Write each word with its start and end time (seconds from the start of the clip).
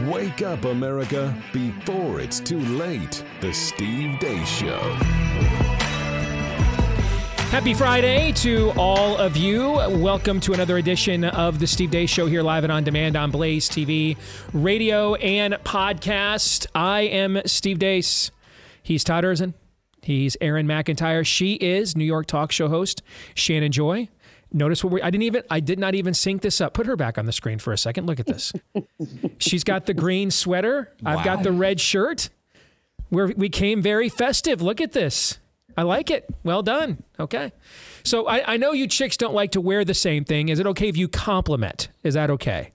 Wake 0.00 0.40
up, 0.40 0.64
America, 0.64 1.34
before 1.52 2.20
it's 2.20 2.40
too 2.40 2.58
late. 2.60 3.22
The 3.42 3.52
Steve 3.52 4.18
Deace 4.18 4.46
Show. 4.46 4.80
Happy 7.50 7.74
Friday 7.74 8.32
to 8.36 8.72
all 8.78 9.18
of 9.18 9.36
you. 9.36 9.72
Welcome 9.90 10.40
to 10.40 10.54
another 10.54 10.78
edition 10.78 11.24
of 11.24 11.58
the 11.58 11.66
Steve 11.66 11.90
Deace 11.90 12.08
Show 12.08 12.26
here 12.26 12.42
live 12.42 12.64
and 12.64 12.72
on 12.72 12.84
demand 12.84 13.16
on 13.16 13.30
Blaze 13.30 13.68
TV, 13.68 14.16
radio, 14.54 15.14
and 15.16 15.54
podcast. 15.62 16.66
I 16.74 17.02
am 17.02 17.42
Steve 17.44 17.78
Deace. 17.78 18.30
He's 18.82 19.04
Todd 19.04 19.24
Erzen. 19.24 19.52
He's 20.00 20.38
Aaron 20.40 20.66
McIntyre. 20.66 21.24
She 21.26 21.54
is 21.54 21.94
New 21.94 22.04
York 22.06 22.26
talk 22.26 22.50
show 22.50 22.68
host 22.68 23.02
Shannon 23.34 23.70
Joy. 23.72 24.08
Notice 24.52 24.84
what 24.84 24.92
we 24.92 25.02
I 25.02 25.10
didn't 25.10 25.22
even 25.24 25.42
I 25.50 25.60
did 25.60 25.78
not 25.78 25.94
even 25.94 26.14
sync 26.14 26.42
this 26.42 26.60
up. 26.60 26.74
Put 26.74 26.86
her 26.86 26.96
back 26.96 27.18
on 27.18 27.26
the 27.26 27.32
screen 27.32 27.58
for 27.58 27.72
a 27.72 27.78
second. 27.78 28.06
Look 28.06 28.20
at 28.20 28.26
this. 28.26 28.52
She's 29.38 29.64
got 29.64 29.86
the 29.86 29.94
green 29.94 30.30
sweater. 30.30 30.92
I've 31.04 31.24
got 31.24 31.42
the 31.42 31.52
red 31.52 31.80
shirt. 31.80 32.28
We're, 33.10 33.32
we 33.36 33.48
came 33.48 33.82
very 33.82 34.08
festive. 34.08 34.62
Look 34.62 34.80
at 34.80 34.92
this. 34.92 35.38
I 35.76 35.82
like 35.82 36.10
it. 36.10 36.26
Well 36.44 36.62
done. 36.62 37.02
Okay. 37.18 37.52
So 38.04 38.26
I, 38.26 38.54
I 38.54 38.56
know 38.56 38.72
you 38.72 38.86
chicks 38.86 39.16
don't 39.16 39.34
like 39.34 39.52
to 39.52 39.60
wear 39.60 39.84
the 39.84 39.94
same 39.94 40.24
thing. 40.24 40.48
Is 40.48 40.58
it 40.58 40.66
okay 40.68 40.88
if 40.88 40.96
you 40.96 41.08
compliment? 41.08 41.88
Is 42.02 42.14
that 42.14 42.30
okay? 42.30 42.72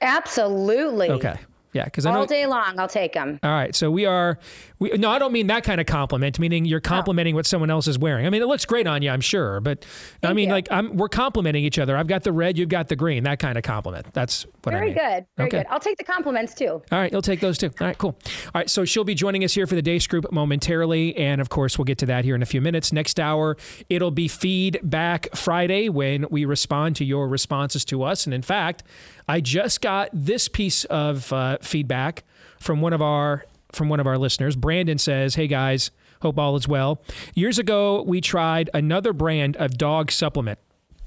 Absolutely. 0.00 1.10
Okay. 1.10 1.38
Yeah, 1.78 1.84
because 1.84 2.06
I 2.06 2.12
know 2.12 2.20
All 2.20 2.26
day 2.26 2.44
long, 2.46 2.76
I'll 2.80 2.88
take 2.88 3.12
them. 3.12 3.38
All 3.40 3.50
right, 3.52 3.72
so 3.72 3.88
we 3.88 4.04
are. 4.04 4.36
We, 4.80 4.90
no, 4.90 5.10
I 5.10 5.20
don't 5.20 5.32
mean 5.32 5.46
that 5.46 5.62
kind 5.62 5.80
of 5.80 5.86
compliment. 5.86 6.38
Meaning 6.40 6.64
you're 6.64 6.80
complimenting 6.80 7.36
what 7.36 7.46
someone 7.46 7.70
else 7.70 7.86
is 7.86 7.96
wearing. 7.96 8.26
I 8.26 8.30
mean, 8.30 8.42
it 8.42 8.46
looks 8.46 8.64
great 8.64 8.88
on 8.88 9.00
you, 9.02 9.10
I'm 9.10 9.20
sure, 9.20 9.60
but 9.60 9.86
I 10.24 10.32
mean, 10.32 10.48
you. 10.48 10.54
like, 10.54 10.66
I'm 10.72 10.96
we're 10.96 11.08
complimenting 11.08 11.62
each 11.62 11.78
other. 11.78 11.96
I've 11.96 12.08
got 12.08 12.24
the 12.24 12.32
red, 12.32 12.58
you've 12.58 12.68
got 12.68 12.88
the 12.88 12.96
green. 12.96 13.22
That 13.22 13.38
kind 13.38 13.56
of 13.56 13.62
compliment. 13.62 14.12
That's 14.12 14.44
what 14.64 14.74
I 14.74 14.80
mean. 14.80 14.94
Very 14.94 15.08
mean. 15.10 15.14
good. 15.14 15.26
Very 15.36 15.46
Okay. 15.48 15.58
good. 15.58 15.66
I'll 15.70 15.78
take 15.78 15.98
the 15.98 16.04
compliments 16.04 16.52
too. 16.54 16.82
All 16.90 16.98
right, 16.98 17.12
you'll 17.12 17.22
take 17.22 17.38
those 17.38 17.58
too. 17.58 17.70
All 17.80 17.86
right, 17.86 17.96
cool. 17.96 18.18
All 18.46 18.50
right, 18.56 18.68
so 18.68 18.84
she'll 18.84 19.04
be 19.04 19.14
joining 19.14 19.44
us 19.44 19.54
here 19.54 19.68
for 19.68 19.76
the 19.76 19.82
Deace 19.82 20.08
Group 20.08 20.32
momentarily, 20.32 21.16
and 21.16 21.40
of 21.40 21.48
course, 21.48 21.78
we'll 21.78 21.84
get 21.84 21.98
to 21.98 22.06
that 22.06 22.24
here 22.24 22.34
in 22.34 22.42
a 22.42 22.46
few 22.46 22.60
minutes. 22.60 22.92
Next 22.92 23.20
hour, 23.20 23.56
it'll 23.88 24.10
be 24.10 24.26
Feedback 24.26 25.28
Friday 25.36 25.88
when 25.88 26.26
we 26.28 26.44
respond 26.44 26.96
to 26.96 27.04
your 27.04 27.28
responses 27.28 27.84
to 27.84 28.02
us. 28.02 28.26
And 28.26 28.34
in 28.34 28.42
fact, 28.42 28.82
I 29.28 29.40
just 29.40 29.80
got 29.80 30.08
this 30.12 30.48
piece 30.48 30.84
of 30.84 31.32
uh, 31.32 31.58
feedback 31.60 32.24
from 32.58 32.80
one 32.80 32.92
of 32.92 33.02
our 33.02 33.44
from 33.72 33.90
one 33.90 34.00
of 34.00 34.06
our 34.06 34.16
listeners. 34.16 34.56
Brandon 34.56 34.98
says, 34.98 35.34
"Hey 35.34 35.46
guys, 35.46 35.90
hope 36.22 36.38
all 36.38 36.56
is 36.56 36.66
well. 36.66 37.02
Years 37.34 37.58
ago, 37.58 38.02
we 38.02 38.20
tried 38.20 38.70
another 38.72 39.12
brand 39.12 39.56
of 39.56 39.76
dog 39.76 40.10
supplement." 40.10 40.58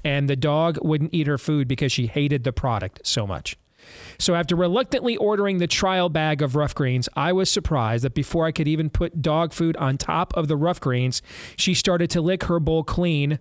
And 0.04 0.28
the 0.28 0.36
dog 0.36 0.78
wouldn't 0.82 1.14
eat 1.14 1.28
her 1.28 1.38
food 1.38 1.68
because 1.68 1.92
she 1.92 2.08
hated 2.08 2.42
the 2.42 2.52
product 2.52 3.06
so 3.06 3.24
much. 3.26 3.56
So 4.18 4.34
after 4.34 4.54
reluctantly 4.54 5.16
ordering 5.16 5.58
the 5.58 5.66
trial 5.66 6.08
bag 6.08 6.42
of 6.42 6.54
ruff 6.56 6.74
greens, 6.74 7.08
I 7.16 7.32
was 7.32 7.50
surprised 7.50 8.04
that 8.04 8.14
before 8.14 8.46
I 8.46 8.52
could 8.52 8.68
even 8.68 8.90
put 8.90 9.22
dog 9.22 9.52
food 9.52 9.76
on 9.76 9.98
top 9.98 10.36
of 10.36 10.48
the 10.48 10.56
ruff 10.56 10.80
greens, 10.80 11.22
she 11.56 11.74
started 11.74 12.10
to 12.10 12.20
lick 12.20 12.44
her 12.44 12.60
bowl 12.60 12.84
clean. 12.84 13.38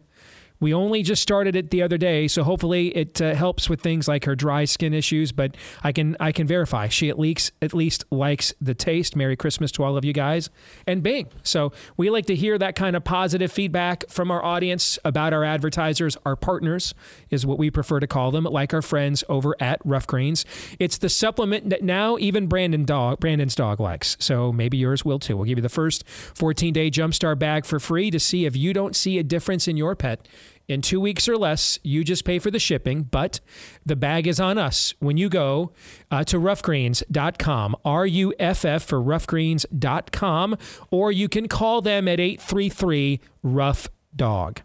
We 0.61 0.73
only 0.73 1.01
just 1.01 1.21
started 1.21 1.55
it 1.55 1.71
the 1.71 1.81
other 1.81 1.97
day, 1.97 2.27
so 2.27 2.43
hopefully 2.43 2.95
it 2.95 3.19
uh, 3.19 3.33
helps 3.33 3.67
with 3.67 3.81
things 3.81 4.07
like 4.07 4.25
her 4.25 4.35
dry 4.35 4.63
skin 4.65 4.93
issues. 4.93 5.31
But 5.31 5.57
I 5.83 5.91
can 5.91 6.15
I 6.19 6.31
can 6.31 6.47
verify 6.47 6.87
she 6.87 7.09
at 7.09 7.19
least 7.19 7.51
at 7.61 7.73
least 7.73 8.05
likes 8.11 8.53
the 8.61 8.75
taste. 8.75 9.15
Merry 9.15 9.35
Christmas 9.35 9.71
to 9.73 9.83
all 9.83 9.97
of 9.97 10.05
you 10.05 10.13
guys, 10.13 10.49
and 10.85 11.01
Bing. 11.01 11.27
So 11.43 11.73
we 11.97 12.09
like 12.09 12.27
to 12.27 12.35
hear 12.35 12.57
that 12.59 12.75
kind 12.75 12.95
of 12.95 13.03
positive 13.03 13.51
feedback 13.51 14.07
from 14.07 14.29
our 14.29 14.43
audience 14.43 14.99
about 15.03 15.33
our 15.33 15.43
advertisers, 15.43 16.15
our 16.25 16.35
partners 16.35 16.93
is 17.31 17.45
what 17.45 17.57
we 17.57 17.71
prefer 17.71 17.99
to 17.99 18.07
call 18.07 18.29
them, 18.29 18.43
like 18.43 18.73
our 18.73 18.83
friends 18.83 19.23
over 19.27 19.55
at 19.59 19.81
Ruff 19.83 20.05
Greens. 20.05 20.45
It's 20.77 20.99
the 20.99 21.09
supplement 21.09 21.71
that 21.71 21.83
now 21.83 22.17
even 22.19 22.45
Brandon 22.45 22.85
dog 22.85 23.19
Brandon's 23.19 23.55
dog 23.55 23.79
likes. 23.79 24.15
So 24.19 24.51
maybe 24.51 24.77
yours 24.77 25.03
will 25.03 25.19
too. 25.19 25.35
We'll 25.35 25.45
give 25.45 25.57
you 25.57 25.63
the 25.63 25.69
first 25.69 26.07
14 26.07 26.71
day 26.71 26.91
Jumpstart 26.91 27.39
bag 27.39 27.65
for 27.65 27.79
free 27.79 28.11
to 28.11 28.19
see 28.19 28.45
if 28.45 28.55
you 28.55 28.73
don't 28.73 28.95
see 28.95 29.17
a 29.17 29.23
difference 29.23 29.67
in 29.67 29.75
your 29.75 29.95
pet. 29.95 30.27
In 30.71 30.81
two 30.81 31.01
weeks 31.01 31.27
or 31.27 31.37
less, 31.37 31.77
you 31.83 32.05
just 32.05 32.23
pay 32.23 32.39
for 32.39 32.49
the 32.49 32.57
shipping, 32.57 33.03
but 33.03 33.41
the 33.85 33.97
bag 33.97 34.25
is 34.25 34.39
on 34.39 34.57
us 34.57 34.93
when 34.99 35.17
you 35.17 35.27
go 35.27 35.73
uh, 36.09 36.23
to 36.23 36.37
ruffgreens.com, 36.37 37.75
R 37.83 38.07
U 38.07 38.33
F 38.39 38.63
F 38.63 38.83
for 38.83 39.01
ruffgreens.com, 39.01 40.57
or 40.89 41.11
you 41.11 41.27
can 41.27 41.49
call 41.49 41.81
them 41.81 42.07
at 42.07 42.21
833 42.21 43.19
Ruff 43.43 43.89
Dog. 44.15 44.61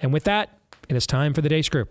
And 0.00 0.14
with 0.14 0.24
that, 0.24 0.58
it 0.88 0.96
is 0.96 1.06
time 1.06 1.34
for 1.34 1.42
the 1.42 1.50
Deace 1.50 1.68
Group. 1.68 1.90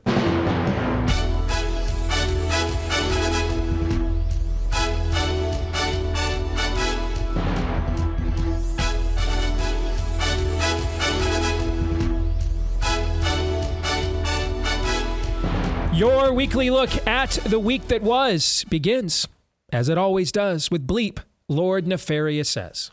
Your 16.00 16.32
weekly 16.32 16.70
look 16.70 17.06
at 17.06 17.32
the 17.32 17.60
week 17.60 17.90
that 17.90 18.02
was 18.02 18.64
begins, 18.70 19.28
as 19.74 19.90
it 19.90 19.98
always 19.98 20.32
does, 20.32 20.72
with 20.72 20.88
Bleep, 20.88 21.20
Lord 21.50 21.86
Nefarious 21.86 22.50
Says. 22.50 22.92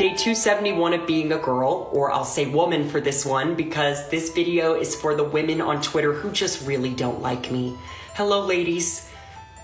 Day 0.00 0.14
271 0.16 0.94
of 0.94 1.06
being 1.06 1.30
a 1.30 1.38
girl, 1.38 1.88
or 1.92 2.10
I'll 2.10 2.24
say 2.24 2.46
woman 2.50 2.88
for 2.88 3.00
this 3.00 3.24
one 3.24 3.54
because 3.54 4.10
this 4.10 4.32
video 4.32 4.74
is 4.74 4.96
for 4.96 5.14
the 5.14 5.22
women 5.22 5.60
on 5.60 5.80
Twitter 5.80 6.12
who 6.12 6.32
just 6.32 6.66
really 6.66 6.92
don't 6.92 7.22
like 7.22 7.52
me. 7.52 7.78
Hello, 8.14 8.44
ladies. 8.44 9.08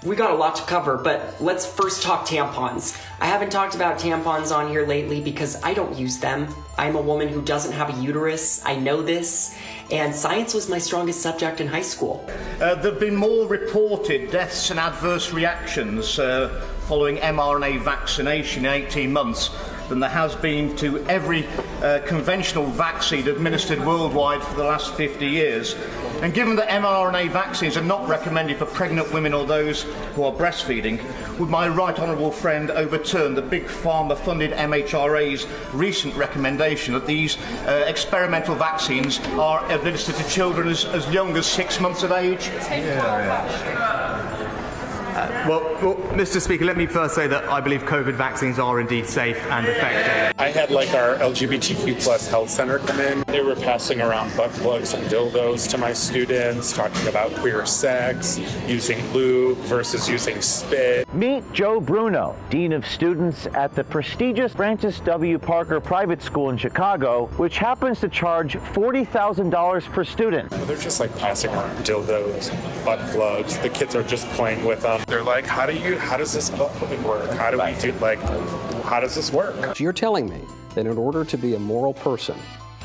We 0.04 0.16
got 0.16 0.32
a 0.32 0.34
lot 0.34 0.54
to 0.56 0.62
cover, 0.64 0.98
but 0.98 1.34
let's 1.40 1.64
first 1.64 2.02
talk 2.02 2.26
tampons. 2.26 3.02
I 3.20 3.24
haven't 3.24 3.48
talked 3.48 3.74
about 3.74 3.98
tampons 3.98 4.54
on 4.54 4.68
here 4.68 4.86
lately 4.86 5.22
because 5.22 5.62
I 5.62 5.72
don't 5.72 5.96
use 5.96 6.18
them. 6.18 6.54
I'm 6.76 6.94
a 6.94 7.00
woman 7.00 7.28
who 7.28 7.40
doesn't 7.40 7.72
have 7.72 7.96
a 7.96 8.02
uterus. 8.02 8.62
I 8.66 8.76
know 8.76 9.00
this. 9.00 9.56
And 9.90 10.14
science 10.14 10.52
was 10.52 10.68
my 10.68 10.76
strongest 10.76 11.22
subject 11.22 11.62
in 11.62 11.68
high 11.68 11.80
school. 11.80 12.22
Uh, 12.60 12.74
there 12.74 12.92
have 12.92 13.00
been 13.00 13.16
more 13.16 13.46
reported 13.46 14.30
deaths 14.30 14.70
and 14.70 14.78
adverse 14.78 15.32
reactions 15.32 16.18
uh, 16.18 16.62
following 16.86 17.16
mRNA 17.16 17.80
vaccination 17.80 18.66
in 18.66 18.72
18 18.72 19.10
months 19.10 19.56
than 19.88 20.00
there 20.00 20.10
has 20.10 20.34
been 20.36 20.76
to 20.76 21.02
every 21.06 21.46
uh, 21.82 22.00
conventional 22.06 22.66
vaccine 22.66 23.26
administered 23.26 23.80
worldwide 23.80 24.42
for 24.42 24.54
the 24.56 24.64
last 24.64 24.94
50 24.96 25.26
years. 25.26 25.74
And 26.22 26.32
given 26.32 26.56
that 26.56 26.68
mRNA 26.68 27.30
vaccines 27.30 27.76
are 27.76 27.82
not 27.82 28.08
recommended 28.08 28.58
for 28.58 28.66
pregnant 28.66 29.12
women 29.12 29.34
or 29.34 29.44
those 29.46 29.82
who 30.14 30.24
are 30.24 30.32
breastfeeding, 30.32 31.00
would 31.38 31.48
my 31.48 31.68
right 31.68 31.98
honourable 31.98 32.30
friend 32.30 32.70
overturn 32.70 33.34
the 33.34 33.42
big 33.42 33.64
pharma 33.64 34.16
funded 34.16 34.52
MHRA's 34.52 35.46
recent 35.72 36.14
recommendation 36.14 36.94
that 36.94 37.06
these 37.06 37.36
uh, 37.66 37.84
experimental 37.86 38.54
vaccines 38.54 39.20
are 39.38 39.64
administered 39.70 40.16
to 40.16 40.28
children 40.28 40.68
as, 40.68 40.84
as 40.86 41.08
young 41.12 41.36
as 41.36 41.46
six 41.46 41.80
months 41.80 42.02
of 42.02 42.12
age? 42.12 42.50
Uh, 45.14 45.46
well, 45.48 45.62
well, 45.80 45.94
Mr. 46.16 46.40
Speaker, 46.40 46.64
let 46.64 46.76
me 46.76 46.86
first 46.86 47.14
say 47.14 47.28
that 47.28 47.44
I 47.44 47.60
believe 47.60 47.82
COVID 47.82 48.14
vaccines 48.14 48.58
are 48.58 48.80
indeed 48.80 49.06
safe 49.06 49.40
and 49.46 49.64
effective. 49.64 50.34
I 50.40 50.48
had 50.48 50.72
like 50.72 50.92
our 50.92 51.14
LGBTQ 51.18 52.02
plus 52.02 52.26
health 52.26 52.50
center 52.50 52.80
come 52.80 52.98
in. 52.98 53.22
They 53.28 53.40
were 53.40 53.54
passing 53.54 54.00
around 54.00 54.36
butt 54.36 54.50
plugs 54.54 54.92
and 54.92 55.06
dildos 55.06 55.70
to 55.70 55.78
my 55.78 55.92
students, 55.92 56.72
talking 56.72 57.06
about 57.06 57.32
queer 57.36 57.64
sex, 57.64 58.40
using 58.66 58.98
lube 59.12 59.58
versus 59.58 60.08
using 60.08 60.42
spit. 60.42 61.12
Meet 61.14 61.52
Joe 61.52 61.80
Bruno, 61.80 62.34
Dean 62.50 62.72
of 62.72 62.84
Students 62.84 63.46
at 63.54 63.72
the 63.76 63.84
prestigious 63.84 64.52
Francis 64.52 64.98
W. 64.98 65.38
Parker 65.38 65.78
Private 65.78 66.22
School 66.22 66.50
in 66.50 66.56
Chicago, 66.56 67.26
which 67.36 67.58
happens 67.58 68.00
to 68.00 68.08
charge 68.08 68.54
$40,000 68.56 69.92
per 69.92 70.02
student. 70.02 70.50
They're 70.50 70.76
just 70.76 70.98
like 70.98 71.16
passing 71.18 71.52
around 71.52 71.76
dildos, 71.84 72.50
butt 72.84 72.98
plugs. 73.10 73.58
The 73.58 73.68
kids 73.68 73.94
are 73.94 74.02
just 74.02 74.26
playing 74.30 74.64
with 74.64 74.82
them. 74.82 75.03
They're 75.06 75.22
like, 75.22 75.44
how 75.46 75.66
do 75.66 75.76
you, 75.76 75.98
how 75.98 76.16
does 76.16 76.32
this 76.32 76.50
butt 76.50 76.72
work? 77.02 77.30
How 77.32 77.50
do 77.50 77.58
we 77.58 77.78
do, 77.80 77.92
like, 77.98 78.18
how 78.84 79.00
does 79.00 79.14
this 79.14 79.32
work? 79.32 79.78
You're 79.78 79.92
telling 79.92 80.28
me 80.28 80.40
that 80.74 80.86
in 80.86 80.96
order 80.96 81.24
to 81.24 81.36
be 81.36 81.54
a 81.54 81.58
moral 81.58 81.92
person, 81.94 82.36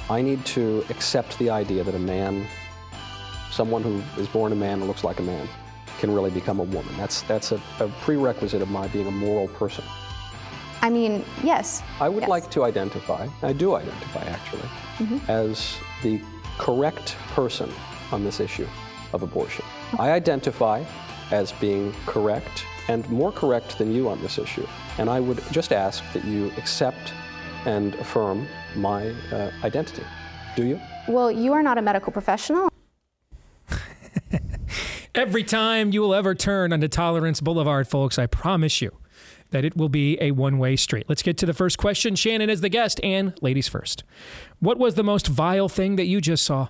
I 0.09 0.21
need 0.21 0.45
to 0.47 0.83
accept 0.89 1.37
the 1.39 1.49
idea 1.49 1.83
that 1.83 1.95
a 1.95 1.99
man, 1.99 2.45
someone 3.51 3.83
who 3.83 4.01
is 4.21 4.27
born 4.27 4.51
a 4.51 4.55
man 4.55 4.79
and 4.79 4.87
looks 4.87 5.03
like 5.03 5.19
a 5.19 5.23
man, 5.23 5.47
can 5.99 6.13
really 6.13 6.29
become 6.31 6.59
a 6.59 6.63
woman. 6.63 6.95
That's, 6.97 7.21
that's 7.23 7.51
a, 7.51 7.61
a 7.79 7.87
prerequisite 8.01 8.61
of 8.61 8.69
my 8.69 8.87
being 8.89 9.07
a 9.07 9.11
moral 9.11 9.47
person. 9.49 9.83
I 10.81 10.89
mean, 10.89 11.23
yes. 11.43 11.81
I 11.99 12.07
would 12.09 12.21
Yes. 12.21 12.29
like 12.29 12.51
to 12.51 12.63
identify, 12.63 13.27
I 13.43 13.53
do 13.53 13.75
identify 13.75 14.23
actually, 14.23 14.69
Mhm. 14.97 15.27
as 15.29 15.77
the 16.03 16.21
correct 16.57 17.15
person 17.33 17.69
on 18.11 18.23
this 18.23 18.39
issue 18.39 18.67
of 19.13 19.23
abortion. 19.23 19.65
I 19.97 20.11
identify 20.11 20.83
as 21.31 21.51
being 21.53 21.93
correct 22.05 22.65
and 22.87 23.07
more 23.09 23.31
correct 23.31 23.77
than 23.77 23.93
you 23.93 24.09
on 24.09 24.21
this 24.21 24.37
issue. 24.37 24.65
And 24.97 25.09
I 25.09 25.19
would 25.19 25.41
just 25.51 25.71
ask 25.71 26.03
that 26.13 26.25
you 26.25 26.51
accept 26.57 27.13
and 27.65 27.95
affirm 27.95 28.47
my 28.75 29.09
uh, 29.31 29.51
identity. 29.63 30.03
Do 30.55 30.65
you? 30.65 30.79
Well, 31.07 31.31
you 31.31 31.53
are 31.53 31.63
not 31.63 31.77
a 31.77 31.81
medical 31.81 32.11
professional. 32.11 32.69
Every 35.15 35.43
time 35.43 35.91
you 35.91 36.01
will 36.01 36.13
ever 36.13 36.35
turn 36.35 36.73
onto 36.73 36.87
Tolerance 36.87 37.41
Boulevard, 37.41 37.87
folks, 37.87 38.17
I 38.17 38.25
promise 38.27 38.81
you 38.81 38.97
that 39.51 39.65
it 39.65 39.75
will 39.75 39.89
be 39.89 40.17
a 40.21 40.31
one 40.31 40.57
way 40.57 40.75
street. 40.75 41.05
Let's 41.07 41.23
get 41.23 41.37
to 41.39 41.45
the 41.45 41.53
first 41.53 41.77
question. 41.77 42.15
Shannon 42.15 42.49
is 42.49 42.61
the 42.61 42.69
guest, 42.69 42.99
and 43.03 43.33
ladies 43.41 43.67
first. 43.67 44.03
What 44.59 44.77
was 44.77 44.95
the 44.95 45.03
most 45.03 45.27
vile 45.27 45.69
thing 45.69 45.95
that 45.95 46.05
you 46.05 46.21
just 46.21 46.43
saw? 46.43 46.69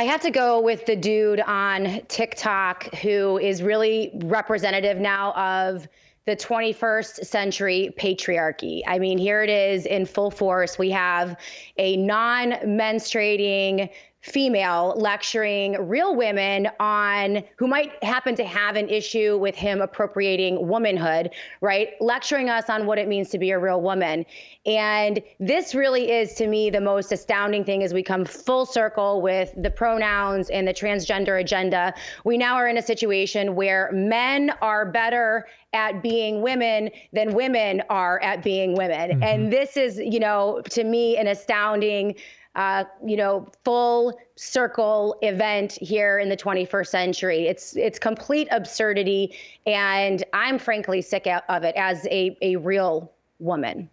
I 0.00 0.04
have 0.04 0.22
to 0.22 0.30
go 0.30 0.62
with 0.62 0.86
the 0.86 0.96
dude 0.96 1.40
on 1.40 2.00
TikTok 2.08 2.94
who 3.02 3.36
is 3.36 3.62
really 3.62 4.10
representative 4.14 4.96
now 4.96 5.32
of 5.32 5.86
the 6.24 6.34
21st 6.34 7.26
century 7.26 7.94
patriarchy. 7.98 8.80
I 8.86 8.98
mean, 8.98 9.18
here 9.18 9.42
it 9.42 9.50
is 9.50 9.84
in 9.84 10.06
full 10.06 10.30
force. 10.30 10.78
We 10.78 10.88
have 10.92 11.36
a 11.76 11.98
non 11.98 12.52
menstruating 12.52 13.90
female 14.22 14.94
lecturing 14.96 15.88
real 15.88 16.14
women 16.14 16.68
on 16.78 17.42
who 17.56 17.66
might 17.66 18.02
happen 18.04 18.34
to 18.34 18.44
have 18.44 18.76
an 18.76 18.88
issue 18.88 19.38
with 19.38 19.54
him 19.54 19.80
appropriating 19.80 20.68
womanhood, 20.68 21.30
right? 21.62 21.90
Lecturing 22.00 22.50
us 22.50 22.68
on 22.68 22.86
what 22.86 22.98
it 22.98 23.08
means 23.08 23.30
to 23.30 23.38
be 23.38 23.50
a 23.50 23.58
real 23.58 23.80
woman. 23.80 24.26
And 24.66 25.22
this 25.38 25.74
really 25.74 26.10
is 26.10 26.34
to 26.34 26.46
me 26.46 26.68
the 26.68 26.82
most 26.82 27.12
astounding 27.12 27.64
thing 27.64 27.82
as 27.82 27.94
we 27.94 28.02
come 28.02 28.26
full 28.26 28.66
circle 28.66 29.22
with 29.22 29.54
the 29.56 29.70
pronouns 29.70 30.50
and 30.50 30.68
the 30.68 30.74
transgender 30.74 31.40
agenda. 31.40 31.94
We 32.24 32.36
now 32.36 32.56
are 32.56 32.68
in 32.68 32.76
a 32.76 32.82
situation 32.82 33.54
where 33.54 33.90
men 33.92 34.52
are 34.60 34.84
better 34.84 35.46
at 35.72 36.02
being 36.02 36.42
women 36.42 36.90
than 37.12 37.32
women 37.32 37.82
are 37.88 38.20
at 38.22 38.42
being 38.42 38.76
women. 38.76 39.10
Mm-hmm. 39.10 39.22
And 39.22 39.52
this 39.52 39.76
is, 39.76 39.98
you 39.98 40.20
know, 40.20 40.60
to 40.70 40.84
me 40.84 41.16
an 41.16 41.26
astounding 41.28 42.16
uh, 42.60 42.84
you 43.06 43.16
know, 43.16 43.48
full 43.64 44.18
circle 44.36 45.16
event 45.22 45.72
here 45.80 46.18
in 46.18 46.28
the 46.28 46.36
21st 46.36 46.86
century. 46.88 47.46
It's 47.46 47.74
it's 47.74 47.98
complete 47.98 48.48
absurdity, 48.50 49.34
and 49.66 50.22
I'm 50.34 50.58
frankly 50.58 51.00
sick 51.00 51.26
of 51.48 51.64
it 51.64 51.74
as 51.76 52.06
a 52.10 52.36
a 52.42 52.56
real 52.56 53.12
woman. 53.38 53.88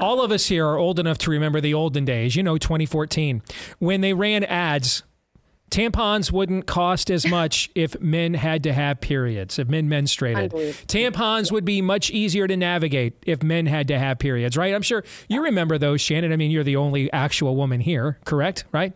All 0.00 0.20
of 0.22 0.32
us 0.32 0.46
here 0.46 0.66
are 0.66 0.76
old 0.76 0.98
enough 0.98 1.18
to 1.18 1.30
remember 1.30 1.60
the 1.60 1.74
olden 1.74 2.04
days, 2.04 2.34
you 2.34 2.42
know, 2.42 2.58
2014, 2.58 3.42
when 3.78 4.00
they 4.00 4.12
ran 4.12 4.42
ads. 4.42 5.04
Tampons 5.70 6.30
wouldn't 6.30 6.66
cost 6.66 7.10
as 7.10 7.26
much 7.26 7.68
if 7.74 8.00
men 8.00 8.34
had 8.34 8.62
to 8.62 8.72
have 8.72 9.00
periods, 9.00 9.58
if 9.58 9.68
men 9.68 9.88
menstruated. 9.88 10.52
Tampons 10.86 11.50
would 11.50 11.64
be 11.64 11.82
much 11.82 12.10
easier 12.10 12.46
to 12.46 12.56
navigate 12.56 13.14
if 13.26 13.42
men 13.42 13.66
had 13.66 13.88
to 13.88 13.98
have 13.98 14.18
periods, 14.20 14.56
right? 14.56 14.72
I'm 14.72 14.82
sure 14.82 15.04
you 15.28 15.42
remember 15.42 15.76
those, 15.76 16.00
Shannon. 16.00 16.32
I 16.32 16.36
mean, 16.36 16.52
you're 16.52 16.64
the 16.64 16.76
only 16.76 17.12
actual 17.12 17.56
woman 17.56 17.80
here, 17.80 18.20
correct? 18.24 18.66
Right? 18.70 18.92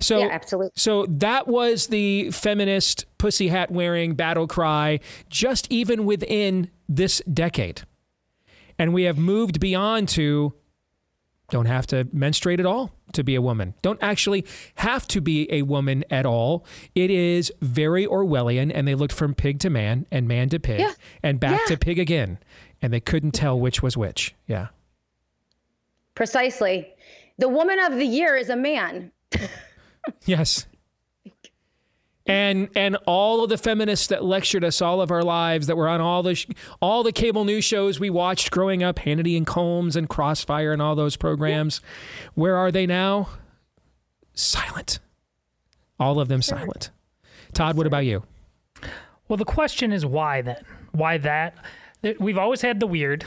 So, 0.00 0.20
Yeah, 0.20 0.28
absolutely. 0.30 0.70
So 0.74 1.04
that 1.08 1.48
was 1.48 1.88
the 1.88 2.30
feminist 2.30 3.04
pussy 3.18 3.48
hat 3.48 3.70
wearing 3.70 4.14
battle 4.14 4.46
cry, 4.46 5.00
just 5.28 5.70
even 5.70 6.06
within 6.06 6.70
this 6.88 7.20
decade. 7.32 7.82
And 8.78 8.94
we 8.94 9.02
have 9.02 9.18
moved 9.18 9.60
beyond 9.60 10.08
to 10.10 10.54
don't 11.50 11.66
have 11.66 11.86
to 11.88 12.08
menstruate 12.12 12.58
at 12.60 12.66
all 12.66 12.90
to 13.14 13.24
be 13.24 13.34
a 13.34 13.42
woman. 13.42 13.74
Don't 13.82 13.98
actually 14.02 14.44
have 14.76 15.06
to 15.08 15.20
be 15.20 15.46
a 15.52 15.62
woman 15.62 16.04
at 16.10 16.26
all. 16.26 16.64
It 16.94 17.10
is 17.10 17.52
very 17.60 18.06
Orwellian, 18.06 18.70
and 18.74 18.86
they 18.88 18.94
looked 18.94 19.12
from 19.14 19.34
pig 19.34 19.58
to 19.60 19.70
man 19.70 20.06
and 20.10 20.26
man 20.28 20.48
to 20.50 20.58
pig 20.60 20.80
Yeah. 20.80 20.92
and 21.22 21.38
back 21.40 21.60
Yeah. 21.60 21.74
to 21.74 21.76
pig 21.76 21.98
again. 21.98 22.38
And 22.80 22.92
they 22.92 23.00
couldn't 23.00 23.32
tell 23.32 23.58
which 23.58 23.82
was 23.82 23.96
which. 23.96 24.34
Yeah. 24.46 24.68
Precisely. 26.14 26.88
The 27.38 27.48
woman 27.48 27.78
of 27.78 27.94
the 27.94 28.04
year 28.06 28.36
is 28.36 28.48
a 28.48 28.56
man. 28.56 29.12
Yes. 30.26 30.66
And 32.24 32.68
and 32.76 32.96
all 33.06 33.42
of 33.42 33.50
the 33.50 33.58
feminists 33.58 34.06
that 34.06 34.24
lectured 34.24 34.62
us 34.62 34.80
all 34.80 35.00
of 35.00 35.10
our 35.10 35.24
lives 35.24 35.66
that 35.66 35.76
were 35.76 35.88
on 35.88 36.00
all 36.00 36.22
the 36.22 36.36
sh- 36.36 36.46
all 36.80 37.02
the 37.02 37.10
cable 37.10 37.44
news 37.44 37.64
shows 37.64 37.98
we 37.98 38.10
watched 38.10 38.52
growing 38.52 38.82
up, 38.82 39.00
Hannity 39.00 39.36
and 39.36 39.44
Colmes 39.46 39.96
and 39.96 40.08
Crossfire 40.08 40.72
and 40.72 40.80
all 40.80 40.94
those 40.94 41.16
programs, 41.16 41.80
where 42.34 42.56
are 42.56 42.70
they 42.70 42.86
now? 42.86 43.28
Silent. 44.34 45.00
All 45.98 46.20
of 46.20 46.28
them 46.28 46.42
silent. 46.42 46.90
Todd, 47.52 47.76
what 47.76 47.86
about 47.86 48.04
you? 48.04 48.22
Well, 49.28 49.36
the 49.36 49.44
question 49.44 49.92
is 49.92 50.06
why 50.06 50.42
then? 50.42 50.64
Why 50.92 51.18
that? 51.18 51.56
We've 52.18 52.38
always 52.38 52.62
had 52.62 52.80
the 52.80 52.86
weird. 52.86 53.24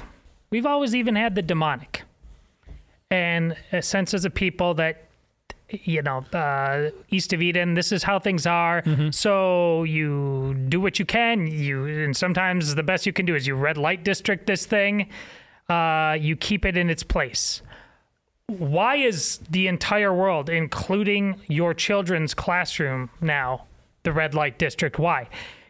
We've 0.49 0.65
always 0.65 0.93
even 0.95 1.15
had 1.15 1.35
the 1.35 1.41
demonic. 1.41 2.03
And 3.09 3.55
a 3.71 3.81
sense 3.81 4.13
as 4.13 4.25
a 4.25 4.29
people 4.29 4.73
that, 4.75 5.04
you 5.69 6.01
know, 6.01 6.19
uh, 6.33 6.91
East 7.09 7.33
of 7.33 7.41
Eden, 7.41 7.73
this 7.73 7.91
is 7.91 8.03
how 8.03 8.19
things 8.19 8.45
are. 8.45 8.83
So 9.11 9.83
you 9.83 10.53
do 10.69 10.79
what 10.79 10.99
you 10.99 11.05
can. 11.05 11.47
You 11.47 11.85
and 11.85 12.15
sometimes 12.15 12.75
the 12.75 12.83
best 12.83 13.05
you 13.05 13.13
can 13.13 13.25
do 13.25 13.35
is 13.35 13.47
you 13.47 13.55
red 13.55 13.77
light 13.77 14.03
district 14.03 14.45
this 14.47 14.65
thing. 14.65 15.09
Uh, 15.67 16.15
you 16.19 16.35
keep 16.35 16.63
it 16.65 16.77
in 16.77 16.89
its 16.89 17.03
place 17.03 17.61
why 18.47 18.95
is 18.95 19.39
the 19.49 19.67
entire 19.67 20.13
world, 20.13 20.49
including 20.49 21.41
your 21.47 21.73
children's 21.73 22.33
classroom, 22.33 23.09
now 23.21 23.65
the 24.03 24.11
red 24.13 24.35
light 24.35 24.59
district? 24.59 24.99
Why? 24.99 25.27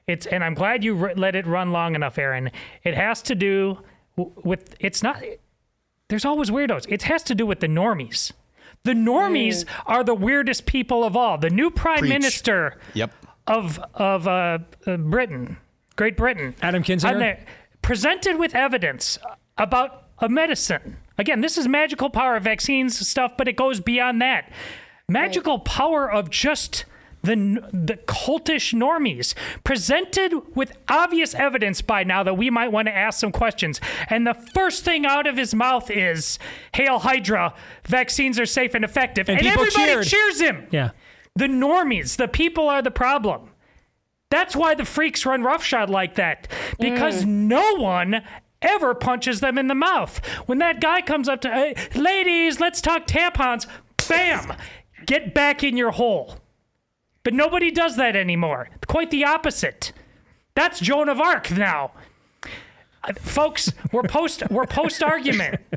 It's 0.08 0.26
and 0.26 0.44
I'm 0.44 0.54
glad 0.54 0.84
you 0.84 0.94
re- 0.94 1.14
let 1.16 1.36
it 1.36 1.48
run 1.48 1.72
long 1.72 1.96
enough, 1.96 2.18
Aaron. 2.18 2.52
It 2.84 2.94
has 2.96 3.22
to 3.24 3.36
do 3.36 3.80
w- 4.18 4.36
with 4.44 4.76
it's 4.80 5.02
not. 5.02 5.24
There's 6.10 6.26
always 6.26 6.52
weirdos. 6.52 6.86
It 6.90 7.04
has 7.04 7.24
to 7.24 7.36
do 7.36 7.46
with 7.46 7.62
the 7.62 7.68
normies. 7.68 8.32
The 8.86 8.94
normies 8.94 9.66
are 9.86 10.04
the 10.04 10.16
weirdest 10.16 10.66
people 10.66 11.04
of 11.04 11.16
all. 11.18 11.38
The 11.38 11.50
new 11.50 11.70
prime 11.70 12.00
Preach. 12.00 12.10
minister 12.10 12.78
Yep. 12.94 13.12
of 13.48 13.80
of 13.96 14.28
uh, 14.28 14.60
uh, 14.88 14.98
Britain, 14.98 15.58
Great 15.96 16.16
Britain, 16.16 16.56
Adam 16.62 16.82
Kinzinger? 16.84 17.40
presented 17.82 18.38
with 18.38 18.56
evidence 18.56 19.18
about 19.58 20.04
a 20.20 20.30
medicine. 20.30 20.98
Again, 21.18 21.42
this 21.42 21.58
is 21.58 21.68
magical 21.68 22.10
power 22.10 22.36
of 22.36 22.44
vaccines 22.44 23.06
stuff, 23.08 23.34
but 23.38 23.48
it 23.48 23.56
goes 23.56 23.80
beyond 23.80 24.22
that. 24.22 24.52
Magical 25.08 25.60
power 25.60 26.10
of 26.12 26.30
just 26.30 26.86
the 27.26 27.68
the 27.72 27.98
cultish 28.08 28.74
normies 28.74 29.34
presented 29.64 30.34
with 30.56 30.78
obvious 30.88 31.36
evidence 31.36 31.82
by 31.82 32.04
now 32.04 32.24
that 32.24 32.36
we 32.36 32.50
might 32.50 32.72
want 32.72 32.88
to 32.88 32.96
ask 32.96 33.20
some 33.20 33.32
questions. 33.32 33.82
And 34.10 34.26
the 34.26 34.34
first 34.34 34.84
thing 34.84 35.06
out 35.06 35.28
of 35.28 35.38
his 35.38 35.54
mouth 35.54 35.90
is 35.92 36.40
"Hail 36.74 37.00
Hydra! 37.00 37.54
Vaccines 37.86 38.40
are 38.40 38.46
safe 38.46 38.74
and 38.74 38.86
effective," 38.86 39.30
And 39.30 39.40
and, 39.40 39.48
people 39.48 39.66
everybody 39.66 39.92
cheered. 39.92 40.06
cheers 40.06 40.42
him. 40.42 40.68
Yeah. 40.72 40.92
The 41.36 41.48
normies, 41.48 42.16
the 42.16 42.30
people 42.30 42.70
are 42.70 42.82
the 42.82 42.92
problem. 42.92 43.50
That's 44.30 44.56
why 44.56 44.74
the 44.74 44.86
freaks 44.86 45.26
run 45.26 45.44
roughshod 45.44 45.90
like 45.90 46.16
that. 46.16 46.48
Because 46.80 47.24
mm. 47.24 47.28
no 47.28 47.76
one 47.76 48.24
ever 48.62 48.96
punches 48.96 49.40
them 49.40 49.58
in 49.58 49.68
the 49.68 49.76
mouth. 49.76 50.26
When 50.46 50.58
that 50.60 50.82
guy 50.82 51.02
comes 51.02 51.30
up 51.30 51.42
to, 51.42 51.50
hey, 51.50 51.76
ladies, 51.94 52.60
let's 52.60 52.82
talk 52.82 53.06
tampons, 53.06 53.68
bam, 54.08 54.56
get 55.06 55.34
back 55.34 55.64
in 55.64 55.78
your 55.78 55.92
hole. 55.92 56.38
But 57.26 57.34
nobody 57.34 57.72
does 57.72 57.98
that 57.98 58.16
anymore. 58.16 58.70
Quite 58.88 59.10
the 59.10 59.26
opposite. 59.26 59.92
That's 60.54 60.80
Joan 60.80 61.10
of 61.10 61.20
Arc 61.20 61.52
now. 61.52 61.92
Uh, 63.04 63.14
Folks, 63.20 63.74
we're 63.92 64.04
post 64.04 64.44
we're 64.50 64.66
post 64.68 65.04
argument. 65.04 65.60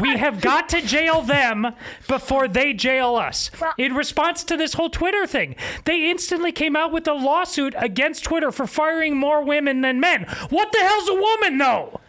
We 0.00 0.16
have 0.16 0.40
got 0.40 0.70
to 0.70 0.80
jail 0.80 1.20
them 1.20 1.74
before 2.08 2.48
they 2.48 2.72
jail 2.72 3.16
us. 3.16 3.50
In 3.76 3.94
response 3.94 4.42
to 4.44 4.56
this 4.56 4.74
whole 4.74 4.88
Twitter 4.88 5.26
thing, 5.26 5.56
they 5.84 6.10
instantly 6.10 6.52
came 6.52 6.74
out 6.74 6.90
with 6.90 7.06
a 7.06 7.12
lawsuit 7.12 7.74
against 7.76 8.24
Twitter 8.24 8.50
for 8.50 8.66
firing 8.66 9.16
more 9.16 9.44
women 9.44 9.82
than 9.82 10.00
men. 10.00 10.24
What 10.48 10.72
the 10.72 10.78
hell's 10.78 11.08
a 11.08 11.14
woman 11.14 11.58
though? 11.58 12.00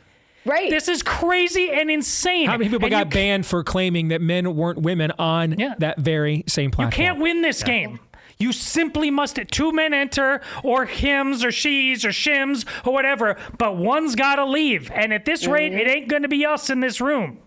Right. 0.45 0.69
This 0.69 0.87
is 0.87 1.03
crazy 1.03 1.69
and 1.69 1.91
insane. 1.91 2.47
How 2.47 2.57
many 2.57 2.69
people 2.69 2.85
And 2.85 2.91
got 2.91 3.09
banned 3.09 3.45
for 3.45 3.63
claiming 3.63 4.07
that 4.09 4.21
men 4.21 4.55
weren't 4.55 4.79
women 4.79 5.11
on 5.19 5.55
that 5.79 5.99
very 5.99 6.43
same 6.47 6.71
platform? 6.71 6.91
You 6.91 7.07
can't 7.07 7.19
win 7.19 7.41
this 7.41 7.61
game. 7.61 7.99
You 8.39 8.53
simply 8.53 9.11
must 9.11 9.37
two 9.51 9.73
men 9.73 9.93
enter, 9.93 10.39
or 10.63 10.85
hims, 10.85 11.43
or 11.43 11.51
she's, 11.51 12.05
or 12.05 12.09
shims, 12.09 12.65
or 12.87 12.93
whatever. 12.93 13.35
But 13.57 13.75
one's 13.75 14.15
got 14.15 14.37
to 14.37 14.45
leave, 14.45 14.89
and 14.91 15.13
at 15.13 15.25
this 15.25 15.45
rate, 15.45 15.73
mm-hmm. 15.73 15.81
it 15.81 15.87
ain't 15.87 16.07
going 16.07 16.21
to 16.21 16.29
be 16.29 16.45
us 16.45 16.69
in 16.69 16.79
this 16.79 17.01
room. 17.01 17.39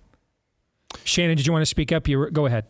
Shannon, 1.04 1.36
did 1.36 1.46
you 1.46 1.52
want 1.52 1.62
to 1.62 1.66
speak 1.66 1.92
up? 1.92 2.06
You 2.06 2.30
go 2.30 2.44
ahead. 2.44 2.66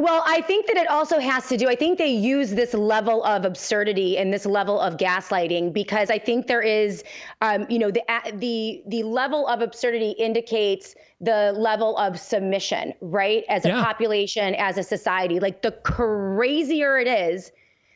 Well, 0.00 0.22
I 0.26 0.40
think 0.40 0.66
that 0.68 0.78
it 0.78 0.88
also 0.88 1.18
has 1.18 1.46
to 1.50 1.58
do. 1.58 1.68
I 1.68 1.74
think 1.74 1.98
they 1.98 2.08
use 2.08 2.52
this 2.52 2.72
level 2.72 3.22
of 3.22 3.44
absurdity 3.44 4.16
and 4.16 4.32
this 4.32 4.46
level 4.46 4.80
of 4.80 4.96
gaslighting 4.96 5.74
because 5.74 6.08
I 6.08 6.18
think 6.18 6.46
there 6.46 6.62
is, 6.62 7.04
um, 7.42 7.66
you 7.68 7.78
know, 7.78 7.90
the 7.90 8.02
the 8.36 8.82
the 8.86 9.02
level 9.02 9.46
of 9.46 9.60
absurdity 9.60 10.12
indicates 10.12 10.94
the 11.20 11.52
level 11.54 11.98
of 11.98 12.18
submission, 12.18 12.94
right? 13.02 13.44
As 13.50 13.66
a 13.66 13.68
Yeah. 13.68 13.84
population, 13.84 14.54
as 14.54 14.78
a 14.78 14.82
society, 14.82 15.38
like 15.38 15.60
the 15.60 15.72
crazier 15.72 16.96
it 16.98 17.06
is, 17.06 17.52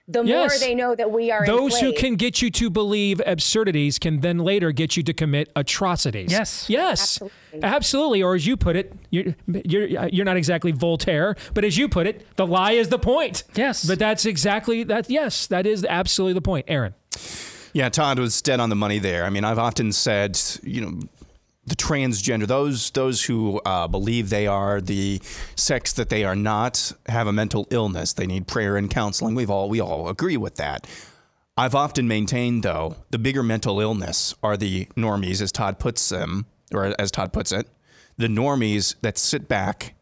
the 0.07 0.23
more 0.23 0.49
they 0.61 0.75
know 0.75 0.95
that 0.95 1.11
we 1.11 1.31
are 1.31 1.47
Those 1.47 1.79
who 1.81 1.93
can 1.95 2.17
get 2.17 2.43
you 2.43 2.51
to 2.51 2.69
believe 2.69 3.23
absurdities 3.27 3.99
can 3.99 4.21
then 4.21 4.39
later 4.39 4.71
get 4.71 4.97
you 4.97 5.03
to 5.03 5.15
commit 5.15 5.51
atrocities. 5.57 6.31
Yes. 6.31 6.69
Yes. 6.69 7.23
Absolutely. 7.63 8.23
Or 8.23 8.35
as 8.35 8.47
you 8.47 8.57
put 8.57 8.77
it, 8.77 8.93
you're, 9.11 9.35
you're, 9.47 10.09
you're 10.09 10.25
not 10.25 10.37
exactly 10.37 10.73
Voltaire, 10.73 11.37
but 11.55 11.65
as 11.65 11.79
you 11.79 11.89
put 11.89 12.07
it, 12.07 12.37
the 12.37 12.47
lie 12.47 12.73
is 12.73 12.91
the 12.91 12.99
point. 12.99 13.45
Yes. 13.55 13.87
But 13.87 13.99
that's 13.99 14.27
exactly 14.27 14.85
that. 14.85 15.09
Yes, 15.09 15.47
that 15.47 15.67
is 15.67 15.87
absolutely 15.89 16.35
the 16.35 16.43
point. 16.43 16.67
Aaron. 16.69 16.95
Yeah, 17.73 17.89
Todd 17.89 18.21
was 18.21 18.41
dead 18.41 18.61
on 18.61 18.69
the 18.69 18.77
money 18.77 19.01
there. 19.01 19.25
I 19.25 19.31
mean, 19.31 19.43
I've 19.43 19.59
often 19.59 19.91
said, 19.91 20.41
you 20.63 20.81
know, 20.81 21.01
the 21.67 21.75
transgender, 21.77 22.47
those 22.47 22.91
those 22.91 23.25
who 23.25 23.61
uh, 23.65 23.89
believe 23.89 24.31
they 24.31 24.47
are 24.47 24.81
the 24.81 25.21
sex 25.57 25.93
that 25.95 26.09
they 26.11 26.25
are 26.25 26.37
not, 26.37 26.93
have 27.07 27.27
a 27.27 27.33
mental 27.33 27.67
illness. 27.71 28.13
They 28.13 28.27
need 28.27 28.47
prayer 28.47 28.77
and 28.77 28.91
counseling. 28.91 29.35
We've 29.35 29.51
all 29.51 29.69
we 29.69 29.81
all 29.81 30.09
agree 30.09 30.37
with 30.37 30.57
that. 30.57 30.87
I've 31.57 31.75
often 31.77 32.09
maintained, 32.09 32.65
though, 32.65 32.97
the 33.11 33.19
bigger 33.19 33.43
mental 33.45 33.81
illness 33.81 34.35
are 34.43 34.57
the 34.57 34.87
normies, 34.97 35.41
as 35.41 35.53
Todd 35.53 35.79
puts 35.79 36.09
them, 36.09 36.47
or 36.73 36.95
as 37.01 37.13
Todd 37.13 37.33
puts 37.33 37.53
it, 37.53 37.69
the 38.17 38.27
normies 38.27 38.97
that 39.03 39.17
sit 39.17 39.47
back, 39.49 39.95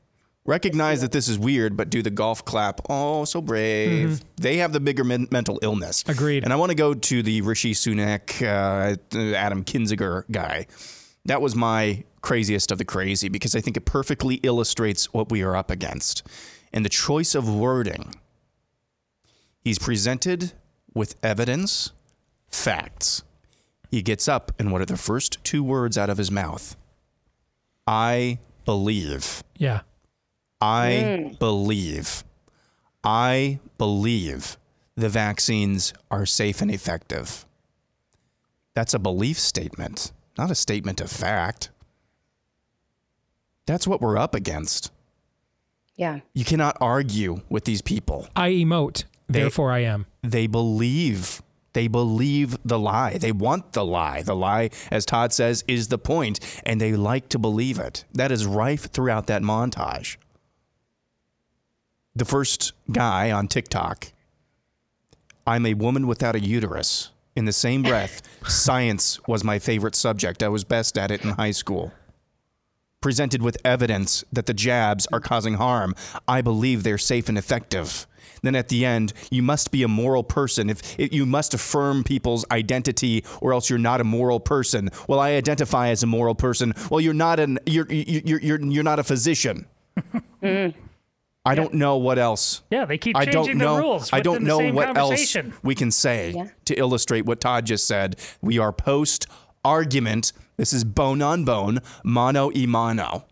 recognize 0.47 1.03
that 1.03 1.13
this 1.13 1.29
is 1.29 1.39
weird, 1.39 1.77
but 1.77 1.91
do 1.91 2.01
the 2.03 2.11
golf 2.11 2.43
clap. 2.45 2.81
Oh, 2.89 3.27
so 3.27 3.43
brave. 3.43 4.09
Mhm. 4.09 4.23
They 4.37 4.57
have 4.57 4.73
the 4.73 4.81
bigger 4.81 5.05
men- 5.05 5.29
mental 5.31 5.59
illness. 5.63 6.03
Agreed. 6.09 6.43
And 6.43 6.55
I 6.55 6.57
want 6.57 6.71
to 6.71 6.75
go 6.75 6.95
to 6.95 7.23
the 7.23 7.43
Rishi 7.43 7.75
Sunak, 7.75 8.41
uh, 8.43 8.97
Adam 9.37 9.63
Kinzinger 9.63 10.25
guy. 10.33 10.67
That 11.25 11.41
was 11.43 11.55
my 11.55 12.05
craziest 12.21 12.71
of 12.71 12.79
the 12.79 12.85
crazy 12.85 13.29
because 13.29 13.55
I 13.55 13.61
think 13.61 13.77
it 13.77 13.85
perfectly 13.85 14.37
illustrates 14.37 15.13
what 15.13 15.31
we 15.31 15.43
are 15.43 15.57
up 15.57 15.71
against. 15.71 16.23
And 16.73 16.85
the 16.85 16.89
choice 16.89 17.35
of 17.35 17.49
wording. 17.53 18.15
He's 19.61 19.79
presented 19.79 20.53
with 20.95 21.17
evidence, 21.23 21.93
facts. 22.49 23.23
He 23.91 24.03
gets 24.03 24.27
up, 24.27 24.53
and 24.59 24.73
what 24.73 24.81
are 24.81 24.87
the 24.87 24.97
first 24.97 25.43
two 25.45 25.63
words 25.63 25.97
out 25.99 26.11
of 26.11 26.19
his 26.19 26.31
mouth? 26.31 26.77
I 27.87 28.39
believe. 28.65 29.43
Yeah. 29.57 29.83
I 30.61 30.89
Mm. 31.33 31.39
believe. 31.39 32.25
I 33.05 33.59
believe 33.79 34.57
the 34.97 35.09
vaccines 35.09 35.93
are 36.11 36.25
safe 36.27 36.61
and 36.63 36.71
effective. 36.71 37.45
That's 38.75 38.95
a 38.95 38.99
belief 38.99 39.39
statement, 39.39 40.13
not 40.37 40.51
a 40.51 40.55
statement 40.55 41.01
of 41.01 41.11
fact. 41.11 41.71
That's 43.67 43.87
what 43.87 44.01
we're 44.01 44.19
up 44.19 44.35
against. 44.35 44.91
Yeah. 45.97 46.21
You 46.33 46.45
cannot 46.45 46.77
argue 46.81 47.43
with 47.49 47.65
these 47.65 47.83
people. 47.83 48.29
I 48.35 48.51
emote, 48.51 49.05
therefore 49.29 49.73
I 49.73 49.81
am. 49.81 50.07
They 50.23 50.47
believe. 50.47 51.43
They 51.75 51.89
believe 51.89 52.59
the 52.65 52.79
lie. 52.79 53.17
They 53.19 53.33
want 53.33 53.73
the 53.73 53.85
lie. 53.85 54.23
The 54.23 54.37
lie, 54.37 54.71
as 54.91 55.07
Todd 55.07 55.33
says, 55.33 55.65
is 55.67 55.89
the 55.89 55.99
point, 55.99 56.39
and 56.67 56.81
they 56.81 56.93
like 56.93 57.29
to 57.31 57.39
believe 57.39 57.79
it. 57.79 58.05
That 58.13 58.31
is 58.31 58.47
rife 58.47 58.91
throughout 58.91 59.27
that 59.29 59.43
montage. 59.43 60.17
The 62.15 62.27
first 62.27 62.73
guy 62.91 63.31
on 63.31 63.49
TikTok, 63.49 64.13
I'm 65.47 65.65
a 65.65 65.75
woman 65.75 66.07
without 66.07 66.37
a 66.37 66.41
uterus. 66.41 67.11
In 67.35 67.47
the 67.47 67.53
same 67.53 67.83
breath, 67.83 68.21
science 68.47 69.19
was 69.27 69.43
my 69.43 69.59
favorite 69.59 69.95
subject. 69.95 70.43
I 70.43 70.49
was 70.49 70.65
best 70.65 70.99
at 70.99 71.11
it 71.11 71.25
in 71.25 71.31
high 71.31 71.51
school. 71.53 71.93
Presented 73.01 73.43
with 73.43 73.57
evidence 73.65 74.23
that 74.31 74.47
the 74.47 74.55
jabs 74.55 75.09
are 75.13 75.21
causing 75.21 75.55
harm, 75.55 75.95
I 76.29 76.43
believe 76.43 76.83
they're 76.83 76.99
safe 76.99 77.29
and 77.29 77.39
effective. 77.39 78.07
Then 78.43 78.55
at 78.55 78.69
the 78.69 78.85
end, 78.85 79.13
you 79.31 79.43
must 79.43 79.71
be 79.71 79.83
a 79.83 79.89
moral 79.89 80.23
person. 80.23 80.69
If, 80.69 80.97
you 80.99 81.25
must 81.25 81.55
affirm 81.55 82.05
people's 82.05 82.45
identity, 82.51 83.25
or 83.41 83.53
else 83.53 83.71
you're 83.71 83.79
not 83.79 84.01
a 84.01 84.05
moral 84.05 84.41
person. 84.41 84.91
Well, 85.09 85.19
I 85.19 85.33
identify 85.33 85.89
as 85.89 86.03
a 86.03 86.07
moral 86.07 86.35
person. 86.35 86.75
Well, 86.91 87.01
you're 87.01 87.15
not 87.15 87.41
an 87.41 87.59
you're 87.67 87.87
you're 87.91 88.41
you're, 88.41 88.61
you're 88.61 88.85
not 88.85 88.99
a 88.99 89.05
physician. 89.05 89.67
Mm. 90.43 90.75
I 91.45 91.55
don't 91.57 91.75
know 91.75 91.97
what 91.97 92.19
else. 92.19 92.63
Yeah, 92.71 92.85
they 92.85 92.99
keep 92.99 93.17
I 93.17 93.25
changing 93.25 93.59
don't 93.59 93.59
the 93.59 93.65
know. 93.65 93.79
rules 93.79 94.11
I 94.13 94.21
don't 94.21 94.35
within 94.35 94.45
the 94.45 94.49
know 94.49 94.59
same 94.59 94.75
what 94.77 94.97
else 94.97 95.37
we 95.65 95.75
can 95.75 95.91
say 95.91 96.33
Yeah. 96.37 96.49
to 96.67 96.75
illustrate 96.79 97.27
what 97.27 97.41
Todd 97.41 97.67
just 97.67 97.87
said. 97.87 98.17
We 98.41 98.59
are 98.59 98.73
post 98.73 99.27
argument. 99.65 100.33
This 100.57 100.73
is 100.73 100.85
bone 100.85 101.21
on 101.21 101.45
bone, 101.45 101.81
mano 102.05 102.51
y 102.55 102.67
mano. 102.67 103.25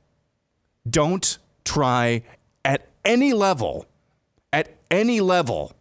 Don't 0.88 1.38
try 1.64 2.22
at 2.64 2.88
any 3.04 3.32
level, 3.32 3.86
at 4.52 4.74
any 4.90 5.20
level, 5.20 5.72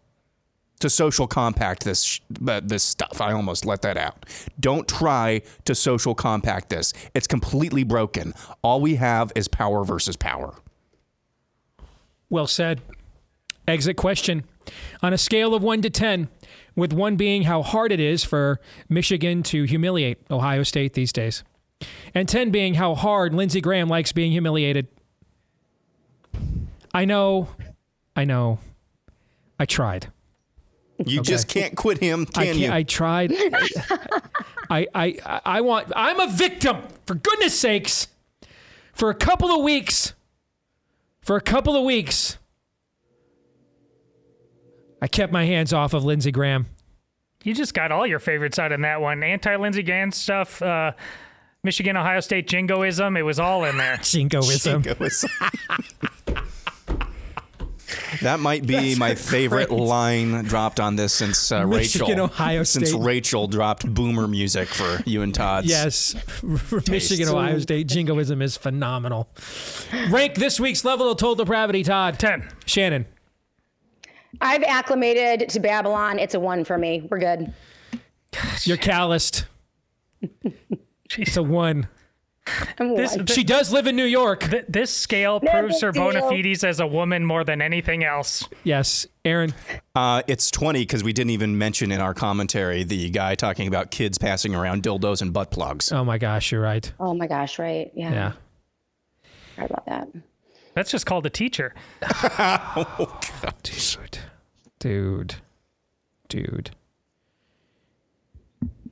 to 0.81 0.89
social 0.89 1.25
compact 1.27 1.83
this 1.83 2.03
sh- 2.03 2.19
uh, 2.47 2.61
this 2.63 2.83
stuff. 2.83 3.19
I 3.21 3.31
almost 3.33 3.65
let 3.65 3.81
that 3.81 3.97
out. 3.97 4.25
Don't 4.59 4.87
try 4.87 5.41
to 5.65 5.73
social 5.73 6.13
compact 6.13 6.69
this. 6.69 6.93
It's 7.15 7.27
completely 7.27 7.83
broken. 7.83 8.33
All 8.61 8.79
we 8.81 8.95
have 8.95 9.31
is 9.35 9.47
power 9.47 9.83
versus 9.83 10.15
power. 10.15 10.53
Well 12.29 12.47
said. 12.47 12.81
Exit 13.67 13.97
question. 13.97 14.43
On 15.01 15.13
a 15.13 15.17
scale 15.17 15.53
of 15.53 15.63
1 15.63 15.81
to 15.83 15.89
10, 15.89 16.29
with 16.75 16.93
1 16.93 17.15
being 17.15 17.43
how 17.43 17.61
hard 17.63 17.91
it 17.91 17.99
is 17.99 18.23
for 18.23 18.59
Michigan 18.87 19.41
to 19.43 19.63
humiliate 19.63 20.19
Ohio 20.29 20.63
State 20.63 20.93
these 20.93 21.11
days, 21.11 21.43
and 22.13 22.27
10 22.29 22.51
being 22.51 22.75
how 22.75 22.93
hard 22.95 23.33
Lindsey 23.33 23.61
Graham 23.61 23.87
likes 23.89 24.11
being 24.11 24.31
humiliated. 24.31 24.87
I 26.93 27.05
know, 27.05 27.49
I 28.15 28.25
know, 28.25 28.59
I 29.59 29.65
tried. 29.65 30.11
You 31.05 31.21
Okay. 31.21 31.31
just 31.31 31.47
can't 31.47 31.75
quit 31.77 31.99
him, 31.99 32.27
I 32.35 32.45
can 32.45 32.45
can't, 32.45 32.57
you? 32.57 32.71
I 32.71 32.83
tried. 32.83 33.33
I, 34.69 34.85
I, 34.93 35.41
I 35.45 35.61
want, 35.61 35.91
I'm 35.95 36.19
a 36.19 36.27
victim, 36.27 36.77
for 37.05 37.15
goodness 37.15 37.57
sakes. 37.59 38.07
For 38.93 39.09
a 39.09 39.15
couple 39.15 39.49
of 39.49 39.63
weeks, 39.63 40.13
for 41.29 41.35
a 41.35 41.41
couple 41.41 41.75
of 41.75 41.83
weeks, 41.83 42.39
I 44.99 45.05
kept 45.05 45.31
my 45.31 45.45
hands 45.45 45.71
off 45.71 45.93
of 45.93 46.03
Lindsey 46.03 46.31
Graham. 46.31 46.65
You 47.43 47.53
just 47.53 47.75
got 47.75 47.91
all 47.91 48.07
your 48.07 48.17
favorites 48.17 48.57
out 48.57 48.71
in 48.71 48.81
that 48.81 48.99
one. 48.99 49.21
Anti 49.21 49.55
Lindsey 49.57 49.83
Graham 49.83 50.11
stuff, 50.11 50.59
uh, 50.63 50.93
Michigan, 51.63 51.95
Ohio 51.95 52.19
State 52.21 52.47
jingoism. 52.47 53.15
It 53.15 53.21
was 53.21 53.39
all 53.39 53.63
in 53.65 53.77
there. 53.77 53.97
Jingoism. 54.01 54.81
That 58.21 58.39
might 58.39 58.65
be 58.65 58.75
That's 58.75 58.97
my 58.99 59.07
great. 59.09 59.19
favorite 59.19 59.71
line 59.71 60.43
dropped 60.43 60.79
on 60.79 60.95
this 60.95 61.13
since 61.13 61.51
uh, 61.51 61.65
Michigan, 61.65 62.07
Rachel. 62.07 62.23
Ohio 62.25 62.63
Since 62.63 62.93
Rachel 62.93 63.47
dropped 63.47 63.91
boomer 63.93 64.27
music 64.27 64.67
for 64.67 65.01
you 65.05 65.21
and 65.21 65.33
Todd. 65.33 65.65
Yes, 65.65 66.15
Michigan, 66.89 67.29
Ohio 67.29 67.59
State 67.59 67.87
jingoism 67.87 68.41
is 68.41 68.57
phenomenal. 68.57 69.29
Rank 70.09 70.35
this 70.35 70.59
week's 70.59 70.83
level 70.83 71.11
of 71.11 71.17
total 71.17 71.35
depravity, 71.45 71.83
Todd. 71.83 72.19
10. 72.19 72.49
Shannon. 72.65 73.05
I've 74.41 74.63
acclimated 74.63 75.49
to 75.49 75.59
Babylon. 75.59 76.19
It's 76.19 76.35
a 76.35 76.39
one 76.39 76.63
for 76.63 76.77
me. 76.77 77.07
We're 77.09 77.19
good. 77.19 77.53
You're 78.63 78.77
calloused. 78.77 79.45
it's 81.17 81.37
a 81.37 81.43
one. 81.43 81.87
This- 82.77 83.17
she 83.27 83.43
does 83.43 83.71
live 83.71 83.87
in 83.87 83.95
New 83.95 84.05
York. 84.05 84.41
Th- 84.49 84.65
this 84.67 84.91
scale 84.95 85.39
No 85.43 85.51
proves 85.51 85.81
her 85.81 85.91
bona 85.91 86.21
fides 86.21 86.63
as 86.63 86.79
a 86.79 86.87
woman 86.87 87.25
more 87.25 87.43
than 87.43 87.61
anything 87.61 88.03
else. 88.03 88.47
Yes, 88.63 89.05
Aaron. 89.25 89.53
Uh, 89.95 90.21
it's 90.27 90.49
20 90.51 90.79
because 90.81 91.03
we 91.03 91.11
didn't 91.13 91.31
even 91.31 91.57
mention 91.57 91.91
in 91.91 91.99
our 92.01 92.13
commentary 92.13 92.83
the 92.83 93.09
guy 93.09 93.35
talking 93.35 93.67
about 93.67 93.91
kids 93.91 94.17
passing 94.17 94.55
around 94.55 94.83
dildos 94.83 95.21
and 95.21 95.33
butt 95.33 95.51
plugs. 95.51 95.91
Oh 95.91 96.03
my 96.03 96.17
gosh, 96.17 96.51
you're 96.51 96.61
right. 96.61 96.91
Oh 96.99 97.13
my 97.13 97.27
gosh, 97.27 97.59
right? 97.59 97.91
Yeah. 97.93 98.11
Yeah. 98.11 98.31
Sorry 99.55 99.67
about 99.69 99.85
that. 99.87 100.07
That's 100.75 100.91
just 100.91 101.05
called 101.05 101.25
a 101.25 101.29
teacher. 101.29 101.73
Dude. 103.63 104.19
Dude. 104.79 105.35
Dude. 106.29 106.71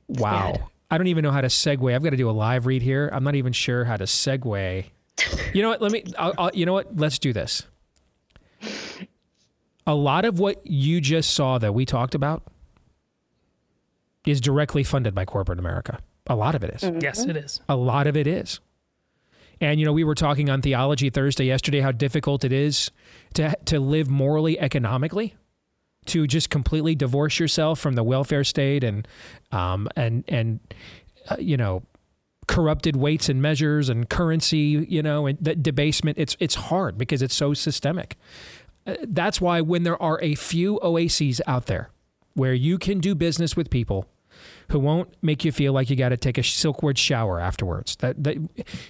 Wow. 0.07 0.69
I 0.89 0.97
don't 0.97 1.07
even 1.07 1.23
know 1.23 1.31
how 1.31 1.41
to 1.41 1.47
segue. 1.47 1.93
I've 1.93 2.03
got 2.03 2.11
to 2.11 2.17
do 2.17 2.29
a 2.29 2.31
live 2.31 2.65
read 2.65 2.81
here. 2.81 3.09
I'm 3.11 3.23
not 3.23 3.35
even 3.35 3.53
sure 3.53 3.85
how 3.85 3.97
to 3.97 4.05
segue. 4.05 4.85
You 5.53 5.61
know 5.61 5.69
what? 5.69 5.81
Let 5.81 5.91
me, 5.91 6.03
I'll, 6.17 6.33
I'll, 6.37 6.51
you 6.53 6.65
know 6.65 6.73
what? 6.73 6.95
Let's 6.95 7.19
do 7.19 7.33
this. 7.33 7.65
A 9.85 9.95
lot 9.95 10.25
of 10.25 10.39
what 10.39 10.65
you 10.65 11.01
just 11.01 11.33
saw 11.33 11.57
that 11.57 11.73
we 11.73 11.85
talked 11.85 12.13
about 12.13 12.43
is 14.25 14.41
directly 14.41 14.83
funded 14.83 15.15
by 15.15 15.25
corporate 15.25 15.59
America. 15.59 15.99
A 16.27 16.35
lot 16.35 16.55
of 16.55 16.63
it 16.63 16.75
is. 16.75 16.81
Mm-hmm. 16.81 16.99
Yes, 16.99 17.25
it 17.25 17.37
is. 17.37 17.61
A 17.69 17.75
lot 17.75 18.05
of 18.05 18.17
it 18.17 18.27
is. 18.27 18.59
And 19.61 19.79
you 19.79 19.85
know, 19.85 19.93
we 19.93 20.03
were 20.03 20.15
talking 20.15 20.49
on 20.49 20.61
Theology 20.61 21.09
Thursday 21.09 21.45
yesterday 21.45 21.79
how 21.79 21.91
difficult 21.91 22.43
it 22.43 22.51
is 22.51 22.91
to 23.35 23.55
to 23.65 23.79
live 23.79 24.09
morally 24.09 24.59
economically, 24.59 25.35
to 26.07 26.27
just 26.27 26.49
completely 26.49 26.95
divorce 26.95 27.39
yourself 27.39 27.79
from 27.79 27.95
the 27.95 28.03
welfare 28.03 28.43
state 28.43 28.83
and 28.83 29.07
um, 29.51 29.87
and 29.95 30.23
and 30.27 30.59
uh, 31.29 31.35
you 31.39 31.57
know 31.57 31.83
corrupted 32.47 32.95
weights 32.95 33.29
and 33.29 33.41
measures 33.41 33.89
and 33.89 34.09
currency, 34.09 34.85
you 34.89 35.03
know, 35.03 35.27
and 35.27 35.63
debasement. 35.63 36.17
It's 36.17 36.35
it's 36.39 36.55
hard 36.55 36.97
because 36.97 37.21
it's 37.21 37.35
so 37.35 37.53
systemic. 37.53 38.17
Uh, 38.85 38.95
that's 39.03 39.41
why 39.41 39.61
when 39.61 39.83
there 39.83 40.01
are 40.01 40.19
a 40.21 40.35
few 40.35 40.79
oases 40.81 41.41
out 41.45 41.65
there 41.65 41.89
where 42.33 42.53
you 42.53 42.77
can 42.77 42.99
do 42.99 43.15
business 43.15 43.55
with 43.55 43.69
people 43.69 44.05
who 44.69 44.79
won't 44.79 45.11
make 45.21 45.43
you 45.43 45.51
feel 45.51 45.73
like 45.73 45.89
you 45.89 45.95
got 45.95 46.09
to 46.09 46.17
take 46.17 46.37
a 46.37 46.41
silkwood 46.41 46.97
shower 46.97 47.39
afterwards. 47.39 47.95
That, 47.97 48.23
that 48.23 48.37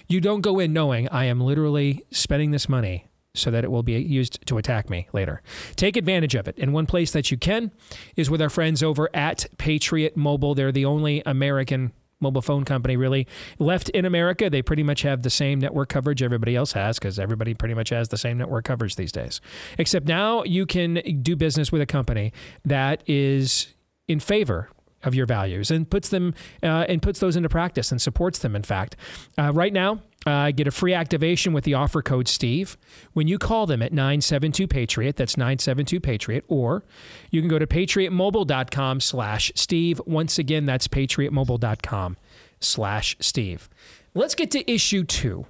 you 0.06 0.20
don't 0.20 0.42
go 0.42 0.58
in 0.58 0.72
knowing 0.72 1.08
I 1.08 1.24
am 1.24 1.40
literally 1.40 2.04
spending 2.10 2.50
this 2.50 2.68
money 2.68 3.07
so 3.38 3.50
that 3.50 3.64
it 3.64 3.70
will 3.70 3.82
be 3.82 3.94
used 3.94 4.46
to 4.46 4.58
attack 4.58 4.90
me 4.90 5.08
later. 5.12 5.42
Take 5.76 5.96
advantage 5.96 6.34
of 6.34 6.48
it. 6.48 6.56
And 6.58 6.72
one 6.72 6.86
place 6.86 7.10
that 7.12 7.30
you 7.30 7.36
can 7.36 7.70
is 8.16 8.30
with 8.30 8.42
our 8.42 8.50
friends 8.50 8.82
over 8.82 9.08
at 9.14 9.46
Patriot 9.58 10.16
Mobile. 10.16 10.54
They're 10.54 10.72
the 10.72 10.84
only 10.84 11.22
American 11.24 11.92
mobile 12.20 12.42
phone 12.42 12.64
company 12.64 12.96
really 12.96 13.26
left 13.58 13.88
in 13.90 14.04
America. 14.04 14.50
They 14.50 14.62
pretty 14.62 14.82
much 14.82 15.02
have 15.02 15.22
the 15.22 15.30
same 15.30 15.60
network 15.60 15.88
coverage 15.88 16.22
everybody 16.22 16.56
else 16.56 16.72
has 16.72 16.98
because 16.98 17.18
everybody 17.18 17.54
pretty 17.54 17.74
much 17.74 17.90
has 17.90 18.08
the 18.08 18.16
same 18.16 18.38
network 18.38 18.64
coverage 18.64 18.96
these 18.96 19.12
days. 19.12 19.40
Except 19.78 20.06
now 20.06 20.42
you 20.42 20.66
can 20.66 20.94
do 21.22 21.36
business 21.36 21.70
with 21.70 21.80
a 21.80 21.86
company 21.86 22.32
that 22.64 23.02
is 23.06 23.74
in 24.08 24.20
favor 24.20 24.70
of 25.04 25.14
your 25.14 25.26
values 25.26 25.70
and 25.70 25.88
puts 25.88 26.08
them 26.08 26.34
uh, 26.62 26.84
and 26.88 27.00
puts 27.02 27.20
those 27.20 27.36
into 27.36 27.48
practice 27.48 27.92
and 27.92 28.02
supports 28.02 28.40
them. 28.40 28.56
In 28.56 28.62
fact, 28.62 28.96
uh, 29.38 29.52
right 29.52 29.72
now. 29.72 30.02
Uh, 30.28 30.50
get 30.50 30.66
a 30.66 30.70
free 30.70 30.92
activation 30.92 31.54
with 31.54 31.64
the 31.64 31.72
offer 31.72 32.02
code 32.02 32.28
Steve 32.28 32.76
when 33.14 33.26
you 33.26 33.38
call 33.38 33.64
them 33.64 33.80
at 33.80 33.94
972 33.94 34.68
Patriot. 34.68 35.16
That's 35.16 35.38
972 35.38 36.00
Patriot. 36.00 36.44
Or 36.48 36.84
you 37.30 37.40
can 37.40 37.48
go 37.48 37.58
to 37.58 37.66
patriotmobile.com 37.66 39.00
slash 39.00 39.50
Steve. 39.54 40.02
Once 40.04 40.38
again, 40.38 40.66
that's 40.66 40.86
patriotmobile.com 40.86 42.18
slash 42.60 43.16
Steve. 43.20 43.70
Let's 44.12 44.34
get 44.34 44.50
to 44.50 44.70
issue 44.70 45.02
two, 45.02 45.46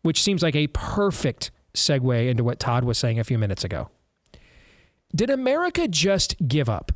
which 0.00 0.22
seems 0.22 0.42
like 0.42 0.56
a 0.56 0.68
perfect 0.68 1.50
segue 1.74 2.30
into 2.30 2.42
what 2.42 2.58
Todd 2.58 2.84
was 2.84 2.96
saying 2.96 3.18
a 3.18 3.24
few 3.24 3.36
minutes 3.36 3.62
ago. 3.62 3.90
Did 5.14 5.28
America 5.28 5.86
just 5.86 6.34
give 6.48 6.70
up? 6.70 6.92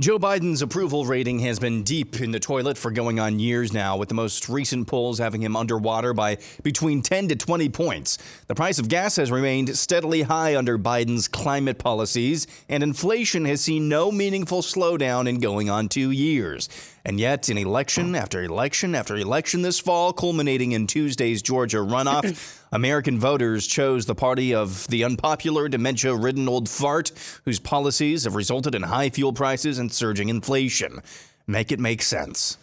Joe 0.00 0.16
Biden's 0.16 0.62
approval 0.62 1.06
rating 1.06 1.40
has 1.40 1.58
been 1.58 1.82
deep 1.82 2.20
in 2.20 2.30
the 2.30 2.38
toilet 2.38 2.78
for 2.78 2.92
going 2.92 3.18
on 3.18 3.40
years 3.40 3.72
now, 3.72 3.96
with 3.96 4.08
the 4.08 4.14
most 4.14 4.48
recent 4.48 4.86
polls 4.86 5.18
having 5.18 5.42
him 5.42 5.56
underwater 5.56 6.14
by 6.14 6.38
between 6.62 7.02
10 7.02 7.26
to 7.26 7.34
20 7.34 7.68
points. 7.70 8.16
The 8.46 8.54
price 8.54 8.78
of 8.78 8.88
gas 8.88 9.16
has 9.16 9.32
remained 9.32 9.76
steadily 9.76 10.22
high 10.22 10.54
under 10.54 10.78
Biden's 10.78 11.26
climate 11.26 11.78
policies, 11.78 12.46
and 12.68 12.84
inflation 12.84 13.44
has 13.46 13.60
seen 13.60 13.88
no 13.88 14.12
meaningful 14.12 14.62
slowdown 14.62 15.28
in 15.28 15.40
going 15.40 15.68
on 15.68 15.88
two 15.88 16.12
years. 16.12 16.68
And 17.04 17.18
yet, 17.18 17.48
in 17.48 17.58
election 17.58 18.14
after 18.14 18.44
election 18.44 18.94
after 18.94 19.16
election 19.16 19.62
this 19.62 19.80
fall, 19.80 20.12
culminating 20.12 20.72
in 20.72 20.86
Tuesday's 20.86 21.42
Georgia 21.42 21.78
runoff, 21.78 22.57
American 22.70 23.18
voters 23.18 23.66
chose 23.66 24.06
the 24.06 24.14
party 24.14 24.54
of 24.54 24.86
the 24.88 25.04
unpopular, 25.04 25.68
dementia 25.68 26.14
ridden 26.14 26.48
old 26.48 26.68
fart 26.68 27.12
whose 27.44 27.58
policies 27.58 28.24
have 28.24 28.34
resulted 28.34 28.74
in 28.74 28.82
high 28.82 29.10
fuel 29.10 29.32
prices 29.32 29.78
and 29.78 29.92
surging 29.92 30.28
inflation. 30.28 31.00
Make 31.46 31.72
it 31.72 31.80
make 31.80 32.02
sense. 32.02 32.58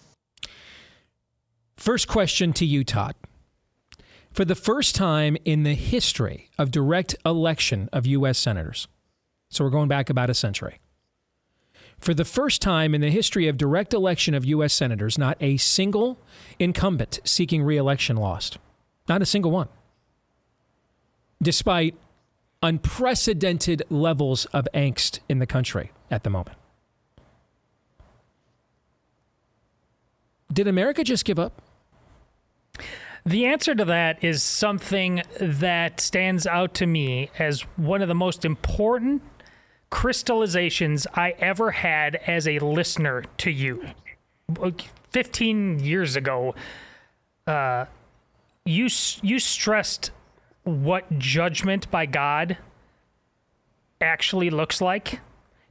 First 1.76 2.08
question 2.08 2.54
to 2.54 2.66
you, 2.66 2.84
Todd. 2.84 3.16
For 4.32 4.46
the 4.46 4.56
first 4.56 4.96
time 4.96 5.38
in 5.46 5.64
the 5.64 5.76
history 5.76 6.50
of 6.58 6.70
direct 6.70 7.16
election 7.26 7.90
of 7.94 8.06
U.S. 8.06 8.38
senators, 8.38 8.88
so 9.50 9.64
we're 9.64 9.70
going 9.70 9.88
back 9.88 10.10
about 10.10 10.30
a 10.30 10.34
century, 10.34 10.80
for 11.98 12.14
the 12.14 12.26
first 12.26 12.62
time 12.62 12.94
in 12.94 13.02
the 13.02 13.10
history 13.10 13.48
of 13.48 13.58
direct 13.58 13.94
election 13.94 14.34
of 14.34 14.46
U.S. 14.46 14.74
senators, 14.74 15.18
not 15.18 15.38
a 15.40 15.58
single 15.58 16.20
incumbent 16.60 17.20
seeking 17.24 17.64
reelection 17.64 18.18
lost. 18.18 18.58
Not 19.08 19.22
a 19.22 19.26
single 19.26 19.52
one. 19.52 19.70
Despite 21.42 21.96
unprecedented 22.62 23.84
levels 23.90 24.46
of 24.46 24.68
angst 24.74 25.20
in 25.30 25.40
the 25.40 25.46
country 25.46 25.92
at 26.10 26.24
the 26.24 26.30
moment. 26.30 26.58
Did 30.52 30.68
America 30.68 31.04
just 31.04 31.26
give 31.26 31.38
up? 31.38 31.62
The 33.26 33.46
answer 33.46 33.74
to 33.76 33.86
that 33.86 34.24
is 34.24 34.44
something 34.44 35.22
that 35.40 36.00
stands 36.00 36.46
out 36.46 36.74
to 36.76 36.86
me 36.86 37.30
as 37.40 37.62
one 37.76 38.02
of 38.02 38.08
the 38.08 38.16
most 38.16 38.46
important 38.46 39.22
crystallizations 39.92 41.08
I 41.14 41.32
ever 41.40 41.72
had 41.72 42.16
as 42.28 42.48
a 42.48 42.60
listener 42.60 43.24
to 43.38 43.52
you. 43.52 43.86
15 45.12 45.80
years 45.80 46.16
ago, 46.16 46.54
uh, 47.48 47.86
you 48.66 48.90
you 49.22 49.40
stressed 49.40 50.12
what 50.66 51.18
judgment 51.18 51.90
by 51.90 52.06
God 52.06 52.58
actually 54.02 54.50
looks 54.50 54.82
like. 54.82 55.20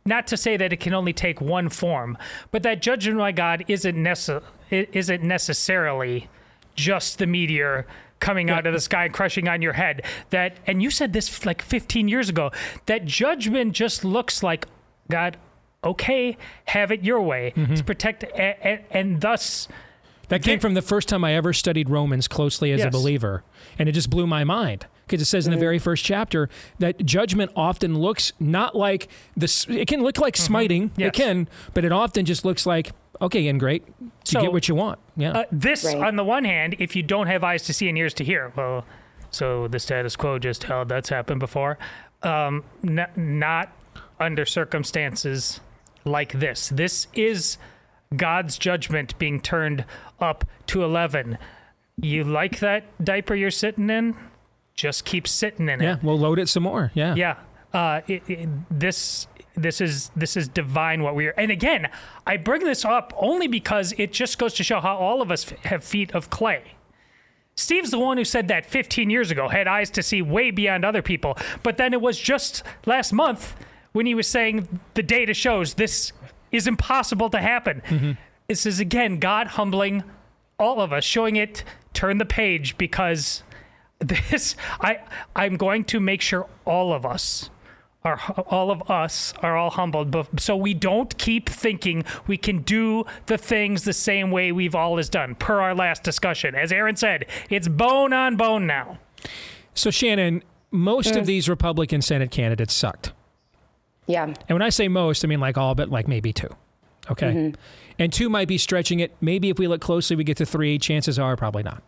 Not 0.06 0.26
to 0.28 0.36
say 0.36 0.56
that 0.56 0.72
it 0.72 0.80
can 0.80 0.92
only 0.92 1.12
take 1.14 1.40
one 1.40 1.68
form, 1.70 2.18
but 2.50 2.62
that 2.62 2.82
judgment 2.82 3.18
by 3.18 3.32
God 3.32 3.64
isn't 3.68 3.96
nece- 3.96 4.42
isn't 4.70 5.22
necessarily 5.22 6.28
just 6.74 7.18
the 7.18 7.26
meteor 7.26 7.86
coming 8.20 8.50
out 8.50 8.66
of 8.66 8.72
the 8.74 8.80
sky 8.80 9.04
and 9.06 9.14
crushing 9.14 9.48
on 9.48 9.62
your 9.62 9.72
head. 9.74 10.02
That 10.30 10.58
and 10.66 10.82
you 10.82 10.90
said 10.90 11.12
this 11.12 11.44
like 11.46 11.62
15 11.62 12.08
years 12.08 12.28
ago. 12.28 12.50
That 12.86 13.04
judgment 13.06 13.72
just 13.72 14.04
looks 14.04 14.42
like 14.42 14.66
God. 15.10 15.36
Okay, 15.82 16.36
have 16.66 16.90
it 16.90 17.02
your 17.04 17.20
way 17.20 17.52
Mm-hmm. 17.56 17.74
to 17.74 17.84
protect 17.84 18.24
and, 18.24 18.80
and 18.90 19.20
thus. 19.20 19.68
That 20.38 20.42
came 20.44 20.60
from 20.60 20.74
the 20.74 20.82
first 20.82 21.08
time 21.08 21.24
I 21.24 21.34
ever 21.34 21.52
studied 21.52 21.88
Romans 21.88 22.28
closely 22.28 22.72
as 22.72 22.82
a 22.84 22.90
believer. 22.90 23.42
And 23.78 23.88
it 23.88 23.92
just 23.92 24.10
blew 24.10 24.26
my 24.26 24.44
mind 24.44 24.86
because 25.06 25.20
it 25.20 25.26
says 25.26 25.46
in 25.46 25.52
the 25.52 25.58
very 25.58 25.78
first 25.78 26.04
chapter 26.04 26.48
that 26.78 27.04
judgment 27.04 27.52
often 27.54 27.98
looks 27.98 28.32
not 28.40 28.74
like 28.74 29.08
this, 29.36 29.66
it 29.68 29.86
can 29.88 30.02
look 30.02 30.18
like 30.18 30.36
smiting, 30.36 30.90
Mm-hmm. 30.90 31.00
Yes. 31.00 31.08
it 31.08 31.14
can, 31.14 31.48
but 31.74 31.84
it 31.84 31.92
often 31.92 32.24
just 32.24 32.44
looks 32.44 32.66
like, 32.66 32.92
okay, 33.20 33.46
and 33.48 33.60
great, 33.60 33.84
you 34.00 34.10
So, 34.24 34.40
get 34.40 34.52
what 34.52 34.66
you 34.68 34.74
want. 34.74 34.98
Yeah. 35.16 35.32
Uh, 35.32 35.44
this, 35.52 35.84
on 35.84 36.16
the 36.16 36.24
one 36.24 36.44
hand, 36.44 36.76
if 36.78 36.96
you 36.96 37.02
don't 37.02 37.26
have 37.26 37.44
eyes 37.44 37.62
to 37.64 37.72
see 37.74 37.88
and 37.88 37.96
ears 37.98 38.14
to 38.14 38.24
hear, 38.24 38.52
well, 38.56 38.84
so 39.30 39.68
the 39.68 39.78
status 39.78 40.16
quo 40.16 40.38
just 40.38 40.64
held. 40.64 40.88
That's 40.88 41.08
happened 41.10 41.40
before. 41.40 41.78
Um, 42.22 42.64
n- 42.82 43.06
not 43.16 43.70
under 44.18 44.44
circumstances 44.46 45.60
like 46.04 46.32
this. 46.32 46.68
This 46.70 47.08
is 47.14 47.58
God's 48.16 48.58
judgment 48.58 49.18
being 49.18 49.40
turned 49.40 49.84
up 50.20 50.44
to 50.66 50.84
11. 50.84 51.38
You 52.00 52.24
like 52.24 52.58
that 52.60 53.04
diaper 53.04 53.34
you're 53.34 53.50
sitting 53.50 53.88
in? 53.90 54.16
Just 54.74 55.04
keep 55.04 55.28
sitting 55.28 55.68
in 55.68 55.80
it. 55.80 55.84
yeah, 55.84 55.96
we'll 56.02 56.18
load 56.18 56.38
it 56.38 56.48
some 56.48 56.64
more. 56.64 56.90
Yeah. 56.94 57.14
Yeah. 57.14 57.36
Uh, 57.72 58.00
it, 58.08 58.22
it, 58.28 58.48
this 58.70 59.26
this 59.56 59.80
is 59.80 60.10
this 60.16 60.36
is 60.36 60.48
divine 60.48 61.02
what 61.02 61.14
we 61.14 61.28
are. 61.28 61.34
And 61.36 61.50
again, 61.52 61.88
I 62.26 62.36
bring 62.36 62.64
this 62.64 62.84
up 62.84 63.12
only 63.16 63.46
because 63.46 63.94
it 63.98 64.12
just 64.12 64.38
goes 64.38 64.54
to 64.54 64.64
show 64.64 64.80
how 64.80 64.96
all 64.96 65.22
of 65.22 65.30
us 65.30 65.50
f- 65.52 65.58
have 65.64 65.84
feet 65.84 66.12
of 66.12 66.28
clay. 66.30 66.72
Steve's 67.56 67.92
the 67.92 67.98
one 68.00 68.16
who 68.16 68.24
said 68.24 68.48
that 68.48 68.66
15 68.66 69.10
years 69.10 69.30
ago, 69.30 69.48
had 69.48 69.68
eyes 69.68 69.90
to 69.90 70.02
see 70.02 70.22
way 70.22 70.50
beyond 70.50 70.84
other 70.84 71.02
people. 71.02 71.38
But 71.62 71.76
then 71.76 71.92
it 71.92 72.00
was 72.00 72.18
just 72.18 72.64
last 72.84 73.12
month 73.12 73.54
when 73.92 74.06
he 74.06 74.14
was 74.14 74.26
saying 74.26 74.80
the 74.94 75.04
data 75.04 75.32
shows 75.34 75.74
this 75.74 76.12
is 76.54 76.66
impossible 76.66 77.30
to 77.30 77.38
happen. 77.38 77.82
Mm-hmm. 77.86 78.12
This 78.48 78.66
is 78.66 78.80
again 78.80 79.18
God 79.18 79.48
humbling 79.48 80.04
all 80.58 80.80
of 80.80 80.92
us, 80.92 81.04
showing 81.04 81.36
it 81.36 81.64
turn 81.92 82.18
the 82.18 82.24
page 82.24 82.78
because 82.78 83.42
this 83.98 84.56
I 84.80 85.00
I'm 85.34 85.56
going 85.56 85.84
to 85.86 86.00
make 86.00 86.20
sure 86.20 86.48
all 86.64 86.92
of 86.92 87.04
us 87.04 87.50
are 88.04 88.20
all 88.48 88.70
of 88.70 88.88
us 88.90 89.34
are 89.42 89.56
all 89.56 89.70
humbled. 89.70 90.10
But 90.10 90.40
so 90.40 90.56
we 90.56 90.74
don't 90.74 91.16
keep 91.18 91.48
thinking 91.48 92.04
we 92.26 92.36
can 92.36 92.58
do 92.58 93.04
the 93.26 93.38
things 93.38 93.84
the 93.84 93.92
same 93.92 94.30
way 94.30 94.52
we've 94.52 94.74
always 94.74 95.08
done 95.08 95.34
per 95.34 95.60
our 95.60 95.74
last 95.74 96.02
discussion. 96.02 96.54
As 96.54 96.72
aaron 96.72 96.96
said 96.96 97.26
it's 97.50 97.68
bone 97.68 98.12
on 98.12 98.36
bone 98.36 98.66
now. 98.66 98.98
So, 99.74 99.90
Shannon, 99.90 100.44
most 100.70 101.16
of 101.16 101.24
mm. 101.24 101.26
these 101.26 101.48
Republican 101.48 102.00
Senate 102.00 102.30
candidates 102.30 102.74
sucked. 102.74 103.12
Yeah. 104.06 104.24
And 104.24 104.50
when 104.50 104.62
I 104.62 104.68
say 104.68 104.88
most, 104.88 105.24
I 105.24 105.28
mean 105.28 105.40
like 105.40 105.56
all 105.56 105.74
but 105.74 105.88
like 105.90 106.08
maybe 106.08 106.32
two. 106.32 106.48
Okay. 107.10 107.32
Mhm. 107.32 107.54
And 107.98 108.12
two 108.12 108.28
might 108.28 108.48
be 108.48 108.58
stretching 108.58 109.00
it. 109.00 109.14
Maybe 109.20 109.50
if 109.50 109.58
we 109.58 109.68
look 109.68 109.80
closely, 109.80 110.16
we 110.16 110.24
get 110.24 110.36
to 110.38 110.46
three. 110.46 110.78
Chances 110.78 111.18
are 111.18 111.36
probably 111.36 111.62
not. 111.62 111.82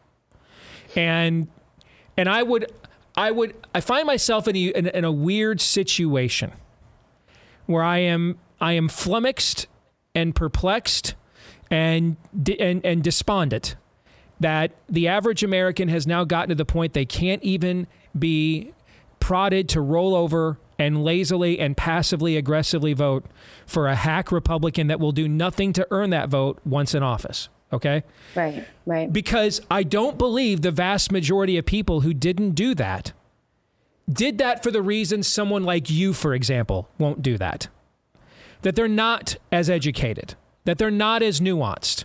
And 0.95 1.49
and 2.17 2.29
I 2.29 2.43
would 2.43 2.71
I 3.17 3.31
would 3.31 3.55
I 3.75 3.81
find 3.81 4.07
myself 4.07 4.47
in 4.49 4.57
a, 4.57 4.61
in, 4.61 4.87
in 4.89 5.05
a 5.05 5.13
weird 5.13 5.61
situation 5.61 6.53
where 7.67 7.83
I 7.83 7.99
am 7.99 8.39
I 8.61 8.73
am 8.73 8.89
flummoxed 8.89 9.67
and 10.15 10.35
perplexed 10.35 11.15
and 11.71 12.17
and 12.59 12.85
and 12.85 13.03
despondent 13.03 13.77
that 14.39 14.73
the 14.89 15.09
average 15.09 15.43
American 15.43 15.89
has 15.89 16.07
now 16.07 16.25
gotten 16.25 16.51
to 16.51 16.55
the 16.55 16.65
point 16.67 16.93
they 16.93 17.07
can't 17.07 17.43
even 17.43 17.87
be 18.19 18.73
prodded 19.19 19.69
to 19.71 19.81
roll 19.81 20.15
over 20.15 20.59
and 20.79 21.05
lazily 21.05 21.59
and 21.59 21.77
passively 21.77 22.37
aggressively 22.37 22.93
vote 22.93 23.25
for 23.67 23.89
a 23.89 23.95
hack 23.95 24.31
Republican 24.31 24.87
that 24.89 25.01
will 25.01 25.13
do 25.13 25.29
nothing 25.29 25.73
to 25.75 25.87
earn 25.91 26.11
that 26.11 26.29
vote 26.29 26.59
once 26.65 26.95
in 26.95 27.03
office. 27.03 27.49
Okay? 27.73 28.05
Right, 28.35 28.67
right. 28.85 29.13
Because 29.13 29.61
I 29.71 29.83
don't 29.83 30.19
believe 30.19 30.63
the 30.63 30.71
vast 30.71 31.11
majority 31.11 31.59
of 31.59 31.67
people 31.67 32.03
who 32.03 32.15
didn't 32.15 32.53
do 32.53 32.75
that 32.75 33.13
did 34.11 34.39
that 34.39 34.63
for 34.63 34.71
the 34.71 34.83
reason 34.83 35.23
someone 35.23 35.65
like 35.65 35.91
you, 35.91 36.13
for 36.13 36.33
example, 36.35 36.89
won't 36.99 37.23
do 37.23 37.37
that. 37.39 37.69
That 38.63 38.77
they're 38.77 38.89
not 38.89 39.37
as 39.51 39.69
educated, 39.69 40.35
that 40.65 40.79
they're 40.79 40.91
not 40.91 41.23
as 41.23 41.41
nuanced, 41.41 42.05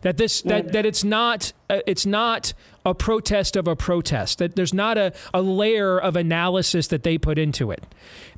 that 0.00 0.16
this 0.16 0.42
that, 0.42 0.72
that 0.72 0.86
it's 0.86 1.04
not 1.04 1.52
uh, 1.68 1.80
it's 1.86 2.06
not 2.06 2.52
a 2.86 2.94
protest 2.94 3.56
of 3.56 3.68
a 3.68 3.76
protest 3.76 4.38
that 4.38 4.56
there's 4.56 4.72
not 4.72 4.96
a, 4.96 5.12
a 5.34 5.42
layer 5.42 5.98
of 5.98 6.16
analysis 6.16 6.86
that 6.86 7.02
they 7.02 7.18
put 7.18 7.36
into 7.36 7.70
it 7.70 7.84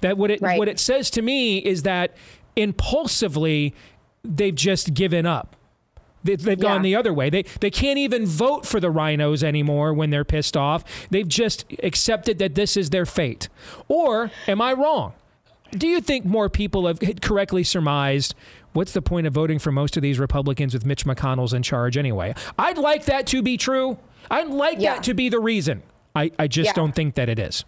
that 0.01 0.19
what 0.19 0.31
it 0.31 0.41
what 0.59 0.69
it 0.69 0.81
says 0.81 1.11
to 1.11 1.23
me 1.23 1.59
is 1.59 1.85
that 1.85 2.17
impulsively 2.57 3.73
they've 4.25 4.57
just 4.57 4.95
given 4.95 5.25
up 5.25 5.55
they, 6.25 6.37
they've 6.37 6.59
gone 6.59 6.83
the 6.83 6.97
other 6.97 7.13
way. 7.13 7.31
They 7.31 7.45
they 7.61 7.71
can't 7.71 7.99
even 7.99 8.27
vote 8.27 8.67
for 8.67 8.81
the 8.81 8.89
RINOs 8.89 9.43
anymore 9.43 9.95
when 9.95 10.11
they're 10.11 10.25
pissed 10.25 10.57
off. 10.57 10.85
They've 11.11 11.29
just 11.29 11.65
accepted 11.83 12.39
that 12.39 12.55
this 12.55 12.77
is 12.77 12.91
their 12.91 13.07
fate. 13.07 13.49
Or 13.87 14.31
am 14.47 14.61
I 14.61 14.73
wrong? 14.73 15.15
Do 15.73 15.87
you 15.87 16.01
think 16.01 16.25
more 16.25 16.49
people 16.49 16.87
have 16.87 16.99
correctly 17.21 17.63
surmised 17.63 18.35
what's 18.73 18.93
the 18.93 19.03
point 19.03 19.27
of 19.27 19.35
voting 19.35 19.59
for 19.59 19.71
most 19.71 19.97
of 19.97 20.03
these 20.03 20.19
Republicans 20.19 20.73
with 20.73 20.87
Mitch 20.87 21.05
McConnell's 21.05 21.53
in 21.53 21.63
charge 21.63 21.97
anyway? 21.97 22.35
I'd 22.59 22.79
like 22.79 23.05
that 23.05 23.27
to 23.29 23.43
be 23.43 23.57
true. 23.57 23.99
I'd 24.31 24.49
like 24.49 24.81
that 24.81 25.03
to 25.05 25.15
be 25.15 25.29
the 25.29 25.41
reason. 25.41 25.83
I, 26.15 26.31
I 26.39 26.49
just 26.49 26.69
Yeah. 26.69 26.73
don't 26.73 26.95
think 26.95 27.15
that 27.15 27.29
it 27.29 27.39
is. 27.39 27.65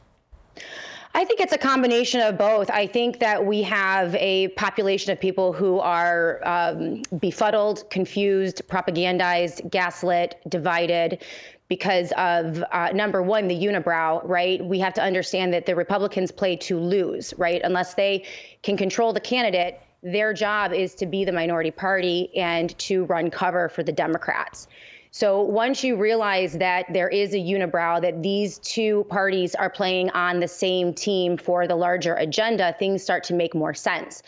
I 1.13 1.25
think 1.25 1.41
it's 1.41 1.53
a 1.53 1.59
combination 1.59 2.21
of 2.21 2.39
both. 2.39 2.71
I 2.71 2.87
think 2.87 3.19
that 3.19 3.45
we 3.45 3.63
have 3.63 4.15
a 4.15 4.49
population 4.49 5.11
of 5.13 5.19
people 5.19 5.53
who 5.53 5.81
are 5.81 6.41
um, 6.45 7.03
befuddled, 7.19 7.91
confused, 7.91 8.63
propagandized, 8.69 9.71
gaslit, 9.71 10.37
divided 10.49 11.25
because 11.69 12.13
of 12.17 12.63
uh, 12.73 12.91
number 12.93 13.23
one, 13.23 13.49
the 13.49 13.57
unibrow, 13.57 14.21
right? 14.25 14.65
We 14.65 14.79
have 14.81 14.95
to 14.95 15.03
understand 15.03 15.53
that 15.53 15.67
the 15.67 15.75
Republicans 15.75 16.31
play 16.31 16.57
to 16.57 16.79
lose, 16.79 17.35
right? 17.39 17.61
Unless 17.65 17.95
they 17.95 18.25
can 18.63 18.77
control 18.77 19.13
the 19.13 19.21
candidate, 19.21 19.81
their 20.03 20.33
job 20.33 20.73
is 20.73 20.95
to 20.97 21.07
be 21.07 21.25
the 21.25 21.33
minority 21.33 21.71
party 21.71 22.31
and 22.37 22.77
to 22.79 23.05
run 23.07 23.31
cover 23.31 23.69
for 23.69 23.83
the 23.83 23.93
Democrats. 23.93 24.69
So 25.13 25.43
once 25.43 25.83
you 25.83 25.97
realize 25.97 26.53
that 26.59 26.87
there 26.93 27.09
is 27.09 27.35
a 27.35 27.39
unibrow, 27.39 28.01
that 28.01 28.23
these 28.23 28.59
two 28.59 29.05
parties 29.09 29.55
are 29.57 29.69
playing 29.69 30.11
on 30.11 30.39
the 30.39 30.47
same 30.47 30.95
team 30.95 31.37
for 31.37 31.67
the 31.67 31.75
larger 31.75 32.15
agenda, 32.15 32.75
things 32.79 33.03
start 33.03 33.25
to 33.25 33.35
make 33.35 33.55
more 33.55 33.75
sense. 33.75 34.23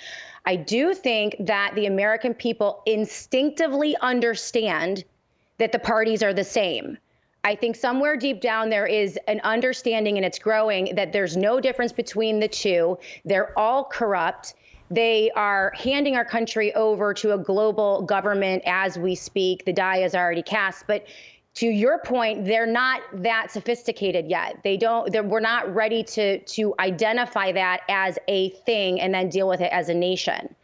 I 0.44 0.56
do 0.56 0.92
think 0.92 1.36
that 1.38 1.72
the 1.76 1.86
American 1.86 2.34
people 2.34 2.82
instinctively 2.86 3.96
understand 4.00 5.04
that 5.58 5.70
the 5.70 5.78
parties 5.78 6.22
are 6.22 6.34
the 6.34 6.42
same. 6.42 6.98
I 7.44 7.54
think 7.54 7.76
somewhere 7.76 8.16
deep 8.16 8.40
down 8.40 8.68
there 8.68 8.86
is 8.86 9.18
an 9.28 9.40
understanding, 9.44 10.16
and 10.16 10.24
it's 10.26 10.38
growing, 10.38 10.94
that 10.96 11.12
there's 11.12 11.36
no 11.36 11.60
difference 11.60 11.92
between 11.92 12.40
the 12.40 12.48
two. 12.48 12.98
They're 13.24 13.56
all 13.58 13.84
corrupt. 13.84 14.54
They 14.92 15.30
are 15.36 15.72
handing 15.74 16.16
our 16.16 16.24
country 16.24 16.74
over 16.74 17.14
to 17.14 17.32
a 17.32 17.38
global 17.38 18.02
government 18.02 18.62
as 18.66 18.98
we 18.98 19.14
speak. 19.14 19.64
The 19.64 19.72
die 19.72 19.98
is 19.98 20.14
already 20.14 20.42
cast. 20.42 20.86
But 20.86 21.06
to 21.54 21.66
your 21.66 21.98
point, 21.98 22.44
they're 22.44 22.66
not 22.66 23.00
that 23.14 23.50
sophisticated 23.50 24.26
yet. 24.26 24.58
They 24.62 24.76
don't. 24.76 25.10
We're 25.28 25.40
not 25.40 25.74
ready 25.74 26.02
to 26.04 26.38
to 26.40 26.74
identify 26.78 27.52
that 27.52 27.80
as 27.88 28.18
a 28.28 28.50
thing 28.66 29.00
and 29.00 29.14
then 29.14 29.30
deal 29.30 29.48
with 29.48 29.62
it 29.62 29.72
as 29.72 29.88
a 29.88 29.94
nation. 29.94 30.54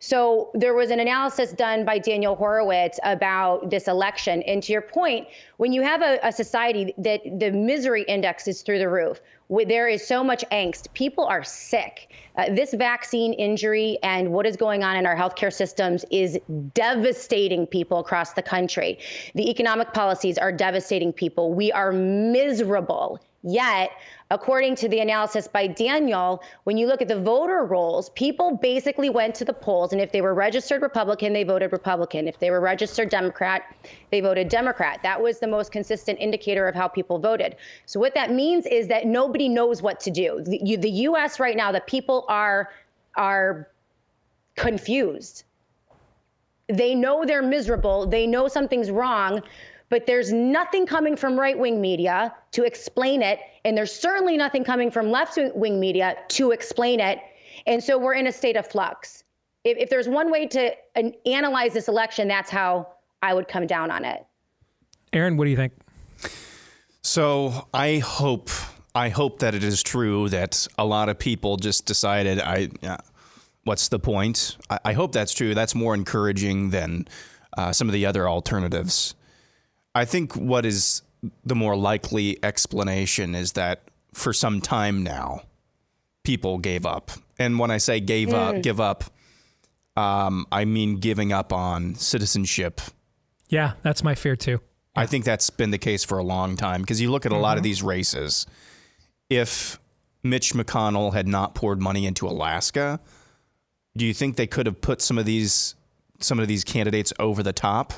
So 0.00 0.50
there 0.54 0.74
was 0.74 0.90
an 0.90 1.00
analysis 1.00 1.52
done 1.52 1.84
by 1.84 1.98
Daniel 1.98 2.36
Horowitz 2.36 3.00
about 3.02 3.68
this 3.68 3.88
election. 3.88 4.42
And 4.42 4.62
to 4.62 4.72
your 4.72 4.82
point, 4.82 5.26
when 5.56 5.72
you 5.72 5.82
have 5.82 6.02
a, 6.02 6.20
a 6.22 6.32
society 6.32 6.94
that 6.98 7.20
the 7.38 7.50
misery 7.50 8.02
index 8.02 8.46
is 8.46 8.62
through 8.62 8.78
the 8.78 8.88
roof, 8.88 9.20
there 9.48 9.88
is 9.88 10.06
so 10.06 10.22
much 10.22 10.44
angst, 10.52 10.92
people 10.92 11.24
are 11.24 11.42
sick. 11.42 12.10
Uh, 12.36 12.54
this 12.54 12.74
vaccine 12.74 13.32
injury 13.32 13.98
and 14.02 14.30
what 14.30 14.46
is 14.46 14.56
going 14.56 14.84
on 14.84 14.96
in 14.96 15.06
our 15.06 15.16
healthcare 15.16 15.52
systems 15.52 16.04
is 16.10 16.38
devastating 16.74 17.66
people 17.66 17.98
across 17.98 18.34
the 18.34 18.42
country. 18.42 18.98
The 19.34 19.50
economic 19.50 19.92
policies 19.92 20.38
are 20.38 20.52
devastating 20.52 21.12
people. 21.12 21.54
We 21.54 21.72
are 21.72 21.92
miserable. 21.92 23.20
Yet, 23.42 23.90
according 24.30 24.76
to 24.76 24.88
the 24.88 25.00
analysis 25.00 25.48
by 25.48 25.66
Daniel, 25.66 26.42
when 26.64 26.76
you 26.76 26.86
look 26.86 27.00
at 27.00 27.08
the 27.08 27.20
voter 27.20 27.64
rolls, 27.64 28.10
people 28.10 28.56
basically 28.56 29.08
went 29.08 29.34
to 29.36 29.44
the 29.44 29.52
polls, 29.52 29.92
and 29.92 30.00
if 30.00 30.12
they 30.12 30.20
were 30.20 30.34
registered 30.34 30.82
Republican, 30.82 31.32
they 31.32 31.44
voted 31.44 31.72
Republican. 31.72 32.28
If 32.28 32.38
they 32.38 32.50
were 32.50 32.60
registered 32.60 33.08
Democrat, 33.08 33.74
they 34.10 34.20
voted 34.20 34.48
Democrat. 34.48 35.00
That 35.02 35.20
was 35.20 35.38
the 35.38 35.46
most 35.46 35.72
consistent 35.72 36.18
indicator 36.20 36.68
of 36.68 36.74
how 36.74 36.88
people 36.88 37.18
voted. 37.18 37.56
So, 37.86 37.98
what 37.98 38.14
that 38.14 38.30
means 38.30 38.66
is 38.66 38.88
that 38.88 39.06
nobody 39.06 39.48
knows 39.48 39.80
what 39.82 40.00
to 40.00 40.10
do. 40.10 40.42
The, 40.44 40.60
you, 40.62 40.76
the 40.76 40.90
U.S. 40.90 41.40
right 41.40 41.56
now, 41.56 41.72
the 41.72 41.80
people 41.80 42.26
are 42.28 42.70
are 43.16 43.68
confused. 44.56 45.44
They 46.68 46.94
know 46.94 47.24
they're 47.24 47.42
miserable. 47.42 48.06
They 48.06 48.26
know 48.26 48.48
something's 48.48 48.90
wrong, 48.90 49.42
but 49.88 50.06
there's 50.06 50.32
nothing 50.32 50.86
coming 50.86 51.16
from 51.16 51.38
right 51.38 51.58
wing 51.58 51.80
media 51.80 52.34
to 52.52 52.64
explain 52.64 53.22
it. 53.22 53.40
And 53.68 53.76
there's 53.76 53.92
certainly 53.92 54.38
nothing 54.38 54.64
coming 54.64 54.90
from 54.90 55.10
left 55.10 55.38
wing 55.54 55.78
media 55.78 56.16
to 56.28 56.52
explain 56.52 57.00
it. 57.00 57.18
And 57.66 57.84
so 57.84 57.98
we're 57.98 58.14
in 58.14 58.26
a 58.26 58.32
state 58.32 58.56
of 58.56 58.66
flux. 58.66 59.24
If, 59.62 59.76
if 59.76 59.90
there's 59.90 60.08
one 60.08 60.30
way 60.30 60.46
to 60.46 60.72
an, 60.94 61.12
analyze 61.26 61.74
this 61.74 61.86
election, 61.86 62.28
that's 62.28 62.48
how 62.48 62.88
I 63.22 63.34
would 63.34 63.46
come 63.46 63.66
down 63.66 63.90
on 63.90 64.06
it. 64.06 64.24
Aaron, 65.12 65.36
what 65.36 65.44
do 65.44 65.50
you 65.50 65.56
think? 65.58 65.74
So 67.02 67.68
I 67.74 67.98
hope 67.98 68.48
I 68.94 69.10
hope 69.10 69.40
that 69.40 69.54
it 69.54 69.62
is 69.62 69.82
true 69.82 70.30
that 70.30 70.66
a 70.78 70.86
lot 70.86 71.10
of 71.10 71.18
people 71.18 71.58
just 71.58 71.84
decided 71.84 72.40
I 72.40 72.70
yeah, 72.80 72.96
what's 73.64 73.88
the 73.88 73.98
point? 73.98 74.56
I, 74.70 74.78
I 74.86 74.92
hope 74.94 75.12
that's 75.12 75.34
true. 75.34 75.54
That's 75.54 75.74
more 75.74 75.94
encouraging 75.94 76.70
than 76.70 77.06
uh, 77.58 77.74
some 77.74 77.86
of 77.86 77.92
the 77.92 78.06
other 78.06 78.26
alternatives. 78.26 79.14
I 79.94 80.06
think 80.06 80.36
what 80.36 80.64
is 80.64 81.02
the 81.44 81.54
more 81.54 81.76
likely 81.76 82.38
explanation 82.44 83.34
is 83.34 83.52
that 83.52 83.82
for 84.14 84.32
some 84.32 84.60
time 84.60 85.02
now, 85.02 85.42
people 86.24 86.58
gave 86.58 86.86
up. 86.86 87.10
And 87.38 87.58
when 87.58 87.70
I 87.70 87.78
say 87.78 88.00
gave 88.00 88.32
up, 88.32 88.56
Mm. 88.56 88.62
give 88.62 88.80
up, 88.80 89.04
um, 89.96 90.46
I 90.52 90.64
mean 90.64 90.96
giving 90.96 91.32
up 91.32 91.52
on 91.52 91.94
citizenship. 91.96 92.80
Yeah, 93.48 93.72
that's 93.82 94.02
my 94.04 94.14
fear 94.14 94.36
too. 94.36 94.60
I 94.94 95.06
think 95.06 95.24
that's 95.24 95.50
been 95.50 95.70
the 95.70 95.78
case 95.78 96.04
for 96.04 96.18
a 96.18 96.24
long 96.24 96.56
time 96.56 96.80
because 96.82 97.00
you 97.00 97.10
look 97.10 97.24
at 97.26 97.32
a 97.32 97.36
lot 97.36 97.56
of 97.56 97.62
Mhm. 97.62 97.64
these 97.64 97.82
races. 97.82 98.46
If 99.30 99.78
Mitch 100.22 100.52
McConnell 100.54 101.12
had 101.14 101.28
not 101.28 101.54
poured 101.54 101.80
money 101.80 102.04
into 102.06 102.26
Alaska, 102.26 103.00
do 103.96 104.04
you 104.04 104.12
think 104.14 104.36
they 104.36 104.46
could 104.46 104.66
have 104.66 104.80
put 104.80 105.00
some 105.00 105.18
of 105.18 105.24
these 105.26 105.74
some 106.20 106.40
of 106.40 106.48
these 106.48 106.64
candidates 106.64 107.12
over 107.20 107.44
the 107.44 107.52
top? 107.52 107.92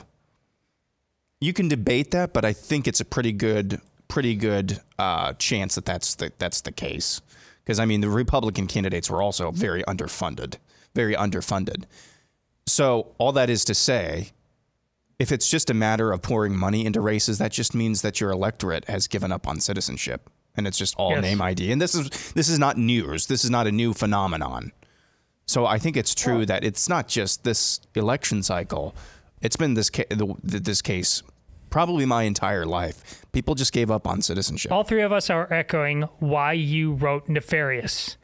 You 1.40 1.53
can 1.53 1.68
debate 1.68 2.11
that, 2.11 2.33
but 2.33 2.44
I 2.44 2.53
think 2.53 2.87
it's 2.87 3.00
a 3.00 3.05
pretty 3.05 3.33
good 3.33 3.81
pretty 4.09 4.35
good 4.35 4.81
uh, 4.98 5.33
chance 5.35 5.76
that 5.76 5.85
that's 5.85 6.16
the, 6.16 6.33
that's 6.38 6.62
the 6.62 6.72
case. 6.72 7.20
Because 7.64 7.79
I 7.79 7.85
mean, 7.85 8.00
the 8.00 8.09
Republican 8.11 8.66
candidates 8.66 9.09
were 9.09 9.22
also 9.22 9.53
very 9.53 9.83
underfunded, 9.85 10.57
very 10.94 11.14
underfunded. 11.14 11.85
So 12.66 13.12
all 13.18 13.31
that 13.33 13.48
is 13.48 13.64
to 13.66 13.74
say, 13.74 14.31
if 15.20 15.31
it's 15.31 15.48
just 15.48 15.70
a 15.70 15.74
matter 15.74 16.12
of 16.12 16.22
pouring 16.22 16.57
money 16.57 16.85
into 16.85 17.00
races, 17.00 17.38
that 17.38 17.53
just 17.53 17.74
means 17.74 18.03
that 18.03 18.20
your 18.20 18.31
electorate 18.31 18.87
has 18.87 19.07
given 19.07 19.31
up 19.31 19.46
on 19.46 19.61
citizenship, 19.61 20.29
and 20.57 20.66
it's 20.66 20.79
just 20.79 20.94
all 20.96 21.12
Yes. 21.12 21.22
name 21.22 21.40
ID. 21.40 21.70
And 21.70 21.81
this 21.81 21.94
is 21.94 22.11
this 22.33 22.48
is 22.48 22.59
not 22.59 22.76
news. 22.76 23.26
This 23.26 23.44
is 23.44 23.50
not 23.50 23.66
a 23.66 23.72
new 23.72 23.94
phenomenon. 23.94 24.72
So 25.46 25.66
I 25.66 25.79
think 25.79 25.96
it's 25.96 26.14
true 26.14 26.44
that 26.46 26.64
it's 26.64 26.88
not 26.88 27.07
just 27.09 27.44
this 27.44 27.81
election 27.94 28.42
cycle. 28.42 28.94
It's 29.42 29.57
been 29.57 29.74
this 29.74 29.90
ca- 29.90 30.05
the, 30.11 30.35
this 30.42 30.83
case 30.83 31.22
probably 31.70 32.05
my 32.05 32.24
entire 32.24 32.66
life. 32.66 33.24
People 33.33 33.55
just 33.55 33.72
gave 33.72 33.90
up 33.92 34.05
on 34.07 34.22
citizenship. 34.22 34.72
All 34.72 34.83
three 34.83 35.03
of 35.03 35.12
us 35.12 35.31
are 35.31 35.50
echoing 35.53 36.03
why 36.18 36.53
you 36.55 36.94
wrote 36.94 37.29
nefarious. 37.29 38.16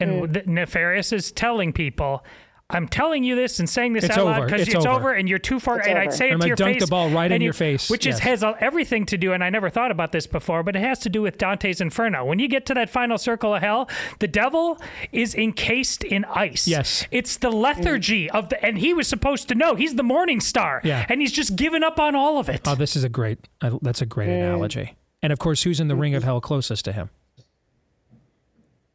And 0.00 0.10
Mm. 0.22 0.32
the- 0.32 0.50
nefarious 0.50 1.12
is 1.12 1.30
telling 1.30 1.72
people, 1.74 2.24
I'm 2.68 2.88
telling 2.88 3.22
you 3.22 3.36
this 3.36 3.60
and 3.60 3.70
saying 3.70 3.92
this 3.92 4.02
It's 4.02 4.18
out 4.18 4.26
loud 4.26 4.44
because 4.46 4.62
It's 4.62 4.74
it's, 4.74 4.84
over. 4.84 4.96
over. 4.96 5.12
and 5.12 5.28
you're 5.28 5.38
too 5.38 5.60
far. 5.60 5.78
It's 5.78 5.86
and 5.86 5.98
over. 5.98 6.08
I'd 6.08 6.12
say 6.12 6.30
it 6.30 6.32
I'm 6.32 6.40
to 6.40 6.42
gonna 6.42 6.48
your 6.48 6.56
dunk 6.56 6.74
face. 6.74 6.82
the 6.82 6.90
ball 6.90 7.10
right 7.10 7.26
in 7.26 7.34
and 7.34 7.42
your 7.42 7.50
you- 7.50 7.52
face. 7.52 7.88
which 7.88 8.08
is, 8.08 8.18
has 8.18 8.42
uh, 8.42 8.54
everything 8.58 9.06
to 9.06 9.16
do. 9.16 9.32
And 9.32 9.44
I 9.44 9.50
never 9.50 9.70
thought 9.70 9.92
about 9.92 10.10
this 10.10 10.26
before, 10.26 10.64
but 10.64 10.74
it 10.74 10.80
has 10.80 10.98
to 11.00 11.08
do 11.08 11.22
with 11.22 11.38
Dante's 11.38 11.80
Inferno. 11.80 12.24
When 12.24 12.40
you 12.40 12.48
get 12.48 12.66
to 12.66 12.74
that 12.74 12.90
final 12.90 13.18
circle 13.18 13.54
of 13.54 13.62
hell, 13.62 13.88
the 14.18 14.26
devil 14.26 14.80
is 15.12 15.32
encased 15.36 16.02
in 16.02 16.24
ice. 16.24 16.66
Yes. 16.66 17.06
it's 17.12 17.36
the 17.36 17.50
lethargy 17.50 18.28
of 18.30 18.48
the, 18.48 18.60
and 18.64 18.78
he 18.78 18.92
was 18.92 19.06
supposed 19.06 19.46
to 19.48 19.54
know. 19.54 19.76
He's 19.76 19.94
the 19.94 20.02
morning 20.02 20.40
star. 20.40 20.80
Yeah. 20.82 21.06
and 21.08 21.20
he's 21.20 21.30
just 21.32 21.54
given 21.54 21.84
up 21.84 22.00
on 22.00 22.16
all 22.16 22.38
of 22.38 22.48
it. 22.48 22.62
Oh, 22.66 22.74
this 22.74 22.96
is 22.96 23.04
a 23.04 23.08
great. 23.08 23.38
I, 23.62 23.70
that's 23.80 24.02
a 24.02 24.06
great 24.06 24.28
analogy. 24.28 24.96
And 25.22 25.32
of 25.32 25.38
course, 25.38 25.62
who's 25.62 25.78
in 25.78 25.86
the 25.86 25.94
ring 25.96 26.16
of 26.16 26.24
hell 26.24 26.40
closest 26.40 26.84
to 26.86 26.92
him? 26.92 27.10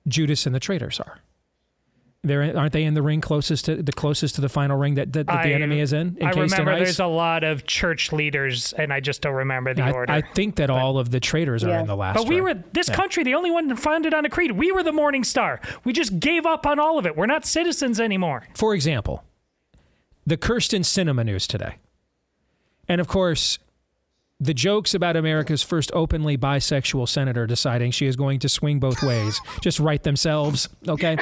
Judas 0.07 0.45
and 0.45 0.53
the 0.53 0.59
traitors 0.59 0.99
are. 0.99 1.19
They're 2.23 2.55
aren't 2.55 2.71
they 2.71 2.83
in 2.83 2.93
the 2.93 3.01
ring 3.01 3.19
closest 3.19 3.65
to 3.65 3.81
the 3.81 3.91
closest 3.91 4.35
to 4.35 4.41
the 4.41 4.49
final 4.49 4.77
ring 4.77 4.93
that, 4.93 5.11
that, 5.13 5.25
that 5.25 5.43
the 5.43 5.53
enemy 5.53 5.79
is 5.79 5.91
in? 5.91 6.17
I 6.21 6.25
encased 6.27 6.55
remember 6.59 6.75
there's 6.77 6.99
a 6.99 7.07
lot 7.07 7.43
of 7.43 7.65
church 7.65 8.11
leaders, 8.11 8.73
and 8.73 8.93
I 8.93 8.99
just 8.99 9.21
don't 9.23 9.33
remember 9.33 9.73
the 9.73 9.81
I, 9.81 9.91
order. 9.91 10.13
I 10.13 10.21
think 10.21 10.57
that 10.57 10.69
all 10.69 10.99
of 10.99 11.09
the 11.09 11.19
traitors 11.19 11.63
are 11.63 11.69
Yeah. 11.69 11.79
in 11.81 11.87
the 11.87 11.95
last. 11.95 12.17
But 12.17 12.27
we 12.27 12.35
ring. 12.35 12.43
were 12.43 12.63
this 12.73 12.89
Yeah. 12.89 12.95
country, 12.95 13.23
the 13.23 13.33
only 13.33 13.49
one 13.49 13.75
founded 13.75 14.13
on 14.13 14.23
a 14.23 14.29
creed. 14.29 14.51
We 14.51 14.71
were 14.71 14.83
the 14.83 14.91
Morning 14.91 15.23
Star. 15.23 15.59
We 15.83 15.93
just 15.93 16.19
gave 16.19 16.45
up 16.45 16.67
on 16.67 16.79
all 16.79 16.99
of 16.99 17.07
it. 17.07 17.17
We're 17.17 17.25
not 17.25 17.43
citizens 17.43 17.99
anymore. 17.99 18.43
For 18.53 18.75
example, 18.75 19.23
the 20.27 20.37
Kyrsten 20.37 20.81
Sinema 20.81 21.25
news 21.25 21.47
today. 21.47 21.77
And 22.87 23.01
of 23.01 23.07
course, 23.07 23.57
the 24.41 24.53
jokes 24.55 24.95
about 24.95 25.15
America's 25.15 25.61
first 25.61 25.91
openly 25.93 26.35
bisexual 26.35 27.07
senator 27.07 27.45
deciding 27.45 27.91
she 27.91 28.07
is 28.07 28.15
going 28.15 28.39
to 28.39 28.49
swing 28.49 28.79
both 28.79 29.03
ways 29.03 29.39
just 29.61 29.79
write 29.79 30.01
themselves, 30.03 30.67
okay? 30.87 31.15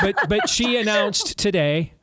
But 0.00 0.28
but 0.28 0.48
she 0.48 0.76
announced 0.76 1.38
today 1.38 1.94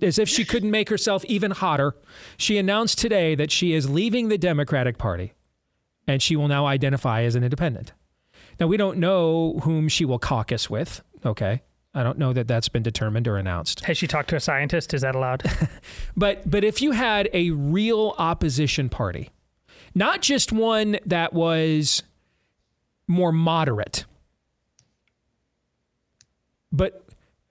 as 0.00 0.18
if 0.18 0.28
she 0.28 0.44
couldn't 0.44 0.70
make 0.70 0.88
herself 0.88 1.24
even 1.24 1.50
hotter, 1.50 1.96
she 2.36 2.58
announced 2.58 2.98
today 2.98 3.34
that 3.34 3.50
she 3.50 3.72
is 3.72 3.90
leaving 3.90 4.28
the 4.28 4.38
Democratic 4.38 4.98
Party 4.98 5.32
and 6.06 6.22
she 6.22 6.36
will 6.36 6.48
now 6.48 6.66
identify 6.66 7.22
as 7.22 7.34
an 7.34 7.42
independent. 7.42 7.92
Now, 8.60 8.68
we 8.68 8.76
don't 8.76 8.98
know 8.98 9.58
whom 9.64 9.88
she 9.88 10.04
will 10.04 10.18
caucus 10.18 10.70
with, 10.70 11.02
okay? 11.24 11.62
I 11.92 12.02
don't 12.02 12.18
know 12.18 12.32
that 12.32 12.46
that's 12.46 12.68
been 12.68 12.82
determined 12.82 13.26
or 13.26 13.36
announced. 13.36 13.84
Has 13.84 13.96
she 13.96 14.06
talked 14.06 14.28
to 14.30 14.36
a 14.36 14.40
scientist? 14.40 14.94
Is 14.94 15.02
that 15.02 15.14
allowed? 15.14 15.42
But 16.16 16.48
but 16.48 16.62
if 16.62 16.80
you 16.80 16.92
had 16.92 17.28
a 17.32 17.50
real 17.50 18.14
opposition 18.18 18.88
party, 18.88 19.30
not 19.94 20.22
just 20.22 20.52
one 20.52 20.98
that 21.06 21.32
was 21.32 22.02
more 23.06 23.32
moderate, 23.32 24.04
but 26.72 27.04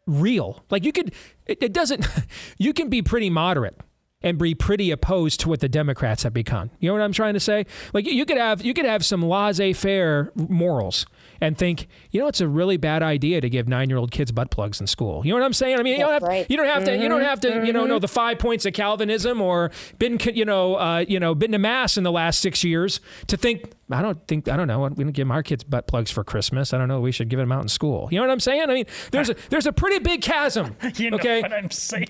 real. 0.05 0.63
Like 0.69 0.83
you 0.83 0.91
could 0.91 1.13
it, 1.45 1.61
it 1.61 1.73
doesn't 1.73 2.05
you 2.57 2.73
can 2.73 2.89
be 2.89 3.01
pretty 3.01 3.29
moderate 3.29 3.79
and 4.21 4.37
be 4.37 4.55
pretty 4.55 4.89
opposed 4.91 5.41
to 5.41 5.49
what 5.49 5.59
the 5.59 5.69
Democrats 5.69 6.23
have 6.23 6.33
become. 6.33 6.71
You 6.79 6.89
know 6.89 6.93
what 6.93 7.03
I'm 7.03 7.11
trying 7.13 7.33
to 7.33 7.39
say? 7.39 7.65
Like 7.93 8.05
you 8.05 8.25
could 8.25 8.37
have 8.37 8.63
you 8.63 8.73
could 8.73 8.85
have 8.85 9.05
some 9.05 9.21
laissez-faire 9.21 10.31
morals 10.35 11.05
and 11.43 11.57
think, 11.57 11.89
you 12.09 12.21
know, 12.21 12.27
it's 12.27 12.39
a 12.39 12.47
really 12.47 12.77
bad 12.77 13.03
idea 13.03 13.41
to 13.41 13.49
give 13.49 13.67
nine-year-old 13.67 14.11
kids 14.11 14.31
butt 14.31 14.49
plugs 14.49 14.79
in 14.79 14.87
school. 14.87 15.25
You 15.25 15.33
know 15.33 15.39
what 15.39 15.45
I'm 15.45 15.51
saying? 15.51 15.77
I 15.77 15.83
mean, 15.83 15.99
you 15.99 16.05
don't 16.05 16.13
have 16.13 16.23
right. 16.23 16.49
you 16.49 16.55
don't 16.55 16.67
have 16.67 16.85
to 16.85 16.97
you 16.97 17.09
don't 17.09 17.21
have 17.21 17.41
to 17.41 17.65
you 17.65 17.73
know 17.73 17.85
know 17.85 17.99
the 17.99 18.07
five 18.07 18.39
points 18.39 18.65
of 18.65 18.71
Calvinism 18.71 19.41
or 19.41 19.69
been 19.99 20.17
you 20.33 20.45
know 20.45 20.75
uh, 20.75 20.99
you 21.05 21.19
know 21.19 21.35
been 21.35 21.51
to 21.51 21.57
mass 21.57 21.97
in 21.97 22.05
the 22.05 22.13
last 22.13 22.39
six 22.39 22.63
years 22.63 23.01
to 23.27 23.35
think. 23.35 23.73
I 23.91 24.01
don't 24.01 24.25
think 24.25 24.47
I 24.47 24.55
don't 24.55 24.67
know. 24.67 24.87
We 24.87 25.03
don't 25.03 25.11
give 25.11 25.29
our 25.29 25.43
kids 25.43 25.65
butt 25.65 25.85
plugs 25.85 26.09
for 26.09 26.23
Christmas. 26.23 26.73
I 26.73 26.77
don't 26.77 26.87
know. 26.87 27.01
We 27.01 27.11
should 27.11 27.27
give 27.27 27.39
them 27.39 27.51
out 27.51 27.61
in 27.61 27.67
school. 27.67 28.07
You 28.09 28.19
know 28.19 28.25
what 28.25 28.31
I'm 28.31 28.39
saying? 28.39 28.61
I 28.61 28.73
mean, 28.73 28.85
there's 29.11 29.29
a 29.29 29.35
there's 29.49 29.67
a 29.67 29.73
pretty 29.73 29.99
big 29.99 30.21
chasm. 30.21 30.77
you 30.95 31.11
know 31.11 31.17
okay, 31.17 31.41
what 31.41 31.51
I'm 31.51 31.71
saying? 31.71 32.07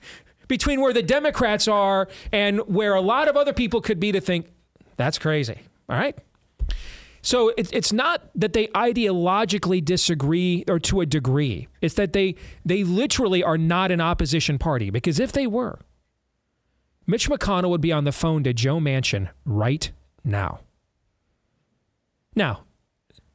between 0.48 0.82
where 0.82 0.92
the 0.92 1.02
Democrats 1.02 1.66
are 1.66 2.08
and 2.30 2.60
where 2.68 2.94
a 2.94 3.00
lot 3.00 3.26
of 3.26 3.38
other 3.38 3.54
people 3.54 3.80
could 3.80 3.98
be 3.98 4.12
to 4.12 4.20
think 4.20 4.52
that's 4.98 5.18
crazy. 5.18 5.62
All 5.88 5.96
right. 5.96 6.16
So 7.26 7.48
it, 7.56 7.68
it's 7.72 7.92
not 7.92 8.30
that 8.36 8.52
they 8.52 8.68
ideologically 8.68 9.84
disagree 9.84 10.64
or 10.68 10.78
to 10.78 11.00
a 11.00 11.06
degree. 11.06 11.66
It's 11.80 11.96
that 11.96 12.12
they 12.12 12.36
they 12.64 12.84
literally 12.84 13.42
are 13.42 13.58
not 13.58 13.90
an 13.90 14.00
opposition 14.00 14.58
party 14.58 14.90
because 14.90 15.18
if 15.18 15.32
they 15.32 15.48
were, 15.48 15.80
Mitch 17.04 17.28
McConnell 17.28 17.70
would 17.70 17.80
be 17.80 17.90
on 17.90 18.04
the 18.04 18.12
phone 18.12 18.44
to 18.44 18.52
Joe 18.52 18.78
Manchin 18.78 19.28
right 19.44 19.90
now. 20.22 20.60
Now, 22.36 22.62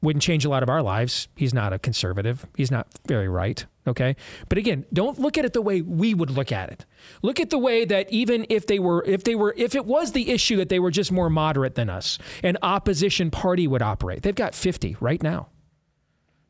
wouldn't 0.01 0.23
change 0.23 0.45
a 0.45 0.49
lot 0.49 0.63
of 0.63 0.69
our 0.69 0.81
lives. 0.81 1.27
He's 1.35 1.53
not 1.53 1.73
a 1.73 1.77
conservative. 1.77 2.45
He's 2.55 2.71
not 2.71 2.87
very 3.07 3.27
right. 3.27 3.65
Okay. 3.87 4.15
But 4.47 4.57
again, 4.57 4.85
don't 4.93 5.19
look 5.19 5.37
at 5.37 5.45
it 5.45 5.53
the 5.53 5.61
way 5.61 5.81
we 5.81 6.13
would 6.13 6.29
look 6.29 6.51
at 6.51 6.69
it. 6.69 6.85
Look 7.23 7.39
at 7.39 7.49
the 7.49 7.57
way 7.57 7.85
that 7.85 8.11
even 8.11 8.45
if 8.49 8.67
they 8.67 8.77
were, 8.77 9.03
if 9.07 9.23
they 9.23 9.35
were, 9.35 9.53
if 9.57 9.73
it 9.73 9.85
was 9.85 10.11
the 10.11 10.29
issue 10.29 10.57
that 10.57 10.69
they 10.69 10.79
were 10.79 10.91
just 10.91 11.11
more 11.11 11.29
moderate 11.29 11.75
than 11.75 11.89
us, 11.89 12.19
an 12.43 12.57
opposition 12.61 13.31
party 13.31 13.67
would 13.67 13.81
operate. 13.81 14.21
They've 14.21 14.35
got 14.35 14.53
50 14.53 14.97
right 14.99 15.21
now. 15.21 15.49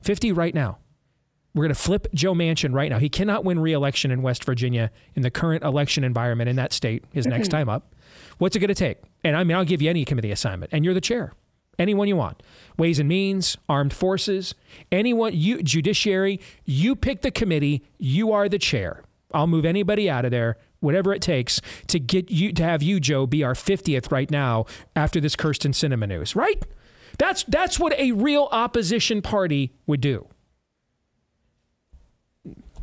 50 0.02 0.32
right 0.34 0.54
now. 0.54 0.80
We're 1.54 1.64
going 1.64 1.76
to 1.76 1.82
flip 1.82 2.08
Joe 2.14 2.34
Manchin 2.34 2.74
right 2.74 2.90
now. 2.90 2.98
He 2.98 3.10
cannot 3.10 3.44
win 3.44 3.60
re-election 3.60 4.10
in 4.10 4.22
West 4.22 4.46
Virginia 4.46 4.90
in 5.16 5.22
the 5.22 5.32
current 5.32 5.64
election 5.64 6.04
environment 6.04 6.50
in 6.50 6.56
that 6.56 6.72
state. 6.72 7.04
His 7.12 7.28
next 7.28 7.50
mm-hmm. 7.50 7.58
time 7.58 7.70
up. 7.70 7.94
What's 8.38 8.56
it 8.56 8.60
going 8.60 8.70
to 8.70 8.74
take? 8.76 9.00
And 9.24 9.36
I 9.36 9.44
mean, 9.44 9.58
I'll 9.58 9.66
give 9.66 9.82
you 9.82 9.90
any 9.90 10.06
committee 10.06 10.32
assignment, 10.32 10.72
and 10.74 10.86
you're 10.86 10.94
the 10.94 11.02
chair. 11.02 11.34
Anyone 11.82 12.08
you 12.08 12.16
want. 12.16 12.44
Ways 12.78 13.00
and 13.00 13.10
Means, 13.10 13.58
Armed 13.68 13.92
Forces, 13.92 14.54
anyone, 14.92 15.34
you, 15.34 15.64
Judiciary, 15.64 16.40
you 16.64 16.96
pick 16.96 17.22
the 17.22 17.32
committee, 17.32 17.84
you 17.98 18.32
are 18.32 18.48
the 18.48 18.60
chair. 18.60 19.04
I'll 19.34 19.48
move 19.48 19.66
anybody 19.66 20.08
out 20.08 20.24
of 20.24 20.30
there, 20.30 20.58
whatever 20.80 21.12
it 21.12 21.24
takes 21.24 21.60
to 21.88 22.00
get 22.00 22.30
you 22.30 22.54
to 22.54 22.64
have 22.64 22.84
you, 22.84 23.00
Joe, 23.00 23.26
be 23.26 23.44
our 23.44 23.56
50th 23.56 24.12
right 24.12 24.30
now 24.30 24.66
after 24.96 25.20
this 25.20 25.36
Kyrsten 25.36 25.72
Sinema 25.72 26.08
news, 26.08 26.36
right? 26.36 26.64
That's 27.18 27.44
that's 27.46 27.80
what 27.80 27.98
a 28.00 28.12
real 28.12 28.48
opposition 28.52 29.24
party 29.24 29.74
would 29.88 30.02
do. 30.02 30.28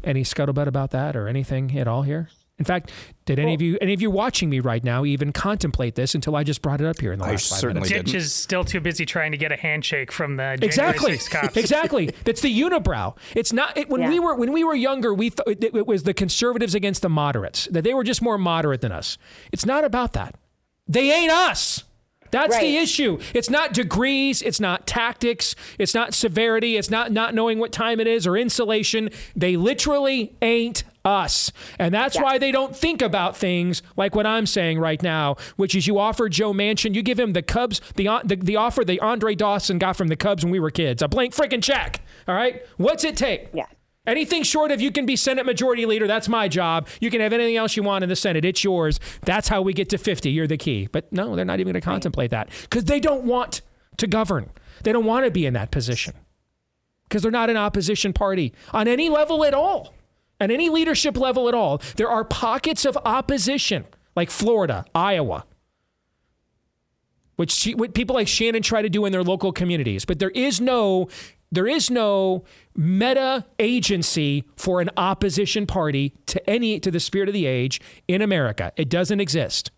Any 0.03 0.25
scuttlebutt 0.25 0.67
about 0.67 0.91
that 0.91 1.15
or 1.15 1.29
anything 1.29 1.79
at 1.79 1.87
all 1.87 2.03
here? 2.03 2.31
In 2.59 2.65
fact, 2.65 2.91
did 3.25 3.39
any 3.39 3.55
of 3.55 3.63
you 3.63 3.79
any 3.81 3.93
of 3.95 4.03
you 4.03 4.11
watching 4.11 4.51
me 4.51 4.59
right 4.59 4.83
now 4.83 5.05
even 5.05 5.33
contemplate 5.33 5.95
this 5.95 6.15
until 6.15 6.35
I 6.35 6.43
just 6.43 6.61
brought 6.61 6.81
it 6.81 6.87
up 6.87 7.01
here 7.01 7.13
in 7.13 7.21
the 7.21 7.25
I 7.25 7.31
last 7.33 7.51
five 7.51 7.59
certainly 7.61 7.89
minutes? 7.89 8.11
Ditch 8.11 8.21
is 8.21 8.33
still 8.33 8.65
too 8.65 8.81
busy 8.81 9.07
trying 9.07 9.31
to 9.31 9.39
get 9.39 9.53
a 9.53 9.57
handshake 9.57 10.11
from 10.11 10.35
the 10.35 10.57
January 10.59 10.67
Exactly. 10.67 11.13
6th 11.13 11.31
cops. 11.31 11.57
Exactly. 11.69 12.11
That's 12.25 12.41
the 12.41 12.61
unibrow. 12.61 13.17
It's 13.37 13.53
not 13.53 13.77
it, 13.77 13.89
when 13.89 14.09
we 14.09 14.19
were 14.19 14.35
when 14.35 14.53
we 14.53 14.65
were 14.65 14.75
younger. 14.75 15.15
We 15.15 15.31
thought 15.31 15.49
it, 15.49 15.63
it 15.63 15.87
was 15.87 16.03
the 16.03 16.15
conservatives 16.15 16.75
against 16.75 17.03
the 17.03 17.09
moderates. 17.09 17.67
That 17.67 17.85
they 17.85 17.95
were 17.95 18.05
just 18.05 18.23
more 18.23 18.39
moderate 18.39 18.81
than 18.81 18.93
us. 18.93 19.19
It's 19.53 19.65
not 19.65 19.85
about 19.85 20.15
that. 20.15 20.35
They 20.89 21.13
ain't 21.13 21.31
us. 21.31 21.85
That's 22.31 22.59
the 22.59 22.77
issue. 22.77 23.19
It's 23.35 23.49
not 23.49 23.73
degrees. 23.73 24.43
It's 24.43 24.61
not 24.61 24.87
tactics. 24.87 25.55
It's 25.79 25.95
not 25.95 26.13
severity. 26.13 26.77
It's 26.77 26.91
not 26.91 27.13
not 27.13 27.35
knowing 27.35 27.59
what 27.59 27.73
time 27.73 28.01
it 28.01 28.07
is 28.07 28.27
or 28.27 28.37
insulation. 28.37 29.11
They 29.35 29.57
literally 29.57 30.35
ain't 30.43 30.85
us. 31.05 31.53
And 31.79 31.95
that's 31.95 32.17
Yeah. 32.17 32.23
why 32.23 32.39
they 32.39 32.51
don't 32.53 32.77
think 32.77 33.01
about 33.03 33.37
things 33.37 33.83
like 33.97 34.15
what 34.15 34.27
I'm 34.27 34.47
saying 34.47 34.79
right 34.79 35.03
now, 35.03 35.37
which 35.57 35.75
is 35.75 35.87
you 35.87 35.99
offer 35.99 36.29
Joe 36.29 36.53
Manchin, 36.53 36.95
you 36.95 37.03
give 37.03 37.19
him 37.19 37.33
the 37.33 37.43
Cubs, 37.43 37.81
the, 37.97 38.09
the, 38.25 38.37
the 38.37 38.57
offer 38.57 38.85
that 38.85 39.01
Andre 39.01 39.35
Dawson 39.35 39.79
got 39.79 39.97
from 39.97 40.09
the 40.09 40.17
Cubs 40.17 40.45
when 40.45 40.51
we 40.51 40.61
were 40.61 40.71
kids, 40.71 41.03
a 41.03 41.09
blank 41.09 41.35
freaking 41.35 41.63
check. 41.63 42.01
All 42.27 42.35
right? 42.35 42.63
What's 42.77 43.05
it 43.05 43.17
take? 43.17 43.49
Yeah. 43.55 43.67
Anything 44.07 44.43
short 44.43 44.71
of 44.71 44.81
you 44.81 44.91
can 44.91 45.05
be 45.05 45.17
Senate 45.17 45.45
Majority 45.45 45.85
Leader, 45.85 46.07
that's 46.07 46.31
my 46.31 46.49
job. 46.49 46.89
You 46.99 47.11
can 47.11 47.21
have 47.21 47.35
anything 47.35 47.57
else 47.57 47.77
you 47.77 47.83
want 47.83 48.03
in 48.03 48.09
the 48.09 48.17
Senate, 48.17 48.45
it's 48.45 48.65
yours. 48.65 48.99
That's 49.23 49.49
how 49.49 49.61
we 49.61 49.75
get 49.75 49.91
to 49.91 49.99
50. 49.99 50.31
You're 50.31 50.47
the 50.47 50.57
key. 50.57 50.89
But 50.91 51.13
no, 51.13 51.37
they're 51.37 51.45
not 51.45 51.61
even 51.61 51.73
going 51.75 51.81
to 51.83 51.85
contemplate 51.85 52.31
that 52.31 52.49
because 52.63 52.85
they 52.85 53.01
don't 53.01 53.25
want 53.25 53.61
to 53.99 54.07
govern. 54.07 54.49
They 54.83 54.93
don't 54.93 55.05
want 55.05 55.27
to 55.27 55.31
be 55.31 55.45
in 55.45 55.53
that 55.55 55.71
position 55.71 56.15
because 57.05 57.21
they're 57.23 57.31
not 57.31 57.51
an 57.51 57.57
opposition 57.59 58.13
party 58.15 58.55
on 58.73 58.89
any 58.89 59.11
level 59.11 59.45
at 59.45 59.53
all, 59.53 59.93
at 60.41 60.51
any 60.51 60.69
leadership 60.69 61.17
level 61.17 61.49
at 61.49 61.55
all. 61.55 61.81
There 61.97 62.09
are 62.09 62.25
pockets 62.25 62.85
of 62.85 62.97
opposition 63.05 63.87
like 64.17 64.31
Florida, 64.31 64.85
Iowa, 64.95 65.45
which, 67.37 67.53
she, 67.53 67.75
people 67.75 68.15
like 68.15 68.29
Shannon 68.29 68.63
try 68.63 68.83
to 68.83 68.89
do 68.89 69.05
in 69.05 69.13
their 69.13 69.23
local 69.23 69.53
communities. 69.53 70.05
But 70.05 70.19
there 70.19 70.31
is 70.31 70.61
no 70.61 71.09
there 71.51 71.67
is 71.67 71.91
no 71.91 72.45
meta 72.77 73.47
agency 73.59 74.45
for 74.57 74.83
an 74.83 74.91
opposition 74.99 75.67
party 75.67 76.15
to 76.27 76.51
any 76.51 76.79
to 76.81 76.91
the 76.91 77.01
spirit 77.01 77.29
of 77.29 77.33
the 77.33 77.47
age 77.47 77.81
in 78.07 78.21
America. 78.21 78.73
It 78.77 78.89
doesn't 78.89 79.21
exist. 79.21 79.71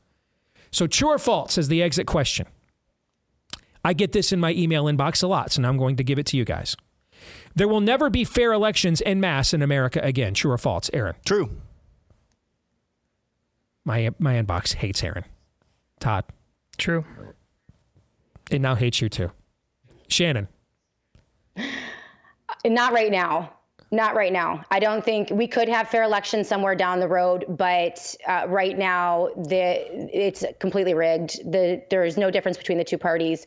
So 0.72 0.86
true 0.86 1.10
or 1.10 1.18
false 1.18 1.58
is 1.58 1.68
the 1.68 1.82
exit 1.82 2.06
question. 2.06 2.46
I 3.84 3.92
get 3.92 4.12
this 4.12 4.32
in 4.32 4.40
my 4.40 4.52
email 4.52 4.84
inbox 4.84 5.22
a 5.22 5.26
lot, 5.26 5.52
so 5.52 5.62
now 5.62 5.68
I'm 5.68 5.78
going 5.78 5.96
to 5.96 6.04
give 6.04 6.18
it 6.18 6.26
to 6.26 6.36
you 6.36 6.44
guys. 6.44 6.76
There 7.54 7.68
will 7.68 7.80
never 7.80 8.10
be 8.10 8.24
fair 8.24 8.52
elections 8.52 9.02
en 9.04 9.20
masse 9.20 9.52
in 9.52 9.62
America 9.62 10.00
again. 10.02 10.34
True 10.34 10.52
or 10.52 10.58
false, 10.58 10.90
Aaron? 10.92 11.14
True. 11.24 11.50
My 13.84 14.10
my 14.18 14.34
inbox 14.40 14.74
hates 14.74 15.02
Aaron. 15.02 15.24
Todd, 15.98 16.24
True. 16.78 17.04
it 18.50 18.60
now 18.60 18.74
hates 18.74 19.00
you 19.00 19.08
too. 19.08 19.30
Shannon, 20.08 20.48
Not 22.64 22.92
right 22.92 23.10
now. 23.10 23.52
Not 23.92 24.14
right 24.14 24.32
now. 24.32 24.64
I 24.70 24.78
don't 24.78 25.04
think 25.04 25.30
we 25.30 25.48
could 25.48 25.68
have 25.68 25.88
fair 25.88 26.04
elections 26.04 26.46
somewhere 26.46 26.76
down 26.76 27.00
the 27.00 27.08
road, 27.08 27.44
but 27.48 28.14
uh, 28.28 28.44
right 28.48 28.78
now 28.78 29.30
the 29.36 29.84
it's 30.16 30.44
completely 30.60 30.94
rigged. 30.94 31.38
The 31.50 31.82
there 31.90 32.04
is 32.04 32.16
no 32.16 32.30
difference 32.30 32.56
between 32.56 32.78
the 32.78 32.84
two 32.84 32.98
parties, 32.98 33.44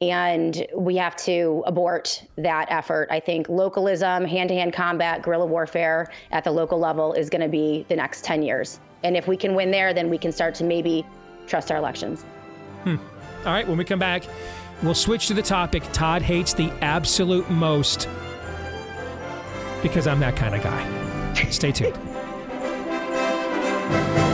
and 0.00 0.66
we 0.74 0.96
have 0.96 1.16
to 1.16 1.62
abort 1.66 2.24
that 2.36 2.66
effort. 2.70 3.08
I 3.10 3.20
think 3.20 3.48
localism, 3.48 4.24
hand-to-hand 4.24 4.72
combat, 4.72 5.22
guerrilla 5.22 5.46
warfare 5.46 6.08
at 6.30 6.44
the 6.44 6.50
local 6.50 6.78
level 6.78 7.12
is 7.12 7.30
going 7.30 7.42
to 7.42 7.48
be 7.48 7.86
the 7.88 7.96
next 7.96 8.24
10 8.24 8.42
years. 8.42 8.80
And 9.02 9.16
if 9.16 9.28
we 9.28 9.36
can 9.36 9.54
win 9.54 9.70
there, 9.70 9.94
then 9.94 10.10
we 10.10 10.18
can 10.18 10.32
start 10.32 10.54
to 10.56 10.64
maybe 10.64 11.06
trust 11.46 11.70
our 11.70 11.78
elections. 11.78 12.22
Hmm. 12.82 12.96
All 13.44 13.52
right, 13.52 13.66
when 13.66 13.76
we 13.76 13.84
come 13.84 13.98
back, 13.98 14.24
we'll 14.82 14.94
switch 14.94 15.28
to 15.28 15.34
the 15.34 15.42
topic 15.42 15.82
Todd 15.92 16.22
hates 16.22 16.54
the 16.54 16.70
absolute 16.80 17.48
most 17.50 18.08
because 19.82 20.06
I'm 20.06 20.20
that 20.20 20.34
kind 20.34 20.54
of 20.54 20.62
guy. 20.62 21.50
Stay 21.50 21.72
tuned. 21.72 21.98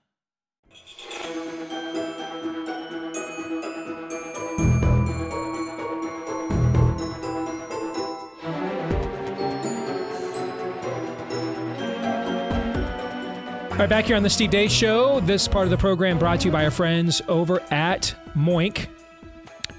All 13.81 13.87
right, 13.87 13.89
back 13.89 14.05
here 14.05 14.15
on 14.15 14.21
the 14.21 14.29
Steve 14.29 14.51
Deace 14.51 14.69
Show. 14.69 15.21
This 15.21 15.47
part 15.47 15.65
of 15.65 15.71
the 15.71 15.77
program 15.77 16.19
brought 16.19 16.41
to 16.41 16.45
you 16.45 16.51
by 16.51 16.65
our 16.65 16.69
friends 16.69 17.19
over 17.27 17.59
at 17.71 18.13
Moink, 18.35 18.85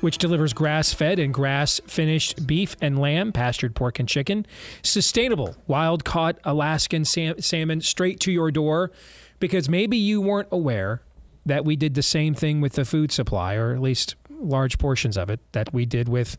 which 0.01 0.19
delivers 0.19 0.53
grass 0.53 0.93
fed 0.93 1.21
and 1.21 1.33
grass 1.33 1.81
finished 1.87 2.45
beef 2.45 2.75
and 2.81 2.99
lamb, 2.99 3.31
pastured 3.31 3.77
pork 3.77 4.01
and 4.01 4.09
chicken, 4.09 4.45
sustainable 4.83 5.55
wild 5.69 6.05
caught 6.05 6.37
Alaskan 6.43 7.05
sam- 7.05 7.41
salmon 7.41 7.81
straight 7.81 8.19
to 8.19 8.33
your 8.33 8.51
door. 8.51 8.91
Because 9.39 9.69
maybe 9.69 9.97
you 9.97 10.21
weren't 10.21 10.49
aware 10.51 11.03
that 11.47 11.65
we 11.65 11.77
did 11.77 11.95
the 11.95 12.03
same 12.03 12.35
thing 12.35 12.61
with 12.61 12.73
the 12.73 12.85
food 12.85 13.13
supply, 13.13 13.55
or 13.55 13.73
at 13.73 13.81
least 13.81 14.17
large 14.43 14.79
portions 14.79 15.17
of 15.17 15.31
it, 15.31 15.41
that 15.53 15.73
we 15.73 15.87
did 15.87 16.09
with 16.09 16.37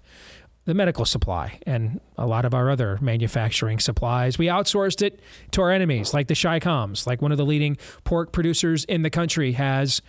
the 0.66 0.74
medical 0.74 1.04
supply 1.04 1.60
and 1.66 2.00
a 2.18 2.26
lot 2.26 2.46
of 2.46 2.54
our 2.54 2.70
other 2.70 2.98
manufacturing 3.02 3.80
supplies. 3.80 4.38
We 4.38 4.46
outsourced 4.46 5.02
it 5.02 5.20
to 5.52 5.62
our 5.62 5.72
enemies, 5.72 6.14
like 6.14 6.28
the 6.28 6.36
Chi-Coms, 6.36 7.06
like 7.06 7.22
one 7.22 7.32
of 7.32 7.38
the 7.38 7.46
leading 7.46 7.78
pork 8.06 8.32
producers 8.32 8.86
in 8.86 9.02
the 9.02 9.10
country 9.10 9.54
has 9.54 10.02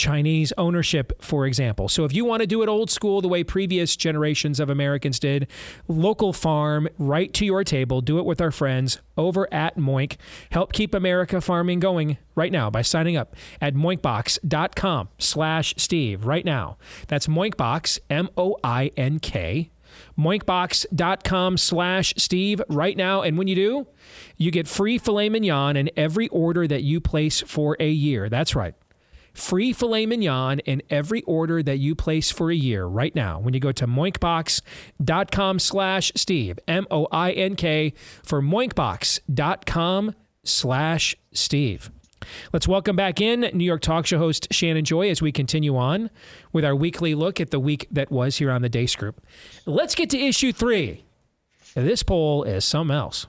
Chinese 0.00 0.50
ownership, 0.56 1.12
for 1.22 1.46
example. 1.46 1.86
So 1.86 2.06
if 2.06 2.14
you 2.14 2.24
want 2.24 2.40
to 2.40 2.46
do 2.46 2.62
it 2.62 2.68
old 2.70 2.90
school, 2.90 3.20
the 3.20 3.28
way 3.28 3.44
previous 3.44 3.96
generations 3.96 4.58
of 4.58 4.70
Americans 4.70 5.18
did, 5.18 5.46
local 5.88 6.32
farm 6.32 6.88
right 6.96 7.30
to 7.34 7.44
your 7.44 7.64
table, 7.64 8.00
do 8.00 8.18
it 8.18 8.24
with 8.24 8.40
our 8.40 8.50
friends 8.50 8.98
over 9.18 9.46
at 9.52 9.76
Moink. 9.76 10.16
Help 10.50 10.72
keep 10.72 10.94
America 10.94 11.42
farming 11.42 11.80
going 11.80 12.16
right 12.34 12.50
now 12.50 12.70
by 12.70 12.80
signing 12.80 13.14
up 13.14 13.36
at 13.60 13.74
moinkbox.com 13.74 15.10
slash 15.18 15.74
Steve 15.76 16.24
right 16.24 16.46
now. 16.46 16.78
That's 17.08 17.26
Moinkbox, 17.26 17.98
M-O-I-N-K, 18.08 19.70
moinkbox.com 20.18 21.56
slash 21.58 22.14
Steve 22.16 22.62
right 22.70 22.96
now. 22.96 23.20
And 23.20 23.36
when 23.36 23.48
you 23.48 23.54
do, 23.54 23.86
you 24.38 24.50
get 24.50 24.66
free 24.66 24.96
filet 24.96 25.28
mignon 25.28 25.76
in 25.76 25.90
every 25.94 26.28
order 26.28 26.66
that 26.66 26.82
you 26.84 27.02
place 27.02 27.42
for 27.42 27.76
a 27.78 27.90
year. 27.90 28.30
That's 28.30 28.56
right. 28.56 28.74
Free 29.32 29.72
filet 29.72 30.06
mignon 30.06 30.60
in 30.60 30.82
every 30.90 31.22
order 31.22 31.62
that 31.62 31.78
you 31.78 31.94
place 31.94 32.30
for 32.30 32.50
a 32.50 32.54
year 32.54 32.84
right 32.86 33.14
now 33.14 33.38
when 33.38 33.54
you 33.54 33.60
go 33.60 33.72
to 33.72 33.86
moinkbox.com 33.86 35.58
slash 35.58 36.12
Steve, 36.14 36.58
M-O-I-N-K 36.68 37.92
for 38.22 38.42
moinkbox.com 38.42 40.14
slash 40.44 41.16
Steve. 41.32 41.90
Let's 42.52 42.68
welcome 42.68 42.96
back 42.96 43.20
in 43.20 43.50
New 43.54 43.64
York 43.64 43.80
talk 43.80 44.06
show 44.06 44.18
host 44.18 44.48
Shannon 44.50 44.84
Joy 44.84 45.10
as 45.10 45.22
we 45.22 45.32
continue 45.32 45.76
on 45.76 46.10
with 46.52 46.64
our 46.64 46.76
weekly 46.76 47.14
look 47.14 47.40
at 47.40 47.50
the 47.50 47.60
week 47.60 47.88
that 47.90 48.10
was 48.10 48.36
here 48.36 48.50
on 48.50 48.62
the 48.62 48.68
Deace 48.68 48.96
Group. 48.96 49.24
Let's 49.66 49.94
get 49.94 50.10
to 50.10 50.18
issue 50.18 50.52
three. 50.52 51.04
This 51.74 52.02
poll 52.02 52.42
is 52.44 52.64
something 52.64 52.94
else. 52.94 53.26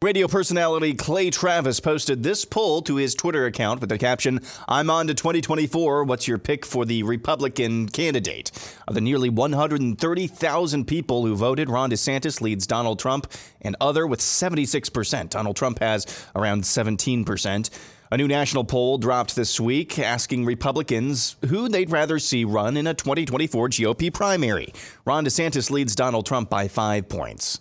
Radio 0.00 0.28
personality 0.28 0.94
Clay 0.94 1.28
Travis 1.28 1.80
posted 1.80 2.22
this 2.22 2.44
poll 2.44 2.82
to 2.82 2.94
his 2.94 3.16
Twitter 3.16 3.46
account 3.46 3.80
with 3.80 3.88
the 3.88 3.98
caption, 3.98 4.38
I'm 4.68 4.90
on 4.90 5.08
to 5.08 5.14
2024. 5.14 6.04
What's 6.04 6.28
your 6.28 6.38
pick 6.38 6.64
for 6.64 6.84
the 6.84 7.02
Republican 7.02 7.88
candidate? 7.88 8.52
Of 8.86 8.94
the 8.94 9.00
nearly 9.00 9.28
130,000 9.28 10.84
people 10.84 11.26
who 11.26 11.34
voted, 11.34 11.68
Ron 11.68 11.90
DeSantis 11.90 12.40
leads 12.40 12.64
Donald 12.64 13.00
Trump 13.00 13.26
and 13.60 13.74
other 13.80 14.06
with 14.06 14.20
76%. 14.20 15.30
Donald 15.30 15.56
Trump 15.56 15.80
has 15.80 16.06
around 16.36 16.62
17%. 16.62 17.70
A 18.12 18.16
new 18.16 18.28
national 18.28 18.62
poll 18.62 18.98
dropped 18.98 19.34
this 19.34 19.58
week 19.58 19.98
asking 19.98 20.44
Republicans 20.44 21.34
who 21.48 21.68
they'd 21.68 21.90
rather 21.90 22.20
see 22.20 22.44
run 22.44 22.76
in 22.76 22.86
a 22.86 22.94
2024 22.94 23.68
GOP 23.70 24.14
primary. 24.14 24.72
Ron 25.04 25.24
DeSantis 25.24 25.72
leads 25.72 25.96
Donald 25.96 26.24
Trump 26.24 26.48
by 26.48 26.68
five 26.68 27.08
points. 27.08 27.58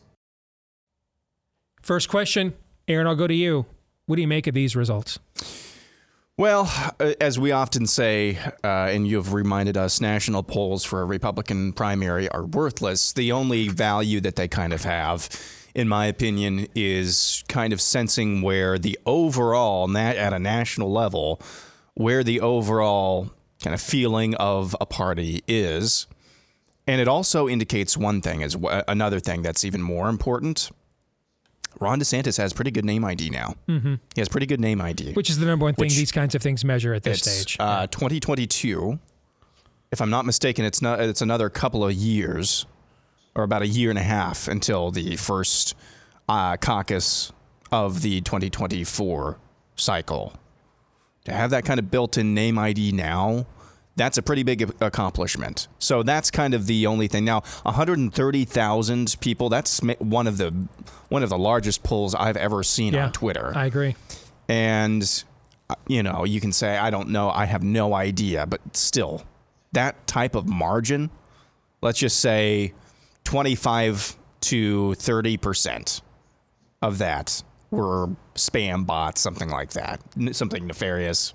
First 1.88 2.10
question, 2.10 2.54
Aaron, 2.90 3.08
I'll 3.08 3.16
go 3.16 3.28
to 3.28 3.34
you. 3.34 3.66
What 4.08 4.18
do 4.18 4.22
you 4.22 4.28
make 4.28 4.46
of 4.46 4.54
these 4.54 4.76
results? 4.76 5.20
Well, 6.36 6.70
uh, 7.00 7.14
as 7.22 7.40
we 7.40 7.54
often 7.54 7.88
say, 7.88 8.38
uh, 8.62 8.90
and 8.92 9.08
you've 9.08 9.32
reminded 9.32 9.78
us, 9.78 10.02
national 10.02 10.44
polls 10.44 10.84
for 10.84 11.02
a 11.02 11.06
Republican 11.06 11.72
primary 11.72 12.28
are 12.28 12.46
worthless. 12.46 13.14
The 13.14 13.32
only 13.32 13.70
value 13.70 14.20
that 14.20 14.36
they 14.36 14.50
kind 14.50 14.74
of 14.74 14.84
have, 14.84 15.30
in 15.74 15.88
my 15.88 16.08
opinion, 16.08 16.68
is 16.76 17.46
kind 17.48 17.72
of 17.72 17.80
sensing 17.80 18.42
where 18.42 18.78
the 18.78 19.00
overall, 19.06 19.90
at 19.98 20.34
a 20.34 20.40
national 20.40 20.92
level, 20.92 21.42
where 21.94 22.22
the 22.22 22.42
overall 22.42 23.32
kind 23.64 23.74
of 23.74 23.80
feeling 23.80 24.36
of 24.36 24.76
a 24.82 24.86
party 24.86 25.42
is. 25.48 26.06
And 26.86 27.00
it 27.00 27.08
also 27.08 27.48
indicates 27.48 27.96
one 27.96 28.22
thing, 28.22 28.44
as 28.44 28.58
another 28.90 29.22
thing 29.22 29.42
that's 29.42 29.64
even 29.64 29.82
more 29.82 30.10
important 30.10 30.70
Ron 31.80 32.00
DeSantis 32.00 32.38
has 32.38 32.54
pretty 32.54 32.72
good 32.72 32.86
name 32.86 33.06
ID 33.06 33.30
now. 33.30 33.56
Mm-hmm. 33.68 33.96
He 34.16 34.22
has 34.22 34.30
pretty 34.30 34.48
good 34.48 34.60
name 34.60 34.82
ID, 34.82 35.14
which 35.14 35.30
is 35.30 35.38
the 35.38 35.46
number 35.46 35.66
one 35.66 35.74
thing 35.74 35.90
these 35.90 36.12
kinds 36.12 36.36
of 36.36 36.42
things 36.42 36.66
measure 36.66 36.94
at 36.94 37.04
this 37.04 37.22
stage. 37.22 37.58
Uh, 37.60 37.88
2022, 37.88 39.00
if 39.92 40.02
I'm 40.02 40.10
not 40.10 40.26
mistaken, 40.26 40.66
it's 40.66 40.82
not. 40.82 41.00
It's 41.00 41.22
another 41.22 41.50
couple 41.50 41.86
of 41.86 41.94
years, 41.94 42.66
or 43.36 43.44
about 43.44 43.62
a 43.62 43.68
year 43.68 43.90
and 43.90 44.00
a 44.00 44.04
half 44.04 44.48
until 44.48 44.92
the 44.92 45.16
first 45.16 45.76
uh, 46.28 46.58
caucus 46.58 47.32
of 47.72 48.02
the 48.02 48.22
2024 48.22 49.40
cycle. 49.76 50.34
To 51.26 51.34
have 51.34 51.52
that 51.52 51.66
kind 51.66 51.80
of 51.80 51.92
built-in 51.92 52.34
name 52.34 52.58
ID 52.58 52.94
now 52.94 53.46
that's 53.98 54.18
a 54.18 54.22
pretty 54.22 54.44
big 54.44 54.72
accomplishment. 54.80 55.68
So 55.80 56.04
that's 56.04 56.32
kind 56.32 56.54
of 56.54 56.68
the 56.68 56.86
only 56.86 57.08
thing. 57.08 57.26
Now, 57.26 57.42
130,000 57.64 59.16
people, 59.20 59.50
that's 59.50 59.82
one 60.00 60.28
of 60.28 60.38
the 60.38 60.54
one 61.10 61.24
of 61.24 61.30
the 61.30 61.38
largest 61.38 61.84
polls 61.84 62.14
I've 62.14 62.38
ever 62.38 62.64
seen 62.64 62.94
yeah, 62.94 63.06
on 63.06 63.12
Twitter. 63.12 63.52
I 63.56 63.66
agree. 63.66 63.96
And 64.48 65.24
uh, 65.70 65.76
you 65.88 66.04
know, 66.04 66.24
you 66.24 66.40
can 66.40 66.54
say 66.54 66.78
I 66.78 66.90
don't 66.90 67.10
know, 67.10 67.30
I 67.30 67.46
have 67.46 67.64
no 67.64 67.94
idea, 67.94 68.46
but 68.46 68.62
still 68.78 69.24
that 69.74 70.08
type 70.08 70.36
of 70.36 70.48
margin, 70.48 71.10
let's 71.82 72.00
just 72.00 72.20
say 72.20 72.74
25 73.26 74.16
to 74.40 74.96
30% 74.98 76.02
of 76.82 77.00
that 77.00 77.44
were 77.72 78.10
spam 78.36 78.86
bots, 78.86 79.20
something 79.20 79.50
like 79.50 79.72
that, 79.72 80.02
something 80.32 80.68
nefarious 80.68 81.34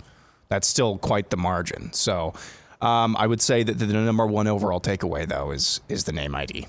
that's 0.53 0.69
still 0.69 0.99
quite 0.99 1.31
the 1.31 1.37
margin. 1.39 1.91
So 1.95 2.35
um, 2.83 3.17
I 3.17 3.27
would 3.27 3.41
say 3.41 3.63
that 3.63 3.79
the 3.79 3.87
number 3.87 4.27
one 4.27 4.47
overall 4.47 4.81
takeaway, 4.81 5.27
though, 5.27 5.51
is 5.51 5.81
is 5.89 6.05
the 6.05 6.13
name 6.13 6.35
ID. 6.35 6.67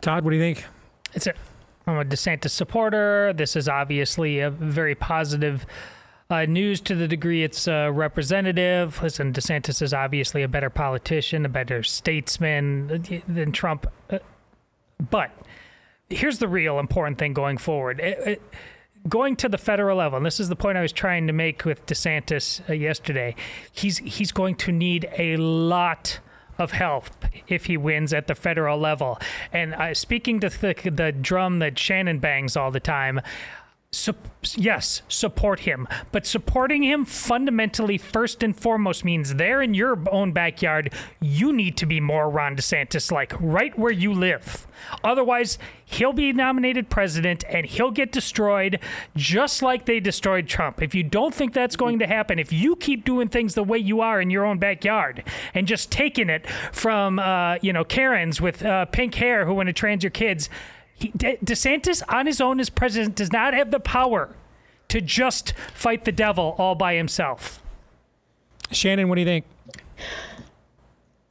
Todd, 0.00 0.24
what 0.24 0.30
do 0.30 0.36
you 0.36 0.42
think? 0.42 0.64
It's 1.14 1.28
a, 1.28 1.34
I'm 1.86 1.98
a 1.98 2.04
DeSantis 2.04 2.50
supporter. 2.50 3.32
This 3.32 3.54
is 3.54 3.68
obviously 3.68 4.40
a 4.40 4.50
very 4.50 4.96
positive 4.96 5.64
uh, 6.30 6.46
news 6.46 6.80
to 6.80 6.96
the 6.96 7.06
degree 7.06 7.44
it's 7.44 7.68
uh, 7.68 7.90
representative. 7.92 9.00
Listen, 9.00 9.32
DeSantis 9.32 9.80
is 9.82 9.94
obviously 9.94 10.42
a 10.42 10.48
better 10.48 10.70
politician, 10.70 11.46
a 11.46 11.48
better 11.48 11.84
statesman 11.84 13.22
than 13.28 13.52
Trump. 13.52 13.86
Uh, 14.10 14.18
but 15.10 15.30
here's 16.08 16.38
the 16.38 16.48
real 16.48 16.80
important 16.80 17.18
thing 17.18 17.34
going 17.34 17.58
forward. 17.58 18.00
It, 18.00 18.18
it, 18.26 18.42
going 19.08 19.36
to 19.36 19.48
the 19.48 19.58
federal 19.58 19.98
level, 19.98 20.16
and 20.16 20.26
this 20.26 20.40
is 20.40 20.48
the 20.48 20.56
point 20.56 20.78
I 20.78 20.82
was 20.82 20.92
trying 20.92 21.26
to 21.26 21.32
make 21.32 21.64
with 21.64 21.84
DeSantis 21.86 22.68
uh, 22.68 22.72
yesterday. 22.72 23.34
He's 23.72 23.98
he's 23.98 24.32
going 24.32 24.56
to 24.56 24.72
need 24.72 25.08
a 25.18 25.36
lot 25.36 26.20
of 26.58 26.72
help 26.72 27.06
if 27.48 27.66
he 27.66 27.76
wins 27.76 28.12
at 28.12 28.26
the 28.26 28.34
federal 28.34 28.78
level. 28.78 29.18
And 29.52 29.74
uh, 29.74 29.94
speaking 29.94 30.40
to 30.40 30.48
the, 30.48 30.74
the 30.90 31.12
drum 31.12 31.58
that 31.60 31.78
Shannon 31.78 32.18
bangs 32.18 32.56
all 32.56 32.70
the 32.70 32.80
time, 32.80 33.20
Su- 33.94 34.14
yes, 34.56 35.02
support 35.06 35.60
him. 35.60 35.86
But 36.12 36.26
supporting 36.26 36.82
him 36.82 37.04
fundamentally, 37.04 37.98
first 37.98 38.42
and 38.42 38.56
foremost, 38.56 39.04
means 39.04 39.34
there 39.34 39.60
in 39.60 39.74
your 39.74 40.02
own 40.10 40.32
backyard, 40.32 40.94
you 41.20 41.52
need 41.52 41.76
to 41.76 41.84
be 41.84 42.00
more 42.00 42.30
Ron 42.30 42.56
DeSantis 42.56 43.12
like, 43.12 43.34
right 43.38 43.78
where 43.78 43.92
you 43.92 44.14
live. 44.14 44.66
Otherwise, 45.04 45.58
he'll 45.84 46.14
be 46.14 46.32
nominated 46.32 46.88
president 46.88 47.44
and 47.50 47.66
he'll 47.66 47.90
get 47.90 48.12
destroyed 48.12 48.80
just 49.14 49.60
like 49.60 49.84
they 49.84 50.00
destroyed 50.00 50.48
Trump. 50.48 50.80
If 50.80 50.94
you 50.94 51.02
don't 51.02 51.34
think 51.34 51.52
that's 51.52 51.76
going 51.76 51.98
to 51.98 52.06
happen, 52.06 52.38
if 52.38 52.50
you 52.50 52.76
keep 52.76 53.04
doing 53.04 53.28
things 53.28 53.54
the 53.54 53.62
way 53.62 53.76
you 53.76 54.00
are 54.00 54.22
in 54.22 54.30
your 54.30 54.46
own 54.46 54.58
backyard 54.58 55.22
and 55.52 55.66
just 55.68 55.90
taking 55.90 56.30
it 56.30 56.48
from, 56.72 57.18
uh, 57.18 57.56
you 57.60 57.74
know, 57.74 57.84
Karens 57.84 58.40
with 58.40 58.64
uh, 58.64 58.86
pink 58.86 59.14
hair 59.16 59.44
who 59.44 59.52
want 59.52 59.66
to 59.66 59.74
trans 59.74 60.02
your 60.02 60.10
kids, 60.10 60.48
De- 61.16 61.38
DeSantis 61.38 62.02
on 62.08 62.26
his 62.26 62.40
own 62.40 62.60
as 62.60 62.70
president 62.70 63.16
does 63.16 63.32
not 63.32 63.54
have 63.54 63.70
the 63.70 63.80
power 63.80 64.34
to 64.88 65.00
just 65.00 65.54
fight 65.74 66.04
the 66.04 66.12
devil 66.12 66.54
all 66.58 66.74
by 66.74 66.94
himself. 66.94 67.62
Shannon, 68.70 69.08
what 69.08 69.16
do 69.16 69.20
you 69.20 69.26
think? 69.26 69.44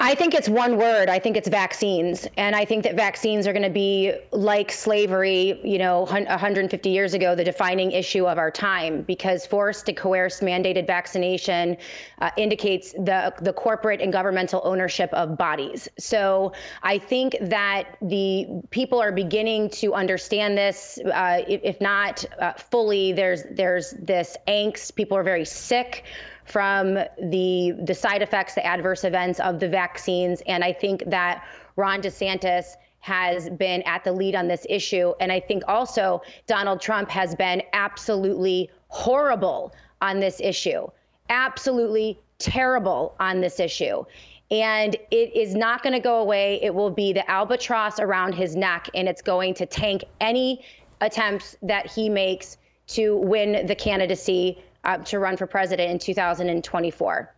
I 0.03 0.15
think 0.15 0.33
it's 0.33 0.49
one 0.49 0.77
word. 0.77 1.09
I 1.09 1.19
think 1.19 1.37
it's 1.37 1.47
vaccines. 1.47 2.27
And 2.35 2.55
I 2.55 2.65
think 2.65 2.83
that 2.85 2.95
vaccines 2.95 3.45
are 3.45 3.53
going 3.53 3.61
to 3.61 3.69
be 3.69 4.11
like 4.31 4.71
slavery, 4.71 5.61
you 5.63 5.77
know, 5.77 6.01
150 6.05 6.89
years 6.89 7.13
ago, 7.13 7.35
the 7.35 7.43
defining 7.43 7.91
issue 7.91 8.25
of 8.25 8.39
our 8.39 8.49
time, 8.49 9.03
because 9.03 9.45
forced 9.45 9.87
and 9.89 9.95
coerced 9.95 10.41
mandated 10.41 10.87
vaccination 10.87 11.77
uh, 12.17 12.31
indicates 12.35 12.93
the, 12.93 13.31
the 13.43 13.53
corporate 13.53 14.01
and 14.01 14.11
governmental 14.11 14.61
ownership 14.63 15.13
of 15.13 15.37
bodies. 15.37 15.87
So 15.99 16.51
I 16.81 16.97
think 16.97 17.37
that 17.39 17.97
the 18.01 18.47
people 18.71 18.99
are 18.99 19.11
beginning 19.11 19.69
to 19.69 19.93
understand 19.93 20.57
this. 20.57 20.97
Uh, 21.13 21.43
if, 21.47 21.61
if, 21.63 21.79
not 21.79 22.25
uh, 22.39 22.53
fully, 22.53 23.13
there's, 23.13 23.43
there's 23.51 23.91
this 23.99 24.35
angst. 24.47 24.95
People 24.95 25.15
are 25.15 25.23
very 25.23 25.45
sick 25.45 26.05
from 26.51 26.95
the 26.95 27.73
the 27.85 27.95
side 27.95 28.21
effects, 28.21 28.55
the 28.55 28.65
adverse 28.65 29.03
events 29.05 29.39
of 29.39 29.59
the 29.59 29.69
vaccines. 29.69 30.41
And 30.47 30.63
I 30.63 30.73
think 30.73 31.03
that 31.07 31.45
Ron 31.77 32.01
DeSantis 32.01 32.75
has 32.99 33.49
been 33.49 33.81
at 33.83 34.03
the 34.03 34.11
lead 34.11 34.35
on 34.35 34.47
this 34.47 34.65
issue. 34.69 35.13
And 35.19 35.31
I 35.31 35.39
think 35.39 35.63
also 35.67 36.21
Donald 36.47 36.81
Trump 36.81 37.09
has 37.09 37.35
been 37.35 37.63
absolutely 37.73 38.69
horrible 38.89 39.73
on 40.01 40.19
this 40.19 40.39
issue, 40.41 40.87
absolutely 41.29 42.19
terrible 42.37 43.15
on 43.19 43.39
this 43.39 43.59
issue. 43.59 44.03
And 44.51 44.95
it 45.09 45.33
is 45.33 45.55
not 45.55 45.81
going 45.81 45.93
to 45.93 46.01
go 46.01 46.19
away. 46.19 46.59
It 46.61 46.75
will 46.75 46.91
be 46.91 47.13
the 47.13 47.29
albatross 47.31 47.99
around 47.99 48.35
his 48.35 48.55
neck, 48.55 48.89
and 48.93 49.07
it's 49.07 49.21
going 49.21 49.53
to 49.55 49.65
tank 49.65 50.03
any 50.19 50.65
attempts 50.99 51.55
that 51.61 51.89
he 51.89 52.09
makes 52.09 52.57
to 52.87 53.15
win 53.15 53.65
the 53.65 53.75
candidacy 53.75 54.61
uh, 54.83 54.97
to 54.97 55.19
run 55.19 55.37
for 55.37 55.47
president 55.47 55.91
in 55.91 55.99
2024. 55.99 57.33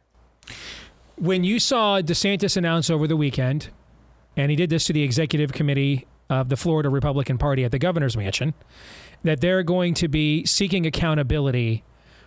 When 1.15 1.43
you 1.43 1.59
saw 1.59 2.01
DeSantis 2.01 2.57
announce 2.57 2.89
over 2.89 3.07
the 3.07 3.17
weekend, 3.17 3.69
and 4.35 4.49
he 4.49 4.55
did 4.55 4.69
this 4.69 4.85
to 4.85 4.93
the 4.93 5.03
executive 5.03 5.53
committee 5.53 6.07
of 6.29 6.49
the 6.49 6.57
Florida 6.57 6.89
Republican 6.89 7.37
Party 7.37 7.63
at 7.63 7.71
the 7.71 7.79
governor's 7.79 8.17
mansion, 8.17 8.53
that 9.23 9.41
they're 9.41 9.63
going 9.63 9.93
to 9.95 10.07
be 10.07 10.45
seeking 10.45 10.85
accountability 10.85 11.83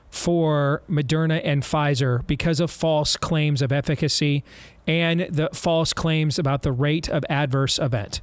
for 0.09 0.83
Moderna 0.89 1.41
and 1.45 1.63
Pfizer 1.63 2.27
because 2.27 2.61
of 2.61 2.71
false 2.71 3.17
claims 3.17 3.61
of 3.61 3.73
efficacy 3.73 4.45
and 4.87 5.23
the 5.23 5.51
false 5.53 5.93
claims 5.93 6.39
about 6.39 6.63
the 6.63 6.73
rate 6.73 7.09
of 7.09 7.25
adverse 7.29 7.79
event. 7.79 8.21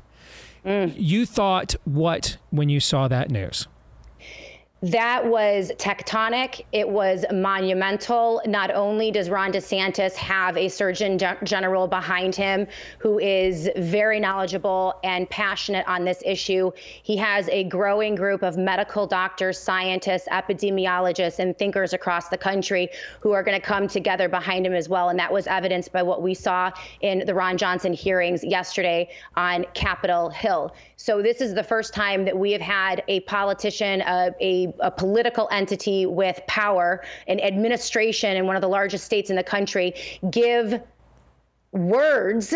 Mm. 0.66 0.94
You 0.98 1.26
thought 1.26 1.76
what 1.84 2.38
when 2.50 2.70
you 2.70 2.80
saw 2.80 3.08
that 3.10 3.30
news? 3.30 3.68
That 4.84 5.26
was 5.26 5.72
tectonic. 5.78 6.66
It 6.74 6.88
was 6.88 7.24
monumental. 7.32 8.42
Not 8.46 8.70
only 8.70 9.12
does 9.12 9.30
Ron 9.30 9.54
DeSantis 9.54 10.14
have 10.16 10.58
a 10.58 10.68
Surgeon 10.68 11.18
General 11.46 11.88
behind 11.88 12.36
him 12.36 12.68
who 13.00 13.18
is 13.18 13.70
very 13.78 14.20
knowledgeable 14.20 15.00
and 15.06 15.30
passionate 15.30 15.88
on 15.88 16.04
this 16.04 16.22
issue, 16.26 16.70
he 17.02 17.16
has 17.16 17.48
a 17.48 17.64
growing 17.64 18.14
group 18.14 18.44
of 18.44 18.58
medical 18.58 19.08
doctors, 19.08 19.58
scientists, 19.58 20.28
epidemiologists, 20.30 21.40
and 21.40 21.58
thinkers 21.58 21.94
across 21.94 22.28
the 22.28 22.38
country 22.38 22.90
who 23.22 23.32
are 23.32 23.42
going 23.42 23.58
to 23.58 23.66
come 23.66 23.88
together 23.88 24.28
behind 24.28 24.66
him 24.66 24.74
as 24.74 24.90
well. 24.90 25.08
And 25.08 25.18
that 25.18 25.32
was 25.32 25.48
evidenced 25.48 25.94
by 25.94 26.04
what 26.04 26.22
we 26.22 26.34
saw 26.34 26.72
in 27.00 27.26
the 27.26 27.34
Ron 27.34 27.56
Johnson 27.58 27.94
hearings 27.94 28.44
yesterday 28.44 29.10
on 29.38 29.66
Capitol 29.74 30.30
Hill. 30.30 30.76
So 31.04 31.22
this 31.22 31.42
is 31.42 31.54
the 31.54 31.64
first 31.66 31.94
time 31.94 32.24
that 32.24 32.38
we 32.38 32.54
have 32.54 32.62
had 32.62 33.04
a 33.10 33.20
politician, 33.22 34.02
uh, 34.04 34.30
a, 34.40 34.74
a 34.80 34.90
political 34.90 35.50
entity 35.52 36.06
with 36.06 36.40
power, 36.48 37.04
an 37.28 37.42
administration 37.42 38.38
in 38.38 38.48
one 38.48 38.56
of 38.56 38.62
the 38.62 38.70
largest 38.70 39.04
states 39.04 39.30
in 39.30 39.36
the 39.36 39.44
country, 39.44 39.94
give 40.32 40.82
words 41.74 42.54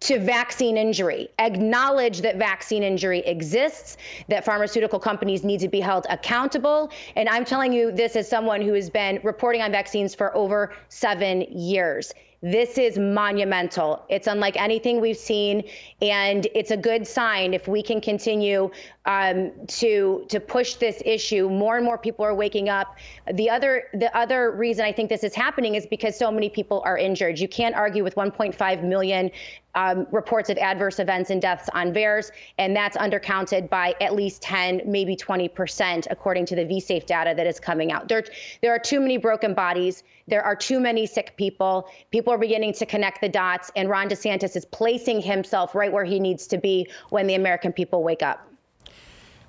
to 0.00 0.18
vaccine 0.18 0.76
injury, 0.76 1.30
acknowledge 1.38 2.20
that 2.20 2.36
vaccine 2.36 2.82
injury 2.82 3.20
exists, 3.20 3.96
that 4.28 4.44
pharmaceutical 4.44 5.00
companies 5.00 5.42
need 5.42 5.60
to 5.60 5.68
be 5.68 5.80
held 5.80 6.06
accountable. 6.10 6.90
And 7.16 7.30
I'm 7.30 7.46
telling 7.46 7.72
you 7.72 7.90
this 7.90 8.14
as 8.14 8.28
someone 8.28 8.60
who 8.60 8.74
has 8.74 8.90
been 8.90 9.20
reporting 9.24 9.62
on 9.62 9.72
vaccines 9.72 10.14
for 10.14 10.36
over 10.36 10.74
seven 10.90 11.40
years. 11.50 12.12
This 12.40 12.78
is 12.78 12.96
monumental. 12.98 14.04
It's 14.08 14.28
unlike 14.28 14.56
anything 14.56 15.00
we've 15.00 15.16
seen, 15.16 15.64
and 16.00 16.46
it's 16.54 16.70
a 16.70 16.76
good 16.76 17.04
sign 17.04 17.52
if 17.52 17.66
we 17.66 17.82
can 17.82 18.00
continue 18.00 18.70
um, 19.08 19.50
to 19.66 20.26
to 20.28 20.38
push 20.38 20.74
this 20.74 21.02
issue. 21.04 21.48
More 21.48 21.76
and 21.76 21.84
more 21.84 21.96
people 21.96 22.24
are 22.26 22.34
waking 22.34 22.68
up. 22.68 22.96
The 23.32 23.48
other 23.48 23.84
the 23.94 24.14
other 24.16 24.52
reason 24.52 24.84
I 24.84 24.92
think 24.92 25.08
this 25.08 25.24
is 25.24 25.34
happening 25.34 25.74
is 25.74 25.86
because 25.86 26.16
so 26.16 26.30
many 26.30 26.50
people 26.50 26.82
are 26.84 26.98
injured. 26.98 27.38
You 27.38 27.48
can't 27.48 27.74
argue 27.74 28.04
with 28.04 28.14
1.5 28.16 28.84
million 28.84 29.30
um, 29.74 30.06
reports 30.12 30.50
of 30.50 30.58
adverse 30.58 30.98
events 30.98 31.30
and 31.30 31.40
deaths 31.40 31.70
on 31.72 31.94
VAERS, 31.94 32.32
and 32.58 32.76
that's 32.76 32.98
undercounted 32.98 33.70
by 33.70 33.94
at 34.02 34.14
least 34.14 34.42
10, 34.42 34.82
maybe 34.84 35.16
20 35.16 35.48
percent, 35.48 36.06
according 36.10 36.44
to 36.46 36.54
the 36.54 36.66
VSafe 36.66 37.06
data 37.06 37.32
that 37.34 37.46
is 37.46 37.58
coming 37.58 37.90
out. 37.92 38.08
There, 38.08 38.24
there 38.60 38.72
are 38.72 38.78
too 38.78 39.00
many 39.00 39.16
broken 39.16 39.54
bodies. 39.54 40.02
There 40.26 40.42
are 40.42 40.56
too 40.56 40.80
many 40.80 41.06
sick 41.06 41.34
people. 41.38 41.88
People 42.10 42.34
are 42.34 42.38
beginning 42.38 42.74
to 42.74 42.84
connect 42.84 43.22
the 43.22 43.28
dots, 43.30 43.72
and 43.74 43.88
Ron 43.88 44.10
DeSantis 44.10 44.54
is 44.54 44.66
placing 44.66 45.22
himself 45.22 45.74
right 45.74 45.90
where 45.90 46.04
he 46.04 46.20
needs 46.20 46.46
to 46.48 46.58
be 46.58 46.86
when 47.08 47.26
the 47.26 47.36
American 47.36 47.72
people 47.72 48.02
wake 48.02 48.22
up. 48.22 48.47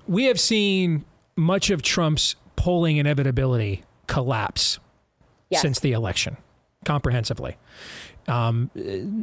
We 0.10 0.26
have 0.26 0.40
seen 0.40 1.06
much 1.36 1.70
of 1.70 1.84
Trump's 1.84 2.36
polling 2.56 2.98
inevitability 2.98 3.84
collapse 4.08 4.80
yes. 5.52 5.62
since 5.62 5.80
the 5.80 5.92
election 5.92 6.38
comprehensively. 6.84 7.58
Um, 8.28 8.72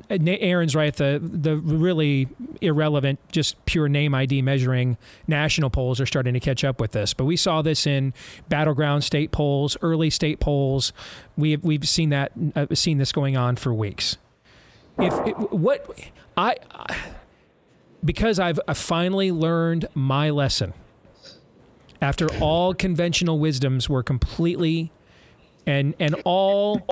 Aaron's 0.09 0.77
right. 0.77 0.95
The 0.95 1.21
the 1.21 1.57
really 1.57 2.29
irrelevant, 2.61 3.19
just 3.33 3.65
pure 3.65 3.89
name 3.89 4.15
ID 4.15 4.43
measuring 4.43 4.97
national 5.27 5.71
polls 5.71 6.01
are 6.01 6.07
starting 6.07 6.35
to 6.35 6.41
catch 6.41 6.63
up 6.63 6.81
with 6.81 6.93
this. 6.93 7.15
But 7.15 7.25
we 7.25 7.37
saw 7.37 7.63
this 7.63 7.85
in 7.85 8.15
battleground 8.49 9.03
state 9.03 9.33
polls, 9.33 9.77
early 9.83 10.11
state 10.11 10.39
polls. 10.39 10.93
We 11.37 11.51
have, 11.51 11.65
we've 11.65 11.89
seen 11.89 12.11
that 12.11 12.31
uh, 12.55 12.67
seen 12.75 12.99
this 12.99 13.11
going 13.11 13.37
on 13.37 13.57
for 13.57 13.75
weeks. 13.75 14.19
If 14.99 15.13
it, 15.27 15.53
what 15.53 15.85
I, 16.37 16.57
I 16.73 16.97
because 18.05 18.39
I've 18.39 18.61
finally 18.75 19.33
learned 19.33 19.87
my 19.95 20.31
lesson 20.31 20.75
after 22.01 22.29
all 22.41 22.75
conventional 22.75 23.39
wisdoms 23.39 23.89
were 23.89 24.03
completely 24.03 24.93
and 25.67 25.95
and 25.99 26.15
all 26.25 26.87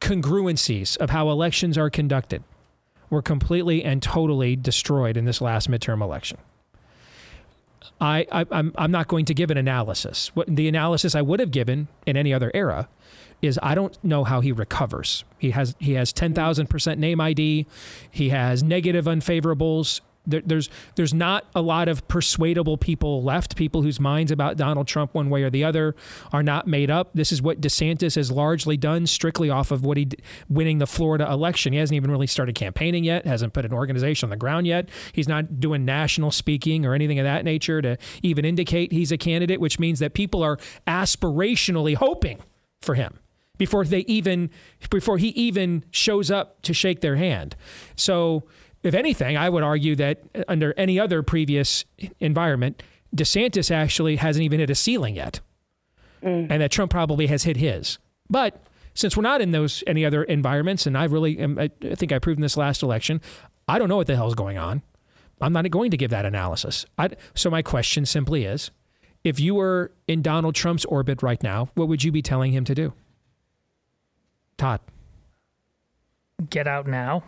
congruencies 0.00 0.96
of 0.98 1.10
how 1.10 1.30
elections 1.30 1.78
are 1.78 1.88
conducted 1.88 2.42
were 3.08 3.22
completely 3.22 3.84
and 3.84 4.02
totally 4.02 4.56
destroyed 4.56 5.16
in 5.16 5.24
this 5.24 5.40
last 5.40 5.70
midterm 5.70 6.02
election. 6.02 6.38
I, 8.00 8.26
I 8.32 8.40
am 8.40 8.46
I'm, 8.50 8.72
I'm 8.76 8.90
not 8.90 9.08
going 9.08 9.24
to 9.26 9.34
give 9.34 9.50
an 9.50 9.56
analysis. 9.56 10.30
What 10.34 10.54
the 10.54 10.66
analysis 10.68 11.14
I 11.14 11.22
would 11.22 11.40
have 11.40 11.50
given 11.50 11.88
in 12.06 12.16
any 12.16 12.34
other 12.34 12.50
era 12.54 12.88
is 13.40 13.58
I 13.62 13.74
don't 13.74 14.02
know 14.04 14.24
how 14.24 14.40
he 14.40 14.52
recovers. 14.52 15.24
He 15.38 15.50
has 15.50 15.76
he 15.78 15.94
has 15.94 16.12
ten 16.12 16.34
thousand 16.34 16.68
percent 16.68 16.98
name 16.98 17.20
ID. 17.20 17.66
He 18.10 18.28
has 18.30 18.62
negative 18.62 19.04
unfavorables. 19.04 20.00
There, 20.26 20.42
there's 20.44 20.68
there's 20.94 21.12
not 21.12 21.46
a 21.54 21.60
lot 21.60 21.88
of 21.88 22.06
persuadable 22.08 22.76
people 22.76 23.22
left. 23.22 23.56
People 23.56 23.82
whose 23.82 23.98
minds 23.98 24.30
about 24.30 24.56
Donald 24.56 24.86
Trump, 24.86 25.14
one 25.14 25.30
way 25.30 25.42
or 25.42 25.50
the 25.50 25.64
other, 25.64 25.94
are 26.32 26.42
not 26.42 26.66
made 26.66 26.90
up. 26.90 27.10
This 27.14 27.32
is 27.32 27.42
what 27.42 27.60
DeSantis 27.60 28.14
has 28.14 28.30
largely 28.30 28.76
done, 28.76 29.06
strictly 29.06 29.50
off 29.50 29.70
of 29.70 29.84
what 29.84 29.96
he 29.96 30.08
winning 30.48 30.78
the 30.78 30.86
Florida 30.86 31.30
election. 31.30 31.72
He 31.72 31.78
hasn't 31.78 31.96
even 31.96 32.10
really 32.10 32.26
started 32.26 32.54
campaigning 32.54 33.04
yet. 33.04 33.26
Hasn't 33.26 33.52
put 33.52 33.64
an 33.64 33.72
organization 33.72 34.26
on 34.26 34.30
the 34.30 34.36
ground 34.36 34.66
yet. 34.66 34.88
He's 35.12 35.28
not 35.28 35.60
doing 35.60 35.84
national 35.84 36.30
speaking 36.30 36.86
or 36.86 36.94
anything 36.94 37.18
of 37.18 37.24
that 37.24 37.44
nature 37.44 37.82
to 37.82 37.96
even 38.22 38.44
indicate 38.44 38.92
he's 38.92 39.12
a 39.12 39.18
candidate, 39.18 39.60
which 39.60 39.78
means 39.78 39.98
that 39.98 40.14
people 40.14 40.42
are 40.42 40.58
aspirationally 40.86 41.94
hoping 41.96 42.38
for 42.80 42.94
him 42.94 43.18
before 43.58 43.84
they 43.84 44.00
even 44.00 44.50
before 44.90 45.18
he 45.18 45.28
even 45.28 45.84
shows 45.90 46.30
up 46.30 46.60
to 46.62 46.72
shake 46.72 47.00
their 47.00 47.16
hand. 47.16 47.54
So 47.96 48.44
if 48.82 48.94
anything, 48.94 49.36
I 49.36 49.48
would 49.48 49.62
argue 49.62 49.94
that 49.96 50.22
under 50.48 50.74
any 50.76 50.98
other 50.98 51.22
previous 51.22 51.84
environment, 52.20 52.82
DeSantis 53.14 53.70
actually 53.70 54.16
hasn't 54.16 54.42
even 54.42 54.60
hit 54.60 54.70
a 54.70 54.74
ceiling 54.74 55.16
yet, 55.16 55.40
mm. 56.22 56.46
and 56.50 56.62
that 56.62 56.70
Trump 56.70 56.90
probably 56.90 57.26
has 57.28 57.44
hit 57.44 57.56
his. 57.56 57.98
But 58.28 58.62
since 58.94 59.16
we're 59.16 59.22
not 59.22 59.40
in 59.40 59.52
those 59.52 59.84
any 59.86 60.04
other 60.04 60.24
environments, 60.24 60.86
and 60.86 60.96
I 60.96 61.04
really, 61.04 61.38
am, 61.38 61.58
I 61.58 61.68
think 61.94 62.12
I 62.12 62.18
proved 62.18 62.38
in 62.38 62.42
this 62.42 62.56
last 62.56 62.82
election, 62.82 63.20
I 63.68 63.78
don't 63.78 63.88
know 63.88 63.96
what 63.96 64.06
the 64.06 64.16
hell's 64.16 64.34
going 64.34 64.58
on. 64.58 64.82
I'm 65.40 65.52
not 65.52 65.68
going 65.70 65.90
to 65.90 65.96
give 65.96 66.10
that 66.10 66.24
analysis. 66.24 66.86
I, 66.98 67.10
so 67.34 67.50
my 67.50 67.62
question 67.62 68.06
simply 68.06 68.44
is, 68.44 68.70
if 69.24 69.40
you 69.40 69.54
were 69.54 69.92
in 70.06 70.22
Donald 70.22 70.54
Trump's 70.54 70.84
orbit 70.84 71.22
right 71.22 71.42
now, 71.42 71.68
what 71.74 71.88
would 71.88 72.04
you 72.04 72.12
be 72.12 72.22
telling 72.22 72.52
him 72.52 72.64
to 72.64 72.74
do? 72.74 72.92
Todd. 74.56 74.80
Get 76.48 76.66
out 76.66 76.86
now. 76.86 77.24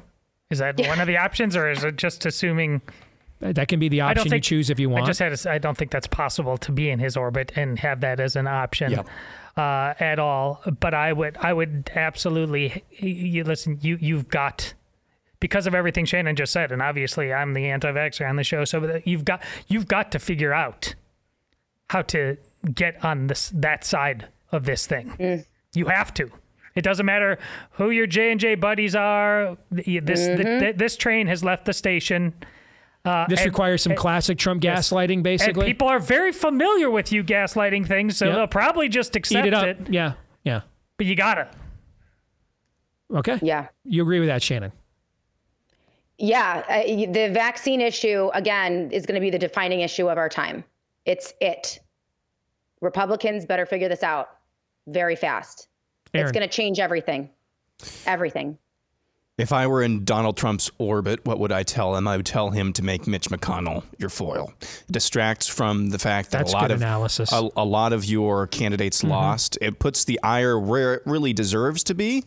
Is 0.55 0.61
that 0.61 0.79
yeah. 0.79 0.89
one 0.89 1.01
of 1.01 1.09
the 1.09 1.17
options, 1.17 1.57
or 1.57 1.69
is 1.69 1.83
it 1.83 1.97
just 1.97 2.25
assuming? 2.25 2.81
That 3.41 3.67
can 3.69 3.81
be 3.81 3.89
the 3.89 4.01
option 4.01 4.31
think, 4.31 4.35
you 4.35 4.41
choose 4.41 4.71
if 4.71 4.79
you 4.79 4.89
want. 4.89 5.05
I 5.05 5.07
just 5.09 5.19
had. 5.19 5.37
To, 5.37 5.51
I 5.51 5.59
don't 5.59 5.77
think 5.77 5.91
that's 5.91 6.07
possible 6.07 6.57
to 6.59 6.73
be 6.73 6.89
in 6.89 7.01
his 7.01 7.17
orbit 7.17 7.53
and 7.57 7.79
have 7.81 8.01
that 8.01 8.21
as 8.21 8.37
an 8.37 8.47
option 8.47 8.93
yep. 8.93 9.09
uh, 9.57 9.93
at 9.99 10.19
all. 10.19 10.63
But 10.81 10.95
I 10.95 11.13
would. 11.13 11.37
I 11.39 11.53
would 11.53 11.91
absolutely. 11.95 12.85
You 12.91 13.43
listen. 13.43 13.79
You 13.83 13.99
you've 14.01 14.29
got 14.29 14.73
because 15.41 15.67
of 15.67 15.75
everything 15.75 16.07
Shannon 16.07 16.37
just 16.37 16.53
said, 16.53 16.73
and 16.73 16.81
obviously 16.81 17.33
I'm 17.33 17.53
the 17.53 17.67
anti-vaxxer 17.67 18.27
on 18.27 18.37
the 18.37 18.45
show, 18.45 18.65
so 18.65 19.01
you've 19.05 19.25
got 19.25 19.43
you've 19.69 19.89
got 19.89 20.13
to 20.13 20.19
figure 20.19 20.55
out 20.55 20.95
how 21.91 22.03
to 22.03 22.39
get 22.73 23.05
on 23.05 23.27
this 23.27 23.51
that 23.51 23.85
side 23.85 24.29
of 24.53 24.65
this 24.65 24.87
thing. 24.87 25.17
Mm. 25.19 25.45
You 25.75 25.87
have 25.87 26.15
to. 26.15 26.31
It 26.75 26.83
doesn't 26.83 27.07
matter 27.07 27.39
who 27.73 27.91
your 27.91 28.07
J 28.07 28.33
and 28.33 28.41
J 28.41 28.55
buddies 28.57 28.97
are. 28.97 29.57
This 29.71 29.87
mm-hmm. 29.87 30.65
the, 30.65 30.73
this 30.77 30.97
train 30.97 31.27
has 31.29 31.45
left 31.45 31.65
the 31.67 31.73
station. 31.73 32.35
Uh, 33.05 33.27
this 33.29 33.41
and, 33.41 33.47
requires 33.47 33.83
some 33.83 33.93
and, 33.93 33.99
classic 33.99 34.39
Trump 34.39 34.63
gaslighting, 34.63 35.23
basically. 35.23 35.67
And 35.67 35.67
people 35.67 35.89
are 35.89 36.01
very 36.01 36.33
familiar 36.33 36.91
with 36.91 37.13
you 37.13 37.23
gaslighting 37.23 37.87
things, 37.87 38.17
so 38.17 38.27
yep. 38.27 38.35
they'll 38.35 38.47
probably 38.47 38.89
just 38.89 39.15
accept 39.15 39.47
Eat 39.47 39.49
it. 39.49 39.55
Up. 39.55 39.67
it. 39.67 39.79
Yeah, 39.91 40.15
yeah. 40.43 40.63
But 40.97 41.07
you 41.07 41.15
gotta. 41.15 41.49
Okay. 43.15 43.39
Yeah. 43.43 43.69
You 43.85 44.03
agree 44.03 44.21
with 44.21 44.29
that, 44.29 44.43
Shannon? 44.43 44.73
Yeah, 46.19 46.63
uh, 46.69 47.13
the 47.13 47.31
vaccine 47.33 47.81
issue 47.81 48.31
again 48.35 48.91
is 48.91 49.05
going 49.05 49.17
to 49.17 49.21
be 49.21 49.31
the 49.31 49.39
defining 49.39 49.81
issue 49.81 50.09
of 50.09 50.17
our 50.17 50.29
time. 50.29 50.65
It's 51.05 51.35
it. 51.41 51.81
Republicans 52.81 53.45
better 53.45 53.67
figure 53.67 53.89
this 53.89 54.03
out 54.03 54.31
very 54.87 55.17
fast. 55.17 55.69
Aaron. 56.15 56.29
It's 56.29 56.33
going 56.33 56.49
to 56.49 56.55
change 56.55 56.79
everything. 56.79 57.31
Everything. 58.07 58.59
If 59.37 59.53
I 59.53 59.67
were 59.67 59.83
in 59.83 60.05
Donald 60.05 60.37
Trump's 60.37 60.71
orbit, 60.79 61.27
what 61.27 61.41
would 61.41 61.51
I 61.51 61.65
tell 61.65 61.97
him? 61.97 62.07
I 62.07 62.17
would 62.17 62.27
tell 62.27 62.51
him 62.51 62.73
to 62.75 62.85
make 62.85 63.09
Mitch 63.09 63.31
McConnell 63.31 63.83
your 63.99 64.09
foil. 64.09 64.53
It 64.61 64.93
distracts 64.93 65.49
from 65.49 65.91
the 65.91 65.99
fact 65.99 66.31
that 66.31 66.39
That's 66.39 66.53
a 66.53 66.57
lot 66.57 66.71
of 66.71 66.77
analysis. 66.77 67.33
A, 67.33 67.49
a, 67.57 67.65
lot 67.65 67.93
of 67.93 68.05
your 68.05 68.47
candidates 68.47 68.99
mm-hmm. 68.99 69.11
lost. 69.11 69.59
It 69.61 69.81
puts 69.81 70.05
the 70.05 70.21
ire 70.23 70.57
where 70.57 70.95
it 70.95 71.03
really 71.05 71.33
deserves 71.33 71.83
to 71.85 71.95
be, 71.95 72.25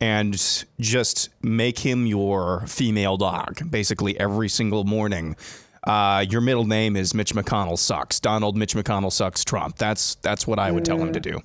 and 0.00 0.34
just 0.78 1.30
make 1.42 1.80
him 1.80 2.06
your 2.06 2.64
female 2.68 3.16
dog. 3.16 3.68
Basically, 3.68 4.18
every 4.20 4.48
single 4.48 4.84
morning, 4.84 5.34
uh, 5.82 6.24
your 6.28 6.40
middle 6.40 6.66
name 6.66 6.94
is 6.94 7.14
Mitch 7.14 7.34
McConnell 7.34 7.78
sucks. 7.78 8.20
Donald 8.20 8.56
Mitch 8.56 8.74
McConnell 8.74 9.12
sucks. 9.12 9.44
Trump. 9.44 9.76
That's 9.76 10.14
that's 10.16 10.46
what 10.46 10.60
I 10.60 10.70
would 10.70 10.84
tell 10.84 10.98
him 10.98 11.12
to 11.12 11.20
do. 11.20 11.40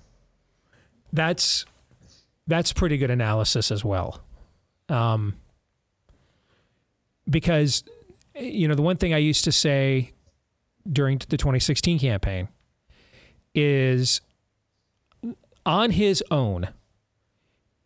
That's 1.12 1.66
that's 2.50 2.74
pretty 2.74 2.98
good 2.98 3.12
analysis 3.12 3.72
as 3.72 3.86
well. 3.86 4.20
Um, 4.90 5.36
because, 7.30 7.84
you 8.36 8.68
know, 8.68 8.74
the 8.74 8.82
one 8.82 8.98
thing 8.98 9.14
I 9.14 9.18
used 9.18 9.44
to 9.44 9.52
say 9.52 10.12
during 10.92 11.20
the 11.30 11.38
2016 11.38 12.00
campaign 12.00 12.50
is 13.54 14.22
on 15.66 15.92
his 15.92 16.24
own, 16.32 16.70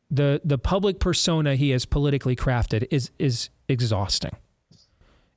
the 0.09 0.39
the 0.45 0.57
public 0.57 0.99
persona 0.99 1.55
he 1.55 1.71
has 1.71 1.85
politically 1.85 2.35
crafted 2.35 2.87
is 2.89 3.11
is 3.19 3.49
exhausting. 3.67 4.35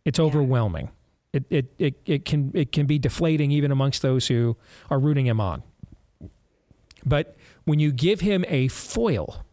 It's 0.05 0.21
overwhelming. 0.21 0.91
It, 1.33 1.45
it, 1.51 1.75
it, 1.79 1.95
it 2.07 2.25
can 2.25 2.53
it 2.55 2.71
can 2.71 2.87
be 2.87 2.99
deflating 2.99 3.51
even 3.51 3.73
amongst 3.73 4.03
those 4.03 4.29
who 4.29 4.57
are 4.89 5.01
rooting 5.01 5.27
him 5.27 5.41
on. 5.41 5.65
But 7.05 7.37
when 7.67 7.79
you 7.79 7.93
give 7.93 8.21
him 8.21 8.45
a 8.49 8.69
foil, 8.69 9.45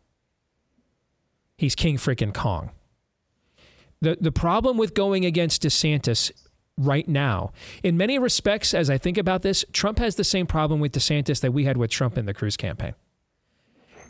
he's 1.57 1.75
King 1.75 1.97
freaking 1.97 2.33
Kong. 2.33 2.71
The, 4.01 4.17
the 4.21 4.31
problem 4.31 4.77
with 4.77 4.93
going 4.93 5.25
against 5.25 5.63
DeSantis 5.63 6.31
right 6.77 7.07
now, 7.07 7.51
in 7.83 7.97
many 7.97 8.17
respects, 8.19 8.73
as 8.73 8.89
I 8.89 8.97
think 8.97 9.17
about 9.17 9.41
this, 9.41 9.65
Trump 9.73 9.99
has 9.99 10.15
the 10.15 10.23
same 10.23 10.45
problem 10.45 10.79
with 10.79 10.93
DeSantis 10.93 11.41
that 11.41 11.51
we 11.51 11.65
had 11.65 11.75
with 11.75 11.89
Trump 11.89 12.17
in 12.17 12.25
the 12.25 12.33
Cruz 12.33 12.55
campaign. 12.55 12.93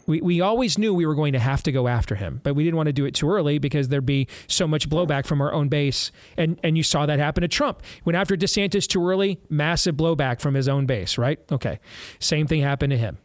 We, 0.05 0.19
we 0.19 0.41
always 0.41 0.77
knew 0.77 0.93
we 0.93 1.05
were 1.05 1.15
going 1.15 1.31
to 1.31 1.39
have 1.39 1.63
to 1.63 1.71
go 1.71 1.87
after 1.87 2.15
him, 2.15 2.41
but 2.43 2.55
we 2.55 2.65
didn't 2.65 2.75
want 2.75 2.87
to 2.87 2.93
do 2.93 3.05
it 3.05 3.13
too 3.13 3.29
early 3.29 3.57
because 3.57 3.87
there'd 3.87 4.05
be 4.05 4.27
so 4.47 4.67
much 4.67 4.89
blowback 4.89 5.25
from 5.25 5.41
our 5.41 5.53
own 5.53 5.69
base. 5.69 6.11
And, 6.35 6.59
and 6.61 6.75
you 6.75 6.83
saw 6.83 7.05
that 7.05 7.19
happen 7.19 7.41
to 7.41 7.47
Trump. 7.47 7.81
Went 8.03 8.17
after 8.17 8.35
DeSantis 8.35 8.85
too 8.85 9.07
early, 9.07 9.39
massive 9.49 9.95
blowback 9.95 10.41
from 10.41 10.55
his 10.55 10.67
own 10.67 10.85
base, 10.85 11.17
right? 11.17 11.39
Okay. 11.49 11.79
Same 12.19 12.47
thing 12.47 12.61
happened 12.61 12.91
to 12.91 12.97
him. 12.97 13.17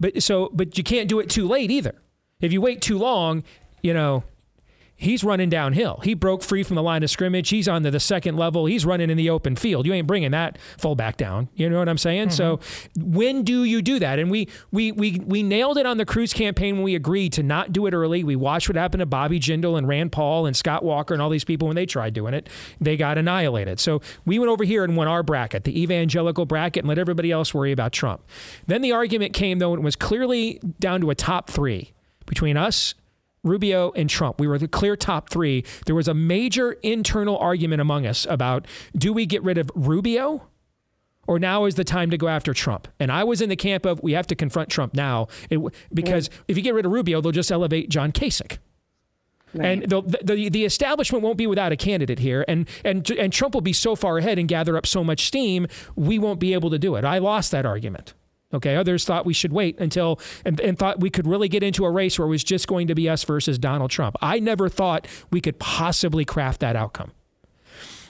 But 0.00 0.22
so, 0.22 0.50
but 0.52 0.78
you 0.78 0.84
can't 0.84 1.08
do 1.08 1.20
it 1.20 1.28
too 1.28 1.46
late 1.46 1.70
either. 1.70 1.94
If 2.40 2.52
you 2.52 2.60
wait 2.60 2.80
too 2.80 2.98
long, 2.98 3.42
you 3.82 3.92
know, 3.94 4.24
he's 4.98 5.24
running 5.24 5.48
downhill. 5.48 6.00
He 6.02 6.12
broke 6.12 6.42
free 6.42 6.62
from 6.62 6.76
the 6.76 6.82
line 6.82 7.02
of 7.02 7.08
scrimmage. 7.08 7.48
He's 7.48 7.68
on 7.68 7.82
the 7.82 7.98
second 8.00 8.36
level. 8.36 8.66
He's 8.66 8.84
running 8.84 9.08
in 9.08 9.16
the 9.16 9.30
open 9.30 9.56
field. 9.56 9.86
You 9.86 9.94
ain't 9.94 10.06
bringing 10.06 10.32
that 10.32 10.58
fullback 10.76 11.16
down. 11.16 11.48
You 11.54 11.70
know 11.70 11.78
what 11.78 11.88
I'm 11.88 11.96
saying? 11.96 12.28
Mm-hmm. 12.28 12.34
So 12.34 12.60
when 12.98 13.44
do 13.44 13.64
you 13.64 13.80
do 13.80 13.98
that? 14.00 14.18
And 14.18 14.30
we 14.30 14.48
we 14.72 14.92
we 14.92 15.20
we 15.24 15.42
nailed 15.42 15.78
it 15.78 15.86
on 15.86 15.96
the 15.96 16.04
Cruz 16.04 16.34
campaign 16.34 16.74
when 16.74 16.82
we 16.82 16.94
agreed 16.94 17.32
to 17.34 17.42
not 17.42 17.72
do 17.72 17.86
it 17.86 17.94
early. 17.94 18.24
We 18.24 18.36
watched 18.36 18.68
what 18.68 18.76
happened 18.76 19.00
to 19.00 19.06
Bobby 19.06 19.40
Jindal 19.40 19.78
and 19.78 19.88
Rand 19.88 20.12
Paul 20.12 20.44
and 20.46 20.56
Scott 20.56 20.82
Walker 20.82 21.14
and 21.14 21.22
all 21.22 21.30
these 21.30 21.44
people 21.44 21.68
when 21.68 21.76
they 21.76 21.86
tried 21.86 22.12
doing 22.12 22.34
it. 22.34 22.48
They 22.80 22.96
got 22.96 23.16
annihilated. 23.16 23.80
So 23.80 24.02
we 24.26 24.38
went 24.38 24.50
over 24.50 24.64
here 24.64 24.82
and 24.82 24.96
won 24.96 25.06
our 25.06 25.22
bracket, 25.22 25.64
the 25.64 25.80
evangelical 25.80 26.44
bracket, 26.44 26.82
and 26.82 26.88
let 26.88 26.98
everybody 26.98 27.30
else 27.30 27.54
worry 27.54 27.70
about 27.72 27.92
Trump. 27.92 28.22
Then 28.66 28.82
the 28.82 28.92
argument 28.92 29.32
came 29.32 29.60
though, 29.60 29.74
it 29.74 29.80
was 29.80 29.96
clearly 29.96 30.60
down 30.80 31.00
to 31.02 31.10
a 31.10 31.14
top 31.14 31.48
three 31.48 31.92
between 32.26 32.56
us 32.56 32.94
Rubio 33.44 33.92
and 33.92 34.08
Trump. 34.10 34.40
We 34.40 34.46
were 34.46 34.58
the 34.58 34.68
clear 34.68 34.96
top 34.96 35.30
three. 35.30 35.64
There 35.86 35.94
was 35.94 36.08
a 36.08 36.14
major 36.14 36.72
internal 36.82 37.38
argument 37.38 37.80
among 37.80 38.06
us 38.06 38.26
about 38.28 38.66
do 38.96 39.12
we 39.12 39.26
get 39.26 39.42
rid 39.42 39.58
of 39.58 39.70
Rubio 39.74 40.48
or 41.26 41.38
now 41.38 41.66
is 41.66 41.74
the 41.76 41.84
time 41.84 42.10
to 42.10 42.16
go 42.16 42.26
after 42.28 42.54
Trump? 42.54 42.88
And 42.98 43.12
I 43.12 43.22
was 43.22 43.40
in 43.40 43.48
the 43.48 43.56
camp 43.56 43.84
of 43.84 44.02
we 44.02 44.12
have 44.12 44.26
to 44.28 44.34
confront 44.34 44.70
Trump 44.70 44.94
now 44.94 45.28
it, 45.50 45.60
because 45.92 46.28
yeah. 46.32 46.38
if 46.48 46.56
you 46.56 46.62
get 46.62 46.74
rid 46.74 46.86
of 46.86 46.92
Rubio, 46.92 47.20
they'll 47.20 47.32
just 47.32 47.52
elevate 47.52 47.88
John 47.90 48.12
Kasich. 48.12 48.58
Right. 49.54 49.66
And 49.66 49.82
the, 49.88 50.02
the, 50.22 50.48
the 50.50 50.64
establishment 50.64 51.24
won't 51.24 51.38
be 51.38 51.46
without 51.46 51.72
a 51.72 51.76
candidate 51.76 52.18
here, 52.18 52.44
and 52.46 52.68
and 52.84 53.08
and 53.12 53.32
Trump 53.32 53.54
will 53.54 53.62
be 53.62 53.72
so 53.72 53.96
far 53.96 54.18
ahead 54.18 54.38
and 54.38 54.46
gather 54.46 54.76
up 54.76 54.86
so 54.86 55.02
much 55.02 55.26
steam, 55.26 55.66
we 55.96 56.18
won't 56.18 56.38
be 56.38 56.52
able 56.52 56.68
to 56.68 56.78
do 56.78 56.96
it. 56.96 57.04
I 57.04 57.16
lost 57.16 57.50
that 57.52 57.64
argument. 57.64 58.12
Okay, 58.52 58.76
others 58.76 59.04
thought 59.04 59.26
we 59.26 59.34
should 59.34 59.52
wait 59.52 59.78
until 59.78 60.18
and, 60.44 60.58
and 60.60 60.78
thought 60.78 61.00
we 61.00 61.10
could 61.10 61.26
really 61.26 61.48
get 61.48 61.62
into 61.62 61.84
a 61.84 61.90
race 61.90 62.18
where 62.18 62.26
it 62.26 62.30
was 62.30 62.42
just 62.42 62.66
going 62.66 62.86
to 62.86 62.94
be 62.94 63.08
us 63.08 63.22
versus 63.24 63.58
Donald 63.58 63.90
Trump. 63.90 64.16
I 64.22 64.38
never 64.38 64.70
thought 64.70 65.06
we 65.30 65.40
could 65.40 65.58
possibly 65.58 66.24
craft 66.24 66.60
that 66.60 66.74
outcome. 66.74 67.12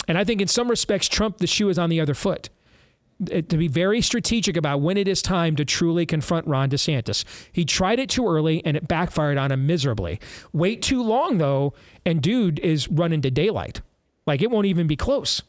And 0.06 0.16
I 0.16 0.24
think 0.24 0.40
in 0.40 0.48
some 0.48 0.68
respects, 0.68 1.08
Trump, 1.08 1.38
the 1.38 1.46
shoe 1.46 1.68
is 1.68 1.78
on 1.78 1.90
the 1.90 2.00
other 2.00 2.14
foot. 2.14 2.50
It, 3.28 3.48
to 3.48 3.56
be 3.56 3.66
very 3.66 4.00
strategic 4.00 4.56
about 4.56 4.80
when 4.80 4.96
it 4.96 5.08
is 5.08 5.22
time 5.22 5.56
to 5.56 5.64
truly 5.64 6.06
confront 6.06 6.46
Ron 6.46 6.70
DeSantis. 6.70 7.24
He 7.50 7.64
tried 7.64 7.98
it 7.98 8.08
too 8.08 8.28
early 8.28 8.64
and 8.64 8.76
it 8.76 8.86
backfired 8.86 9.36
on 9.36 9.50
him 9.50 9.66
miserably. 9.66 10.20
Wait 10.52 10.82
too 10.82 11.02
long 11.02 11.38
though, 11.38 11.74
and 12.06 12.22
dude 12.22 12.60
is 12.60 12.86
running 12.86 13.20
to 13.22 13.30
daylight. 13.32 13.80
Like 14.24 14.40
it 14.40 14.52
won't 14.52 14.66
even 14.66 14.86
be 14.86 14.94
close. 14.94 15.42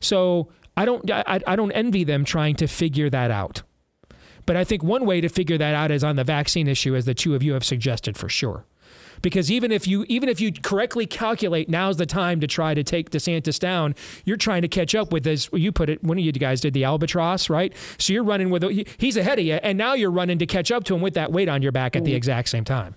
So 0.00 0.48
I 0.78 0.86
don't 0.86 1.10
I, 1.10 1.40
I 1.46 1.56
don't 1.56 1.72
envy 1.72 2.04
them 2.04 2.24
trying 2.24 2.56
to 2.56 2.66
figure 2.66 3.10
that 3.10 3.30
out. 3.30 3.62
But 4.50 4.56
I 4.56 4.64
think 4.64 4.82
one 4.82 5.06
way 5.06 5.20
to 5.20 5.28
figure 5.28 5.56
that 5.58 5.76
out 5.76 5.92
is 5.92 6.02
on 6.02 6.16
the 6.16 6.24
vaccine 6.24 6.66
issue, 6.66 6.96
as 6.96 7.04
the 7.04 7.14
two 7.14 7.36
of 7.36 7.42
you 7.44 7.52
have 7.52 7.64
suggested 7.64 8.16
for 8.16 8.28
sure. 8.28 8.64
Because 9.22 9.48
even 9.48 9.70
if 9.70 9.86
you 9.86 10.04
even 10.08 10.28
if 10.28 10.40
you 10.40 10.50
correctly 10.50 11.06
calculate 11.06 11.68
now's 11.68 11.98
the 11.98 12.04
time 12.04 12.40
to 12.40 12.48
try 12.48 12.74
to 12.74 12.82
take 12.82 13.10
DeSantis 13.10 13.60
down, 13.60 13.94
you're 14.24 14.36
trying 14.36 14.62
to 14.62 14.66
catch 14.66 14.92
up 14.92 15.12
with 15.12 15.24
as 15.28 15.48
you 15.52 15.70
put 15.70 15.88
it. 15.88 16.02
One 16.02 16.18
of 16.18 16.24
you 16.24 16.32
guys 16.32 16.60
did 16.60 16.74
the 16.74 16.82
albatross, 16.82 17.48
right? 17.48 17.72
So 17.96 18.12
you're 18.12 18.24
running 18.24 18.50
with 18.50 18.64
he- 18.64 18.88
he's 18.98 19.16
ahead 19.16 19.38
of 19.38 19.44
you, 19.44 19.54
and 19.62 19.78
now 19.78 19.94
you're 19.94 20.10
running 20.10 20.40
to 20.40 20.46
catch 20.46 20.72
up 20.72 20.82
to 20.86 20.96
him 20.96 21.00
with 21.00 21.14
that 21.14 21.30
weight 21.30 21.48
on 21.48 21.62
your 21.62 21.70
back 21.70 21.94
at 21.94 22.02
the 22.02 22.14
mm. 22.14 22.16
exact 22.16 22.48
same 22.48 22.64
time. 22.64 22.96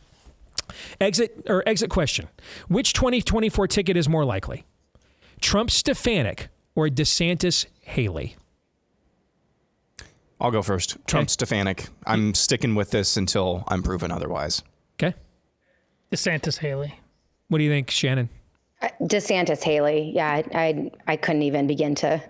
Exit 0.99 1.45
or 1.47 1.61
exit 1.69 1.91
question: 1.91 2.29
Which 2.67 2.93
2024 2.93 3.67
ticket 3.67 3.95
is 3.95 4.09
more 4.09 4.25
likely? 4.25 4.65
Trump 5.39 5.69
Stefanik 5.69 6.47
or 6.73 6.87
DeSantis 6.87 7.67
Haley? 7.81 8.37
I'll 10.39 10.51
go 10.51 10.61
first. 10.61 10.97
Trump 11.07 11.29
Stefanik. 11.29 11.87
I'm 12.05 12.33
sticking 12.33 12.75
with 12.75 12.91
this 12.91 13.15
until 13.17 13.63
I'm 13.67 13.81
proven 13.83 14.11
otherwise. 14.11 14.61
Okay. 15.01 15.15
DeSantis 16.11 16.57
Haley. 16.59 16.99
What 17.47 17.57
do 17.59 17.63
you 17.63 17.69
think, 17.69 17.89
Shannon? 17.89 18.29
Uh, 18.81 18.89
DeSantis 19.01 19.63
Haley. 19.63 20.11
Yeah, 20.13 20.29
I, 20.29 20.43
I 20.53 20.91
I 21.07 21.15
couldn't 21.15 21.43
even 21.43 21.67
begin 21.67 21.95
to 21.95 22.21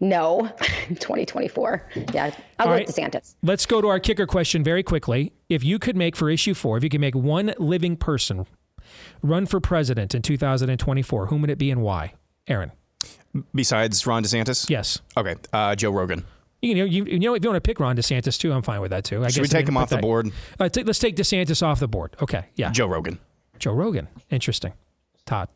know 0.00 0.50
2024. 0.88 1.90
Yeah, 2.12 2.24
I'll 2.24 2.32
All 2.58 2.66
go 2.66 2.72
right. 2.72 2.86
with 2.86 2.96
DeSantis. 2.96 3.34
Let's 3.42 3.66
go 3.66 3.80
to 3.80 3.88
our 3.88 4.00
kicker 4.00 4.26
question 4.26 4.64
very 4.64 4.82
quickly. 4.82 5.32
If 5.48 5.62
you 5.64 5.78
could 5.78 5.96
make 5.96 6.16
for 6.16 6.30
issue 6.30 6.54
four, 6.54 6.76
if 6.78 6.84
you 6.84 6.90
could 6.90 7.00
make 7.00 7.14
one 7.14 7.52
living 7.58 7.96
person 7.96 8.46
run 9.22 9.46
for 9.46 9.60
president 9.60 10.14
in 10.14 10.22
2024, 10.22 11.26
whom 11.26 11.40
would 11.42 11.50
it 11.50 11.58
be 11.58 11.70
and 11.70 11.82
why? 11.82 12.14
Aaron. 12.48 12.72
Besides 13.54 14.06
Ron 14.06 14.24
DeSantis? 14.24 14.68
Yes. 14.68 15.00
Okay. 15.16 15.36
Uh, 15.52 15.74
Joe 15.76 15.90
Rogan. 15.92 16.24
You 16.62 16.74
know, 16.74 16.84
you, 16.84 17.04
you 17.04 17.18
know, 17.18 17.34
if 17.34 17.42
you 17.42 17.48
want 17.50 17.56
to 17.62 17.66
pick 17.66 17.80
Ron 17.80 17.96
DeSantis 17.96 18.38
too, 18.38 18.52
I'm 18.52 18.62
fine 18.62 18.80
with 18.82 18.90
that 18.90 19.04
too. 19.04 19.24
I 19.24 19.28
Should 19.28 19.40
we 19.40 19.46
guess 19.48 19.54
I 19.54 19.58
take 19.58 19.66
didn't 19.66 19.68
him 19.68 19.74
put 19.74 19.82
off 19.82 19.88
the 19.90 19.96
board? 19.98 20.30
Uh, 20.58 20.68
t- 20.68 20.82
let's 20.82 20.98
take 20.98 21.16
DeSantis 21.16 21.62
off 21.62 21.80
the 21.80 21.88
board. 21.88 22.16
Okay. 22.20 22.44
Yeah. 22.56 22.70
Joe 22.70 22.86
Rogan. 22.86 23.18
Joe 23.58 23.72
Rogan. 23.72 24.08
Interesting. 24.30 24.72
Todd. 25.24 25.48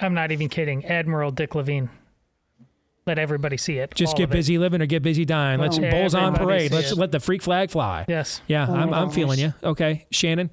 I'm 0.00 0.14
not 0.14 0.30
even 0.32 0.48
kidding. 0.48 0.84
Admiral 0.84 1.30
Dick 1.30 1.54
Levine. 1.54 1.88
Let 3.06 3.18
everybody 3.18 3.56
see 3.56 3.78
it. 3.78 3.94
Just 3.94 4.16
get 4.16 4.24
of 4.24 4.30
it. 4.30 4.34
busy 4.34 4.58
living 4.58 4.80
or 4.80 4.86
get 4.86 5.02
busy 5.02 5.24
dying. 5.24 5.58
Let's 5.60 5.78
Well, 5.78 5.90
bulls 5.90 6.14
on 6.14 6.34
parade. 6.34 6.70
Let's 6.70 6.92
it. 6.92 6.98
let 6.98 7.10
the 7.12 7.18
freak 7.18 7.42
flag 7.42 7.70
fly. 7.70 8.04
Yes. 8.06 8.40
Yeah, 8.46 8.66
Oh 8.68 8.74
I'm, 8.74 8.94
I'm 8.94 9.10
feeling 9.10 9.38
you. 9.40 9.54
Okay. 9.64 10.06
Shannon. 10.12 10.50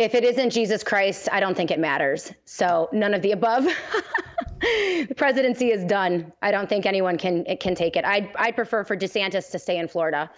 If 0.00 0.14
it 0.14 0.24
isn't 0.24 0.48
Jesus 0.48 0.82
Christ, 0.82 1.28
I 1.30 1.40
don't 1.40 1.54
think 1.54 1.70
it 1.70 1.78
matters. 1.78 2.32
So 2.46 2.88
none 2.90 3.12
of 3.12 3.20
the 3.20 3.32
above. 3.32 3.64
the 4.60 5.14
presidency 5.14 5.72
is 5.72 5.84
done. 5.84 6.32
I 6.40 6.50
don't 6.50 6.70
think 6.70 6.86
anyone 6.86 7.18
can 7.18 7.44
it 7.46 7.60
can 7.60 7.74
take 7.74 7.96
it. 7.96 8.06
I 8.06 8.32
I 8.36 8.50
prefer 8.50 8.82
for 8.82 8.96
DeSantis 8.96 9.50
to 9.50 9.58
stay 9.58 9.76
in 9.76 9.88
Florida. 9.88 10.30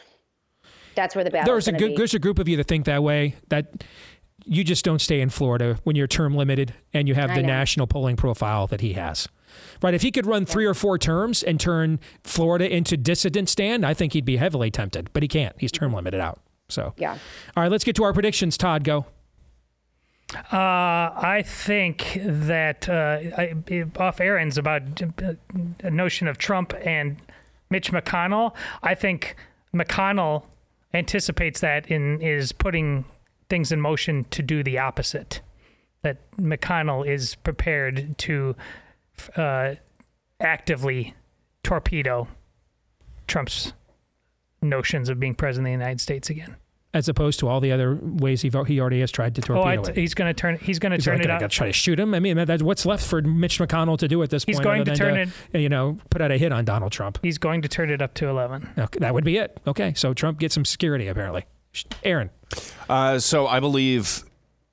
That's 0.96 1.14
where 1.14 1.22
the 1.22 1.30
battle. 1.30 1.52
there's 1.52 1.68
a 1.68 1.72
good, 1.72 1.96
there's 1.96 2.12
a 2.12 2.18
group 2.18 2.40
of 2.40 2.48
you 2.48 2.56
that 2.56 2.66
think 2.66 2.86
that 2.86 3.04
way. 3.04 3.36
That 3.50 3.84
you 4.44 4.64
just 4.64 4.84
don't 4.84 5.00
stay 5.00 5.20
in 5.20 5.30
Florida 5.30 5.78
when 5.84 5.94
you're 5.94 6.08
term 6.08 6.34
limited 6.34 6.74
and 6.92 7.06
you 7.06 7.14
have 7.14 7.30
I 7.30 7.36
the 7.36 7.42
know. 7.42 7.46
national 7.46 7.86
polling 7.86 8.16
profile 8.16 8.66
that 8.66 8.80
he 8.80 8.94
has. 8.94 9.28
Right? 9.80 9.94
If 9.94 10.02
he 10.02 10.10
could 10.10 10.26
run 10.26 10.44
three 10.44 10.66
or 10.66 10.74
four 10.74 10.98
terms 10.98 11.44
and 11.44 11.60
turn 11.60 12.00
Florida 12.24 12.68
into 12.68 12.98
DeSantistan, 12.98 13.84
I 13.84 13.94
think 13.94 14.12
he'd 14.12 14.24
be 14.24 14.38
heavily 14.38 14.72
tempted. 14.72 15.12
But 15.12 15.22
he 15.22 15.28
can't. 15.28 15.54
He's 15.60 15.70
term 15.70 15.94
limited 15.94 16.20
out. 16.20 16.40
So 16.68 16.94
yeah. 16.96 17.16
All 17.56 17.62
right, 17.62 17.70
let's 17.70 17.84
get 17.84 17.94
to 17.96 18.02
our 18.02 18.12
predictions. 18.12 18.58
Todd, 18.58 18.82
go. 18.82 19.06
Uh, 20.34 21.12
I 21.14 21.42
think 21.44 22.20
that 22.24 22.88
uh, 22.88 23.18
I, 23.36 23.84
off 23.98 24.20
Aaron's 24.20 24.58
about 24.58 25.02
uh, 25.02 25.34
a 25.82 25.90
notion 25.90 26.28
of 26.28 26.38
Trump 26.38 26.74
and 26.82 27.18
Mitch 27.70 27.92
McConnell. 27.92 28.54
I 28.82 28.94
think 28.94 29.36
McConnell 29.74 30.44
anticipates 30.94 31.60
that 31.60 31.90
and 31.90 32.22
is 32.22 32.52
putting 32.52 33.04
things 33.48 33.72
in 33.72 33.80
motion 33.80 34.24
to 34.30 34.42
do 34.42 34.62
the 34.62 34.78
opposite. 34.78 35.40
That 36.02 36.18
McConnell 36.36 37.06
is 37.06 37.36
prepared 37.36 38.18
to 38.18 38.56
uh, 39.36 39.74
actively 40.40 41.14
torpedo 41.62 42.28
Trump's 43.26 43.72
notions 44.60 45.08
of 45.08 45.20
being 45.20 45.34
president 45.34 45.68
of 45.68 45.78
the 45.78 45.84
United 45.84 46.00
States 46.00 46.28
again. 46.28 46.56
As 46.94 47.08
opposed 47.08 47.40
to 47.40 47.48
all 47.48 47.60
the 47.60 47.72
other 47.72 47.98
ways 48.02 48.42
he 48.42 48.50
he 48.66 48.78
already 48.78 49.00
has 49.00 49.10
tried 49.10 49.34
to 49.36 49.52
Oh, 49.54 49.62
I 49.62 49.76
torpedo 49.76 49.82
t- 49.84 49.90
it. 49.92 49.96
he's 49.96 50.12
going 50.12 50.28
to 50.28 50.38
turn. 50.38 50.58
He's 50.58 50.78
going 50.78 50.90
to 50.90 50.96
He's 50.96 51.06
turn 51.06 51.16
not 51.16 51.24
it 51.24 51.28
gonna 51.28 51.44
up. 51.46 51.50
try 51.50 51.66
to 51.68 51.72
shoot 51.72 51.98
him. 51.98 52.12
I 52.12 52.20
mean, 52.20 52.36
that's 52.44 52.62
what's 52.62 52.84
left 52.84 53.06
for 53.06 53.22
Mitch 53.22 53.58
McConnell 53.58 53.96
to 53.98 54.08
do 54.08 54.22
at 54.22 54.28
this 54.28 54.44
He's 54.44 54.56
point. 54.56 54.64
going 54.64 54.80
other 54.82 54.94
to 54.94 55.02
than 55.04 55.30
turn 55.52 55.60
You 55.62 55.70
know, 55.70 55.96
put 56.10 56.20
out 56.20 56.30
a 56.30 56.36
hit 56.36 56.52
on 56.52 56.66
Donald 56.66 56.92
Trump. 56.92 57.18
He's 57.22 57.38
going 57.38 57.62
to 57.62 57.68
turn 57.68 57.88
it 57.88 58.02
up 58.02 58.12
to 58.14 58.28
eleven. 58.28 58.68
Okay, 58.78 58.98
that 58.98 59.14
would 59.14 59.24
be 59.24 59.38
it. 59.38 59.58
Okay, 59.66 59.94
so 59.94 60.12
Trump 60.12 60.38
gets 60.38 60.54
some 60.54 60.66
security 60.66 61.06
apparently. 61.08 61.46
Aaron. 62.04 62.28
Uh, 62.90 63.18
so 63.18 63.46
I 63.46 63.58
believe 63.60 64.24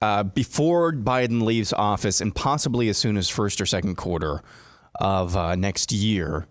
uh, 0.02 0.24
before 0.24 0.92
Biden 0.92 1.44
leaves 1.44 1.72
office, 1.72 2.20
and 2.20 2.36
possibly 2.36 2.90
as 2.90 2.98
soon 2.98 3.16
as 3.16 3.30
first 3.30 3.62
or 3.62 3.66
second 3.66 3.96
quarter 3.96 4.42
of 5.00 5.38
uh, 5.38 5.56
next 5.56 5.94
year, 5.94 6.48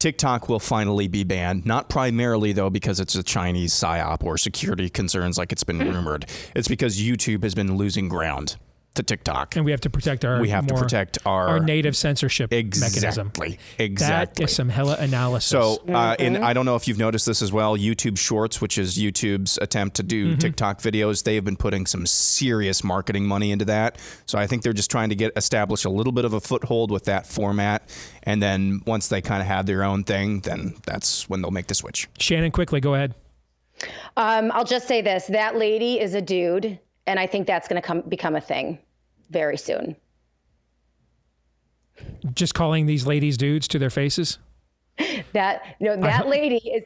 TikTok 0.00 0.48
will 0.48 0.58
finally 0.58 1.08
be 1.08 1.24
banned. 1.24 1.64
Not 1.64 1.88
primarily 1.88 2.52
though 2.52 2.70
because 2.70 2.98
it's 2.98 3.14
a 3.14 3.22
Chinese 3.22 3.72
psyop 3.72 4.24
or 4.24 4.36
security 4.38 4.88
concerns 4.88 5.38
like 5.38 5.52
it's 5.52 5.62
been 5.62 5.78
hmm. 5.80 5.90
rumored. 5.90 6.26
It's 6.56 6.68
because 6.68 7.00
YouTube 7.00 7.42
has 7.44 7.54
been 7.54 7.76
losing 7.76 8.08
ground 8.08 8.56
to 8.94 9.02
TikTok. 9.04 9.54
And 9.56 9.64
we 9.64 9.70
have 9.70 9.80
to 9.82 9.90
protect 9.90 10.24
our 10.24 10.40
We 10.40 10.48
have 10.48 10.66
to 10.66 10.74
protect 10.74 11.18
our- 11.24 11.48
our 11.48 11.60
native 11.60 11.96
censorship 11.96 12.50
mechanism. 12.50 13.28
Exactly. 13.28 13.58
Exactly. 13.78 14.44
That 14.44 14.50
is 14.50 14.56
some 14.56 14.68
hella 14.68 14.96
analysis. 14.98 15.48
So, 15.48 15.80
uh, 15.88 16.16
and 16.18 16.38
I 16.38 16.52
don't 16.52 16.66
know 16.66 16.74
if 16.74 16.88
you've 16.88 16.98
noticed 16.98 17.24
this 17.26 17.40
as 17.40 17.52
well. 17.52 17.76
YouTube 17.76 18.18
Shorts, 18.18 18.60
which 18.60 18.78
is 18.78 18.98
YouTube's 18.98 19.58
attempt 19.62 19.96
to 19.96 20.02
do 20.02 20.34
Mhm. 20.34 20.40
TikTok 20.40 20.80
videos, 20.80 21.22
they 21.22 21.36
have 21.36 21.44
been 21.44 21.56
putting 21.56 21.86
some 21.86 22.04
serious 22.04 22.82
marketing 22.82 23.26
money 23.26 23.52
into 23.52 23.64
that. 23.66 23.96
So 24.26 24.38
I 24.38 24.46
think 24.48 24.62
they're 24.62 24.72
just 24.72 24.90
trying 24.90 25.10
to 25.10 25.14
get 25.14 25.32
establish 25.36 25.84
a 25.84 25.90
little 25.90 26.12
bit 26.12 26.24
of 26.24 26.32
a 26.32 26.40
foothold 26.40 26.90
with 26.90 27.04
that 27.04 27.26
format, 27.26 27.88
and 28.24 28.42
then 28.42 28.80
once 28.86 29.06
they 29.08 29.20
kind 29.20 29.40
of 29.40 29.46
have 29.46 29.66
their 29.66 29.84
own 29.84 30.02
thing, 30.04 30.40
then 30.40 30.74
that's 30.84 31.28
when 31.28 31.42
they'll 31.42 31.50
make 31.52 31.68
the 31.68 31.74
switch. 31.74 32.08
Shannon, 32.18 32.50
quickly, 32.50 32.80
go 32.80 32.94
ahead. 32.94 33.14
Um, 34.16 34.50
I'll 34.52 34.64
just 34.64 34.86
say 34.88 35.00
this: 35.00 35.26
that 35.28 35.56
lady 35.56 35.98
is 36.00 36.14
a 36.14 36.20
dude, 36.20 36.78
and 37.10 37.18
I 37.18 37.26
think 37.26 37.46
that's 37.48 37.66
going 37.66 37.80
to 37.82 37.86
come 37.86 38.02
become 38.02 38.36
a 38.36 38.40
thing 38.40 38.78
very 39.30 39.56
soon. 39.56 39.96
Just 42.32 42.54
calling 42.54 42.86
these 42.86 43.04
ladies 43.04 43.36
dudes 43.36 43.66
to 43.68 43.78
their 43.80 43.90
faces. 43.90 44.38
That 45.32 45.62
no, 45.80 45.96
that 45.96 46.28
lady 46.28 46.56
is 46.58 46.84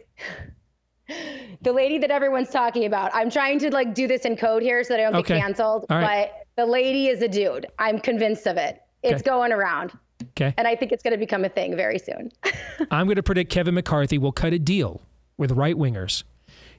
the 1.61 1.73
lady 1.73 1.99
that 1.99 2.11
everyone's 2.11 2.49
talking 2.51 2.87
about. 2.87 3.11
I'm 3.15 3.29
trying 3.31 3.59
to 3.61 3.71
like 3.71 3.95
do 3.95 4.09
this 4.09 4.23
in 4.23 4.37
code 4.37 4.63
here 4.63 4.83
so 4.83 4.95
that 4.95 5.01
I 5.01 5.03
don't 5.11 5.17
Okay. 5.17 5.35
get 5.35 5.43
canceled. 5.43 5.85
Right. 5.91 6.31
But 6.57 6.63
the 6.65 6.67
lady 6.71 7.09
is 7.09 7.21
a 7.21 7.29
dude. 7.29 7.67
I'm 7.79 7.99
convinced 7.99 8.47
of 8.47 8.57
it. 8.57 8.81
It's 9.03 9.21
Okay. 9.21 9.23
going 9.31 9.53
around, 9.53 9.93
Okay. 10.31 10.55
and 10.57 10.67
I 10.67 10.75
think 10.75 10.91
it's 10.93 11.03
going 11.03 11.13
to 11.13 11.19
become 11.19 11.45
a 11.45 11.49
thing 11.51 11.77
very 11.77 11.99
soon. 11.99 12.31
I'm 12.91 13.07
going 13.07 13.17
to 13.17 13.23
predict 13.23 13.51
Kevin 13.51 13.75
McCarthy 13.75 14.17
will 14.17 14.33
cut 14.33 14.55
a 14.55 14.59
deal 14.59 15.03
with 15.37 15.53
right 15.53 15.75
wingers 15.77 16.23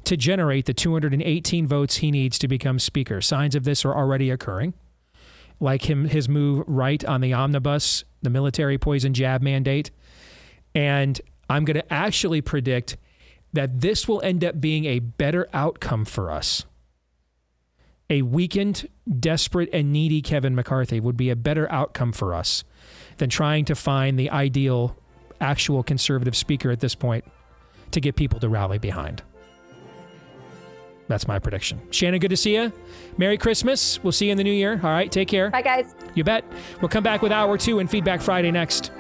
to 0.06 0.18
generate 0.18 0.66
the 0.66 0.74
218 0.74 1.68
votes 1.68 1.98
he 1.98 2.12
needs 2.12 2.40
to 2.40 2.48
become 2.48 2.80
speaker. 2.80 3.22
Signs 3.22 3.56
of 3.56 3.64
this 3.64 3.84
are 3.84 3.96
already 3.96 4.30
occurring, 4.30 4.74
like 5.60 5.90
him 5.90 6.06
his 6.06 6.30
move 6.30 6.64
right 6.68 7.04
on 7.06 7.22
the 7.22 7.34
omnibus, 7.34 8.04
the 8.22 8.30
military 8.30 8.78
poison 8.78 9.14
jab 9.14 9.42
mandate, 9.42 9.92
and 10.74 11.20
I'm 11.50 11.66
going 11.66 11.76
to 11.76 11.94
actually 11.94 12.42
predict 12.42 12.98
that 13.54 13.82
this 13.82 14.08
will 14.08 14.22
end 14.22 14.44
up 14.44 14.60
being 14.60 14.86
a 14.86 15.00
better 15.00 15.48
outcome 15.54 16.06
for 16.06 16.32
us. 16.32 16.66
A 18.10 18.22
weakened, 18.22 18.88
desperate, 19.20 19.70
and 19.74 19.92
needy 19.92 20.22
Kevin 20.22 20.54
McCarthy 20.54 21.00
would 21.00 21.18
be 21.18 21.30
a 21.30 21.36
better 21.36 21.72
outcome 21.72 22.12
for 22.12 22.36
us 22.36 22.64
than 23.18 23.30
trying 23.30 23.66
to 23.66 23.76
find 23.76 24.20
the 24.20 24.30
ideal, 24.30 24.96
actual 25.42 25.82
conservative 25.82 26.36
speaker 26.36 26.70
at 26.70 26.82
this 26.82 26.94
point 26.94 27.26
to 27.92 28.02
get 28.02 28.16
people 28.16 28.40
to 28.40 28.50
rally 28.50 28.78
behind. 28.78 29.24
That's 31.08 31.28
my 31.28 31.38
prediction. 31.40 31.80
Shannon, 31.92 32.20
good 32.20 32.30
to 32.30 32.38
see 32.38 32.56
you. 32.56 32.72
Merry 33.18 33.38
Christmas. 33.38 34.04
We'll 34.04 34.12
see 34.12 34.26
you 34.26 34.32
in 34.32 34.38
the 34.38 34.44
new 34.44 34.52
year. 34.52 34.80
All 34.84 34.90
right, 34.90 35.12
take 35.12 35.28
care. 35.28 35.52
Bye, 35.52 35.62
guys. 35.62 35.96
You 36.16 36.24
bet. 36.24 36.44
We'll 36.82 36.90
come 36.90 37.04
back 37.04 37.22
with 37.22 37.32
hour 37.32 37.58
two 37.58 37.80
and 37.80 37.90
Feedback 37.90 38.22
Friday 38.22 38.52
next. 38.52 38.92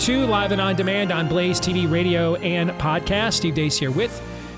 Two, 0.00 0.24
live 0.24 0.50
and 0.50 0.60
on 0.62 0.76
demand 0.76 1.12
on 1.12 1.28
Blaze 1.28 1.60
TV, 1.60 1.88
radio, 1.90 2.34
and 2.36 2.70
podcast. 2.70 3.34
Steve 3.34 3.54
Deace 3.54 3.78
here 3.78 3.90
with 3.90 4.10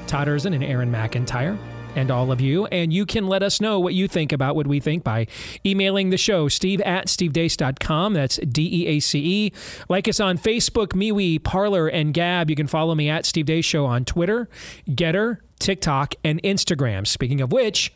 Todd 0.06 0.28
Erzen 0.28 0.54
and 0.54 0.62
Aaron 0.62 0.90
McIntyre. 0.90 1.58
and 1.94 2.10
all 2.10 2.32
of 2.32 2.40
you. 2.40 2.64
And 2.66 2.90
you 2.90 3.04
can 3.04 3.26
let 3.26 3.42
us 3.42 3.60
know 3.60 3.78
what 3.78 3.92
you 3.92 4.08
think 4.08 4.32
about 4.32 4.56
what 4.56 4.66
we 4.66 4.80
think 4.80 5.04
by 5.04 5.26
emailing 5.66 6.08
the 6.08 6.16
show, 6.16 6.48
steve 6.48 6.80
at 6.82 7.06
stevedeace.com. 7.06 8.14
That's 8.14 8.36
D 8.38 8.84
E 8.84 8.86
A 8.86 9.00
C 9.00 9.18
E. 9.18 9.52
Like 9.90 10.08
us 10.08 10.18
on 10.18 10.38
Facebook, 10.38 10.94
MeWe, 10.94 11.42
Parler, 11.42 11.88
and 11.88 12.14
Gab. 12.14 12.48
You 12.48 12.56
can 12.56 12.66
follow 12.66 12.94
me 12.94 13.10
at 13.10 13.26
Steve 13.26 13.44
Deace 13.44 13.64
Show 13.66 13.84
on 13.84 14.06
Twitter, 14.06 14.48
Gettr, 14.88 15.38
TikTok, 15.58 16.14
and 16.24 16.42
Instagram. 16.42 17.06
Speaking 17.06 17.42
of 17.42 17.52
which, 17.52 17.92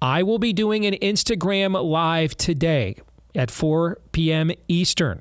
I 0.00 0.22
will 0.22 0.38
be 0.38 0.54
doing 0.54 0.86
an 0.86 0.94
Instagram 0.94 1.74
live 1.84 2.36
today 2.38 2.96
at 3.34 3.50
4 3.50 3.98
p.m. 4.12 4.52
Eastern. 4.68 5.20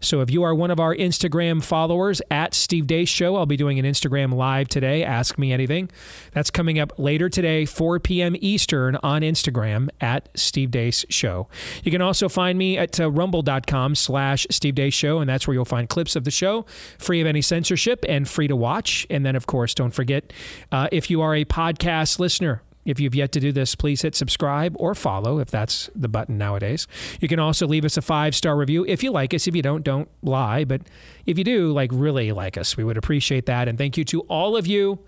So 0.00 0.20
if 0.20 0.30
you 0.30 0.42
are 0.42 0.54
one 0.54 0.70
of 0.70 0.80
our 0.80 0.94
Instagram 0.94 1.62
followers 1.62 2.20
at 2.30 2.54
Steve 2.54 2.86
Deace 2.86 3.08
Show, 3.08 3.36
I'll 3.36 3.46
be 3.46 3.56
doing 3.56 3.78
an 3.78 3.84
Instagram 3.84 4.34
live 4.34 4.68
today. 4.68 5.04
Ask 5.04 5.38
me 5.38 5.52
anything. 5.52 5.90
That's 6.32 6.50
coming 6.50 6.78
up 6.78 6.98
later 6.98 7.28
today, 7.28 7.64
4 7.64 8.00
p.m. 8.00 8.36
Eastern 8.40 8.96
on 9.02 9.22
Instagram 9.22 9.88
at 10.00 10.28
Steve 10.34 10.70
Deace 10.70 11.04
Show. 11.08 11.48
You 11.82 11.90
can 11.90 12.02
also 12.02 12.28
find 12.28 12.58
me 12.58 12.78
at 12.78 12.98
uh, 13.00 13.10
rumble.com 13.10 13.94
slash 13.94 14.46
Steve 14.50 14.74
Deace 14.74 14.94
Show, 14.94 15.20
and 15.20 15.28
that's 15.28 15.46
where 15.46 15.54
you'll 15.54 15.64
find 15.64 15.88
clips 15.88 16.16
of 16.16 16.24
the 16.24 16.30
show, 16.30 16.66
free 16.98 17.20
of 17.20 17.26
any 17.26 17.42
censorship 17.42 18.04
and 18.08 18.28
free 18.28 18.48
to 18.48 18.56
watch. 18.56 19.06
And 19.10 19.24
then, 19.24 19.36
of 19.36 19.46
course, 19.46 19.74
don't 19.74 19.92
forget, 19.92 20.32
uh, 20.72 20.88
if 20.92 21.10
you 21.10 21.20
are 21.20 21.34
a 21.34 21.44
podcast 21.44 22.18
listener, 22.18 22.62
if 22.84 23.00
you've 23.00 23.14
yet 23.14 23.32
to 23.32 23.40
do 23.40 23.52
this, 23.52 23.74
please 23.74 24.02
hit 24.02 24.14
subscribe 24.14 24.74
or 24.78 24.94
follow 24.94 25.38
if 25.38 25.50
that's 25.50 25.90
the 25.94 26.08
button 26.08 26.38
nowadays. 26.38 26.86
You 27.20 27.28
can 27.28 27.38
also 27.38 27.66
leave 27.66 27.84
us 27.84 27.96
a 27.96 28.02
five 28.02 28.34
star 28.34 28.56
review 28.56 28.84
if 28.86 29.02
you 29.02 29.10
like 29.10 29.34
us. 29.34 29.46
If 29.46 29.56
you 29.56 29.62
don't, 29.62 29.82
don't 29.82 30.08
lie. 30.22 30.64
But 30.64 30.82
if 31.26 31.38
you 31.38 31.44
do, 31.44 31.72
like 31.72 31.90
really 31.92 32.32
like 32.32 32.58
us, 32.58 32.76
we 32.76 32.84
would 32.84 32.96
appreciate 32.96 33.46
that. 33.46 33.68
And 33.68 33.78
thank 33.78 33.96
you 33.96 34.04
to 34.06 34.20
all 34.22 34.56
of 34.56 34.66
you 34.66 34.98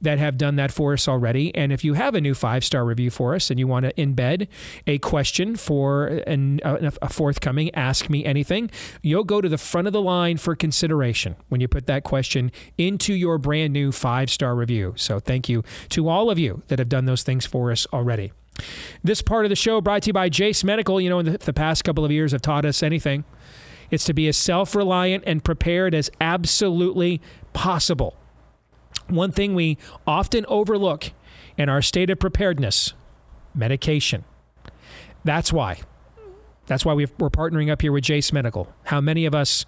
that 0.00 0.18
have 0.18 0.38
done 0.38 0.56
that 0.56 0.72
for 0.72 0.92
us 0.92 1.06
already. 1.06 1.54
And 1.54 1.72
if 1.72 1.84
you 1.84 1.94
have 1.94 2.14
a 2.14 2.20
new 2.20 2.34
five 2.34 2.64
star 2.64 2.84
review 2.84 3.10
for 3.10 3.34
us 3.34 3.50
and 3.50 3.58
you 3.58 3.66
want 3.66 3.84
to 3.84 3.92
embed 3.94 4.48
a 4.86 4.98
question 4.98 5.56
for 5.56 6.06
an, 6.06 6.60
a, 6.64 6.92
a 7.02 7.08
forthcoming 7.08 7.74
Ask 7.74 8.08
Me 8.08 8.24
Anything, 8.24 8.70
you'll 9.02 9.24
go 9.24 9.40
to 9.40 9.48
the 9.48 9.58
front 9.58 9.86
of 9.86 9.92
the 9.92 10.02
line 10.02 10.36
for 10.36 10.54
consideration 10.54 11.36
when 11.48 11.60
you 11.60 11.68
put 11.68 11.86
that 11.86 12.04
question 12.04 12.50
into 12.78 13.14
your 13.14 13.38
brand 13.38 13.72
new 13.72 13.92
five 13.92 14.30
star 14.30 14.54
review. 14.54 14.94
So 14.96 15.20
thank 15.20 15.48
you 15.48 15.62
to 15.90 16.08
all 16.08 16.30
of 16.30 16.38
you 16.38 16.62
that 16.68 16.78
have 16.78 16.88
done 16.88 17.04
those 17.04 17.22
things 17.22 17.46
for 17.46 17.70
us 17.70 17.86
already. 17.92 18.32
This 19.02 19.22
part 19.22 19.44
of 19.44 19.48
the 19.50 19.56
show 19.56 19.80
brought 19.80 20.02
to 20.02 20.08
you 20.08 20.12
by 20.12 20.28
Jace 20.28 20.64
Medical. 20.64 21.00
You 21.00 21.10
know, 21.10 21.18
in 21.18 21.26
the, 21.26 21.38
the 21.38 21.52
past 21.52 21.84
couple 21.84 22.04
of 22.04 22.10
years 22.10 22.32
have 22.32 22.42
taught 22.42 22.64
us 22.64 22.82
anything. 22.82 23.24
It's 23.90 24.04
to 24.04 24.14
be 24.14 24.28
as 24.28 24.36
self 24.36 24.74
reliant 24.74 25.24
and 25.26 25.42
prepared 25.42 25.94
as 25.94 26.10
absolutely 26.20 27.20
possible. 27.52 28.16
One 29.10 29.32
thing 29.32 29.54
we 29.54 29.76
often 30.06 30.46
overlook 30.48 31.12
in 31.58 31.68
our 31.68 31.82
state 31.82 32.10
of 32.10 32.18
preparedness 32.18 32.94
medication. 33.54 34.24
That's 35.24 35.52
why. 35.52 35.80
That's 36.66 36.84
why 36.84 36.94
we 36.94 37.04
are 37.04 37.08
partnering 37.08 37.70
up 37.70 37.82
here 37.82 37.92
with 37.92 38.04
Jace 38.04 38.32
Medical. 38.32 38.72
How 38.84 39.00
many 39.00 39.26
of 39.26 39.34
us 39.34 39.66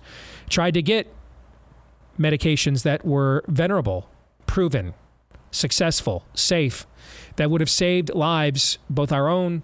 tried 0.48 0.74
to 0.74 0.82
get 0.82 1.12
medications 2.18 2.84
that 2.84 3.04
were 3.04 3.44
venerable, 3.48 4.08
proven, 4.46 4.94
successful, 5.50 6.24
safe, 6.34 6.86
that 7.36 7.50
would 7.50 7.60
have 7.60 7.70
saved 7.70 8.14
lives, 8.14 8.78
both 8.88 9.10
our 9.10 9.28
own 9.28 9.62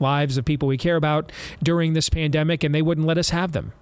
lives 0.00 0.36
of 0.36 0.44
people 0.44 0.68
we 0.68 0.76
care 0.76 0.96
about 0.96 1.30
during 1.62 1.92
this 1.92 2.08
pandemic, 2.08 2.64
and 2.64 2.74
they 2.74 2.82
wouldn't 2.82 3.06
let 3.06 3.18
us 3.18 3.30
have 3.30 3.52
them. 3.52 3.72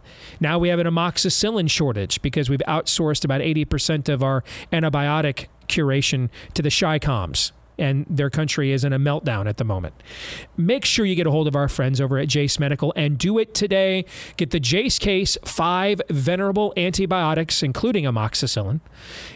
Now 0.40 0.58
we 0.58 0.68
have 0.68 0.78
an 0.78 0.86
amoxicillin 0.86 1.70
shortage 1.70 2.20
because 2.22 2.50
we've 2.50 2.62
outsourced 2.68 3.24
about 3.24 3.40
80% 3.40 4.08
of 4.08 4.22
our 4.22 4.44
antibiotic 4.72 5.46
curation 5.68 6.28
to 6.54 6.62
the 6.62 6.70
ChiComs 6.70 7.52
and 7.78 8.04
their 8.10 8.28
country 8.28 8.72
is 8.72 8.84
in 8.84 8.92
a 8.92 8.98
meltdown 8.98 9.48
at 9.48 9.56
the 9.56 9.64
moment. 9.64 9.94
Make 10.56 10.84
sure 10.84 11.06
you 11.06 11.14
get 11.14 11.26
a 11.26 11.30
hold 11.30 11.46
of 11.46 11.54
our 11.54 11.68
friends 11.68 12.00
over 12.00 12.18
at 12.18 12.28
Jace 12.28 12.58
Medical 12.58 12.92
and 12.96 13.16
do 13.16 13.38
it 13.38 13.54
today. 13.54 14.04
Get 14.36 14.50
the 14.50 14.60
Jace 14.60 14.98
case, 14.98 15.38
five 15.44 16.02
venerable 16.10 16.74
antibiotics, 16.76 17.62
including 17.62 18.04
amoxicillin. 18.04 18.80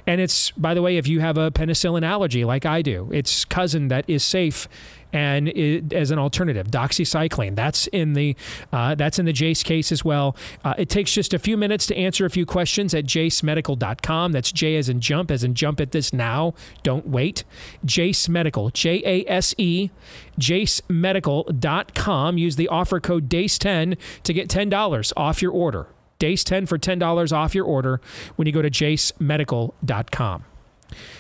And 0.06 0.20
it's, 0.20 0.50
by 0.52 0.74
the 0.74 0.82
way, 0.82 0.96
if 0.96 1.06
you 1.06 1.20
have 1.20 1.38
a 1.38 1.50
penicillin 1.50 2.04
allergy 2.04 2.44
like 2.44 2.66
I 2.66 2.82
do, 2.82 3.08
it's 3.12 3.44
cousin 3.44 3.88
that 3.88 4.04
is 4.08 4.24
safe 4.24 4.68
and 5.12 5.48
it, 5.48 5.92
as 5.92 6.10
an 6.10 6.18
alternative, 6.18 6.68
doxycycline. 6.68 7.54
That's 7.54 7.86
in 7.88 8.14
the 8.14 8.36
uh, 8.72 8.94
that's 8.94 9.18
in 9.18 9.26
the 9.26 9.32
Jace 9.32 9.64
case 9.64 9.92
as 9.92 10.04
well. 10.04 10.36
Uh, 10.64 10.74
it 10.78 10.88
takes 10.88 11.12
just 11.12 11.34
a 11.34 11.38
few 11.38 11.56
minutes 11.56 11.86
to 11.86 11.96
answer 11.96 12.24
a 12.24 12.30
few 12.30 12.46
questions 12.46 12.94
at 12.94 13.04
jacemedical.com. 13.04 14.32
That's 14.32 14.52
J 14.52 14.76
as 14.76 14.88
in 14.88 15.00
jump, 15.00 15.30
as 15.30 15.44
in 15.44 15.54
jump 15.54 15.80
at 15.80 15.92
this 15.92 16.12
now. 16.12 16.54
Don't 16.82 17.08
wait. 17.08 17.44
Jace 17.84 18.28
Medical, 18.28 18.70
J 18.70 19.02
A 19.04 19.30
S 19.30 19.54
E, 19.58 19.90
jacemedical.com. 20.38 22.38
Use 22.38 22.56
the 22.56 22.68
offer 22.68 23.00
code 23.00 23.28
DEACE10 23.28 23.96
to 24.22 24.32
get 24.32 24.48
$10 24.48 25.12
off 25.16 25.42
your 25.42 25.52
order. 25.52 25.86
DEACE10 26.18 26.68
for 26.68 26.78
$10 26.78 27.32
off 27.32 27.54
your 27.54 27.64
order 27.64 28.00
when 28.36 28.46
you 28.46 28.52
go 28.52 28.62
to 28.62 28.70
jacemedical.com. 28.70 30.44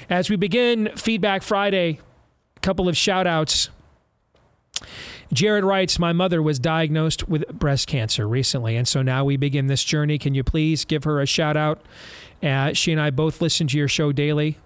As 0.08 0.30
we 0.30 0.36
begin 0.36 0.90
Feedback 0.96 1.42
Friday, 1.42 1.98
a 2.56 2.60
couple 2.60 2.88
of 2.88 2.96
shout 2.96 3.26
outs. 3.26 3.70
Jared 5.32 5.64
writes, 5.64 5.98
My 5.98 6.12
mother 6.12 6.42
was 6.42 6.58
diagnosed 6.58 7.28
with 7.28 7.46
breast 7.48 7.86
cancer 7.86 8.28
recently, 8.28 8.76
and 8.76 8.86
so 8.86 9.02
now 9.02 9.24
we 9.24 9.36
begin 9.36 9.66
this 9.66 9.84
journey. 9.84 10.18
Can 10.18 10.34
you 10.34 10.44
please 10.44 10.84
give 10.84 11.04
her 11.04 11.20
a 11.20 11.26
shout 11.26 11.56
out? 11.56 11.80
Uh, 12.42 12.72
she 12.72 12.92
and 12.92 13.00
I 13.00 13.10
both 13.10 13.40
listen 13.40 13.66
to 13.68 13.78
your 13.78 13.88
show 13.88 14.12
daily 14.12 14.58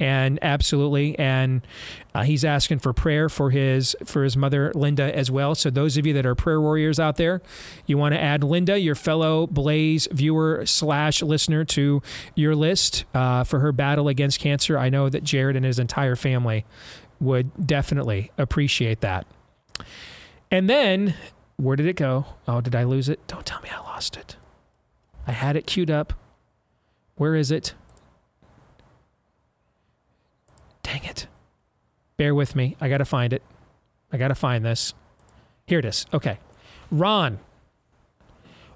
and 0.00 0.38
absolutely 0.42 1.18
and 1.18 1.66
uh, 2.14 2.22
he's 2.22 2.44
asking 2.44 2.78
for 2.78 2.92
prayer 2.92 3.28
for 3.28 3.50
his 3.50 3.96
for 4.04 4.22
his 4.22 4.36
mother 4.36 4.70
linda 4.74 5.14
as 5.16 5.30
well 5.30 5.54
so 5.54 5.70
those 5.70 5.96
of 5.96 6.06
you 6.06 6.12
that 6.12 6.24
are 6.24 6.34
prayer 6.34 6.60
warriors 6.60 7.00
out 7.00 7.16
there 7.16 7.42
you 7.86 7.98
want 7.98 8.14
to 8.14 8.20
add 8.20 8.44
linda 8.44 8.78
your 8.78 8.94
fellow 8.94 9.46
blaze 9.48 10.06
viewer 10.12 10.62
slash 10.64 11.20
listener 11.20 11.64
to 11.64 12.00
your 12.36 12.54
list 12.54 13.04
uh, 13.14 13.42
for 13.42 13.58
her 13.58 13.72
battle 13.72 14.06
against 14.06 14.38
cancer 14.38 14.78
i 14.78 14.88
know 14.88 15.08
that 15.08 15.24
jared 15.24 15.56
and 15.56 15.64
his 15.64 15.78
entire 15.78 16.16
family 16.16 16.64
would 17.18 17.66
definitely 17.66 18.30
appreciate 18.38 19.00
that 19.00 19.26
and 20.50 20.68
then 20.68 21.14
where 21.56 21.76
did 21.76 21.86
it 21.86 21.96
go 21.96 22.24
oh 22.46 22.60
did 22.60 22.74
i 22.74 22.84
lose 22.84 23.08
it 23.08 23.20
don't 23.26 23.46
tell 23.46 23.60
me 23.62 23.68
i 23.70 23.78
lost 23.80 24.16
it 24.16 24.36
i 25.26 25.32
had 25.32 25.56
it 25.56 25.66
queued 25.66 25.90
up 25.90 26.12
where 27.16 27.34
is 27.34 27.50
it 27.50 27.74
Dang 30.88 31.04
it. 31.04 31.26
Bear 32.16 32.34
with 32.34 32.56
me. 32.56 32.74
I 32.80 32.88
got 32.88 32.98
to 32.98 33.04
find 33.04 33.34
it. 33.34 33.42
I 34.10 34.16
got 34.16 34.28
to 34.28 34.34
find 34.34 34.64
this. 34.64 34.94
Here 35.66 35.78
it 35.78 35.84
is. 35.84 36.06
Okay. 36.14 36.38
Ron 36.90 37.40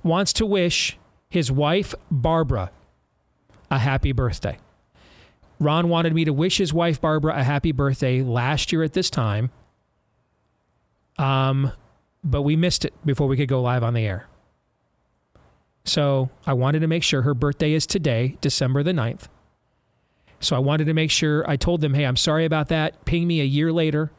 wants 0.03 0.35
to 0.35 0.45
wish 0.45 0.99
his 1.31 1.51
wife, 1.51 1.95
Barbara, 2.11 2.71
a 3.71 3.79
happy 3.79 4.13
birthday. 4.13 4.59
Ron 5.59 5.89
wanted 5.89 6.15
me 6.15 6.27
to 6.27 6.35
wish 6.35 6.59
his 6.59 6.75
wife, 6.75 7.01
Barbara, 7.01 7.35
a 7.39 7.45
happy 7.45 7.73
birthday 7.73 8.21
last 8.21 8.73
year 8.73 8.83
at 8.83 8.93
this 8.93 9.09
time. 9.09 9.51
Um, 11.19 11.73
but 12.25 12.43
we 12.43 12.57
missed 12.57 12.85
it 12.85 12.95
before 13.05 13.27
we 13.27 13.37
could 13.37 13.49
go 13.49 13.61
live 13.61 13.83
on 13.83 13.95
the 13.95 14.05
air. 14.05 14.29
So 15.85 16.31
I 16.47 16.53
wanted 16.53 16.81
to 16.81 16.87
make 16.87 17.03
sure 17.03 17.23
her 17.23 17.35
birthday 17.35 17.73
is 17.73 17.87
today, 17.87 18.37
December 18.41 18.83
the 18.83 18.93
9th. 18.93 19.29
So 20.41 20.57
I 20.57 20.59
wanted 20.61 20.87
to 20.87 20.95
make 20.95 21.11
sure 21.11 21.49
I 21.49 21.57
told 21.57 21.81
them, 21.81 21.95
hey, 21.95 22.05
I'm 22.05 22.17
sorry 22.17 22.45
about 22.45 22.69
that. 22.69 23.05
Ping 23.05 23.27
me 23.27 23.41
a 23.41 23.45
year 23.45 23.73
later, 23.73 24.11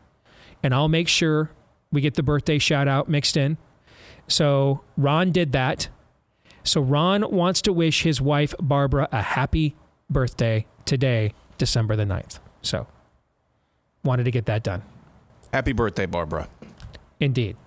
and 0.61 0.73
I'll 0.73 0.87
make 0.87 1.07
sure 1.07 1.51
we 1.91 2.01
get 2.01 2.15
the 2.15 2.23
birthday 2.23 2.57
shout 2.57 2.87
out 2.87 3.09
mixed 3.09 3.37
in. 3.37 3.57
So 4.27 4.83
Ron 4.97 5.31
did 5.31 5.51
that. 5.51 5.89
So 6.63 6.79
Ron 6.81 7.29
wants 7.29 7.61
to 7.63 7.73
wish 7.73 8.03
his 8.03 8.21
wife, 8.21 8.55
Barbara, 8.59 9.09
a 9.11 9.21
happy 9.21 9.75
birthday 10.09 10.65
today, 10.85 11.33
December 11.57 11.95
the 11.95 12.05
9th. 12.05 12.39
So 12.61 12.87
wanted 14.03 14.23
to 14.23 14.31
get 14.31 14.45
that 14.45 14.63
done. 14.63 14.81
Happy 15.51 15.73
birthday, 15.73 16.05
Barbara. 16.05 16.47
Indeed. 17.19 17.57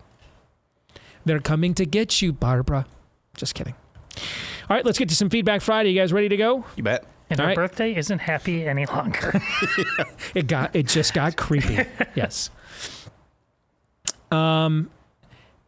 They're 1.25 1.41
coming 1.41 1.75
to 1.75 1.85
get 1.85 2.23
you, 2.23 2.33
Barbara. 2.33 2.87
Just 3.37 3.55
kidding. 3.55 3.75
All 4.69 4.77
right, 4.77 4.85
let's 4.85 4.99
get 4.99 5.09
to 5.09 5.15
some 5.15 5.31
feedback 5.31 5.61
Friday. 5.61 5.91
You 5.91 6.01
guys 6.01 6.13
ready 6.13 6.29
to 6.29 6.37
go? 6.37 6.65
You 6.77 6.83
bet. 6.83 7.05
And 7.29 7.41
All 7.41 7.47
her 7.47 7.51
right. 7.51 7.57
birthday 7.57 7.95
isn't 7.97 8.21
happy 8.21 8.67
any 8.67 8.87
longer. 8.87 9.41
It 10.35 10.47
got 10.49 10.77
it 10.77 10.87
just 10.87 11.15
got 11.15 11.37
creepy. 11.37 11.79
yes. 12.15 12.51
Um 14.31 14.91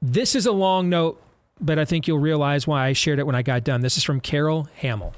this 0.00 0.34
is 0.34 0.46
a 0.46 0.52
long 0.52 0.88
note, 0.88 1.20
but 1.60 1.78
I 1.78 1.84
think 1.84 2.06
you'll 2.06 2.18
realize 2.18 2.66
why 2.66 2.86
I 2.86 2.92
shared 2.92 3.18
it 3.18 3.26
when 3.26 3.34
I 3.34 3.42
got 3.42 3.64
done. 3.64 3.80
This 3.80 3.96
is 3.96 4.04
from 4.04 4.20
Carol 4.20 4.68
Hamill. 4.76 5.14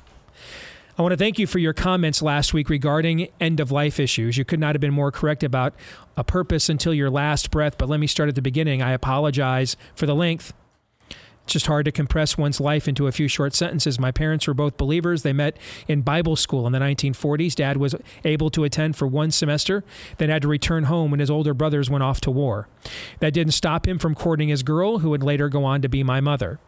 I 0.99 1.03
want 1.03 1.13
to 1.13 1.17
thank 1.17 1.39
you 1.39 1.47
for 1.47 1.59
your 1.59 1.73
comments 1.73 2.21
last 2.21 2.53
week 2.53 2.69
regarding 2.69 3.29
end 3.41 3.61
of 3.61 3.71
life 3.71 4.01
issues. 4.01 4.37
You 4.37 4.45
could 4.45 4.61
not 4.61 4.75
have 4.75 4.81
been 4.81 4.93
more 4.93 5.13
correct 5.13 5.43
about 5.43 5.75
a 6.17 6.25
purpose 6.25 6.69
until 6.69 6.93
your 6.93 7.11
last 7.11 7.51
breath, 7.51 7.79
but 7.79 7.89
let 7.89 8.01
me 8.01 8.07
start 8.07 8.29
at 8.29 8.35
the 8.35 8.43
beginning. 8.43 8.83
I 8.83 8.93
apologize 8.93 9.77
for 9.95 10.07
the 10.07 10.15
length. 10.15 10.53
It's 11.45 11.55
just 11.55 11.67
hard 11.67 11.85
to 11.87 11.93
compress 11.93 12.37
one's 12.37 12.61
life 12.61 12.87
into 12.87 13.07
a 13.07 13.13
few 13.13 13.29
short 13.29 13.55
sentences. 13.55 13.99
My 13.99 14.11
parents 14.13 14.47
were 14.47 14.55
both 14.55 14.77
believers. 14.77 15.23
They 15.23 15.33
met 15.33 15.57
in 15.89 16.03
Bible 16.03 16.37
school 16.37 16.67
in 16.67 16.73
the 16.73 16.79
1940s. 16.79 17.55
Dad 17.55 17.77
was 17.77 17.95
able 18.25 18.51
to 18.51 18.65
attend 18.65 18.97
for 18.97 19.07
one 19.07 19.31
semester, 19.31 19.83
then 20.19 20.29
had 20.29 20.43
to 20.43 20.49
return 20.49 20.85
home 20.85 21.11
when 21.11 21.21
his 21.21 21.31
older 21.31 21.55
brothers 21.55 21.89
went 21.89 22.05
off 22.05 22.21
to 22.23 22.31
war. 22.31 22.69
That 23.21 23.33
didn't 23.33 23.55
stop 23.55 23.87
him 23.89 23.99
from 23.99 24.15
courting 24.15 24.49
his 24.49 24.63
girl, 24.63 24.99
who 24.99 25.11
would 25.11 25.23
later 25.23 25.49
go 25.49 25.65
on 25.65 25.83
to 25.83 25.89
be 25.89 26.03
my 26.03 26.21
mother. 26.21 26.61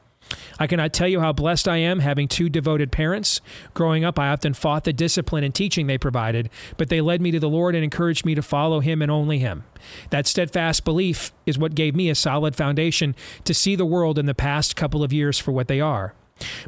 I 0.58 0.66
cannot 0.66 0.92
tell 0.92 1.08
you 1.08 1.20
how 1.20 1.32
blessed 1.32 1.68
I 1.68 1.78
am 1.78 2.00
having 2.00 2.28
two 2.28 2.48
devoted 2.48 2.92
parents. 2.92 3.40
Growing 3.74 4.04
up, 4.04 4.18
I 4.18 4.28
often 4.28 4.54
fought 4.54 4.84
the 4.84 4.92
discipline 4.92 5.44
and 5.44 5.54
teaching 5.54 5.86
they 5.86 5.98
provided, 5.98 6.50
but 6.76 6.88
they 6.88 7.00
led 7.00 7.20
me 7.20 7.30
to 7.32 7.40
the 7.40 7.48
Lord 7.48 7.74
and 7.74 7.84
encouraged 7.84 8.24
me 8.24 8.34
to 8.34 8.42
follow 8.42 8.80
Him 8.80 9.02
and 9.02 9.10
only 9.10 9.38
Him. 9.38 9.64
That 10.10 10.26
steadfast 10.26 10.84
belief 10.84 11.32
is 11.46 11.58
what 11.58 11.74
gave 11.74 11.94
me 11.94 12.08
a 12.08 12.14
solid 12.14 12.54
foundation 12.54 13.14
to 13.44 13.54
see 13.54 13.76
the 13.76 13.86
world 13.86 14.18
in 14.18 14.26
the 14.26 14.34
past 14.34 14.76
couple 14.76 15.02
of 15.02 15.12
years 15.12 15.38
for 15.38 15.52
what 15.52 15.68
they 15.68 15.80
are. 15.80 16.14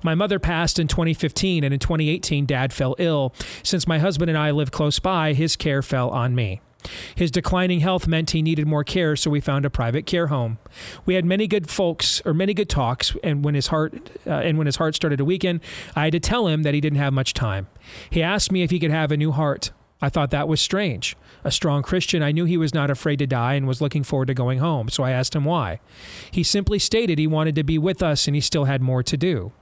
My 0.02 0.14
mother 0.14 0.38
passed 0.38 0.78
in 0.78 0.88
2015, 0.88 1.64
and 1.64 1.74
in 1.74 1.80
2018, 1.80 2.46
Dad 2.46 2.72
fell 2.72 2.94
ill. 2.98 3.34
Since 3.62 3.88
my 3.88 3.98
husband 3.98 4.28
and 4.30 4.38
I 4.38 4.50
live 4.50 4.70
close 4.70 4.98
by, 4.98 5.32
his 5.32 5.56
care 5.56 5.82
fell 5.82 6.10
on 6.10 6.34
me. 6.34 6.60
His 7.14 7.30
declining 7.30 7.80
health 7.80 8.06
meant 8.06 8.30
he 8.30 8.42
needed 8.42 8.66
more 8.66 8.84
care, 8.84 9.16
so 9.16 9.30
we 9.30 9.40
found 9.40 9.64
a 9.64 9.70
private 9.70 10.06
care 10.06 10.28
home. 10.28 10.58
We 11.06 11.14
had 11.14 11.24
many 11.24 11.46
good 11.46 11.70
folks 11.70 12.20
or 12.24 12.34
many 12.34 12.54
good 12.54 12.68
talks, 12.68 13.14
and 13.22 13.44
when 13.44 13.54
his 13.54 13.68
heart 13.68 14.10
uh, 14.26 14.30
and 14.30 14.58
when 14.58 14.66
his 14.66 14.76
heart 14.76 14.94
started 14.94 15.16
to 15.16 15.24
weaken, 15.24 15.60
I 15.96 16.04
had 16.04 16.12
to 16.12 16.20
tell 16.20 16.48
him 16.48 16.62
that 16.62 16.74
he 16.74 16.80
didn't 16.80 16.98
have 16.98 17.12
much 17.12 17.34
time. 17.34 17.68
He 18.10 18.22
asked 18.22 18.52
me 18.52 18.62
if 18.62 18.70
he 18.70 18.78
could 18.78 18.90
have 18.90 19.10
a 19.10 19.16
new 19.16 19.32
heart. 19.32 19.72
I 20.02 20.08
thought 20.10 20.30
that 20.30 20.48
was 20.48 20.60
strange. 20.60 21.16
A 21.44 21.50
strong 21.50 21.82
Christian, 21.82 22.22
I 22.22 22.32
knew 22.32 22.44
he 22.44 22.58
was 22.58 22.74
not 22.74 22.90
afraid 22.90 23.18
to 23.20 23.26
die 23.26 23.54
and 23.54 23.66
was 23.66 23.80
looking 23.80 24.02
forward 24.02 24.26
to 24.26 24.34
going 24.34 24.58
home, 24.58 24.88
so 24.88 25.02
I 25.02 25.12
asked 25.12 25.34
him 25.34 25.44
why. 25.44 25.80
He 26.30 26.42
simply 26.42 26.78
stated 26.78 27.18
he 27.18 27.26
wanted 27.26 27.54
to 27.54 27.64
be 27.64 27.78
with 27.78 28.02
us 28.02 28.26
and 28.26 28.34
he 28.34 28.40
still 28.40 28.64
had 28.64 28.82
more 28.82 29.02
to 29.02 29.16
do. 29.16 29.52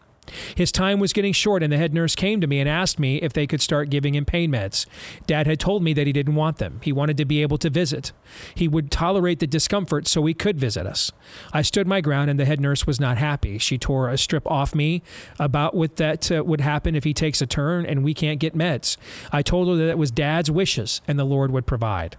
His 0.54 0.70
time 0.70 1.00
was 1.00 1.12
getting 1.12 1.32
short, 1.32 1.62
and 1.62 1.72
the 1.72 1.76
head 1.76 1.92
nurse 1.92 2.14
came 2.14 2.40
to 2.40 2.46
me 2.46 2.60
and 2.60 2.68
asked 2.68 2.98
me 2.98 3.16
if 3.16 3.32
they 3.32 3.46
could 3.46 3.60
start 3.60 3.90
giving 3.90 4.14
him 4.14 4.24
pain 4.24 4.52
meds. 4.52 4.86
Dad 5.26 5.46
had 5.46 5.58
told 5.58 5.82
me 5.82 5.92
that 5.94 6.06
he 6.06 6.12
didn't 6.12 6.36
want 6.36 6.58
them. 6.58 6.80
He 6.82 6.92
wanted 6.92 7.16
to 7.16 7.24
be 7.24 7.42
able 7.42 7.58
to 7.58 7.68
visit. 7.68 8.12
He 8.54 8.68
would 8.68 8.90
tolerate 8.90 9.40
the 9.40 9.46
discomfort 9.46 10.06
so 10.06 10.24
he 10.24 10.34
could 10.34 10.58
visit 10.58 10.86
us. 10.86 11.10
I 11.52 11.62
stood 11.62 11.86
my 11.86 12.00
ground, 12.00 12.30
and 12.30 12.38
the 12.38 12.44
head 12.44 12.60
nurse 12.60 12.86
was 12.86 13.00
not 13.00 13.18
happy. 13.18 13.58
She 13.58 13.78
tore 13.78 14.08
a 14.08 14.16
strip 14.16 14.46
off 14.50 14.74
me 14.74 15.02
about 15.38 15.74
what 15.74 15.96
that 15.96 16.30
uh, 16.30 16.44
would 16.44 16.60
happen 16.60 16.94
if 16.94 17.04
he 17.04 17.14
takes 17.14 17.42
a 17.42 17.46
turn 17.46 17.84
and 17.84 18.04
we 18.04 18.14
can't 18.14 18.40
get 18.40 18.56
meds. 18.56 18.96
I 19.30 19.42
told 19.42 19.68
her 19.68 19.76
that 19.76 19.90
it 19.90 19.98
was 19.98 20.10
Dad's 20.10 20.50
wishes 20.50 21.00
and 21.08 21.18
the 21.18 21.24
Lord 21.24 21.50
would 21.50 21.66
provide. 21.66 22.16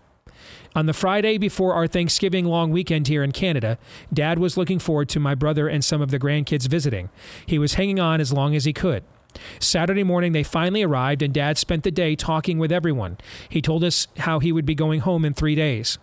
On 0.76 0.88
the 0.88 0.94
Friday 0.94 1.38
before 1.38 1.76
our 1.76 1.86
Thanksgiving 1.86 2.46
long 2.46 2.72
weekend 2.72 3.08
here 3.08 3.24
in 3.24 3.32
Canada, 3.32 3.78
Dad 4.12 4.40
was 4.40 4.58
looking 4.58 4.80
forward 4.80 5.08
to 5.10 5.20
my 5.20 5.36
brother 5.36 5.68
and 5.68 5.86
some 5.86 6.02
of 6.02 6.10
the 6.10 6.18
grandkids 6.18 6.68
visiting. 6.68 7.10
He 7.46 7.60
was 7.60 7.76
hanging 7.76 8.00
on 8.00 8.20
as 8.20 8.34
long 8.34 8.56
as 8.56 8.66
he 8.66 8.74
could. 8.74 9.04
Saturday 9.60 10.04
morning, 10.04 10.32
they 10.32 10.44
finally 10.44 10.82
arrived, 10.82 11.22
and 11.22 11.34
Dad 11.34 11.58
spent 11.58 11.84
the 11.84 11.92
day 11.92 12.16
talking 12.16 12.58
with 12.58 12.72
everyone. 12.72 13.18
He 13.50 13.62
told 13.62 13.84
us 13.84 14.08
how 14.18 14.40
he 14.40 14.52
would 14.52 14.66
be 14.66 14.76
going 14.76 15.02
home 15.02 15.26
in 15.26 15.34
three 15.34 15.56
days. 15.56 16.00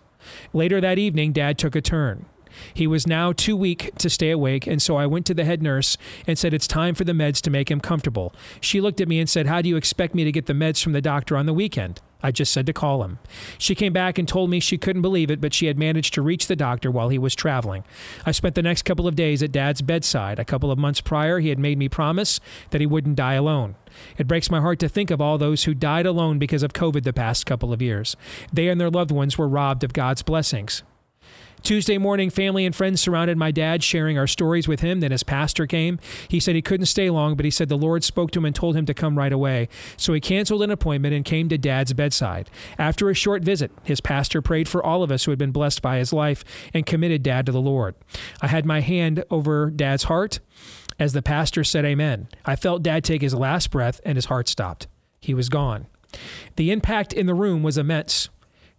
Later 0.53 0.79
that 0.79 0.99
evening, 0.99 1.33
Dad 1.33 1.57
took 1.57 1.75
a 1.75 1.81
turn. 1.81 2.25
He 2.73 2.87
was 2.87 3.07
now 3.07 3.31
too 3.33 3.55
weak 3.55 3.91
to 3.97 4.09
stay 4.09 4.31
awake, 4.31 4.67
and 4.67 4.81
so 4.81 4.95
I 4.95 5.05
went 5.05 5.25
to 5.27 5.33
the 5.33 5.45
head 5.45 5.61
nurse 5.61 5.97
and 6.27 6.37
said 6.37 6.53
it's 6.53 6.67
time 6.67 6.95
for 6.95 7.03
the 7.03 7.13
meds 7.13 7.41
to 7.41 7.49
make 7.49 7.69
him 7.69 7.79
comfortable. 7.79 8.33
She 8.59 8.81
looked 8.81 9.01
at 9.01 9.07
me 9.07 9.19
and 9.19 9.29
said, 9.29 9.47
How 9.47 9.61
do 9.61 9.69
you 9.69 9.77
expect 9.77 10.15
me 10.15 10.23
to 10.23 10.31
get 10.31 10.45
the 10.45 10.53
meds 10.53 10.83
from 10.83 10.93
the 10.93 11.01
doctor 11.01 11.37
on 11.37 11.45
the 11.45 11.53
weekend? 11.53 12.01
I 12.23 12.31
just 12.31 12.51
said 12.51 12.65
to 12.67 12.73
call 12.73 13.03
him. 13.03 13.19
She 13.57 13.75
came 13.75 13.93
back 13.93 14.17
and 14.17 14.27
told 14.27 14.49
me 14.49 14.59
she 14.59 14.77
couldn't 14.77 15.01
believe 15.01 15.31
it, 15.31 15.41
but 15.41 15.53
she 15.53 15.65
had 15.65 15.77
managed 15.77 16.13
to 16.13 16.21
reach 16.21 16.47
the 16.47 16.55
doctor 16.55 16.91
while 16.91 17.09
he 17.09 17.17
was 17.17 17.35
traveling. 17.35 17.83
I 18.25 18.31
spent 18.31 18.55
the 18.55 18.61
next 18.61 18.83
couple 18.83 19.07
of 19.07 19.15
days 19.15 19.41
at 19.41 19.51
Dad's 19.51 19.81
bedside. 19.81 20.39
A 20.39 20.45
couple 20.45 20.71
of 20.71 20.77
months 20.77 21.01
prior, 21.01 21.39
he 21.39 21.49
had 21.49 21.59
made 21.59 21.77
me 21.77 21.89
promise 21.89 22.39
that 22.69 22.81
he 22.81 22.87
wouldn't 22.87 23.15
die 23.15 23.33
alone. 23.33 23.75
It 24.17 24.27
breaks 24.27 24.51
my 24.51 24.61
heart 24.61 24.79
to 24.79 24.89
think 24.89 25.11
of 25.11 25.19
all 25.19 25.37
those 25.37 25.63
who 25.63 25.73
died 25.73 26.05
alone 26.05 26.37
because 26.39 26.63
of 26.63 26.73
COVID 26.73 27.03
the 27.03 27.13
past 27.13 27.45
couple 27.45 27.73
of 27.73 27.81
years. 27.81 28.15
They 28.53 28.69
and 28.69 28.79
their 28.79 28.89
loved 28.89 29.11
ones 29.11 29.37
were 29.37 29.47
robbed 29.47 29.83
of 29.83 29.93
God's 29.93 30.21
blessings. 30.21 30.83
Tuesday 31.63 31.97
morning, 31.97 32.29
family 32.29 32.65
and 32.65 32.75
friends 32.75 33.01
surrounded 33.01 33.37
my 33.37 33.51
dad, 33.51 33.83
sharing 33.83 34.17
our 34.17 34.27
stories 34.27 34.67
with 34.67 34.79
him. 34.79 34.99
Then 34.99 35.11
his 35.11 35.23
pastor 35.23 35.67
came. 35.67 35.99
He 36.27 36.39
said 36.39 36.55
he 36.55 36.61
couldn't 36.61 36.87
stay 36.87 37.09
long, 37.09 37.35
but 37.35 37.45
he 37.45 37.51
said 37.51 37.69
the 37.69 37.77
Lord 37.77 38.03
spoke 38.03 38.31
to 38.31 38.39
him 38.39 38.45
and 38.45 38.55
told 38.55 38.75
him 38.75 38.85
to 38.85 38.93
come 38.93 39.17
right 39.17 39.31
away. 39.31 39.69
So 39.97 40.13
he 40.13 40.19
canceled 40.19 40.63
an 40.63 40.71
appointment 40.71 41.13
and 41.13 41.23
came 41.23 41.49
to 41.49 41.57
dad's 41.57 41.93
bedside. 41.93 42.49
After 42.77 43.09
a 43.09 43.13
short 43.13 43.43
visit, 43.43 43.71
his 43.83 44.01
pastor 44.01 44.41
prayed 44.41 44.67
for 44.67 44.83
all 44.83 45.03
of 45.03 45.11
us 45.11 45.25
who 45.25 45.31
had 45.31 45.39
been 45.39 45.51
blessed 45.51 45.81
by 45.81 45.97
his 45.97 46.11
life 46.11 46.43
and 46.73 46.85
committed 46.85 47.23
dad 47.23 47.45
to 47.45 47.51
the 47.51 47.61
Lord. 47.61 47.95
I 48.41 48.47
had 48.47 48.65
my 48.65 48.81
hand 48.81 49.23
over 49.29 49.69
dad's 49.69 50.03
heart 50.03 50.39
as 50.99 51.13
the 51.13 51.21
pastor 51.21 51.63
said 51.63 51.85
amen. 51.85 52.27
I 52.45 52.55
felt 52.55 52.83
dad 52.83 53.03
take 53.03 53.21
his 53.21 53.33
last 53.33 53.71
breath 53.71 53.99
and 54.05 54.17
his 54.17 54.25
heart 54.25 54.47
stopped. 54.47 54.87
He 55.19 55.33
was 55.33 55.49
gone. 55.49 55.87
The 56.57 56.71
impact 56.71 57.13
in 57.13 57.25
the 57.25 57.33
room 57.33 57.63
was 57.63 57.77
immense. 57.77 58.29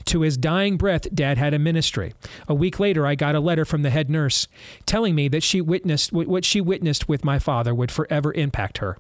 To 0.07 0.23
his 0.23 0.37
dying 0.37 0.77
breath, 0.77 1.13
Dad 1.15 1.39
had 1.39 1.55
a 1.55 1.59
ministry. 1.59 2.13
A 2.49 2.55
week 2.55 2.81
later, 2.81 3.07
I 3.07 3.15
got 3.15 3.35
a 3.35 3.41
letter 3.41 3.65
from 3.65 3.83
the 3.83 3.91
head 3.91 4.11
nurse 4.11 4.49
telling 4.87 5.15
me 5.15 5.29
that 5.29 5.43
she 5.43 5.61
witnessed 5.61 6.13
what 6.13 6.45
she 6.45 6.61
witnessed 6.61 7.09
with 7.09 7.25
my 7.25 7.39
father 7.39 7.75
would 7.75 7.91
forever 7.91 8.33
impact 8.35 8.79
her. 8.79 8.99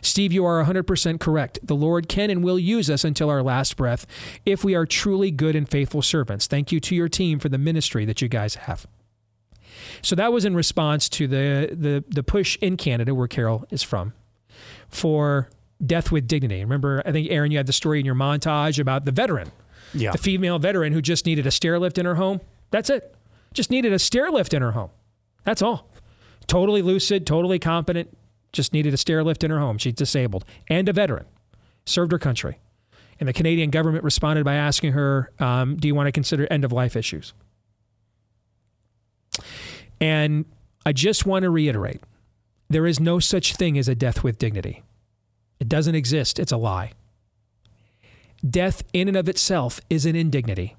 Steve, 0.00 0.32
you 0.32 0.44
are 0.44 0.64
100% 0.64 1.20
correct. 1.20 1.58
The 1.62 1.76
Lord 1.76 2.08
can 2.08 2.30
and 2.30 2.42
will 2.42 2.58
use 2.58 2.88
us 2.90 3.04
until 3.04 3.30
our 3.30 3.42
last 3.42 3.76
breath 3.76 4.06
if 4.44 4.64
we 4.64 4.74
are 4.74 4.86
truly 4.86 5.30
good 5.30 5.54
and 5.54 5.68
faithful 5.68 6.02
servants. 6.02 6.46
Thank 6.46 6.72
you 6.72 6.80
to 6.80 6.94
your 6.94 7.08
team 7.08 7.38
for 7.38 7.48
the 7.48 7.58
ministry 7.58 8.04
that 8.04 8.22
you 8.22 8.28
guys 8.28 8.56
have. 8.56 8.86
So 10.02 10.16
that 10.16 10.32
was 10.32 10.44
in 10.44 10.54
response 10.54 11.08
to 11.10 11.26
the, 11.26 11.70
the, 11.72 12.04
the 12.08 12.22
push 12.22 12.56
in 12.60 12.76
Canada, 12.76 13.14
where 13.14 13.28
Carol 13.28 13.66
is 13.70 13.82
from, 13.82 14.14
for 14.88 15.48
death 15.84 16.10
with 16.10 16.26
dignity. 16.26 16.60
Remember, 16.60 17.02
I 17.06 17.12
think, 17.12 17.30
Aaron, 17.30 17.50
you 17.52 17.58
had 17.58 17.66
the 17.66 17.72
story 17.72 18.00
in 18.00 18.06
your 18.06 18.14
montage 18.14 18.78
about 18.78 19.04
the 19.04 19.12
veteran 19.12 19.52
Yeah. 19.94 20.12
the 20.12 20.18
female 20.18 20.58
veteran 20.58 20.92
who 20.92 21.00
just 21.00 21.26
needed 21.26 21.46
a 21.46 21.50
stair 21.50 21.78
lift 21.78 21.98
in 21.98 22.06
her 22.06 22.16
home. 22.16 22.40
That's 22.70 22.90
it. 22.90 23.14
Just 23.52 23.70
needed 23.70 23.92
a 23.92 23.98
stair 23.98 24.30
lift 24.30 24.52
in 24.52 24.62
her 24.62 24.72
home. 24.72 24.90
That's 25.44 25.62
all. 25.62 25.88
Totally 26.46 26.82
lucid, 26.82 27.26
totally 27.26 27.58
competent, 27.58 28.16
just 28.52 28.72
needed 28.72 28.94
a 28.94 28.96
stair 28.96 29.22
lift 29.24 29.44
in 29.44 29.50
her 29.50 29.58
home. 29.58 29.78
She's 29.78 29.94
disabled 29.94 30.44
and 30.68 30.88
a 30.88 30.92
veteran. 30.92 31.26
Served 31.86 32.12
her 32.12 32.18
country. 32.18 32.58
And 33.20 33.28
the 33.28 33.32
Canadian 33.32 33.70
government 33.70 34.04
responded 34.04 34.44
by 34.44 34.54
asking 34.54 34.92
her, 34.92 35.32
um, 35.38 35.76
Do 35.76 35.88
you 35.88 35.94
want 35.94 36.06
to 36.06 36.12
consider 36.12 36.46
end 36.50 36.64
of 36.64 36.72
life 36.72 36.96
issues? 36.96 37.32
And 40.00 40.44
I 40.86 40.92
just 40.92 41.26
want 41.26 41.42
to 41.42 41.50
reiterate 41.50 42.02
there 42.68 42.86
is 42.86 43.00
no 43.00 43.18
such 43.18 43.56
thing 43.56 43.78
as 43.78 43.88
a 43.88 43.94
death 43.94 44.22
with 44.22 44.38
dignity. 44.38 44.82
It 45.58 45.68
doesn't 45.68 45.94
exist, 45.94 46.38
it's 46.38 46.52
a 46.52 46.56
lie. 46.56 46.92
Death, 48.46 48.82
in 48.92 49.08
and 49.08 49.16
of 49.16 49.28
itself, 49.28 49.80
is 49.90 50.06
an 50.06 50.14
indignity. 50.14 50.76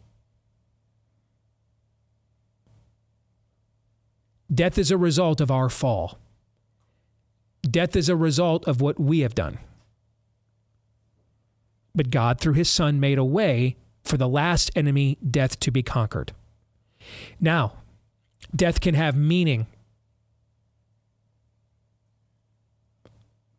Death 4.54 4.78
is 4.78 4.92
a 4.92 4.98
result 4.98 5.42
of 5.42 5.52
our 5.52 5.70
fall. 5.70 6.18
Death 7.62 7.96
is 7.96 8.10
a 8.10 8.16
result 8.16 8.68
of 8.68 8.82
what 8.82 9.00
we 9.00 9.20
have 9.20 9.36
done. 9.36 9.60
But 11.94 12.10
God, 12.10 12.40
through 12.40 12.54
his 12.54 12.70
Son, 12.70 13.00
made 13.00 13.18
a 13.18 13.24
way 13.24 13.76
for 14.04 14.18
the 14.18 14.28
last 14.28 14.72
enemy, 14.76 15.18
death, 15.30 15.60
to 15.60 15.72
be 15.72 15.84
conquered. 15.84 16.32
Now, 17.40 17.74
death 18.56 18.80
can 18.82 18.96
have 18.96 19.16
meaning. 19.16 19.68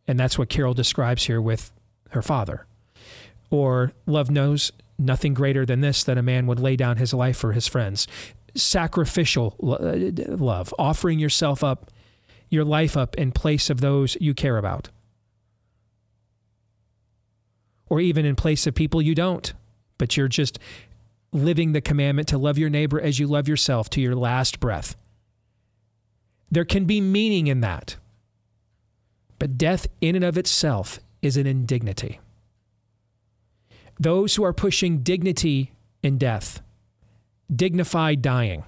And 0.08 0.18
that's 0.18 0.38
what 0.38 0.48
Carol 0.48 0.74
describes 0.74 1.24
here 1.24 1.40
with 1.40 1.70
her 2.10 2.22
father. 2.22 2.66
Or 3.50 3.92
love 4.06 4.30
knows 4.30 4.72
nothing 4.98 5.34
greater 5.34 5.66
than 5.66 5.80
this 5.80 6.04
that 6.04 6.18
a 6.18 6.22
man 6.22 6.46
would 6.46 6.60
lay 6.60 6.76
down 6.76 6.98
his 6.98 7.12
life 7.12 7.36
for 7.36 7.52
his 7.52 7.66
friends. 7.66 8.06
Sacrificial 8.54 9.56
uh, 9.62 10.34
love, 10.36 10.74
offering 10.78 11.18
yourself 11.18 11.64
up, 11.64 11.90
your 12.48 12.64
life 12.64 12.96
up 12.96 13.16
in 13.16 13.32
place 13.32 13.70
of 13.70 13.80
those 13.80 14.16
you 14.20 14.34
care 14.34 14.58
about. 14.58 14.90
Or 17.88 18.00
even 18.00 18.24
in 18.24 18.36
place 18.36 18.66
of 18.66 18.74
people 18.74 19.02
you 19.02 19.14
don't, 19.14 19.52
but 19.98 20.16
you're 20.16 20.28
just 20.28 20.58
living 21.32 21.72
the 21.72 21.80
commandment 21.80 22.28
to 22.28 22.38
love 22.38 22.58
your 22.58 22.70
neighbor 22.70 23.00
as 23.00 23.18
you 23.18 23.26
love 23.26 23.48
yourself 23.48 23.88
to 23.90 24.00
your 24.00 24.14
last 24.14 24.60
breath. 24.60 24.96
There 26.50 26.64
can 26.64 26.84
be 26.84 27.00
meaning 27.00 27.46
in 27.46 27.60
that. 27.60 27.96
But 29.38 29.56
death, 29.56 29.86
in 30.00 30.16
and 30.16 30.24
of 30.24 30.36
itself, 30.36 31.00
is 31.22 31.36
an 31.36 31.46
indignity. 31.46 32.20
Those 34.00 34.34
who 34.34 34.44
are 34.44 34.54
pushing 34.54 35.00
dignity 35.00 35.72
in 36.02 36.16
death, 36.16 36.62
dignified 37.54 38.22
dying, 38.22 38.64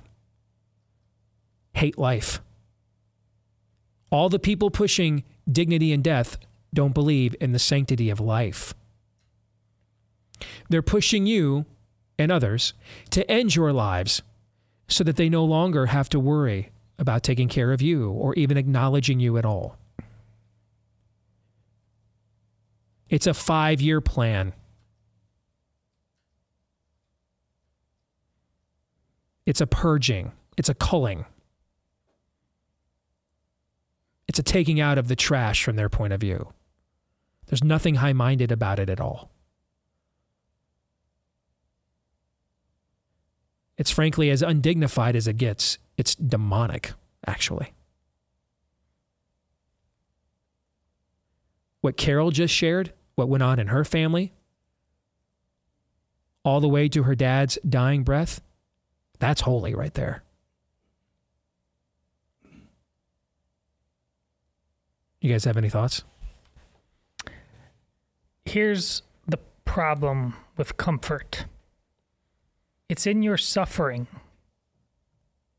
hate 1.72 1.97
life. 1.97 2.43
All 4.11 4.28
the 4.28 4.39
people 4.39 4.70
pushing 4.70 5.24
dignity 5.51 5.91
in 5.91 6.03
death 6.03 6.37
don't 6.74 6.93
believe 6.93 7.35
in 7.41 7.53
the 7.53 7.59
sanctity 7.59 8.11
of 8.11 8.20
life. 8.20 8.74
They're 10.68 10.83
pushing 10.83 11.24
you 11.24 11.64
and 12.18 12.30
others 12.30 12.74
to 13.11 13.28
end 13.30 13.57
your 13.57 13.72
lives 13.72 14.20
so 14.87 15.03
that 15.03 15.16
they 15.16 15.30
no 15.30 15.47
longer 15.47 15.87
have 15.87 16.11
to 16.11 16.20
worry 16.20 16.72
about 16.99 17.22
taking 17.22 17.49
care 17.49 17.72
of 17.72 17.80
you 17.80 18.11
or 18.11 18.35
even 18.35 18.59
acknowledging 18.59 19.18
you 19.18 19.39
at 19.39 19.47
all. 19.47 19.78
It's 23.09 23.26
a 23.26 23.33
five 23.33 23.80
year 23.80 24.03
plan. 24.03 24.53
It's 29.47 29.61
a 29.61 29.66
purging. 29.66 30.32
It's 30.57 30.68
a 30.68 30.74
culling. 30.74 31.24
It's 34.28 34.38
a 34.38 34.43
taking 34.43 34.80
out 34.80 34.99
of 34.99 35.09
the 35.09 35.16
trash 35.16 35.64
from 35.64 35.76
their 35.76 35.88
point 35.88 36.12
of 36.12 36.20
view. 36.20 36.53
There's 37.47 37.64
nothing 37.64 37.97
high 37.97 38.12
minded 38.12 38.53
about 38.53 38.78
it 38.78 38.88
at 38.88 39.01
all. 39.01 39.30
It's 43.76 43.90
frankly 43.90 44.30
as 44.30 44.43
undignified 44.43 45.16
as 45.16 45.26
it 45.26 45.36
gets. 45.36 45.78
It's 45.97 46.14
demonic, 46.14 46.93
actually. 47.26 47.72
What 51.80 51.97
Carol 51.97 52.30
just 52.30 52.55
shared, 52.55 52.93
what 53.16 53.28
went 53.28 53.43
on 53.43 53.59
in 53.59 53.66
her 53.66 53.84
family, 53.84 54.32
all 56.45 56.61
the 56.61 56.68
way 56.68 56.88
to 56.88 57.03
her 57.03 57.14
dad's 57.14 57.59
dying 57.68 58.05
breath, 58.05 58.40
that's 59.23 59.43
holy 59.43 59.73
right 59.73 59.95
there. 59.95 60.25
You 65.20 65.31
guys 65.31 65.45
have 65.45 65.57
any 65.57 65.68
thoughts? 65.68 66.03
Here's 68.45 69.03
the 69.29 69.39
problem 69.64 70.35
with 70.57 70.77
comfort 70.77 71.47
it's 72.89 73.07
in 73.07 73.23
your 73.23 73.37
suffering, 73.37 74.09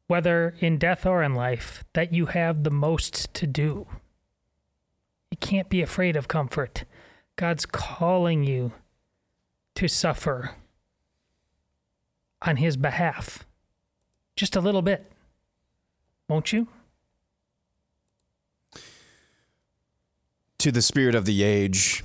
whether 0.08 0.56
in 0.60 0.78
death 0.78 1.06
or 1.06 1.24
in 1.24 1.34
life, 1.34 1.86
that 1.94 2.14
you 2.14 2.26
have 2.26 2.64
the 2.64 2.70
most 2.70 3.34
to 3.34 3.48
do. 3.48 3.88
You 5.32 5.38
can't 5.38 5.70
be 5.70 5.82
afraid 5.82 6.18
of 6.18 6.28
comfort. 6.28 6.84
God's 7.38 7.66
calling 7.66 8.44
you 8.44 8.74
to 9.76 9.88
suffer 9.88 10.52
on 12.42 12.58
His 12.58 12.76
behalf. 12.76 13.46
Just 14.36 14.56
a 14.56 14.62
little 14.62 14.82
bit. 14.82 15.12
Won't 16.28 16.52
you? 16.52 16.68
To 20.60 20.72
the 20.72 20.82
spirit 20.82 21.14
of 21.14 21.26
the 21.26 21.44
age, 21.44 22.04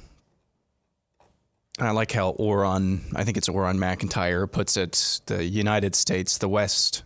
I 1.79 1.93
like 1.93 2.11
how 2.11 2.31
Auron, 2.41 3.03
I 3.15 3.23
think 3.23 3.37
it's 3.37 3.49
Auron 3.49 3.79
MacIntyre, 3.79 4.49
puts 4.49 4.77
it 4.77 5.21
the 5.27 5.45
United 5.45 5.95
States, 5.95 6.39
the 6.39 6.49
West, 6.49 7.05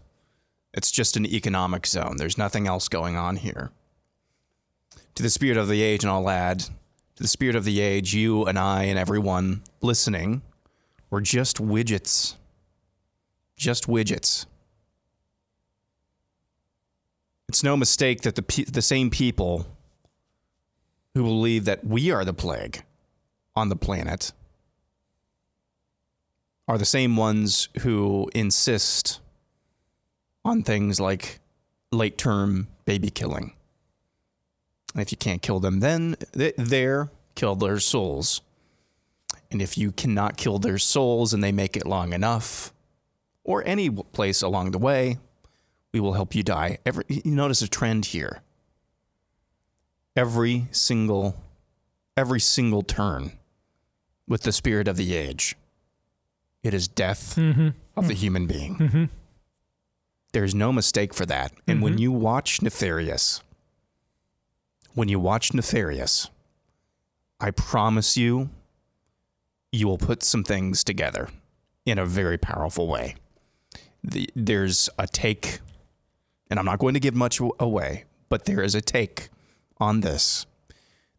it's 0.72 0.90
just 0.90 1.16
an 1.16 1.26
economic 1.26 1.86
zone. 1.86 2.16
There's 2.16 2.38
nothing 2.38 2.66
else 2.66 2.88
going 2.88 3.16
on 3.16 3.36
here. 3.36 3.70
To 5.16 5.22
the 5.22 5.28
spirit 5.28 5.58
of 5.58 5.68
the 5.68 5.82
age, 5.82 6.02
and 6.04 6.10
I'll 6.10 6.30
add, 6.30 6.60
to 6.60 7.22
the 7.22 7.28
spirit 7.28 7.54
of 7.54 7.64
the 7.64 7.80
age, 7.80 8.14
you 8.14 8.46
and 8.46 8.58
I 8.58 8.84
and 8.84 8.98
everyone 8.98 9.62
listening, 9.82 10.40
we're 11.10 11.20
just 11.20 11.58
widgets. 11.58 12.36
Just 13.56 13.86
widgets. 13.86 14.46
It's 17.53 17.62
no 17.62 17.76
mistake 17.76 18.22
that 18.22 18.34
the, 18.34 18.64
the 18.64 18.80
same 18.80 19.11
people 19.11 19.66
who 21.12 21.22
believe 21.22 21.66
that 21.66 21.84
we 21.84 22.11
are 22.11 22.24
the 22.24 22.32
plague 22.32 22.82
on 23.55 23.68
the 23.68 23.76
planet 23.76 24.32
are 26.66 26.78
the 26.78 26.86
same 26.86 27.14
ones 27.14 27.68
who 27.80 28.30
insist 28.34 29.20
on 30.46 30.62
things 30.62 30.98
like 30.98 31.40
late 31.90 32.16
term 32.16 32.68
baby 32.86 33.11
killing. 33.11 33.53
And 34.94 35.03
if 35.03 35.12
you 35.12 35.18
can't 35.18 35.42
kill 35.42 35.61
them 35.61 35.80
then, 35.80 36.16
they're 36.32 37.11
kill 37.34 37.55
their 37.55 37.80
souls. 37.80 38.40
And 39.50 39.61
if 39.61 39.76
you 39.76 39.92
cannot 39.92 40.38
kill 40.38 40.59
their 40.59 40.78
souls 40.78 41.34
and 41.34 41.44
they 41.44 41.53
make 41.53 41.76
it 41.76 41.84
long 41.84 42.14
enough, 42.14 42.72
or 43.44 43.62
any 43.66 43.90
place 43.90 44.40
along 44.40 44.70
the 44.70 44.78
way, 44.78 45.18
we 45.93 46.01
will 46.01 46.14
help 46.14 46.34
you 46.34 46.43
die. 46.43 46.78
Every, 46.84 47.05
you 47.09 47.32
notice 47.32 47.62
a 47.62 47.68
trend 47.68 48.07
here. 48.07 48.43
Every 50.16 50.66
single, 50.72 51.36
every 52.16 52.40
single 52.40 52.82
turn 52.82 53.32
with 54.26 54.43
the 54.43 54.53
spirit 54.53 54.88
of 54.88 54.97
the 54.97 55.14
age 55.14 55.57
it 56.62 56.74
is 56.74 56.86
death 56.88 57.34
mm-hmm. 57.36 57.70
of 57.97 58.09
the 58.09 58.14
human 58.14 58.47
being. 58.47 58.76
Mm-hmm. 58.76 59.05
There's 60.32 60.55
no 60.55 60.72
mistake 60.72 61.12
for 61.12 61.26
that. 61.26 61.53
And 61.66 61.76
mm-hmm. 61.76 61.84
when 61.84 61.99
you 61.99 62.12
watch 62.12 62.62
Nefarious, 62.62 63.43
when 64.95 65.09
you 65.09 65.18
watch 65.18 65.53
Nefarious, 65.53 66.30
I 67.40 67.51
promise 67.51 68.16
you, 68.16 68.51
you 69.72 69.88
will 69.88 69.99
put 69.99 70.22
some 70.22 70.45
things 70.45 70.84
together 70.84 71.28
in 71.84 71.99
a 71.99 72.07
very 72.07 72.38
powerful 72.38 72.86
way. 72.86 73.16
The, 74.05 74.28
there's 74.36 74.88
a 74.99 75.07
take, 75.07 75.59
and 76.53 76.59
I'm 76.59 76.66
not 76.66 76.78
going 76.78 76.92
to 76.92 77.00
give 77.00 77.14
much 77.14 77.40
away, 77.59 78.05
but 78.28 78.44
there 78.44 78.62
is 78.62 78.74
a 78.74 78.82
take 78.82 79.30
on 79.78 80.00
this 80.00 80.44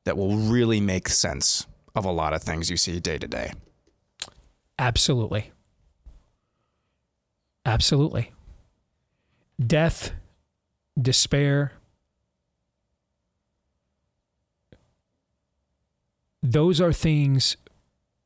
that 0.03 0.15
will 0.15 0.37
really 0.37 0.79
make 0.79 1.09
sense 1.09 1.65
of 1.95 2.05
a 2.05 2.11
lot 2.11 2.33
of 2.33 2.43
things 2.43 2.69
you 2.69 2.77
see 2.77 2.99
day 2.99 3.17
to 3.17 3.27
day. 3.27 3.51
Absolutely. 4.77 5.51
Absolutely. 7.65 8.31
Death, 9.59 10.11
despair, 11.01 11.71
those 16.43 16.79
are 16.79 16.93
things 16.93 17.57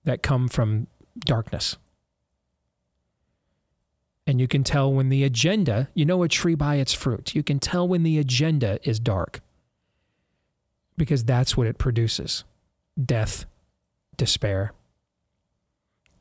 that 0.03 0.22
come 0.22 0.49
from 0.49 0.88
darkness. 1.20 1.78
And 4.28 4.41
you 4.41 4.47
can 4.47 4.65
tell 4.65 4.91
when 4.91 5.07
the 5.07 5.23
agenda, 5.23 5.89
you 5.93 6.05
know 6.05 6.21
a 6.21 6.28
tree 6.28 6.53
by 6.53 6.75
its 6.75 6.91
fruit. 6.91 7.34
You 7.34 7.43
can 7.43 7.59
tell 7.59 7.88
when 7.88 8.03
the 8.03 8.19
agenda 8.19 8.78
is 8.84 8.99
dark 8.99 9.39
because 10.97 11.23
that's 11.23 11.55
what 11.55 11.65
it 11.65 11.78
produces 11.78 12.43
death, 13.03 13.45
despair, 14.17 14.73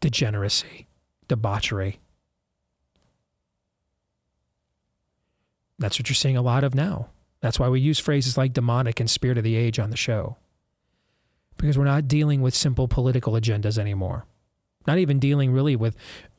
degeneracy, 0.01 0.87
debauchery. 1.27 1.99
That's 5.79 5.99
what 5.99 6.09
you're 6.09 6.15
seeing 6.15 6.37
a 6.37 6.43
lot 6.43 6.63
of 6.63 6.75
now. 6.75 7.09
That's 7.41 7.59
why 7.59 7.69
we 7.69 7.81
use 7.81 7.99
phrases 7.99 8.39
like 8.39 8.53
demonic 8.53 9.01
and 9.01 9.11
spirit 9.11 9.37
of 9.37 9.45
the 9.45 9.57
age 9.57 9.79
on 9.79 9.91
the 9.91 9.97
show. 9.97 10.37
Because 11.59 11.77
we're 11.77 11.85
not 11.85 12.07
dealing 12.07 12.41
with 12.41 12.55
simple 12.55 12.87
political 12.87 13.33
agendas 13.33 13.79
anymore. 13.79 14.27
Not 14.87 14.99
even 14.99 15.19
dealing 15.19 15.51
really 15.53 15.75
with 15.75 15.97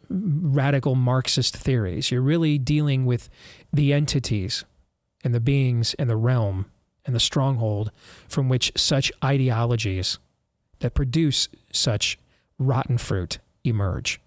radical 0.09 0.95
Marxist 0.95 1.55
theories. 1.55 2.11
You're 2.11 2.21
really 2.21 2.57
dealing 2.57 3.05
with 3.05 3.29
the 3.71 3.93
entities 3.93 4.65
and 5.23 5.33
the 5.33 5.39
beings 5.39 5.93
and 5.95 6.09
the 6.09 6.15
realm 6.15 6.65
and 7.05 7.15
the 7.15 7.19
stronghold 7.19 7.91
from 8.27 8.49
which 8.49 8.71
such 8.75 9.11
ideologies 9.23 10.19
that 10.79 10.93
produce 10.93 11.47
such 11.71 12.19
rotten 12.59 12.97
fruit 12.97 13.39
emerge. 13.63 14.19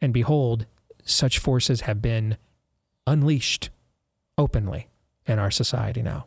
And 0.00 0.12
behold, 0.12 0.66
such 1.04 1.38
forces 1.38 1.82
have 1.82 2.02
been 2.02 2.36
unleashed 3.06 3.70
openly 4.36 4.88
in 5.26 5.38
our 5.38 5.50
society 5.50 6.02
now. 6.02 6.26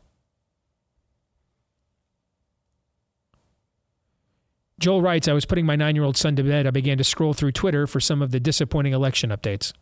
Joel 4.80 5.02
writes, 5.02 5.28
I 5.28 5.34
was 5.34 5.46
putting 5.46 5.66
my 5.66 5.76
nine 5.76 5.96
year 5.96 6.06
old 6.06 6.18
son 6.18 6.36
to 6.38 6.44
bed. 6.44 6.66
I 6.66 6.72
began 6.72 6.98
to 6.98 7.04
scroll 7.04 7.34
through 7.34 7.52
Twitter 7.52 7.86
for 7.86 8.00
some 8.00 8.22
of 8.22 8.32
the 8.32 8.40
disappointing 8.40 8.94
election 8.94 9.30
updates. 9.30 9.74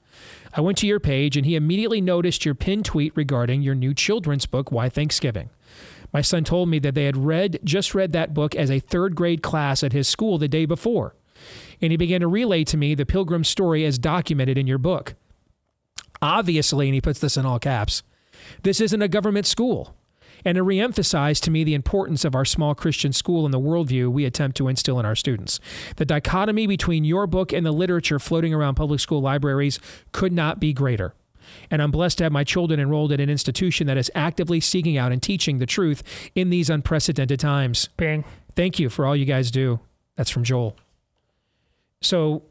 I 0.53 0.61
went 0.61 0.77
to 0.79 0.87
your 0.87 0.99
page, 0.99 1.37
and 1.37 1.45
he 1.45 1.55
immediately 1.55 2.01
noticed 2.01 2.45
your 2.45 2.55
pinned 2.55 2.85
tweet 2.85 3.13
regarding 3.15 3.61
your 3.61 3.75
new 3.75 3.93
children's 3.93 4.47
book, 4.47 4.71
Why 4.71 4.89
Thanksgiving. 4.89 5.51
My 6.11 6.21
son 6.21 6.43
told 6.43 6.69
me 6.69 6.79
that 6.79 6.95
they 6.95 7.05
had 7.05 7.17
read 7.17 7.59
just 7.63 7.93
read 7.93 8.11
that 8.13 8.33
book 8.33 8.55
as 8.55 8.71
a 8.71 8.79
third 8.79 9.15
grade 9.15 9.43
class 9.43 9.83
at 9.83 9.93
his 9.93 10.07
school 10.07 10.37
the 10.37 10.47
day 10.47 10.65
before. 10.65 11.15
And 11.81 11.91
he 11.91 11.97
began 11.97 12.21
to 12.21 12.27
relay 12.27 12.63
to 12.63 12.77
me 12.77 12.95
the 12.95 13.05
pilgrim 13.05 13.43
story 13.43 13.85
as 13.85 13.99
documented 13.99 14.57
in 14.57 14.65
your 14.65 14.79
book. 14.79 15.13
Obviously, 16.21 16.87
and 16.87 16.95
he 16.95 17.01
puts 17.01 17.19
this 17.19 17.37
in 17.37 17.45
all 17.45 17.59
caps, 17.59 18.01
this 18.63 18.81
isn't 18.81 19.01
a 19.01 19.07
government 19.07 19.45
school. 19.45 19.95
And 20.45 20.55
to 20.55 20.63
reemphasize 20.63 21.41
to 21.41 21.51
me 21.51 21.63
the 21.63 21.73
importance 21.73 22.23
of 22.25 22.35
our 22.35 22.45
small 22.45 22.75
Christian 22.75 23.13
school 23.13 23.45
and 23.45 23.53
the 23.53 23.59
worldview 23.59 24.09
we 24.09 24.25
attempt 24.25 24.57
to 24.57 24.67
instill 24.67 24.99
in 24.99 25.05
our 25.05 25.15
students. 25.15 25.59
The 25.97 26.05
dichotomy 26.05 26.67
between 26.67 27.03
your 27.03 27.27
book 27.27 27.51
and 27.53 27.65
the 27.65 27.71
literature 27.71 28.19
floating 28.19 28.53
around 28.53 28.75
public 28.75 28.99
school 28.99 29.21
libraries 29.21 29.79
could 30.11 30.31
not 30.31 30.59
be 30.59 30.73
greater 30.73 31.13
and 31.69 31.81
I'm 31.81 31.91
blessed 31.91 32.19
to 32.19 32.25
have 32.25 32.31
my 32.31 32.43
children 32.43 32.79
enrolled 32.79 33.11
at 33.11 33.19
an 33.19 33.29
institution 33.29 33.87
that 33.87 33.97
is 33.97 34.11
actively 34.15 34.59
seeking 34.59 34.97
out 34.97 35.11
and 35.11 35.21
teaching 35.21 35.59
the 35.59 35.65
truth 35.65 36.03
in 36.35 36.49
these 36.49 36.69
unprecedented 36.69 37.39
times. 37.39 37.89
Bang. 37.97 38.23
Thank 38.55 38.79
you 38.79 38.89
for 38.89 39.05
all 39.05 39.15
you 39.15 39.25
guys 39.25 39.51
do. 39.51 39.79
That's 40.15 40.29
from 40.29 40.43
Joel. 40.43 40.75
So, 42.01 42.43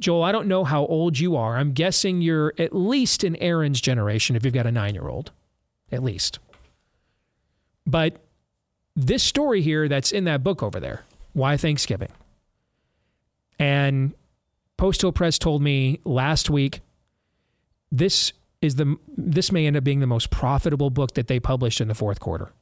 Joel, 0.00 0.22
I 0.22 0.32
don't 0.32 0.48
know 0.48 0.64
how 0.64 0.86
old 0.86 1.18
you 1.18 1.36
are. 1.36 1.56
I'm 1.56 1.72
guessing 1.72 2.20
you're 2.20 2.54
at 2.58 2.74
least 2.74 3.24
in 3.24 3.36
Aaron's 3.36 3.80
generation 3.80 4.36
if 4.36 4.44
you've 4.44 4.54
got 4.54 4.66
a 4.66 4.72
nine 4.72 4.94
year 4.94 5.08
old, 5.08 5.30
at 5.90 6.02
least. 6.02 6.38
But 7.86 8.16
this 8.94 9.22
story 9.22 9.62
here 9.62 9.88
that's 9.88 10.12
in 10.12 10.24
that 10.24 10.42
book 10.42 10.62
over 10.62 10.78
there, 10.78 11.04
Why 11.32 11.56
Thanksgiving, 11.56 12.10
and 13.58 14.14
Post 14.76 15.00
Hill 15.00 15.12
Press 15.12 15.38
told 15.38 15.62
me 15.62 16.00
last 16.04 16.50
week 16.50 16.80
this 17.90 18.32
is 18.60 18.76
the 18.76 18.96
this 19.16 19.52
may 19.52 19.66
end 19.66 19.76
up 19.76 19.84
being 19.84 20.00
the 20.00 20.06
most 20.06 20.30
profitable 20.30 20.90
book 20.90 21.14
that 21.14 21.26
they 21.26 21.40
published 21.40 21.80
in 21.80 21.88
the 21.88 21.94
fourth 21.94 22.20
quarter. 22.20 22.52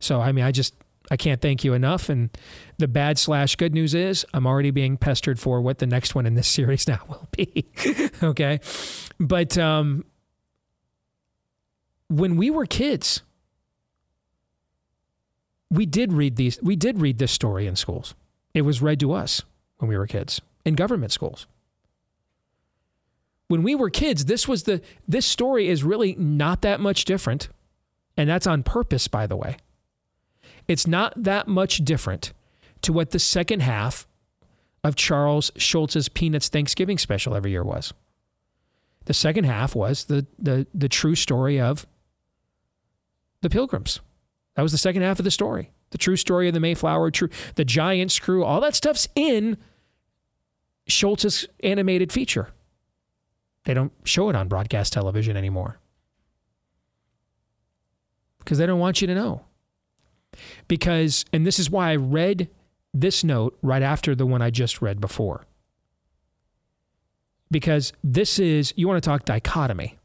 So 0.00 0.20
I 0.20 0.32
mean, 0.32 0.44
I 0.44 0.52
just 0.52 0.74
I 1.10 1.16
can't 1.16 1.40
thank 1.40 1.64
you 1.64 1.74
enough. 1.74 2.08
And 2.08 2.30
the 2.78 2.88
bad 2.88 3.18
slash 3.18 3.56
good 3.56 3.74
news 3.74 3.94
is 3.94 4.26
I'm 4.34 4.46
already 4.46 4.70
being 4.70 4.96
pestered 4.96 5.38
for 5.38 5.60
what 5.60 5.78
the 5.78 5.86
next 5.86 6.14
one 6.14 6.26
in 6.26 6.34
this 6.34 6.48
series 6.58 6.88
now 6.88 7.00
will 7.08 7.28
be. 7.32 7.66
okay. 8.22 8.60
But 9.18 9.56
um, 9.58 10.04
when 12.08 12.36
we 12.36 12.50
were 12.50 12.66
kids, 12.66 13.22
we 15.70 15.86
did 15.86 16.12
read 16.12 16.36
these, 16.36 16.58
we 16.62 16.76
did 16.76 17.00
read 17.00 17.18
this 17.18 17.32
story 17.32 17.66
in 17.66 17.76
schools. 17.76 18.14
It 18.54 18.62
was 18.62 18.82
read 18.82 19.00
to 19.00 19.12
us 19.12 19.42
when 19.78 19.88
we 19.88 19.96
were 19.96 20.06
kids 20.06 20.40
in 20.64 20.74
government 20.74 21.12
schools. 21.12 21.46
When 23.48 23.62
we 23.62 23.74
were 23.74 23.88
kids, 23.88 24.26
this 24.26 24.46
was 24.46 24.64
the 24.64 24.82
this 25.06 25.24
story 25.24 25.68
is 25.68 25.82
really 25.82 26.14
not 26.16 26.62
that 26.62 26.80
much 26.80 27.04
different. 27.04 27.48
And 28.16 28.28
that's 28.28 28.46
on 28.46 28.62
purpose, 28.62 29.08
by 29.08 29.26
the 29.26 29.36
way 29.36 29.58
it's 30.68 30.86
not 30.86 31.14
that 31.16 31.48
much 31.48 31.78
different 31.78 32.32
to 32.82 32.92
what 32.92 33.10
the 33.10 33.18
second 33.18 33.60
half 33.60 34.06
of 34.84 34.94
Charles 34.94 35.50
Schulz's 35.56 36.08
Peanuts 36.08 36.48
Thanksgiving 36.48 36.98
special 36.98 37.34
every 37.34 37.50
year 37.50 37.64
was. 37.64 37.92
The 39.06 39.14
second 39.14 39.44
half 39.44 39.74
was 39.74 40.04
the, 40.04 40.26
the, 40.38 40.66
the 40.74 40.88
true 40.88 41.14
story 41.14 41.58
of 41.58 41.86
the 43.40 43.48
Pilgrims. 43.48 44.00
That 44.58 44.62
was 44.62 44.72
the 44.72 44.78
second 44.78 45.02
half 45.02 45.20
of 45.20 45.24
the 45.24 45.30
story. 45.30 45.70
The 45.90 45.98
true 45.98 46.16
story 46.16 46.48
of 46.48 46.52
the 46.52 46.58
Mayflower, 46.58 47.12
true, 47.12 47.28
the 47.54 47.64
giant 47.64 48.10
screw, 48.10 48.42
all 48.42 48.60
that 48.62 48.74
stuff's 48.74 49.06
in 49.14 49.56
Schulz's 50.88 51.46
animated 51.62 52.10
feature. 52.10 52.48
They 53.66 53.72
don't 53.72 53.92
show 54.02 54.28
it 54.30 54.34
on 54.34 54.48
broadcast 54.48 54.92
television 54.92 55.36
anymore 55.36 55.78
because 58.40 58.58
they 58.58 58.66
don't 58.66 58.80
want 58.80 59.00
you 59.00 59.06
to 59.06 59.14
know 59.14 59.42
because, 60.66 61.24
and 61.32 61.46
this 61.46 61.60
is 61.60 61.70
why 61.70 61.92
I 61.92 61.94
read 61.94 62.48
this 62.92 63.22
note 63.22 63.56
right 63.62 63.82
after 63.82 64.16
the 64.16 64.26
one 64.26 64.42
I 64.42 64.50
just 64.50 64.82
read 64.82 65.00
before. 65.00 65.46
Because 67.48 67.92
this 68.02 68.40
is, 68.40 68.74
you 68.74 68.88
want 68.88 69.00
to 69.00 69.08
talk 69.08 69.24
dichotomy. 69.24 69.97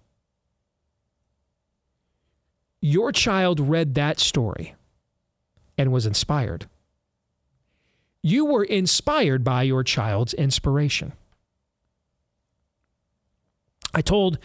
Your 2.85 3.13
child 3.13 3.61
read 3.61 3.95
that 3.95 4.19
story 4.19 4.75
and 5.77 5.89
was 5.93 6.05
inspired. 6.05 6.65
You 8.21 8.43
were 8.43 8.65
inspired 8.65 9.41
by 9.41 9.63
your 9.63 9.85
child's 9.85 10.33
inspiration. 10.33 11.13
I 13.93 14.01
told 14.01 14.37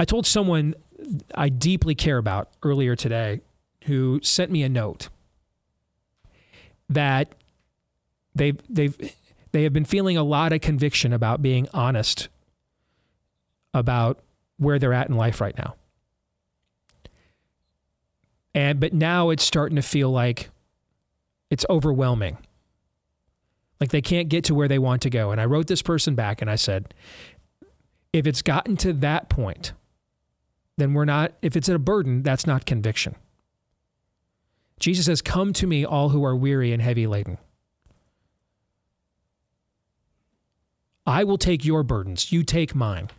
I 0.00 0.04
told 0.04 0.26
someone 0.26 0.74
I 1.36 1.48
deeply 1.48 1.94
care 1.94 2.18
about 2.18 2.48
earlier 2.64 2.96
today 2.96 3.42
who 3.84 4.18
sent 4.24 4.50
me 4.50 4.64
a 4.64 4.68
note 4.68 5.08
that 6.88 7.32
they've 8.34 8.58
they've 8.68 9.14
they 9.52 9.62
have 9.62 9.72
been 9.72 9.84
feeling 9.84 10.16
a 10.16 10.24
lot 10.24 10.52
of 10.52 10.60
conviction 10.60 11.12
about 11.12 11.42
being 11.42 11.68
honest 11.72 12.28
about 13.72 14.18
where 14.56 14.80
they're 14.80 14.92
at 14.92 15.08
in 15.08 15.16
life 15.16 15.40
right 15.40 15.56
now. 15.56 15.76
And 18.54 18.78
but 18.78 18.92
now 18.92 19.30
it's 19.30 19.44
starting 19.44 19.76
to 19.76 19.82
feel 19.82 20.10
like 20.10 20.50
it's 21.50 21.66
overwhelming. 21.68 22.38
Like 23.80 23.90
they 23.90 24.02
can't 24.02 24.28
get 24.28 24.44
to 24.44 24.54
where 24.54 24.68
they 24.68 24.78
want 24.78 25.02
to 25.02 25.10
go. 25.10 25.30
And 25.30 25.40
I 25.40 25.44
wrote 25.44 25.66
this 25.66 25.82
person 25.82 26.14
back 26.14 26.40
and 26.40 26.50
I 26.50 26.54
said, 26.56 26.94
if 28.14 28.28
it's 28.28 28.42
gotten 28.42 28.76
to 28.78 28.92
that 28.92 29.28
point, 29.28 29.72
then 30.76 30.94
we're 30.94 31.04
not, 31.04 31.32
if 31.42 31.56
it's 31.56 31.68
a 31.68 31.78
burden, 31.80 32.22
that's 32.22 32.46
not 32.46 32.64
conviction. 32.64 33.16
Jesus 34.78 35.06
says, 35.06 35.20
Come 35.20 35.52
to 35.54 35.66
me, 35.66 35.84
all 35.84 36.10
who 36.10 36.24
are 36.24 36.36
weary 36.36 36.72
and 36.72 36.80
heavy 36.80 37.06
laden. 37.06 37.38
I 41.06 41.24
will 41.24 41.38
take 41.38 41.64
your 41.64 41.82
burdens. 41.82 42.32
You 42.32 42.44
take 42.44 42.74
mine. 42.74 43.10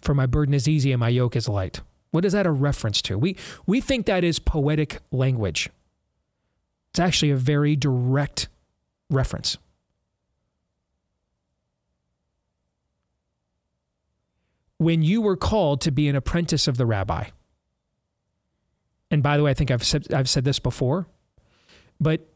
For 0.00 0.14
my 0.14 0.26
burden 0.26 0.54
is 0.54 0.68
easy 0.68 0.92
and 0.92 1.00
my 1.00 1.08
yoke 1.08 1.36
is 1.36 1.48
light. 1.48 1.80
What 2.10 2.24
is 2.24 2.32
that 2.32 2.46
a 2.46 2.50
reference 2.50 3.00
to? 3.02 3.18
We, 3.18 3.36
we 3.66 3.80
think 3.80 4.06
that 4.06 4.24
is 4.24 4.38
poetic 4.38 4.98
language. 5.12 5.68
It's 6.90 6.98
actually 6.98 7.30
a 7.30 7.36
very 7.36 7.76
direct 7.76 8.48
reference. 9.08 9.58
When 14.78 15.02
you 15.02 15.20
were 15.20 15.36
called 15.36 15.80
to 15.82 15.90
be 15.90 16.08
an 16.08 16.16
apprentice 16.16 16.66
of 16.66 16.78
the 16.78 16.86
rabbi, 16.86 17.28
and 19.10 19.22
by 19.22 19.36
the 19.36 19.42
way, 19.42 19.50
I 19.50 19.54
think 19.54 19.70
I've 19.70 19.84
said, 19.84 20.12
I've 20.12 20.28
said 20.28 20.44
this 20.44 20.58
before, 20.58 21.06
but 22.00 22.26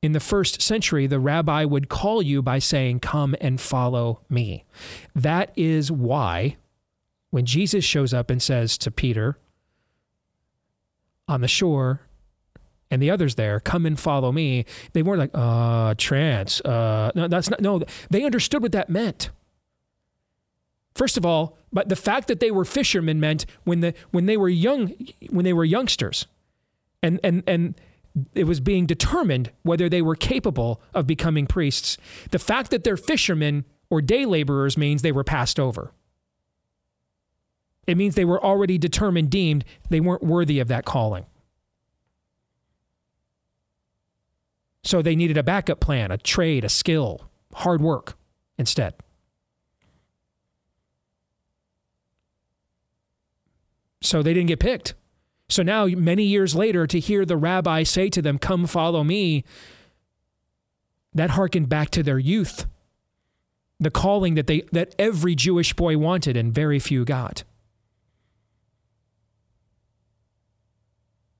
in 0.00 0.12
the 0.12 0.20
first 0.20 0.62
century, 0.62 1.06
the 1.06 1.18
rabbi 1.18 1.64
would 1.64 1.88
call 1.88 2.22
you 2.22 2.40
by 2.40 2.58
saying, 2.58 3.00
Come 3.00 3.34
and 3.40 3.60
follow 3.60 4.20
me. 4.28 4.64
That 5.14 5.50
is 5.56 5.90
why 5.90 6.56
when 7.34 7.44
Jesus 7.44 7.84
shows 7.84 8.14
up 8.14 8.30
and 8.30 8.40
says 8.40 8.78
to 8.78 8.92
Peter 8.92 9.36
on 11.26 11.40
the 11.40 11.48
shore, 11.48 12.02
and 12.92 13.02
the 13.02 13.10
others 13.10 13.34
there, 13.34 13.58
come 13.58 13.86
and 13.86 13.98
follow 13.98 14.30
me, 14.30 14.64
they 14.92 15.02
weren't 15.02 15.18
like, 15.18 15.32
uh, 15.34 15.94
trance. 15.98 16.60
Uh, 16.60 17.10
no, 17.16 17.26
that's 17.26 17.50
not, 17.50 17.60
no, 17.60 17.82
they 18.08 18.22
understood 18.22 18.62
what 18.62 18.70
that 18.70 18.88
meant. 18.88 19.30
First 20.94 21.16
of 21.16 21.26
all, 21.26 21.58
but 21.72 21.88
the 21.88 21.96
fact 21.96 22.28
that 22.28 22.38
they 22.38 22.52
were 22.52 22.64
fishermen 22.64 23.18
meant 23.18 23.46
when 23.64 23.80
the 23.80 23.94
when 24.12 24.26
they 24.26 24.36
were 24.36 24.48
young 24.48 24.94
when 25.28 25.44
they 25.44 25.52
were 25.52 25.64
youngsters, 25.64 26.28
and 27.02 27.18
and 27.24 27.42
and 27.48 27.74
it 28.36 28.44
was 28.44 28.60
being 28.60 28.86
determined 28.86 29.50
whether 29.64 29.88
they 29.88 30.02
were 30.02 30.14
capable 30.14 30.80
of 30.94 31.08
becoming 31.08 31.48
priests. 31.48 31.98
The 32.30 32.38
fact 32.38 32.70
that 32.70 32.84
they're 32.84 32.96
fishermen 32.96 33.64
or 33.90 34.00
day 34.00 34.24
laborers 34.24 34.78
means 34.78 35.02
they 35.02 35.10
were 35.10 35.24
passed 35.24 35.58
over. 35.58 35.92
It 37.86 37.96
means 37.96 38.14
they 38.14 38.24
were 38.24 38.42
already 38.42 38.78
determined, 38.78 39.30
deemed 39.30 39.64
they 39.90 40.00
weren't 40.00 40.22
worthy 40.22 40.60
of 40.60 40.68
that 40.68 40.84
calling. 40.84 41.26
So 44.82 45.00
they 45.00 45.16
needed 45.16 45.36
a 45.36 45.42
backup 45.42 45.80
plan, 45.80 46.10
a 46.10 46.18
trade, 46.18 46.64
a 46.64 46.68
skill, 46.68 47.28
hard 47.54 47.80
work 47.80 48.16
instead. 48.58 48.94
So 54.02 54.22
they 54.22 54.34
didn't 54.34 54.48
get 54.48 54.60
picked. 54.60 54.94
So 55.48 55.62
now, 55.62 55.86
many 55.86 56.24
years 56.24 56.54
later, 56.54 56.86
to 56.86 57.00
hear 57.00 57.24
the 57.24 57.36
rabbi 57.36 57.82
say 57.82 58.08
to 58.10 58.20
them, 58.20 58.38
Come 58.38 58.66
follow 58.66 59.04
me, 59.04 59.44
that 61.14 61.30
harkened 61.30 61.68
back 61.68 61.90
to 61.90 62.02
their 62.02 62.18
youth, 62.18 62.66
the 63.78 63.90
calling 63.90 64.34
that, 64.34 64.46
they, 64.46 64.62
that 64.72 64.94
every 64.98 65.34
Jewish 65.34 65.72
boy 65.74 65.96
wanted 65.96 66.36
and 66.36 66.52
very 66.52 66.78
few 66.78 67.04
got. 67.04 67.44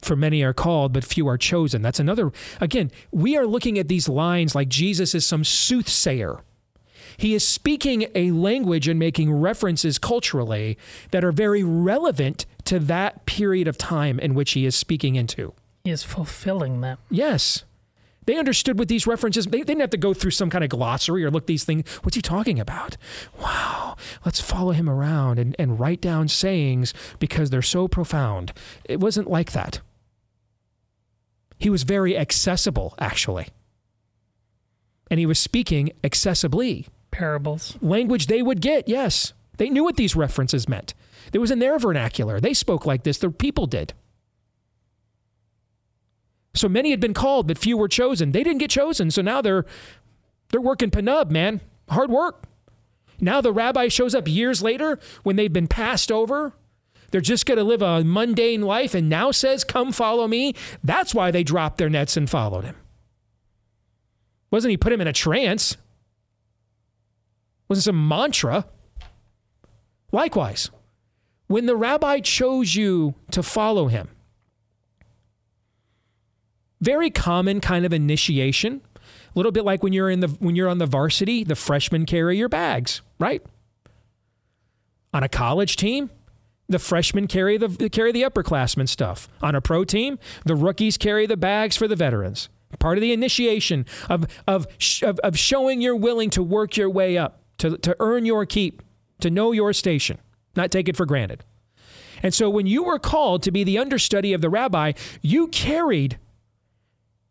For 0.05 0.17
many 0.17 0.43
are 0.43 0.53
called, 0.53 0.93
but 0.93 1.05
few 1.05 1.27
are 1.29 1.39
chosen. 1.39 1.83
That's 1.83 2.01
another, 2.01 2.31
again, 2.61 2.91
we 3.11 3.37
are 3.37 3.47
looking 3.47 3.79
at 3.79 3.89
these 3.89 4.09
lines 4.09 4.55
like 4.55 4.69
Jesus 4.69 5.15
is 5.15 5.25
some 5.25 5.45
soothsayer 5.45 6.43
he 7.17 7.35
is 7.35 7.47
speaking 7.47 8.07
a 8.15 8.31
language 8.31 8.89
and 8.89 8.99
making 8.99 9.33
references 9.33 9.99
culturally 9.99 10.79
that 11.11 11.25
are 11.25 11.33
very 11.33 11.63
relevant 11.63 12.47
to 12.65 12.79
that 12.81 13.27
period 13.27 13.69
of 13.69 13.79
time 13.79 14.19
in 14.19 14.35
which 14.35 14.53
he 14.53 14.67
is 14.67 14.75
speaking 14.75 15.15
into. 15.15 15.53
He 15.85 15.91
is 15.91 16.03
fulfilling 16.03 16.81
them. 16.81 16.99
Yes. 17.11 17.65
They 18.27 18.39
understood 18.39 18.79
what 18.79 18.89
these 18.89 19.07
references, 19.07 19.45
they, 19.45 19.59
they 19.59 19.65
didn't 19.65 19.83
have 19.83 19.91
to 19.91 19.99
go 19.99 20.15
through 20.15 20.31
some 20.31 20.49
kind 20.49 20.65
of 20.65 20.71
glossary 20.71 21.25
or 21.25 21.31
look 21.31 21.47
these 21.47 21.65
things. 21.65 21.87
What's 22.03 22.17
he 22.17 22.23
talking 22.23 22.59
about? 22.59 22.97
Wow, 23.39 23.97
let's 24.25 24.41
follow 24.41 24.73
him 24.73 24.89
around 24.89 25.39
and, 25.39 25.55
and 25.59 25.79
write 25.79 26.01
down 26.01 26.29
sayings 26.29 26.95
because 27.19 27.51
they're 27.51 27.61
so 27.61 27.87
profound. 27.87 28.55
It 28.87 28.99
wasn't 28.99 29.29
like 29.29 29.53
that. 29.53 29.81
He 31.59 31.71
was 31.71 31.83
very 31.85 32.17
accessible, 32.17 32.95
actually. 32.99 33.49
And 35.11 35.21
he 35.21 35.27
was 35.27 35.39
speaking 35.39 35.93
accessibly 36.03 36.87
parables. 37.11 37.77
Language 37.81 38.27
they 38.27 38.43
would 38.43 38.61
get, 38.61 38.89
yes. 38.89 39.33
They 39.57 39.71
knew 39.71 39.85
what 39.85 39.97
these 39.97 40.17
references 40.17 40.69
meant. 40.69 40.95
It 41.33 41.39
was 41.39 41.51
in 41.51 41.59
their 41.59 41.79
vernacular. 41.79 42.41
They 42.41 42.55
spoke 42.55 42.87
like 42.87 43.05
this, 43.05 43.19
the 43.19 43.31
people 43.31 43.67
did. 43.67 43.93
So 46.55 46.69
many 46.69 46.91
had 46.91 47.01
been 47.01 47.15
called, 47.15 47.49
but 47.49 47.59
few 47.59 47.77
were 47.77 47.89
chosen. 47.89 48.33
They 48.33 48.43
didn't 48.43 48.61
get 48.61 48.71
chosen, 48.71 49.11
so 49.11 49.23
now 49.23 49.43
they're 49.43 49.65
They're 50.51 50.61
working 50.61 50.91
penub, 50.91 51.31
man. 51.31 51.61
Hard 51.89 52.11
work. 52.11 52.45
Now 53.21 53.41
the 53.41 53.53
rabbi 53.53 53.89
shows 53.89 54.15
up 54.15 54.29
years 54.29 54.63
later 54.63 54.99
when 55.23 55.37
they've 55.37 55.53
been 55.53 55.67
passed 55.69 56.13
over. 56.13 56.55
They're 57.15 57.21
just 57.21 57.47
going 57.47 57.59
to 57.59 57.63
live 57.63 57.81
a 57.81 58.03
mundane 58.03 58.63
life 58.63 58.93
and 58.93 59.09
now 59.09 59.31
says, 59.31 59.63
Come 59.63 59.93
follow 59.93 60.27
me. 60.27 60.53
That's 60.83 61.15
why 61.15 61.31
they 61.31 61.45
dropped 61.45 61.79
their 61.79 61.89
nets 61.89 62.17
and 62.17 62.29
followed 62.29 62.65
him. 62.65 62.75
Wasn't 64.51 64.73
he 64.73 64.77
put 64.77 64.93
him 64.93 65.01
in 65.01 65.07
a 65.07 65.13
trance? 65.13 65.77
Wasn't 67.69 67.85
some 67.85 68.09
mantra. 68.09 68.67
Likewise, 70.11 70.73
when 71.47 71.67
the 71.67 71.77
rabbi 71.77 72.19
chose 72.19 72.75
you 72.75 73.15
to 73.31 73.45
follow 73.45 73.87
him, 73.87 74.09
very 76.81 77.11
common 77.11 77.61
kind 77.61 77.87
of 77.87 77.93
initiation 77.93 78.81
a 78.97 79.39
little 79.39 79.53
bit 79.53 79.65
like 79.65 79.85
when 79.85 79.93
you're 79.93 80.11
in 80.11 80.19
the 80.19 80.27
when 80.41 80.57
you're 80.57 80.69
on 80.69 80.79
the 80.79 80.87
varsity, 80.87 81.45
the 81.45 81.55
freshmen 81.55 82.07
carry 82.07 82.37
your 82.37 82.49
bags, 82.49 83.03
right? 83.21 83.41
On 85.13 85.23
a 85.23 85.29
college 85.29 85.77
team, 85.77 86.11
the 86.69 86.79
freshmen 86.79 87.27
carry 87.27 87.57
the 87.57 87.89
carry 87.91 88.13
the 88.13 88.23
upperclassmen 88.23 88.89
stuff. 88.89 89.29
On 89.43 89.55
a 89.55 89.61
pro 89.61 89.85
team, 89.85 90.19
the 90.45 90.55
rookies 90.55 90.97
carry 90.97 91.27
the 91.27 91.37
bags 91.37 91.77
for 91.77 91.89
the 91.89 91.97
veterans. 91.97 92.49
Part 92.79 92.99
of 92.99 93.03
the 93.03 93.13
initiation 93.13 93.87
of 94.09 94.27
of 94.49 94.67
of, 95.03 95.19
of 95.21 95.39
showing 95.39 95.81
you're 95.81 95.97
willing 95.97 96.31
to 96.31 96.43
work 96.43 96.77
your 96.77 96.91
way 96.91 97.17
up, 97.17 97.41
to, 97.59 97.77
to 97.79 97.97
earn 98.01 98.27
your 98.27 98.47
keep, 98.47 98.83
to 99.21 99.31
know 99.31 99.53
your 99.53 99.73
station, 99.73 100.19
not 100.57 100.71
take 100.71 100.89
it 100.89 100.97
for 100.97 101.07
granted. 101.07 101.45
And 102.23 102.33
so 102.33 102.49
when 102.49 102.67
you 102.67 102.83
were 102.83 102.99
called 102.99 103.43
to 103.43 103.51
be 103.51 103.65
the 103.65 103.79
understudy 103.79 104.33
of 104.33 104.41
the 104.41 104.49
rabbi, 104.49 104.93
you 105.21 105.49
carried 105.49 106.19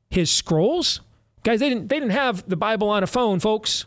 his 0.10 0.30
scrolls, 0.30 1.02
Guys, 1.44 1.60
they 1.60 1.70
didn't, 1.70 1.90
they 1.90 2.00
didn't 2.00 2.12
have 2.12 2.48
the 2.50 2.56
Bible 2.56 2.90
on 2.90 3.04
a 3.04 3.08
phone, 3.08 3.40
folks. 3.40 3.86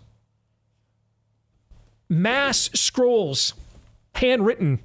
Mass 2.09 2.71
scrolls, 2.75 3.55
handwritten. 4.15 4.81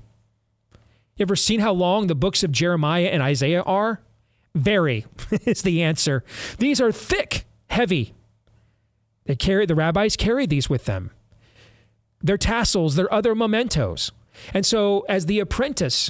Ever 1.22 1.36
seen 1.36 1.60
how 1.60 1.72
long 1.72 2.08
the 2.08 2.16
books 2.16 2.42
of 2.44 2.52
Jeremiah 2.52 3.06
and 3.06 3.22
Isaiah 3.22 3.62
are? 3.62 4.02
Very 4.56 5.06
is 5.46 5.62
the 5.62 5.84
answer. 5.84 6.24
These 6.58 6.82
are 6.82 6.92
thick, 6.92 7.46
heavy. 7.68 8.16
They 9.26 9.36
carry 9.36 9.68
the 9.68 9.76
rabbis 9.76 10.16
carried 10.16 10.50
these 10.50 10.68
with 10.68 10.86
them. 10.86 11.12
Their 12.24 12.40
tassels, 12.40 12.96
their 12.96 13.14
other 13.14 13.36
mementos. 13.36 14.12
And 14.52 14.66
so 14.66 15.06
as 15.08 15.28
the 15.28 15.40
apprentice, 15.40 16.10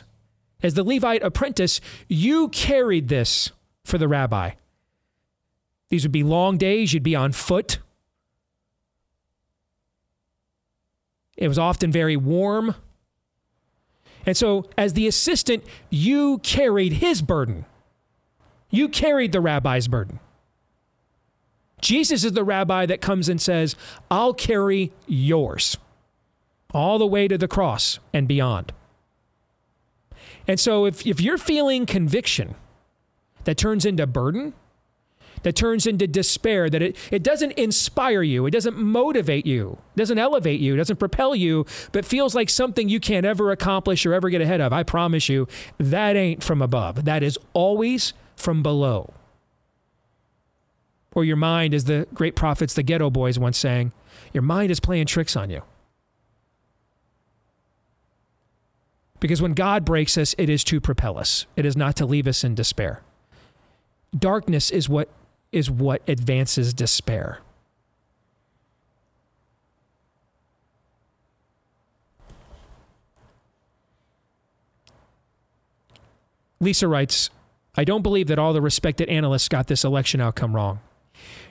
as 0.64 0.76
the 0.76 0.84
Levite 0.84 1.24
apprentice, 1.24 1.82
you 2.08 2.48
carried 2.48 3.10
this 3.10 3.52
for 3.84 3.98
the 3.98 4.08
rabbi. 4.08 4.52
These 5.90 6.04
would 6.04 6.14
be 6.14 6.24
long 6.24 6.58
days. 6.58 6.94
You'd 6.94 7.04
be 7.04 7.18
on 7.18 7.34
foot. 7.34 7.80
It 11.36 11.50
was 11.50 11.60
often 11.60 11.92
very 11.92 12.16
warm. 12.16 12.76
And 14.26 14.38
so, 14.38 14.66
as 14.78 14.94
the 14.94 15.08
assistant, 15.08 15.64
you 15.90 16.40
carried 16.40 16.94
his 16.94 17.22
burden. 17.22 17.66
You 18.70 18.88
carried 18.88 19.32
the 19.32 19.42
rabbi's 19.42 19.88
burden. 19.88 20.20
Jesus 21.82 22.24
is 22.24 22.34
the 22.34 22.44
rabbi 22.44 22.86
that 22.86 23.02
comes 23.02 23.28
and 23.28 23.42
says, 23.42 23.76
I'll 24.10 24.34
carry 24.34 24.92
yours 25.08 25.78
all 26.74 27.00
the 27.00 27.08
way 27.08 27.28
to 27.28 27.38
the 27.38 27.48
cross 27.48 28.00
and 28.14 28.28
beyond. 28.28 28.72
And 30.48 30.60
so, 30.60 30.86
if, 30.86 31.06
if 31.06 31.20
you're 31.20 31.38
feeling 31.38 31.86
conviction 31.86 32.56
that 33.44 33.58
turns 33.58 33.86
into 33.86 34.06
burden, 34.08 34.54
that 35.44 35.56
turns 35.56 35.86
into 35.86 36.08
despair, 36.08 36.70
that 36.70 36.82
it, 36.82 36.96
it 37.12 37.24
doesn't 37.24 37.52
inspire 37.54 38.24
you, 38.24 38.46
it 38.46 38.52
doesn't 38.52 38.78
motivate 38.78 39.46
you, 39.46 39.78
doesn't 39.96 40.20
elevate 40.20 40.60
you, 40.60 40.76
doesn't 40.76 40.98
propel 40.98 41.36
you, 41.36 41.66
but 41.92 42.06
feels 42.06 42.36
like 42.36 42.50
something 42.50 42.90
you 42.90 43.00
can't 43.00 43.26
ever 43.26 43.52
accomplish 43.52 44.06
or 44.06 44.14
ever 44.14 44.30
get 44.30 44.42
ahead 44.42 44.62
of. 44.62 44.74
I 44.74 44.84
promise 44.84 45.30
you, 45.30 45.48
that 45.78 46.16
ain't 46.16 46.44
from 46.44 46.62
above. 46.62 47.06
That 47.06 47.24
is 47.24 47.38
always 47.54 48.14
from 48.36 48.64
below. 48.64 49.14
Or 51.14 51.26
your 51.26 51.36
mind, 51.36 51.74
as 51.74 51.86
the 51.86 52.08
great 52.14 52.36
prophets, 52.36 52.74
the 52.74 52.84
Geto 52.84 53.12
Boys, 53.12 53.38
once 53.38 53.58
sang, 53.58 53.92
your 54.34 54.44
mind 54.44 54.72
is 54.72 54.80
playing 54.80 55.08
tricks 55.08 55.36
on 55.36 55.50
you. 55.50 55.62
Because 59.20 59.42
when 59.42 59.54
God 59.54 59.86
breaks 59.86 60.18
us, 60.18 60.34
it 60.38 60.50
is 60.50 60.64
to 60.66 60.82
propel 60.82 61.18
us. 61.18 61.46
It 61.56 61.66
is 61.66 61.78
not 61.78 61.96
to 61.98 62.06
leave 62.06 62.28
us 62.28 62.44
in 62.44 62.56
despair. 62.56 63.02
Darkness 64.18 64.72
is 64.72 64.90
what 64.90 65.10
is 65.52 65.70
what 65.70 66.02
advances 66.08 66.74
despair. 66.74 67.40
Lisa 76.60 76.88
writes, 76.88 77.32
I 77.76 77.84
don't 77.84 78.04
believe 78.04 78.28
that 78.28 78.38
all 78.38 78.54
the 78.54 78.62
respected 78.62 79.10
analysts 79.10 79.50
got 79.50 79.68
this 79.68 79.84
election 79.84 80.22
outcome 80.22 80.56
wrong. 80.56 80.80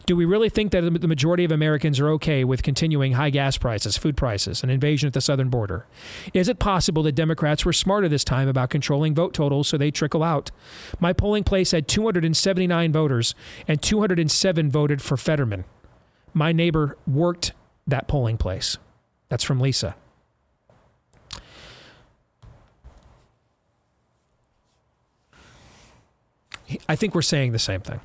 Do 0.06 0.16
we 0.16 0.24
really 0.24 0.48
think 0.48 0.72
that 0.72 0.81
the 0.82 1.09
majority 1.09 1.44
of 1.44 1.52
Americans 1.52 2.01
are 2.01 2.09
okay 2.10 2.43
with 2.43 2.62
continuing 2.62 3.12
high 3.12 3.31
gas 3.31 3.56
prices, 3.56 3.97
food 3.97 4.16
prices, 4.16 4.64
an 4.64 4.70
invasion 4.70 5.06
at 5.06 5.12
the 5.12 5.20
southern 5.20 5.51
border? 5.51 5.86
Is 6.35 6.48
it 6.48 6.59
possible 6.59 7.02
that 7.05 7.12
Democrats 7.12 7.64
were 7.64 7.72
smarter 7.72 8.09
this 8.09 8.24
time 8.24 8.48
about 8.48 8.70
controlling 8.70 9.14
vote 9.14 9.35
totals 9.35 9.68
so 9.68 9.77
they 9.77 9.90
trickle 9.90 10.24
out? 10.24 10.51
My 10.98 11.12
polling 11.12 11.44
place 11.44 11.70
had 11.70 11.86
279 11.86 12.93
voters, 12.93 13.35
and 13.68 13.81
207 13.81 14.70
voted 14.70 15.01
for 15.01 15.16
Fetterman. 15.16 15.64
My 16.35 16.51
neighbor 16.51 16.97
worked 17.06 17.52
that 17.86 18.09
polling 18.09 18.36
place. 18.36 18.78
That's 19.28 19.44
from 19.44 19.60
Lisa. 19.60 19.94
I 26.89 26.97
think 26.97 27.14
we're 27.14 27.22
saying 27.22 27.52
the 27.52 27.59
same 27.59 27.81
thing. 27.81 28.01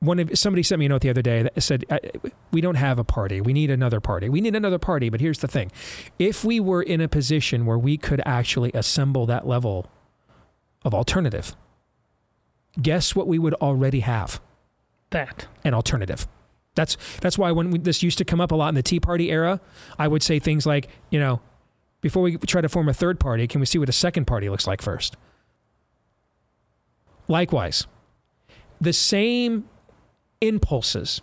One 0.00 0.18
of 0.18 0.38
somebody 0.38 0.62
sent 0.62 0.78
me 0.78 0.86
a 0.86 0.88
note 0.88 1.02
the 1.02 1.10
other 1.10 1.22
day 1.22 1.42
that 1.42 1.60
said 1.62 1.84
we 2.52 2.60
don't 2.60 2.76
have 2.76 2.98
a 2.98 3.04
party. 3.04 3.40
We 3.40 3.52
need 3.52 3.70
another 3.70 4.00
party. 4.00 4.28
We 4.28 4.40
need 4.40 4.54
another 4.54 4.78
party. 4.78 5.08
But 5.08 5.20
here's 5.20 5.40
the 5.40 5.48
thing. 5.48 5.72
If 6.18 6.44
we 6.44 6.60
were 6.60 6.82
in 6.82 7.00
a 7.00 7.08
position 7.08 7.66
where 7.66 7.78
we 7.78 7.96
could 7.96 8.22
actually 8.24 8.70
assemble 8.74 9.26
that 9.26 9.46
level 9.46 9.90
of 10.84 10.94
alternative 10.94 11.56
guess 12.80 13.14
what 13.16 13.26
we 13.26 13.38
would 13.38 13.54
already 13.54 14.00
have? 14.00 14.40
That. 15.10 15.46
An 15.64 15.74
alternative. 15.74 16.26
That's 16.74 16.96
that's 17.20 17.36
why 17.36 17.50
when 17.50 17.70
we, 17.70 17.78
this 17.78 18.02
used 18.02 18.18
to 18.18 18.24
come 18.24 18.40
up 18.40 18.52
a 18.52 18.54
lot 18.54 18.68
in 18.68 18.76
the 18.76 18.84
tea 18.84 19.00
party 19.00 19.32
era 19.32 19.60
i 19.98 20.06
would 20.06 20.22
say 20.22 20.38
things 20.38 20.64
like 20.64 20.88
you 21.10 21.18
know 21.18 21.40
before 22.00 22.22
we 22.22 22.36
try 22.36 22.60
to 22.60 22.68
form 22.68 22.88
a 22.88 22.94
third 22.94 23.18
party 23.18 23.48
can 23.48 23.58
we 23.58 23.66
see 23.66 23.78
what 23.78 23.88
a 23.88 23.92
second 23.92 24.26
party 24.26 24.48
looks 24.48 24.66
like 24.66 24.80
first? 24.80 25.16
Likewise. 27.26 27.86
The 28.80 28.92
same 28.92 29.68
impulses, 30.40 31.20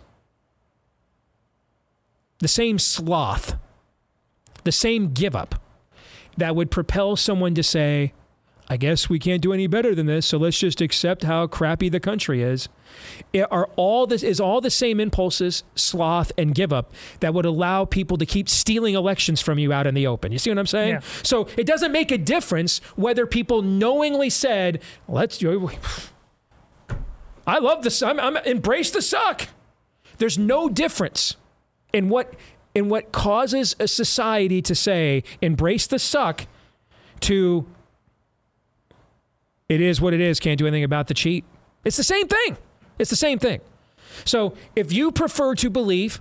the 2.38 2.48
same 2.48 2.78
sloth, 2.78 3.56
the 4.64 4.72
same 4.72 5.12
give 5.12 5.34
up 5.34 5.62
that 6.36 6.54
would 6.54 6.70
propel 6.70 7.16
someone 7.16 7.54
to 7.54 7.62
say, 7.62 8.12
I 8.68 8.76
guess 8.76 9.08
we 9.08 9.18
can't 9.18 9.40
do 9.40 9.52
any 9.52 9.68
better 9.68 9.94
than 9.94 10.06
this, 10.06 10.26
so 10.26 10.38
let's 10.38 10.58
just 10.58 10.80
accept 10.80 11.22
how 11.22 11.46
crappy 11.46 11.88
the 11.88 12.00
country 12.00 12.42
is. 12.42 12.68
It 13.32 13.46
are 13.50 13.68
all 13.76 14.06
this 14.06 14.22
is 14.22 14.40
all 14.40 14.60
the 14.60 14.70
same 14.70 14.98
impulses, 14.98 15.62
sloth, 15.76 16.32
and 16.36 16.54
give 16.54 16.72
up 16.72 16.92
that 17.20 17.32
would 17.32 17.44
allow 17.44 17.84
people 17.84 18.16
to 18.16 18.26
keep 18.26 18.48
stealing 18.48 18.94
elections 18.94 19.40
from 19.40 19.58
you 19.58 19.72
out 19.72 19.86
in 19.86 19.94
the 19.94 20.06
open. 20.06 20.32
You 20.32 20.38
see 20.38 20.50
what 20.50 20.58
I'm 20.58 20.66
saying? 20.66 20.94
Yeah. 20.94 21.00
So 21.22 21.48
it 21.56 21.66
doesn't 21.66 21.92
make 21.92 22.10
a 22.10 22.18
difference 22.18 22.80
whether 22.96 23.24
people 23.26 23.62
knowingly 23.62 24.30
said, 24.30 24.82
"Let's." 25.08 25.42
I 27.46 27.58
love 27.58 27.82
this. 27.82 28.02
I'm, 28.02 28.18
I'm 28.18 28.36
embrace 28.38 28.90
the 28.90 29.02
suck. 29.02 29.48
There's 30.18 30.38
no 30.38 30.68
difference 30.68 31.36
in 31.92 32.08
what 32.08 32.34
in 32.74 32.88
what 32.88 33.12
causes 33.12 33.74
a 33.78 33.88
society 33.88 34.60
to 34.62 34.74
say 34.74 35.22
embrace 35.40 35.86
the 35.86 35.98
suck 35.98 36.46
to 37.20 37.66
it 39.68 39.80
is 39.80 40.00
what 40.00 40.14
it 40.14 40.20
is, 40.20 40.38
can't 40.38 40.58
do 40.58 40.66
anything 40.66 40.84
about 40.84 41.08
the 41.08 41.14
cheat. 41.14 41.44
It's 41.84 41.96
the 41.96 42.04
same 42.04 42.28
thing. 42.28 42.56
It's 42.98 43.10
the 43.10 43.16
same 43.16 43.38
thing. 43.38 43.60
So 44.24 44.54
if 44.74 44.92
you 44.92 45.10
prefer 45.10 45.54
to 45.56 45.70
believe 45.70 46.20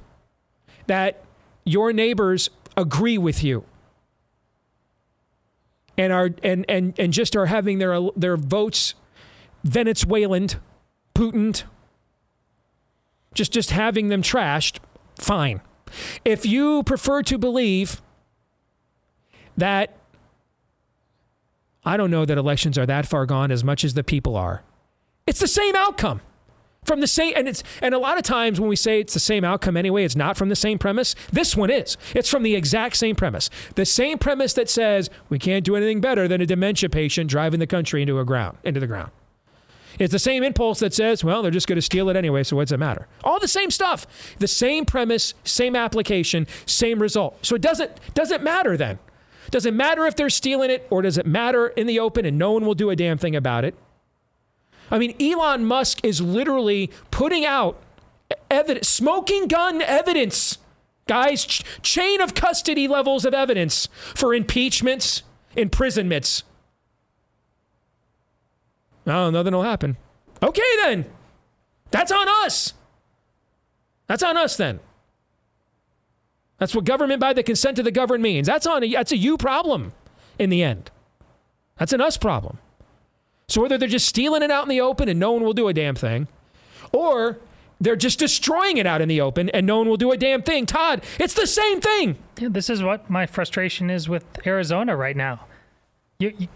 that 0.87 1.23
your 1.63 1.93
neighbors 1.93 2.49
agree 2.77 3.17
with 3.17 3.43
you 3.43 3.63
and 5.97 6.11
are 6.11 6.31
and 6.43 6.65
and 6.67 6.93
and 6.99 7.13
just 7.13 7.35
are 7.35 7.45
having 7.45 7.79
their 7.79 7.99
their 8.15 8.37
votes 8.37 8.95
Venezuelan 9.63 10.49
Putin, 11.15 11.63
just 13.33 13.51
just 13.51 13.71
having 13.71 14.09
them 14.09 14.21
trashed, 14.21 14.77
fine. 15.19 15.61
If 16.23 16.45
you 16.45 16.83
prefer 16.83 17.23
to 17.23 17.37
believe 17.37 18.01
that 19.57 19.95
I 21.85 21.97
don't 21.97 22.11
know 22.11 22.25
that 22.25 22.37
elections 22.37 22.77
are 22.77 22.85
that 22.85 23.05
far 23.05 23.25
gone 23.25 23.51
as 23.51 23.63
much 23.63 23.83
as 23.83 23.93
the 23.93 24.03
people 24.03 24.35
are. 24.35 24.63
It's 25.27 25.39
the 25.39 25.47
same 25.47 25.75
outcome. 25.75 26.21
From 26.83 26.99
the 27.01 27.07
same, 27.07 27.33
and 27.35 27.47
it's 27.47 27.63
and 27.81 27.95
a 27.95 27.97
lot 27.97 28.17
of 28.17 28.23
times 28.23 28.59
when 28.59 28.69
we 28.69 28.75
say 28.75 28.99
it's 28.99 29.15
the 29.15 29.19
same 29.19 29.43
outcome 29.43 29.75
anyway, 29.75 30.03
it's 30.03 30.15
not 30.15 30.37
from 30.37 30.49
the 30.49 30.55
same 30.55 30.77
premise. 30.77 31.15
This 31.31 31.57
one 31.57 31.71
is. 31.71 31.97
It's 32.13 32.29
from 32.29 32.43
the 32.43 32.55
exact 32.55 32.95
same 32.97 33.15
premise. 33.15 33.49
The 33.73 33.85
same 33.85 34.19
premise 34.19 34.53
that 34.53 34.69
says 34.69 35.09
we 35.27 35.39
can't 35.39 35.65
do 35.65 35.75
anything 35.75 35.99
better 35.99 36.27
than 36.27 36.41
a 36.41 36.45
dementia 36.45 36.89
patient 36.89 37.27
driving 37.27 37.59
the 37.59 37.65
country 37.65 38.03
into 38.03 38.19
a 38.19 38.25
ground 38.25 38.59
into 38.63 38.79
the 38.79 38.85
ground. 38.85 39.11
It's 39.99 40.11
the 40.11 40.19
same 40.19 40.43
impulse 40.43 40.79
that 40.79 40.93
says, 40.93 41.23
well, 41.23 41.41
they're 41.41 41.51
just 41.51 41.67
going 41.67 41.77
to 41.77 41.81
steal 41.81 42.09
it 42.09 42.15
anyway, 42.15 42.43
so 42.43 42.55
what's 42.55 42.71
it 42.71 42.77
matter? 42.77 43.07
All 43.23 43.39
the 43.39 43.47
same 43.47 43.71
stuff. 43.71 44.05
The 44.39 44.47
same 44.47 44.85
premise, 44.85 45.33
same 45.43 45.75
application, 45.75 46.47
same 46.65 47.01
result. 47.01 47.45
So 47.45 47.55
it 47.55 47.61
doesn't 47.61 47.91
doesn't 48.13 48.43
matter 48.43 48.75
then. 48.77 48.99
Does 49.51 49.65
it 49.65 49.73
matter 49.73 50.05
if 50.05 50.15
they're 50.15 50.29
stealing 50.29 50.69
it 50.69 50.87
or 50.89 51.01
does 51.01 51.17
it 51.17 51.25
matter 51.25 51.67
in 51.67 51.87
the 51.87 51.99
open 51.99 52.25
and 52.25 52.37
no 52.37 52.51
one 52.51 52.65
will 52.65 52.73
do 52.73 52.89
a 52.89 52.95
damn 52.95 53.17
thing 53.17 53.35
about 53.35 53.63
it? 53.63 53.75
I 54.91 54.97
mean, 54.97 55.15
Elon 55.19 55.65
Musk 55.65 56.03
is 56.03 56.21
literally 56.21 56.91
putting 57.11 57.45
out 57.45 57.81
evidence, 58.49 58.87
smoking 58.87 59.47
gun 59.47 59.81
evidence, 59.81 60.57
guys, 61.07 61.45
ch- 61.45 61.63
chain 61.81 62.21
of 62.21 62.35
custody 62.35 62.87
levels 62.87 63.25
of 63.25 63.33
evidence 63.33 63.87
for 64.15 64.33
impeachments, 64.33 65.23
imprisonments. 65.55 66.43
No, 69.05 69.29
nothing 69.29 69.53
will 69.53 69.63
happen. 69.63 69.97
Okay, 70.41 70.61
then. 70.83 71.05
That's 71.91 72.11
on 72.11 72.27
us. 72.27 72.73
That's 74.07 74.23
on 74.23 74.37
us 74.37 74.57
then. 74.57 74.79
That's 76.57 76.73
what 76.73 76.85
government 76.85 77.19
by 77.19 77.33
the 77.33 77.43
consent 77.43 77.79
of 77.79 77.85
the 77.85 77.91
governed 77.91 78.23
means. 78.23 78.47
That's 78.47 78.65
on 78.65 78.83
a, 78.83 78.91
that's 78.91 79.11
a 79.11 79.17
you 79.17 79.37
problem 79.37 79.93
in 80.39 80.49
the 80.49 80.63
end. 80.63 80.91
That's 81.77 81.93
an 81.93 82.01
us 82.01 82.17
problem. 82.17 82.59
So 83.47 83.61
whether 83.61 83.77
they're 83.77 83.87
just 83.87 84.07
stealing 84.07 84.41
it 84.41 84.51
out 84.51 84.63
in 84.63 84.69
the 84.69 84.81
open 84.81 85.09
and 85.09 85.19
no 85.19 85.31
one 85.31 85.43
will 85.43 85.53
do 85.53 85.67
a 85.67 85.73
damn 85.73 85.95
thing, 85.95 86.27
or 86.91 87.39
they're 87.79 87.95
just 87.95 88.19
destroying 88.19 88.77
it 88.77 88.87
out 88.87 89.01
in 89.01 89.09
the 89.09 89.21
open 89.21 89.49
and 89.49 89.67
no 89.67 89.77
one 89.77 89.89
will 89.89 89.97
do 89.97 90.11
a 90.11 90.17
damn 90.17 90.41
thing. 90.41 90.65
Todd, 90.65 91.03
it's 91.19 91.33
the 91.33 91.45
same 91.45 91.81
thing. 91.81 92.17
Yeah, 92.39 92.47
this 92.49 92.69
is 92.69 92.81
what 92.81 93.09
my 93.09 93.25
frustration 93.25 93.89
is 93.89 94.07
with 94.07 94.25
Arizona 94.47 94.95
right 94.95 95.15
now. 95.15 95.45
You, 96.19 96.33
you 96.37 96.47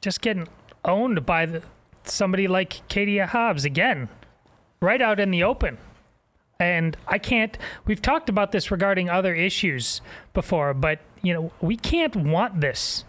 just 0.00 0.22
getting 0.22 0.48
owned 0.86 1.26
by 1.26 1.46
the, 1.46 1.62
somebody 2.04 2.48
like 2.48 2.86
Katie 2.88 3.18
Hobbs 3.18 3.64
again, 3.64 4.08
right 4.80 5.02
out 5.02 5.20
in 5.20 5.30
the 5.30 5.42
open. 5.42 5.78
And 6.58 6.96
I 7.06 7.18
can't. 7.18 7.58
We've 7.84 8.00
talked 8.00 8.30
about 8.30 8.52
this 8.52 8.70
regarding 8.70 9.10
other 9.10 9.34
issues 9.34 10.00
before, 10.32 10.72
but 10.72 11.00
you 11.22 11.34
know 11.34 11.52
we 11.60 11.76
can't 11.76 12.16
want 12.16 12.62
this 12.62 13.04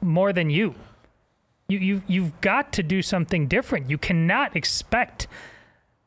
more 0.00 0.32
than 0.32 0.50
you. 0.50 0.74
You 1.68 1.78
you 1.78 2.02
you've 2.08 2.40
got 2.40 2.72
to 2.72 2.82
do 2.82 3.00
something 3.00 3.46
different. 3.46 3.90
You 3.90 3.98
cannot 3.98 4.56
expect 4.56 5.28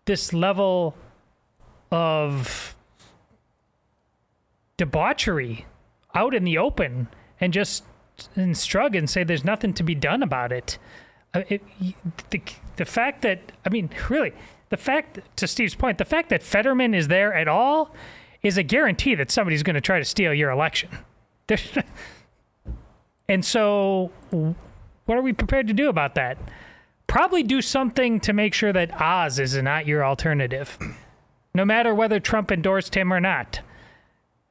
this 0.06 0.34
level 0.34 0.96
of 1.90 2.76
debauchery 4.76 5.66
out 6.16 6.34
in 6.34 6.44
the 6.44 6.58
open 6.58 7.08
and 7.40 7.54
just 7.54 7.84
and 8.36 8.58
shrug 8.58 8.96
and 8.96 9.10
say 9.10 9.24
there's 9.24 9.46
nothing 9.46 9.74
to 9.74 9.84
be 9.84 9.96
done 9.96 10.24
about 10.24 10.52
it. 10.52 10.78
Uh, 11.34 11.44
it 11.50 11.62
the, 12.30 12.42
the 12.78 12.86
fact 12.86 13.22
that 13.22 13.52
I 13.66 13.70
mean, 13.70 13.90
really, 14.10 14.34
the 14.70 14.78
fact 14.78 15.20
to 15.38 15.48
Steve's 15.48 15.76
point, 15.76 15.98
the 15.98 16.06
fact 16.06 16.30
that 16.30 16.42
Fetterman 16.42 16.94
is 16.94 17.08
there 17.08 17.34
at 17.34 17.48
all 17.48 17.94
is 18.42 18.58
a 18.58 18.64
guarantee 18.64 19.16
that 19.16 19.30
somebody's 19.30 19.64
going 19.64 19.76
to 19.76 19.82
try 19.82 20.00
to 20.00 20.06
steal 20.06 20.34
your 20.34 20.50
election. 20.50 20.90
and 23.30 23.46
so, 23.46 24.12
what 24.30 25.18
are 25.18 25.22
we 25.22 25.34
prepared 25.34 25.68
to 25.68 25.74
do 25.74 25.90
about 25.90 26.16
that? 26.16 26.38
Probably 27.08 27.44
do 27.44 27.62
something 27.62 28.20
to 28.22 28.34
make 28.34 28.54
sure 28.54 28.72
that 28.72 29.00
Oz 29.00 29.40
is 29.40 29.56
not 29.58 29.86
your 29.86 30.04
alternative, 30.06 30.78
no 31.54 31.66
matter 31.66 31.94
whether 31.94 32.20
Trump 32.20 32.52
endorsed 32.52 32.96
him 32.96 33.12
or 33.12 33.20
not. 33.20 33.60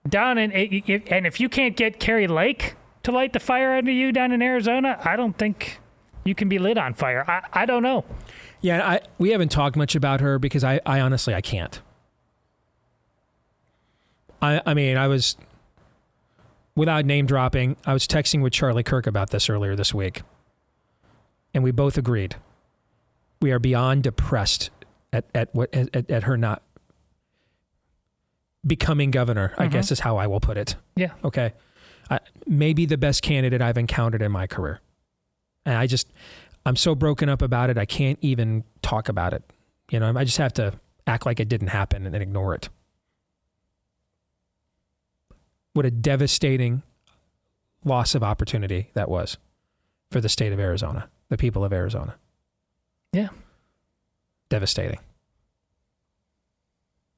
Down 0.08 0.38
in 0.38 0.52
and 0.52 1.26
if 1.26 1.40
you 1.40 1.48
can't 1.48 1.76
get 1.76 2.00
Kari 2.00 2.26
Lake 2.26 2.74
to 3.02 3.12
light 3.12 3.32
the 3.32 3.40
fire 3.40 3.72
under 3.72 3.90
you 3.90 4.12
down 4.12 4.32
in 4.32 4.42
Arizona, 4.42 5.00
I 5.04 5.16
don't 5.16 5.36
think 5.36 5.80
you 6.24 6.34
can 6.34 6.48
be 6.48 6.58
lit 6.58 6.78
on 6.78 6.94
fire. 6.94 7.24
I, 7.28 7.62
I 7.62 7.66
don't 7.66 7.82
know. 7.82 8.04
Yeah, 8.60 8.86
I, 8.86 9.00
we 9.18 9.30
haven't 9.30 9.50
talked 9.50 9.76
much 9.76 9.94
about 9.94 10.20
her 10.20 10.38
because 10.38 10.64
I, 10.64 10.80
I 10.84 11.00
honestly 11.00 11.34
I 11.34 11.40
can't. 11.40 11.80
I 14.42 14.60
I 14.64 14.74
mean 14.74 14.96
I 14.96 15.06
was 15.06 15.36
without 16.74 17.04
name 17.04 17.26
dropping, 17.26 17.76
I 17.84 17.92
was 17.92 18.06
texting 18.06 18.42
with 18.42 18.52
Charlie 18.52 18.82
Kirk 18.82 19.06
about 19.06 19.30
this 19.30 19.50
earlier 19.50 19.76
this 19.76 19.92
week. 19.92 20.22
And 21.52 21.64
we 21.64 21.72
both 21.72 21.98
agreed. 21.98 22.36
We 23.42 23.52
are 23.52 23.58
beyond 23.58 24.04
depressed 24.04 24.70
at, 25.12 25.24
at 25.34 25.54
what 25.54 25.74
at, 25.74 26.10
at 26.10 26.22
her 26.24 26.36
not 26.36 26.62
becoming 28.66 29.10
governor, 29.10 29.48
mm-hmm. 29.50 29.62
I 29.62 29.66
guess 29.66 29.90
is 29.90 30.00
how 30.00 30.16
I 30.16 30.26
will 30.26 30.40
put 30.40 30.56
it. 30.56 30.76
Yeah. 30.94 31.12
Okay. 31.24 31.52
Maybe 32.46 32.86
the 32.86 32.98
best 32.98 33.22
candidate 33.22 33.62
I've 33.62 33.78
encountered 33.78 34.22
in 34.22 34.32
my 34.32 34.46
career. 34.46 34.80
And 35.64 35.76
I 35.76 35.86
just, 35.86 36.12
I'm 36.66 36.76
so 36.76 36.94
broken 36.94 37.28
up 37.28 37.42
about 37.42 37.70
it. 37.70 37.78
I 37.78 37.84
can't 37.84 38.18
even 38.20 38.64
talk 38.82 39.08
about 39.08 39.32
it. 39.32 39.42
You 39.90 40.00
know, 40.00 40.12
I 40.16 40.24
just 40.24 40.38
have 40.38 40.52
to 40.54 40.74
act 41.06 41.26
like 41.26 41.40
it 41.40 41.48
didn't 41.48 41.68
happen 41.68 42.06
and 42.06 42.14
ignore 42.14 42.54
it. 42.54 42.68
What 45.72 45.86
a 45.86 45.90
devastating 45.90 46.82
loss 47.84 48.14
of 48.14 48.22
opportunity 48.22 48.90
that 48.94 49.08
was 49.08 49.38
for 50.10 50.20
the 50.20 50.28
state 50.28 50.52
of 50.52 50.58
Arizona, 50.58 51.08
the 51.28 51.36
people 51.36 51.64
of 51.64 51.72
Arizona. 51.72 52.16
Yeah. 53.12 53.28
Devastating. 54.48 54.98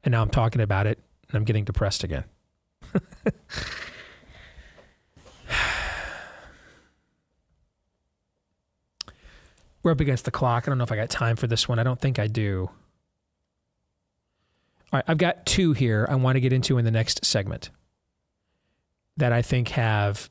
And 0.05 0.13
now 0.13 0.23
I'm 0.23 0.31
talking 0.31 0.61
about 0.61 0.87
it 0.87 0.99
and 1.29 1.37
I'm 1.37 1.45
getting 1.45 1.65
depressed 1.65 2.05
again. 2.05 2.25
We're 9.83 9.93
up 9.93 10.01
against 10.01 10.25
the 10.25 10.31
clock. 10.31 10.65
I 10.67 10.71
don't 10.71 10.79
know 10.79 10.85
if 10.85 10.93
I 10.93 10.97
got 10.97 11.11
time 11.11 11.37
for 11.37 11.47
this 11.47 11.69
one. 11.69 11.79
I 11.79 11.83
don't 11.83 12.01
think 12.01 12.19
I 12.19 12.27
do. 12.27 12.71
All 14.93 14.99
right, 14.99 15.05
I've 15.09 15.19
got 15.19 15.47
two 15.47 15.73
here 15.73 16.07
I 16.09 16.15
want 16.17 16.37
to 16.37 16.41
get 16.41 16.53
into 16.53 16.79
in 16.79 16.85
the 16.85 16.91
next 16.91 17.25
segment 17.25 17.71
that 19.17 19.33
I 19.33 19.43
think 19.43 19.69
have 19.69 20.31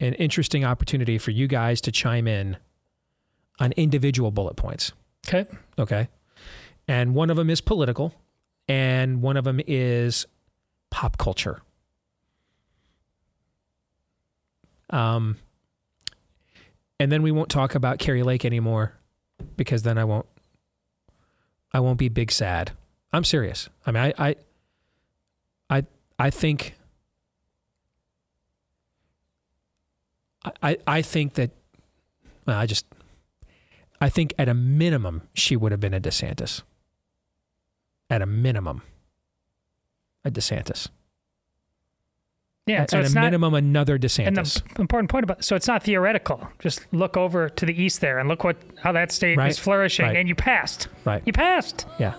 an 0.00 0.14
interesting 0.14 0.64
opportunity 0.64 1.18
for 1.18 1.30
you 1.30 1.46
guys 1.46 1.80
to 1.82 1.92
chime 1.92 2.26
in 2.26 2.56
on 3.58 3.72
individual 3.72 4.30
bullet 4.30 4.56
points. 4.56 4.92
Okay. 5.28 5.46
Okay. 5.78 6.08
And 6.88 7.14
one 7.14 7.30
of 7.30 7.36
them 7.36 7.50
is 7.50 7.60
political, 7.60 8.14
and 8.66 9.22
one 9.22 9.36
of 9.36 9.44
them 9.44 9.60
is 9.66 10.26
pop 10.90 11.18
culture. 11.18 11.62
Um, 14.88 15.36
and 17.00 17.10
then 17.10 17.22
we 17.22 17.32
won't 17.32 17.48
talk 17.48 17.74
about 17.74 17.98
Kari 17.98 18.22
Lake 18.22 18.44
anymore 18.44 18.92
because 19.56 19.82
then 19.82 19.96
I 19.96 20.04
won't 20.04 20.26
I 21.72 21.80
won't 21.80 21.98
be 21.98 22.08
big 22.08 22.30
sad. 22.30 22.72
I'm 23.12 23.24
serious. 23.24 23.68
I 23.86 23.90
mean 23.90 24.02
I 24.18 24.28
I 24.28 24.36
I, 25.70 25.82
I 26.18 26.30
think 26.30 26.76
I, 30.62 30.76
I 30.86 31.02
think 31.02 31.34
that 31.34 31.50
well, 32.46 32.58
I 32.58 32.66
just 32.66 32.86
I 34.00 34.08
think 34.08 34.34
at 34.38 34.48
a 34.48 34.54
minimum 34.54 35.22
she 35.34 35.56
would 35.56 35.72
have 35.72 35.80
been 35.80 35.94
a 35.94 36.00
DeSantis. 36.00 36.62
At 38.08 38.22
a 38.22 38.26
minimum. 38.26 38.82
A 40.24 40.30
DeSantis. 40.30 40.88
Yeah, 42.66 42.82
at, 42.82 42.90
so 42.90 42.98
at 42.98 43.10
a 43.10 43.14
not, 43.14 43.24
minimum, 43.24 43.54
another 43.54 43.98
DeSantis. 43.98 44.26
And 44.26 44.36
the 44.36 44.80
important 44.80 45.10
point 45.10 45.24
about 45.24 45.44
so 45.44 45.56
it's 45.56 45.66
not 45.66 45.82
theoretical. 45.82 46.46
Just 46.58 46.86
look 46.92 47.16
over 47.16 47.48
to 47.48 47.66
the 47.66 47.82
east 47.82 48.00
there 48.00 48.18
and 48.18 48.28
look 48.28 48.44
what 48.44 48.56
how 48.78 48.92
that 48.92 49.10
state 49.12 49.38
right. 49.38 49.50
is 49.50 49.58
flourishing, 49.58 50.06
right. 50.06 50.16
and 50.16 50.28
you 50.28 50.34
passed. 50.34 50.88
Right, 51.04 51.22
you 51.26 51.32
passed. 51.32 51.86
Yeah, 51.98 52.14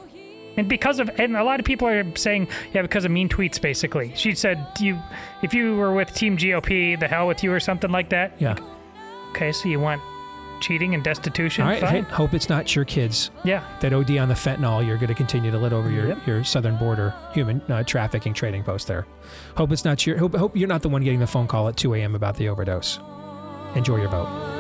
and 0.58 0.68
because 0.68 1.00
of 1.00 1.10
and 1.20 1.38
a 1.38 1.44
lot 1.44 1.60
of 1.60 1.66
people 1.66 1.88
are 1.88 2.16
saying 2.16 2.48
yeah 2.74 2.82
because 2.82 3.06
of 3.06 3.12
mean 3.12 3.30
tweets 3.30 3.62
basically. 3.62 4.14
She 4.16 4.34
said 4.36 4.66
you 4.80 5.00
if 5.42 5.54
you 5.54 5.76
were 5.76 5.94
with 5.94 6.14
Team 6.14 6.38
GOP, 6.38 7.00
the 7.00 7.08
hell 7.08 7.28
with 7.28 7.44
you 7.44 7.54
or 7.54 7.60
something 7.60 7.92
like 7.92 8.10
that. 8.10 8.34
Yeah. 8.40 8.58
Okay, 9.30 9.52
so 9.52 9.70
you 9.70 9.80
want 9.80 10.02
cheating 10.62 10.94
and 10.94 11.04
destitution. 11.04 11.64
All 11.64 11.70
right, 11.70 11.84
hey, 11.84 12.02
hope 12.02 12.34
it's 12.34 12.50
not 12.50 12.76
your 12.76 12.86
kids. 12.86 13.32
Yeah. 13.44 13.64
That 13.82 13.94
OD 13.94 14.18
on 14.18 14.30
the 14.30 14.36
fentanyl, 14.36 14.86
you're 14.86 14.98
going 14.98 15.10
to 15.10 15.16
continue 15.16 15.52
to 15.52 15.58
lit 15.58 15.74
over 15.74 15.90
your, 15.90 16.10
yep. 16.10 16.28
your 16.28 16.44
southern 16.44 16.78
border 16.78 17.14
human 17.34 17.62
uh, 17.70 17.84
trafficking 17.84 18.34
trading 18.34 18.64
post 18.64 18.88
there. 18.88 19.06
Hope 19.58 19.72
it's 19.72 19.86
not 19.86 20.06
your. 20.06 20.18
Hope, 20.18 20.36
hope 20.36 20.56
you're 20.56 20.68
not 20.68 20.82
the 20.82 20.90
one 20.90 21.04
getting 21.04 21.20
the 21.20 21.28
phone 21.28 21.48
call 21.48 21.68
at 21.68 21.78
2 21.78 21.96
a.m. 21.96 22.16
about 22.16 22.38
the 22.38 22.50
overdose. 22.50 23.00
Enjoy 23.76 23.98
your 23.98 24.10
vote. 24.10 24.52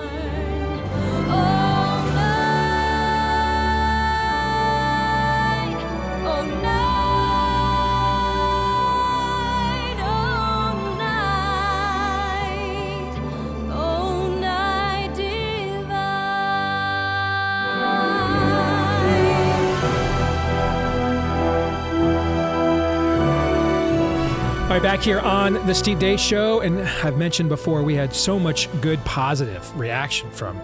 Right, 24.82 24.98
back 24.98 25.03
here 25.03 25.20
on 25.20 25.53
the 25.68 25.76
Steve 25.76 25.99
Deace 25.99 26.18
Show, 26.18 26.62
and 26.62 26.82
I've 26.82 27.16
mentioned 27.16 27.49
before 27.49 27.84
we 27.84 27.94
had 27.94 28.16
so 28.16 28.40
much 28.40 28.68
good 28.82 28.99
positive 29.06 29.80
reaction 29.80 30.32
from 30.32 30.60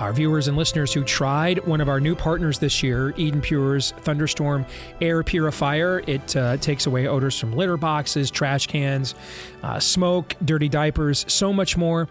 our 0.00 0.12
viewers 0.12 0.48
and 0.48 0.56
listeners 0.56 0.92
who 0.92 1.02
tried 1.04 1.64
one 1.66 1.80
of 1.80 1.88
our 1.88 2.00
new 2.00 2.14
partners 2.14 2.58
this 2.58 2.82
year, 2.82 3.14
Eden 3.16 3.40
Pure's 3.40 3.92
Thunderstorm 3.92 4.66
Air 5.00 5.22
Purifier. 5.22 6.02
It 6.06 6.36
uh, 6.36 6.58
takes 6.58 6.86
away 6.86 7.06
odors 7.06 7.38
from 7.38 7.54
litter 7.54 7.76
boxes, 7.76 8.30
trash 8.30 8.66
cans, 8.66 9.14
uh, 9.62 9.80
smoke, 9.80 10.34
dirty 10.44 10.68
diapers, 10.68 11.24
so 11.28 11.52
much 11.52 11.76
more. 11.76 12.08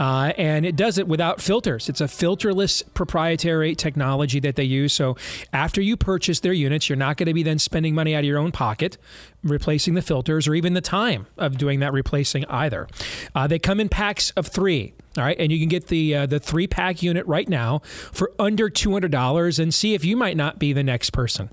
Uh, 0.00 0.32
and 0.36 0.66
it 0.66 0.76
does 0.76 0.98
it 0.98 1.06
without 1.06 1.40
filters. 1.40 1.88
It's 1.88 2.00
a 2.00 2.04
filterless 2.04 2.82
proprietary 2.94 3.74
technology 3.74 4.40
that 4.40 4.56
they 4.56 4.64
use. 4.64 4.92
So 4.92 5.16
after 5.52 5.80
you 5.80 5.96
purchase 5.96 6.40
their 6.40 6.52
units, 6.52 6.88
you're 6.88 6.96
not 6.96 7.16
going 7.16 7.26
to 7.26 7.34
be 7.34 7.42
then 7.42 7.58
spending 7.58 7.94
money 7.94 8.14
out 8.14 8.20
of 8.20 8.24
your 8.24 8.38
own 8.38 8.52
pocket 8.52 8.98
replacing 9.44 9.94
the 9.94 10.02
filters 10.02 10.48
or 10.48 10.54
even 10.54 10.74
the 10.74 10.80
time 10.80 11.26
of 11.36 11.56
doing 11.56 11.80
that 11.80 11.92
replacing 11.92 12.44
either. 12.46 12.88
Uh, 13.34 13.46
they 13.46 13.58
come 13.58 13.80
in 13.80 13.88
packs 13.88 14.30
of 14.32 14.48
three. 14.48 14.94
All 15.18 15.24
right, 15.24 15.36
and 15.38 15.50
you 15.50 15.58
can 15.58 15.68
get 15.68 15.88
the 15.88 16.14
uh, 16.14 16.26
the 16.26 16.38
three 16.40 16.66
pack 16.66 17.02
unit 17.02 17.26
right 17.26 17.48
now 17.48 17.80
for 18.12 18.32
under 18.38 18.70
two 18.70 18.92
hundred 18.92 19.10
dollars, 19.10 19.58
and 19.58 19.72
see 19.74 19.94
if 19.94 20.04
you 20.04 20.16
might 20.16 20.36
not 20.36 20.58
be 20.58 20.72
the 20.72 20.84
next 20.84 21.10
person 21.10 21.50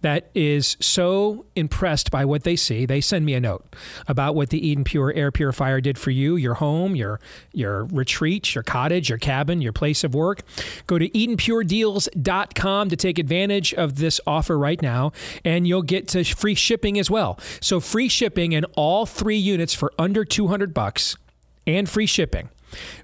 that 0.00 0.30
is 0.34 0.76
so 0.80 1.46
impressed 1.54 2.10
by 2.10 2.24
what 2.24 2.44
they 2.44 2.56
see. 2.56 2.86
They 2.86 3.00
send 3.00 3.24
me 3.24 3.34
a 3.34 3.40
note 3.40 3.64
about 4.06 4.34
what 4.34 4.50
the 4.50 4.66
Eden 4.66 4.84
Pure 4.84 5.12
air 5.14 5.30
purifier 5.30 5.80
did 5.80 5.98
for 5.98 6.10
you, 6.10 6.36
your 6.36 6.54
home, 6.54 6.94
your 6.96 7.20
your 7.52 7.84
retreat, 7.86 8.54
your 8.54 8.64
cottage, 8.64 9.08
your 9.08 9.18
cabin, 9.18 9.60
your 9.60 9.72
place 9.72 10.04
of 10.04 10.14
work. 10.14 10.42
Go 10.86 10.98
to 10.98 11.08
EdenPureDeals.com 11.08 12.88
to 12.90 12.96
take 12.96 13.18
advantage 13.18 13.74
of 13.74 13.96
this 13.96 14.20
offer 14.26 14.58
right 14.58 14.80
now, 14.82 15.12
and 15.44 15.66
you'll 15.66 15.82
get 15.82 16.08
to 16.08 16.24
free 16.24 16.54
shipping 16.54 16.98
as 16.98 17.10
well. 17.10 17.38
So 17.60 17.80
free 17.80 18.08
shipping 18.08 18.54
and 18.54 18.66
all 18.76 19.06
three 19.06 19.36
units 19.36 19.74
for 19.74 19.92
under 19.98 20.24
two 20.24 20.48
hundred 20.48 20.74
bucks, 20.74 21.16
and 21.66 21.88
free 21.88 22.06
shipping 22.06 22.48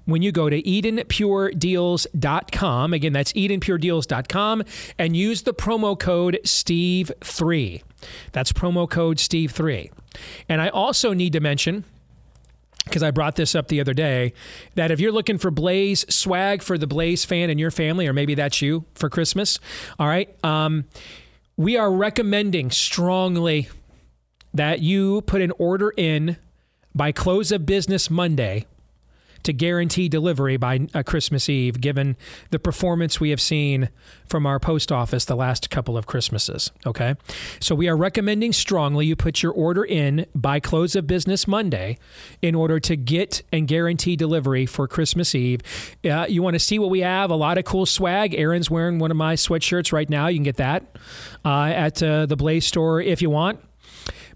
when 0.05 0.21
you 0.21 0.31
go 0.31 0.49
to 0.49 0.61
EdenPureDeals.com. 0.61 2.93
Again, 2.93 3.13
that's 3.13 3.33
EdenPureDeals.com 3.33 4.63
and 4.97 5.17
use 5.17 5.43
the 5.43 5.53
promo 5.53 5.99
code 5.99 6.39
STEVE3. 6.43 7.83
That's 8.31 8.51
promo 8.51 8.89
code 8.89 9.17
STEVE3. 9.17 9.91
And 10.49 10.59
I 10.61 10.69
also 10.69 11.13
need 11.13 11.33
to 11.33 11.39
mention 11.39 11.85
because 12.85 13.03
I 13.03 13.11
brought 13.11 13.35
this 13.35 13.55
up 13.55 13.67
the 13.67 13.79
other 13.79 13.93
day, 13.93 14.33
that 14.75 14.91
if 14.91 14.99
you're 14.99 15.11
looking 15.11 15.37
for 15.37 15.51
Blaze 15.51 16.05
swag 16.13 16.61
for 16.61 16.77
the 16.77 16.87
Blaze 16.87 17.25
fan 17.25 17.49
in 17.49 17.57
your 17.57 17.71
family, 17.71 18.07
or 18.07 18.13
maybe 18.13 18.35
that's 18.35 18.61
you 18.61 18.85
for 18.95 19.09
Christmas, 19.09 19.59
all 19.99 20.07
right, 20.07 20.35
um, 20.43 20.85
we 21.57 21.77
are 21.77 21.91
recommending 21.91 22.71
strongly 22.71 23.69
that 24.53 24.81
you 24.81 25.21
put 25.21 25.41
an 25.41 25.51
order 25.57 25.93
in 25.95 26.37
by 26.93 27.11
close 27.11 27.51
of 27.51 27.65
business 27.65 28.09
Monday 28.09 28.65
to 29.43 29.53
guarantee 29.53 30.09
delivery 30.09 30.57
by 30.57 30.87
uh, 30.93 31.03
Christmas 31.03 31.49
Eve, 31.49 31.81
given 31.81 32.15
the 32.49 32.59
performance 32.59 33.19
we 33.19 33.29
have 33.29 33.41
seen 33.41 33.89
from 34.27 34.45
our 34.45 34.59
post 34.59 34.91
office 34.91 35.25
the 35.25 35.35
last 35.35 35.69
couple 35.69 35.97
of 35.97 36.05
Christmases. 36.05 36.71
Okay. 36.85 37.15
So 37.59 37.75
we 37.75 37.87
are 37.87 37.97
recommending 37.97 38.53
strongly 38.53 39.05
you 39.05 39.15
put 39.15 39.43
your 39.43 39.51
order 39.51 39.83
in 39.83 40.25
by 40.33 40.59
close 40.59 40.95
of 40.95 41.07
business 41.07 41.47
Monday 41.47 41.97
in 42.41 42.55
order 42.55 42.79
to 42.79 42.95
get 42.95 43.41
and 43.51 43.67
guarantee 43.67 44.15
delivery 44.15 44.65
for 44.65 44.87
Christmas 44.87 45.35
Eve. 45.35 45.61
Uh, 46.03 46.25
you 46.27 46.41
want 46.41 46.55
to 46.55 46.59
see 46.59 46.79
what 46.79 46.89
we 46.89 47.01
have? 47.01 47.29
A 47.29 47.35
lot 47.35 47.57
of 47.57 47.65
cool 47.65 47.85
swag. 47.85 48.33
Aaron's 48.35 48.69
wearing 48.69 48.99
one 48.99 49.11
of 49.11 49.17
my 49.17 49.35
sweatshirts 49.35 49.91
right 49.91 50.09
now. 50.09 50.27
You 50.27 50.37
can 50.37 50.43
get 50.43 50.57
that 50.57 50.97
uh, 51.43 51.65
at 51.65 52.01
uh, 52.01 52.25
the 52.25 52.35
Blaze 52.35 52.65
store 52.65 53.01
if 53.01 53.21
you 53.21 53.29
want. 53.29 53.59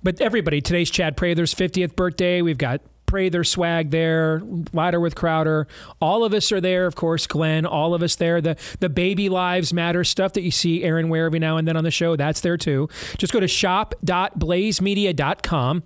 But 0.03 0.21
everybody, 0.21 0.61
today's 0.61 0.91
Chad 0.91 1.17
Prather's 1.17 1.55
50th 1.55 1.95
birthday. 1.95 2.41
We've 2.41 2.57
got 2.57 2.81
Prather 3.15 3.45
swag 3.45 3.91
there, 3.91 4.41
Ladder 4.73 4.99
with 4.99 5.15
Crowder. 5.15 5.69
All 6.01 6.25
of 6.25 6.33
us 6.33 6.51
are 6.51 6.59
there, 6.59 6.85
of 6.85 6.95
course, 6.95 7.27
Glenn, 7.27 7.65
all 7.65 7.93
of 7.93 8.03
us 8.03 8.17
there. 8.17 8.41
The 8.41 8.57
the 8.81 8.89
baby 8.89 9.29
lives 9.29 9.71
matter 9.71 10.03
stuff 10.03 10.33
that 10.33 10.41
you 10.41 10.51
see 10.51 10.83
Aaron 10.83 11.07
wear 11.07 11.25
every 11.25 11.39
now 11.39 11.55
and 11.55 11.65
then 11.65 11.77
on 11.77 11.85
the 11.85 11.91
show, 11.91 12.17
that's 12.17 12.41
there 12.41 12.57
too. 12.57 12.89
Just 13.17 13.31
go 13.31 13.39
to 13.39 13.47
shop.blazemedia.com. 13.47 15.83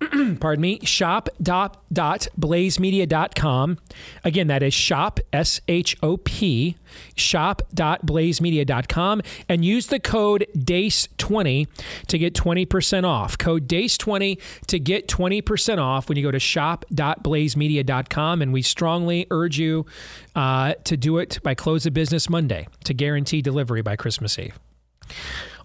pardon 0.40 0.60
me, 0.60 0.80
shop.blazemedia.com. 0.82 3.78
Again, 4.24 4.48
that 4.48 4.62
is 4.62 4.74
shop, 4.74 5.20
S 5.32 5.62
H 5.68 5.96
O 6.02 6.18
P, 6.18 6.76
shop.blazemedia.com, 7.14 9.22
and 9.48 9.64
use 9.64 9.86
the 9.86 9.98
code 9.98 10.46
DEACE20 10.56 11.66
to 12.08 12.18
get 12.18 12.34
20% 12.34 13.04
off. 13.04 13.38
Code 13.38 13.66
DEACE20 13.66 14.38
to 14.66 14.78
get 14.78 15.08
20% 15.08 15.78
off 15.78 16.08
when 16.08 16.18
you 16.18 16.22
go 16.22 16.30
to 16.30 16.38
shop.blazemedia.com. 16.38 18.42
And 18.42 18.52
we 18.52 18.60
strongly 18.62 19.26
urge 19.30 19.58
you 19.58 19.86
uh, 20.34 20.74
to 20.84 20.98
do 20.98 21.16
it 21.18 21.38
by 21.42 21.54
close 21.54 21.86
of 21.86 21.94
business 21.94 22.28
Monday 22.28 22.68
to 22.84 22.92
guarantee 22.92 23.40
delivery 23.40 23.80
by 23.80 23.96
Christmas 23.96 24.38
Eve. 24.38 24.58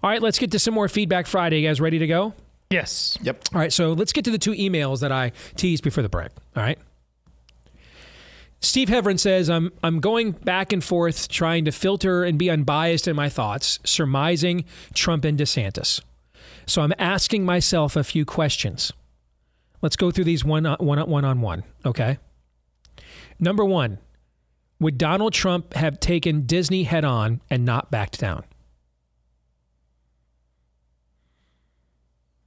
All 0.02 0.08
right, 0.10 0.22
let's 0.22 0.38
get 0.38 0.50
to 0.52 0.58
some 0.58 0.72
more 0.74 0.88
feedback 0.88 1.26
Friday. 1.26 1.60
You 1.60 1.68
guys 1.68 1.78
ready 1.80 1.98
to 1.98 2.06
go? 2.06 2.32
Yes. 2.72 3.18
Yep. 3.22 3.44
All 3.54 3.60
right, 3.60 3.72
so 3.72 3.92
let's 3.92 4.12
get 4.12 4.24
to 4.24 4.30
the 4.30 4.38
two 4.38 4.52
emails 4.52 5.00
that 5.00 5.12
I 5.12 5.32
teased 5.56 5.84
before 5.84 6.02
the 6.02 6.08
break. 6.08 6.30
All 6.56 6.62
right. 6.62 6.78
Steve 8.60 8.88
Heverin 8.88 9.18
says, 9.18 9.50
I'm, 9.50 9.72
I'm 9.82 9.98
going 9.98 10.30
back 10.30 10.72
and 10.72 10.82
forth 10.82 11.28
trying 11.28 11.64
to 11.64 11.72
filter 11.72 12.22
and 12.22 12.38
be 12.38 12.48
unbiased 12.48 13.08
in 13.08 13.16
my 13.16 13.28
thoughts, 13.28 13.80
surmising 13.84 14.64
Trump 14.94 15.24
and 15.24 15.36
DeSantis. 15.36 16.00
So 16.64 16.82
I'm 16.82 16.92
asking 16.98 17.44
myself 17.44 17.96
a 17.96 18.04
few 18.04 18.24
questions. 18.24 18.92
Let's 19.82 19.96
go 19.96 20.12
through 20.12 20.24
these 20.24 20.44
one, 20.44 20.64
uh, 20.64 20.76
one, 20.78 21.00
one 21.10 21.24
on 21.24 21.40
one, 21.40 21.64
okay? 21.84 22.18
Number 23.40 23.64
one, 23.64 23.98
would 24.78 24.96
Donald 24.96 25.32
Trump 25.32 25.74
have 25.74 25.98
taken 25.98 26.46
Disney 26.46 26.84
head 26.84 27.04
on 27.04 27.40
and 27.50 27.64
not 27.64 27.90
backed 27.90 28.20
down? 28.20 28.44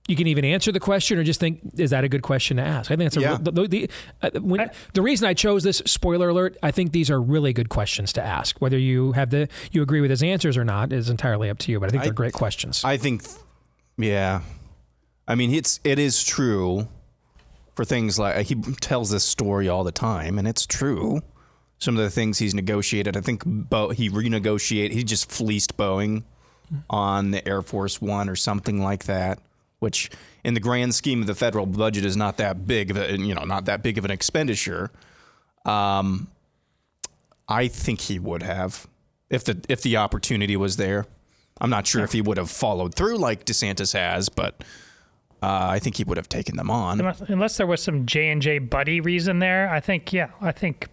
You 0.08 0.16
can 0.16 0.28
even 0.28 0.46
answer 0.46 0.72
the 0.72 0.80
question 0.80 1.18
or 1.18 1.24
just 1.24 1.40
think, 1.40 1.60
is 1.78 1.90
that 1.90 2.04
a 2.04 2.10
good 2.10 2.22
question 2.22 2.58
to 2.58 2.64
ask? 2.64 2.92
I 2.92 2.96
think 2.96 3.12
that's 3.12 3.18
a 3.18 3.22
Yeah. 3.22 3.38
the, 3.42 3.52
the, 3.52 3.68
the, 3.68 3.90
uh, 4.22 4.30
when, 4.40 4.70
the 4.94 5.02
reason 5.02 5.28
I 5.28 5.34
chose 5.34 5.64
this. 5.64 5.82
Spoiler 5.86 6.30
alert: 6.30 6.58
I 6.62 6.72
think 6.72 6.92
these 6.92 7.10
are 7.10 7.22
really 7.22 7.54
good 7.54 7.70
questions 7.70 8.14
to 8.14 8.24
ask. 8.24 8.62
Whether 8.62 8.78
you 8.78 9.14
have 9.14 9.32
the 9.32 9.48
you 9.72 9.82
agree 9.82 10.02
with 10.02 10.12
his 10.12 10.22
answers 10.22 10.58
or 10.58 10.64
not 10.64 10.94
is 10.94 11.10
entirely 11.10 11.50
up 11.50 11.58
to 11.60 11.72
you. 11.72 11.80
But 11.80 11.90
I 11.90 11.92
think 11.92 12.04
they're 12.04 12.14
great 12.14 12.34
questions. 12.34 12.84
I 12.84 12.98
think, 12.98 13.24
yeah. 13.98 14.42
I 15.28 15.34
mean, 15.36 15.54
it's 15.54 15.80
it 15.84 15.98
is 15.98 16.24
true 16.24 16.88
for 17.76 17.84
things 17.84 18.20
like 18.20 18.46
he 18.46 18.56
tells 18.56 19.10
this 19.10 19.24
story 19.24 19.68
all 19.68 19.84
the 19.84 19.92
time, 19.92 20.38
and 20.38 20.48
it's 20.48 20.66
true. 20.68 21.22
Some 21.78 21.98
of 21.98 22.04
the 22.04 22.10
things 22.10 22.38
he's 22.40 22.54
negotiated, 22.56 23.18
I 23.18 23.22
think 23.22 23.44
Bo, 23.46 23.90
he 23.90 24.10
renegotiated. 24.10 24.92
He 24.92 25.04
just 25.04 25.30
fleeced 25.30 25.76
Boeing 25.76 26.24
on 26.90 27.32
the 27.32 27.46
Air 27.48 27.62
Force 27.62 28.00
One 28.02 28.30
or 28.30 28.36
something 28.36 28.82
like 28.82 29.06
that, 29.06 29.40
which 29.86 30.10
in 30.44 30.56
the 30.56 30.60
grand 30.60 30.96
scheme 30.96 31.22
of 31.22 31.28
the 31.28 31.36
federal 31.36 31.68
budget 31.68 32.04
is 32.04 32.18
not 32.18 32.38
that 32.38 32.66
big 32.66 32.90
of 32.90 32.98
a 32.98 33.16
you 33.20 33.36
know 33.36 33.44
not 33.44 33.66
that 33.66 33.84
big 33.84 34.00
of 34.00 34.04
an 34.04 34.10
expenditure. 34.10 34.90
Um, 35.64 36.28
I 37.48 37.68
think 37.68 38.02
he 38.02 38.18
would 38.18 38.42
have 38.42 38.88
if 39.30 39.44
the 39.44 39.64
if 39.70 39.84
the 39.84 39.98
opportunity 39.98 40.58
was 40.58 40.78
there. 40.78 41.06
I'm 41.62 41.70
not 41.70 41.86
sure 41.86 42.04
if 42.04 42.14
he 42.14 42.22
would 42.22 42.38
have 42.38 42.50
followed 42.50 42.96
through 42.96 43.18
like 43.18 43.46
DeSantis 43.46 43.94
has, 43.94 44.28
but 44.28 44.64
uh, 45.44 45.68
I 45.70 45.78
think 45.78 45.98
he 45.98 46.04
would 46.04 46.18
have 46.18 46.28
taken 46.28 46.58
them 46.58 46.72
on. 46.72 47.00
Unless, 47.00 47.22
unless 47.22 47.58
there 47.58 47.68
was 47.68 47.84
some 47.84 48.08
J 48.08 48.30
and 48.30 48.42
J 48.42 48.58
buddy 48.58 49.00
reason 49.02 49.38
there, 49.38 49.70
I 49.70 49.80
think 49.80 50.12
yeah, 50.12 50.32
I 50.42 50.52
think 50.52 50.90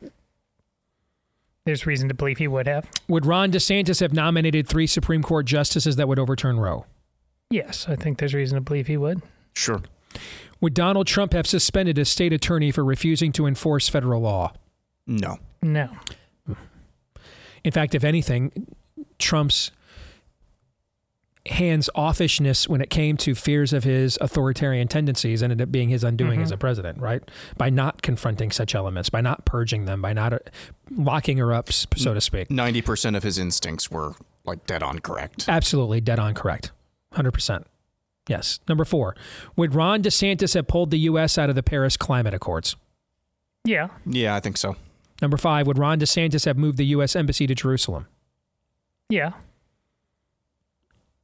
there's 1.64 1.86
reason 1.86 2.08
to 2.08 2.14
believe 2.14 2.36
he 2.36 2.46
would 2.46 2.66
have. 2.66 2.90
Would 3.08 3.24
Ron 3.24 3.50
DeSantis 3.50 4.00
have 4.00 4.12
nominated 4.12 4.68
three 4.68 4.86
Supreme 4.86 5.22
Court 5.22 5.46
justices 5.46 5.96
that 5.96 6.08
would 6.08 6.18
overturn 6.18 6.60
Roe? 6.60 6.84
Yes, 7.52 7.86
I 7.88 7.96
think 7.96 8.18
there's 8.18 8.34
reason 8.34 8.56
to 8.56 8.60
believe 8.60 8.86
he 8.86 8.96
would. 8.96 9.22
Sure. 9.54 9.82
Would 10.60 10.74
Donald 10.74 11.06
Trump 11.06 11.32
have 11.32 11.46
suspended 11.46 11.98
a 11.98 12.04
state 12.04 12.32
attorney 12.32 12.70
for 12.70 12.84
refusing 12.84 13.32
to 13.32 13.46
enforce 13.46 13.88
federal 13.88 14.20
law? 14.22 14.52
No. 15.06 15.38
No. 15.60 15.88
In 17.64 17.70
fact, 17.72 17.94
if 17.94 18.02
anything, 18.04 18.66
Trump's 19.18 19.70
hands 21.46 21.90
offishness 21.96 22.68
when 22.68 22.80
it 22.80 22.88
came 22.88 23.16
to 23.16 23.34
fears 23.34 23.72
of 23.72 23.82
his 23.82 24.16
authoritarian 24.20 24.86
tendencies 24.86 25.42
ended 25.42 25.60
up 25.60 25.72
being 25.72 25.88
his 25.88 26.04
undoing 26.04 26.38
Mhm. 26.38 26.44
as 26.44 26.50
a 26.52 26.56
president, 26.56 26.98
right? 27.00 27.20
By 27.56 27.68
not 27.68 28.00
confronting 28.00 28.52
such 28.52 28.76
elements, 28.76 29.10
by 29.10 29.20
not 29.20 29.44
purging 29.44 29.84
them, 29.86 30.00
by 30.00 30.12
not 30.12 30.32
uh, 30.32 30.38
locking 30.96 31.38
her 31.38 31.52
up, 31.52 31.72
so 31.72 32.14
to 32.14 32.20
speak. 32.20 32.48
Ninety 32.48 32.80
percent 32.80 33.16
of 33.16 33.24
his 33.24 33.38
instincts 33.38 33.90
were 33.90 34.12
like 34.44 34.66
dead 34.66 34.84
on 34.84 35.00
correct. 35.00 35.46
Absolutely 35.48 36.00
dead 36.00 36.20
on 36.20 36.34
correct. 36.34 36.70
100%. 37.14 37.64
Yes. 38.28 38.60
Number 38.68 38.84
four, 38.84 39.16
would 39.56 39.74
Ron 39.74 40.02
DeSantis 40.02 40.54
have 40.54 40.68
pulled 40.68 40.90
the 40.90 40.98
U.S. 41.00 41.38
out 41.38 41.48
of 41.48 41.56
the 41.56 41.62
Paris 41.62 41.96
Climate 41.96 42.34
Accords? 42.34 42.76
Yeah. 43.64 43.88
Yeah, 44.06 44.34
I 44.34 44.40
think 44.40 44.56
so. 44.56 44.76
Number 45.20 45.36
five, 45.36 45.66
would 45.66 45.78
Ron 45.78 45.98
DeSantis 45.98 46.44
have 46.46 46.56
moved 46.56 46.78
the 46.78 46.86
U.S. 46.86 47.14
Embassy 47.16 47.46
to 47.46 47.54
Jerusalem? 47.54 48.06
Yeah. 49.08 49.32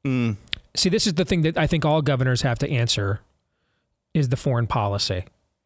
Mm. 0.04 0.36
See, 0.74 0.88
this 0.88 1.06
is 1.06 1.14
the 1.14 1.24
thing 1.24 1.42
that 1.42 1.58
I 1.58 1.66
think 1.66 1.84
all 1.84 2.02
governors 2.02 2.42
have 2.42 2.58
to 2.60 2.70
answer 2.70 3.20
is 4.14 4.28
the 4.28 4.36
foreign 4.36 4.66
policy 4.66 5.24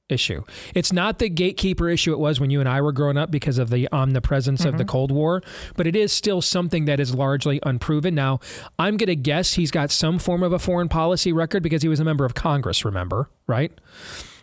issue. 0.09 0.45
It's 0.75 0.93
not 0.93 1.19
the 1.19 1.29
gatekeeper 1.29 1.89
issue 1.89 2.13
it 2.13 2.19
was 2.19 2.39
when 2.41 2.51
you 2.51 2.61
and 2.61 2.69
I 2.69 2.81
were 2.81 2.93
growing 2.93 3.17
up 3.17 3.31
because 3.31 3.59
of 3.59 3.71
the 3.71 3.89
omnipresence 3.93 4.65
of 4.65 4.79
the 4.79 4.85
Mhm. 4.85 4.89
Cold 4.89 5.11
War, 5.11 5.43
but 5.77 5.87
it 5.87 5.97
is 5.97 6.13
still 6.13 6.43
something 6.43 6.85
that 6.85 7.01
is 7.01 7.15
largely 7.15 7.61
unproven. 7.63 8.15
Now, 8.15 8.41
I'm 8.79 8.97
going 8.97 9.07
to 9.09 9.17
guess 9.17 9.55
he's 9.55 9.71
got 9.71 9.91
some 9.91 10.19
form 10.19 10.43
of 10.43 10.53
a 10.53 10.59
foreign 10.59 10.89
policy 10.89 11.33
record 11.33 11.63
because 11.63 11.83
he 11.83 11.89
was 11.89 12.01
a 12.01 12.05
member 12.05 12.25
of 12.25 12.35
Congress, 12.35 12.85
remember, 12.85 13.31
right? 13.47 13.73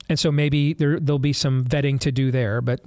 And 0.10 0.18
so 0.18 0.32
maybe 0.32 0.74
there 0.74 1.00
there'll 1.00 1.20
be 1.20 1.34
some 1.34 1.64
vetting 1.64 2.00
to 2.00 2.12
do 2.12 2.32
there, 2.32 2.62
but 2.62 2.82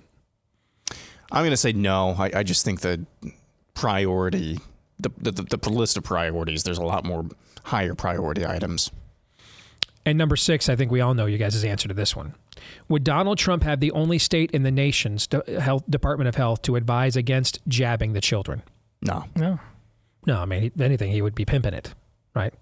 I'm 1.31 1.43
going 1.43 1.51
to 1.51 1.57
say 1.57 1.73
no. 1.73 2.17
I, 2.19 2.31
I 2.37 2.43
just 2.43 2.65
think 2.65 2.81
the 2.81 3.07
priority, 3.75 4.59
the, 4.99 5.11
the, 5.19 5.31
the, 5.31 5.57
the 5.57 5.71
list 5.71 5.97
of 5.97 6.05
priorities, 6.05 6.65
there's 6.65 6.79
a 6.79 6.85
lot 6.85 7.05
more 7.05 7.25
higher 7.65 7.95
priority 7.95 8.45
items. 8.45 8.91
And 10.05 10.19
number 10.19 10.37
six, 10.37 10.69
I 10.69 10.77
think 10.77 10.91
we 10.91 11.01
all 11.01 11.15
know 11.15 11.27
you 11.27 11.39
guys' 11.39 11.65
answer 11.65 11.87
to 11.89 11.95
this 11.95 12.17
one. 12.17 12.35
Would 12.89 13.05
Donald 13.05 13.39
Trump 13.39 13.63
have 13.63 13.81
the 13.81 13.93
only 13.93 14.19
state 14.19 14.51
in 14.51 14.63
the 14.63 14.71
nation's 14.71 15.27
de- 15.27 15.61
health, 15.61 15.85
Department 15.89 16.29
of 16.29 16.35
Health 16.35 16.63
to 16.63 16.77
advise 16.77 17.17
against 17.17 17.61
jabbing 17.69 18.13
the 18.13 18.21
children? 18.21 18.63
No. 19.01 19.25
No. 19.37 19.61
No, 20.27 20.41
I 20.41 20.45
mean, 20.45 20.65
if 20.65 20.81
anything, 20.81 21.13
he 21.13 21.23
would 21.23 21.35
be 21.35 21.45
pimping 21.45 21.75
it, 21.75 21.95
right? 22.35 22.55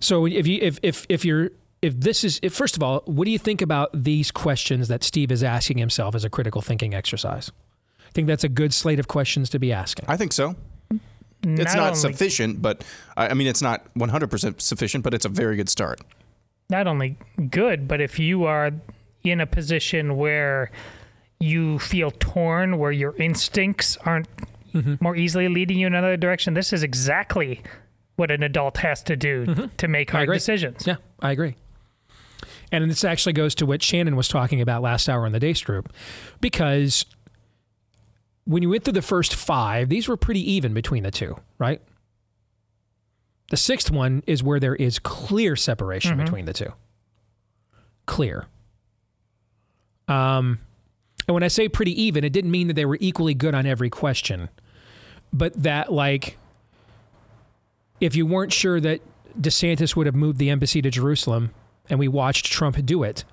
So 0.00 0.26
if 0.26 0.46
you 0.46 0.58
if 0.62 0.78
if 0.82 1.06
if 1.08 1.24
you're 1.24 1.50
if 1.82 1.98
this 2.00 2.24
is 2.24 2.40
if 2.42 2.54
first 2.54 2.76
of 2.76 2.82
all, 2.82 3.02
what 3.04 3.26
do 3.26 3.30
you 3.30 3.38
think 3.38 3.60
about 3.62 3.90
these 3.92 4.30
questions 4.30 4.88
that 4.88 5.04
Steve 5.04 5.30
is 5.30 5.42
asking 5.42 5.78
himself 5.78 6.14
as 6.14 6.24
a 6.24 6.30
critical 6.30 6.62
thinking 6.62 6.94
exercise? 6.94 7.50
I 8.08 8.12
think 8.12 8.26
that's 8.26 8.44
a 8.44 8.48
good 8.48 8.74
slate 8.74 8.98
of 8.98 9.08
questions 9.08 9.50
to 9.50 9.58
be 9.58 9.72
asking. 9.72 10.06
I 10.08 10.16
think 10.16 10.32
so. 10.32 10.56
It's 11.42 11.74
Not 11.74 11.76
not 11.76 11.86
only- 11.88 11.98
sufficient, 12.00 12.60
but 12.62 12.84
I 13.16 13.28
I 13.28 13.34
mean, 13.34 13.46
it's 13.46 13.62
not 13.62 13.86
100% 13.94 14.60
sufficient, 14.60 15.02
but 15.04 15.14
it's 15.14 15.24
a 15.24 15.28
very 15.30 15.56
good 15.56 15.68
start. 15.68 16.00
not 16.68 16.86
only 16.86 17.16
good, 17.50 17.88
but 17.88 18.00
if 18.00 18.18
you 18.18 18.44
are 18.44 18.70
in 19.24 19.40
a 19.40 19.46
position 19.46 20.16
where 20.16 20.70
you 21.40 21.78
feel 21.80 22.10
torn, 22.12 22.78
where 22.78 22.92
your 22.92 23.14
instincts 23.16 23.96
aren't 24.04 24.28
Mm-hmm. 24.72 24.94
more 25.00 25.16
easily 25.16 25.48
leading 25.48 25.80
you 25.80 25.88
in 25.88 25.94
another 25.96 26.16
direction, 26.16 26.54
this 26.54 26.72
is 26.72 26.84
exactly 26.84 27.60
what 28.14 28.30
an 28.30 28.44
adult 28.44 28.76
has 28.76 29.02
to 29.02 29.16
do 29.16 29.68
to 29.78 29.88
make 29.88 30.08
Mm-hmm. 30.08 30.16
I 30.16 30.20
hard 30.26 30.28
decisions. 30.36 30.86
Yeah, 30.86 30.96
I 31.20 31.32
agree. 31.32 31.56
And 32.70 32.88
this 32.88 33.02
actually 33.02 33.32
goes 33.32 33.56
to 33.56 33.66
what 33.66 33.82
Shannon 33.82 34.14
was 34.14 34.28
talking 34.28 34.60
about 34.60 34.80
last 34.80 35.08
hour 35.08 35.26
on 35.26 35.32
the 35.32 35.40
Deace 35.40 35.64
Group, 35.64 35.92
because 36.40 37.04
when 38.50 38.62
you 38.62 38.68
went 38.70 38.82
through 38.84 38.92
the 38.94 39.02
first 39.02 39.34
five, 39.34 39.88
these 39.88 40.08
were 40.08 40.16
pretty 40.16 40.40
even 40.52 40.74
between 40.74 41.04
the 41.04 41.10
two, 41.10 41.36
right? 41.58 41.80
The 43.50 43.56
sixth 43.56 43.90
one 43.90 44.22
is 44.26 44.42
where 44.42 44.58
there 44.58 44.74
is 44.74 44.98
clear 44.98 45.54
separation 45.56 46.16
Mhm. 46.18 46.24
between 46.24 46.44
the 46.46 46.52
two. 46.52 46.72
Clear. 48.06 48.46
Um, 50.08 50.58
and 51.28 51.34
when 51.34 51.42
I 51.44 51.48
say 51.48 51.68
pretty 51.68 52.00
even, 52.02 52.24
it 52.24 52.32
didn't 52.32 52.50
mean 52.50 52.66
that 52.66 52.74
they 52.74 52.84
were 52.84 52.98
equally 53.00 53.34
good 53.34 53.54
on 53.54 53.66
every 53.66 53.90
question, 53.90 54.48
but 55.32 55.54
that 55.62 55.92
like 55.92 56.36
if 58.00 58.16
you 58.16 58.26
weren't 58.26 58.52
sure 58.52 58.80
that 58.80 59.00
DeSantis 59.40 59.94
would 59.94 60.06
have 60.06 60.14
moved 60.16 60.38
the 60.38 60.50
embassy 60.50 60.82
to 60.82 60.90
Jerusalem 60.90 61.50
and 61.88 61.98
we 62.00 62.08
watched 62.08 62.46
Trump 62.46 62.84
do 62.84 63.04
it, 63.04 63.24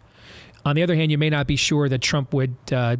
on 0.65 0.75
the 0.75 0.83
other 0.83 0.95
hand, 0.95 1.09
you 1.11 1.17
may 1.17 1.29
not 1.29 1.47
be 1.47 1.55
sure 1.55 1.89
that 1.89 2.01
Trump 2.01 2.33
would 2.33 2.55
uh, 2.71 2.97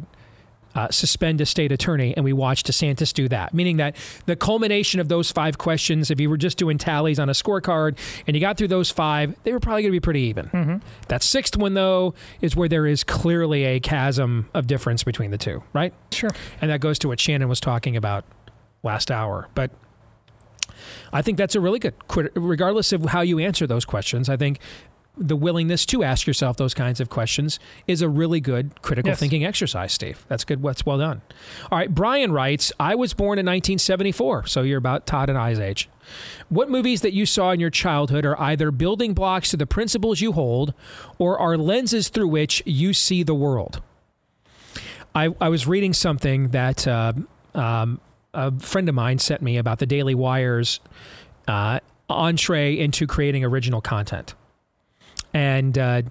uh, 0.74 0.88
suspend 0.90 1.40
a 1.40 1.46
state 1.46 1.72
attorney 1.72 2.14
and 2.16 2.24
we 2.24 2.32
watched 2.32 2.66
DeSantis 2.66 3.12
do 3.12 3.28
that. 3.28 3.54
Meaning 3.54 3.78
that 3.78 3.96
the 4.26 4.36
culmination 4.36 5.00
of 5.00 5.08
those 5.08 5.32
five 5.32 5.58
questions, 5.58 6.10
if 6.10 6.20
you 6.20 6.30
were 6.30 6.36
just 6.36 6.58
doing 6.58 6.78
tallies 6.78 7.18
on 7.18 7.28
a 7.28 7.32
scorecard 7.32 7.98
and 8.26 8.36
you 8.36 8.40
got 8.40 8.56
through 8.56 8.68
those 8.68 8.90
five, 8.90 9.34
they 9.44 9.52
were 9.52 9.60
probably 9.60 9.82
going 9.82 9.92
to 9.92 9.96
be 9.96 10.00
pretty 10.00 10.20
even. 10.20 10.82
That 11.08 11.22
sixth 11.22 11.56
one, 11.56 11.74
though, 11.74 12.14
is 12.40 12.54
where 12.54 12.68
there 12.68 12.86
is 12.86 13.04
clearly 13.04 13.64
a 13.64 13.80
chasm 13.80 14.48
of 14.54 14.66
difference 14.66 15.04
between 15.04 15.30
the 15.30 15.38
two, 15.38 15.62
right? 15.72 15.92
Sure. 16.12 16.30
And 16.60 16.70
that 16.70 16.80
goes 16.80 16.98
to 17.00 17.08
what 17.08 17.20
Shannon 17.20 17.48
was 17.48 17.60
talking 17.60 17.96
about 17.96 18.24
last 18.82 19.10
hour. 19.10 19.48
But 19.54 19.70
I 21.12 21.22
think 21.22 21.38
that's 21.38 21.54
a 21.54 21.60
really 21.60 21.78
good, 21.78 21.94
regardless 22.34 22.92
of 22.92 23.06
how 23.06 23.22
you 23.22 23.38
answer 23.38 23.66
those 23.66 23.84
questions. 23.84 24.28
I 24.28 24.36
think 24.36 24.60
the 25.18 25.36
willingness 25.36 25.84
to 25.86 26.02
ask 26.02 26.26
yourself 26.26 26.56
those 26.56 26.74
kinds 26.74 27.00
of 27.00 27.10
questions 27.10 27.58
is 27.86 28.02
a 28.02 28.08
really 28.08 28.40
good 28.40 28.80
critical 28.82 29.10
Yes. 29.10 29.18
thinking 29.18 29.44
exercise, 29.44 29.92
Steve. 29.92 30.24
That's 30.28 30.44
good. 30.44 30.62
That's 30.62 30.86
well 30.86 30.98
done. 30.98 31.22
All 31.70 31.78
right. 31.78 31.92
Brian 31.94 32.32
writes 32.32 32.72
I 32.80 32.94
was 32.94 33.14
born 33.14 33.38
in 33.38 33.46
1974, 33.46 34.46
so 34.46 34.62
you're 34.62 34.78
about 34.78 35.06
Todd 35.06 35.28
and 35.28 35.36
I's 35.38 35.58
age. 35.58 35.88
What 36.48 36.70
movies 36.70 37.00
that 37.02 37.12
you 37.12 37.26
saw 37.26 37.50
in 37.50 37.60
your 37.60 37.70
childhood 37.70 38.24
are 38.24 38.40
either 38.40 38.70
building 38.70 39.12
blocks 39.12 39.50
to 39.50 39.56
the 39.56 39.66
principles 39.66 40.20
you 40.20 40.32
hold 40.32 40.72
or 41.18 41.38
are 41.38 41.58
lenses 41.58 42.08
through 42.08 42.28
which 42.28 42.62
you 42.64 42.94
see 42.94 43.22
the 43.22 43.34
world? 43.34 43.82
I, 45.14 45.34
I 45.40 45.48
was 45.48 45.66
reading 45.66 45.92
something 45.92 46.48
that 46.48 46.86
uh, 46.86 47.12
um, 47.54 48.00
a 48.32 48.52
friend 48.58 48.88
of 48.88 48.94
mine 48.94 49.18
sent 49.18 49.42
me 49.42 49.56
about 49.56 49.78
the 49.80 49.86
Daily 49.86 50.14
Wire's 50.14 50.80
uh, 51.46 51.80
entree 52.08 52.78
into 52.78 53.06
creating 53.06 53.44
original 53.44 53.80
content. 53.80 54.34
And 55.34 55.76
uh, 55.78 56.02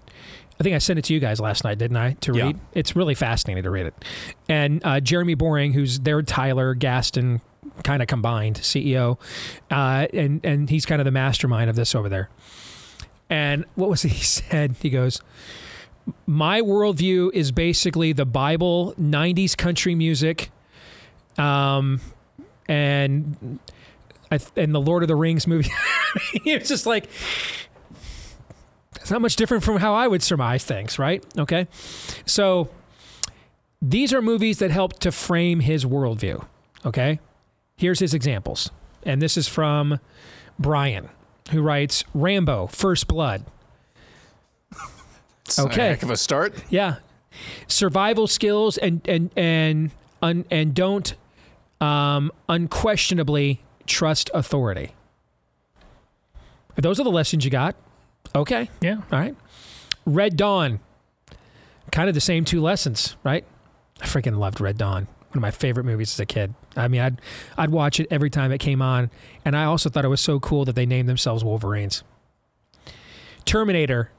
I 0.60 0.64
think 0.64 0.76
I 0.76 0.80
sent 0.80 1.00
it 1.00 1.06
to 1.06 1.14
you 1.14 1.20
guys 1.20 1.40
last 1.40 1.64
night, 1.64 1.78
didn't 1.78 1.98
I? 1.98 2.14
To 2.22 2.34
Yeah. 2.36 2.46
read. 2.48 2.60
It's 2.74 2.96
really 2.96 3.16
fascinating 3.16 3.64
to 3.64 3.70
read 3.70 3.86
it. 3.88 4.06
And 4.50 4.82
uh, 4.86 5.00
Jeremy 5.00 5.34
Boring, 5.36 5.74
who's 5.74 6.00
there, 6.00 6.22
Tyler 6.22 6.74
Gaston 6.74 7.42
kind 7.84 8.02
of 8.02 8.08
combined 8.08 8.58
CEO, 8.58 9.20
uh, 9.70 10.08
and 10.14 10.44
and 10.44 10.70
he's 10.70 10.86
kind 10.86 11.00
of 11.02 11.06
the 11.06 11.12
mastermind 11.12 11.70
of 11.70 11.76
this 11.76 11.94
over 11.94 12.10
there. 12.10 12.30
And 13.30 13.66
what 13.76 13.90
was 13.90 14.02
he 14.04 14.10
said? 14.24 14.76
He 14.82 14.90
goes, 14.90 15.22
"My 16.26 16.62
worldview 16.62 17.32
is 17.34 17.52
basically 17.52 18.14
the 18.14 18.26
Bible, 18.26 18.94
'90s 19.00 19.56
country 19.58 19.94
music, 19.96 20.50
um, 21.38 22.02
and." 22.68 23.60
I, 24.30 24.40
th- 24.40 24.52
and 24.58 24.76
the 24.76 24.82
Lord 24.82 25.04
of 25.04 25.08
the 25.08 25.16
Rings 25.16 25.48
movie, 25.48 25.72
it's 26.34 26.68
just 26.68 26.86
like 26.86 27.08
it's 29.08 29.12
not 29.14 29.22
much 29.22 29.38
different 29.38 29.64
from 29.64 29.78
how 29.78 29.94
I 29.94 30.06
would 30.06 30.22
surmise 30.22 30.66
things, 30.66 31.00
right? 31.00 31.24
Okay. 31.38 31.70
So 32.26 32.68
these 33.82 34.14
are 34.14 34.22
movies 34.22 34.60
that 34.60 34.70
help 34.70 35.00
to 35.00 35.14
frame 35.14 35.62
his 35.62 35.86
worldview. 35.86 36.46
Okay. 36.86 37.22
Here's 37.78 38.00
his 38.00 38.14
examples. 38.14 38.70
And 39.04 39.22
this 39.22 39.38
is 39.38 39.48
from 39.48 40.02
Brian, 40.60 41.08
who 41.52 41.62
writes 41.62 42.04
Rambo, 42.14 42.68
First 42.68 43.08
Blood. 43.08 43.46
okay. 45.58 45.86
a 45.86 45.90
heck 45.92 46.04
of 46.04 46.10
a 46.10 46.18
start. 46.18 46.62
Yeah. 46.70 46.98
Survival 47.68 48.28
skills 48.28 48.78
and 48.78 49.00
and 49.08 49.32
and 49.38 49.92
un, 50.22 50.44
and 50.52 50.74
don't 50.74 51.16
um, 51.80 52.30
unquestionably 52.50 53.62
trust 53.86 54.30
authority. 54.34 54.92
If 56.76 56.84
those 56.84 57.00
are 57.00 57.06
the 57.06 57.10
lessons 57.10 57.46
you 57.46 57.52
got, 57.52 57.78
okay. 58.36 58.70
Yeah. 58.82 58.98
All 59.12 59.20
right. 59.20 59.36
Red 60.06 60.38
Dawn. 60.38 60.80
Kind 61.92 62.10
of 62.10 62.16
the 62.16 62.22
same 62.22 62.46
two 62.46 62.62
lessons, 62.62 63.16
right? 63.24 63.46
I 64.02 64.06
freaking 64.06 64.38
loved 64.38 64.60
Red 64.62 64.78
Dawn. 64.78 65.08
One 65.30 65.38
of 65.38 65.42
my 65.42 65.52
favorite 65.52 65.86
movies 65.86 66.14
as 66.14 66.20
a 66.20 66.26
kid. 66.26 66.54
I 66.76 66.88
mean, 66.88 67.02
I'd 67.02 67.22
I'd 67.58 67.70
watch 67.70 68.00
it 68.00 68.08
every 68.12 68.30
time 68.30 68.52
it 68.52 68.60
came 68.60 68.82
on, 68.82 69.10
and 69.44 69.56
I 69.56 69.66
also 69.66 69.90
thought 69.90 70.06
it 70.06 70.10
was 70.10 70.22
so 70.22 70.40
cool 70.40 70.66
that 70.66 70.76
they 70.76 70.86
named 70.86 71.10
themselves 71.10 71.44
Wolverines. 71.44 72.04
Terminator. 73.46 74.12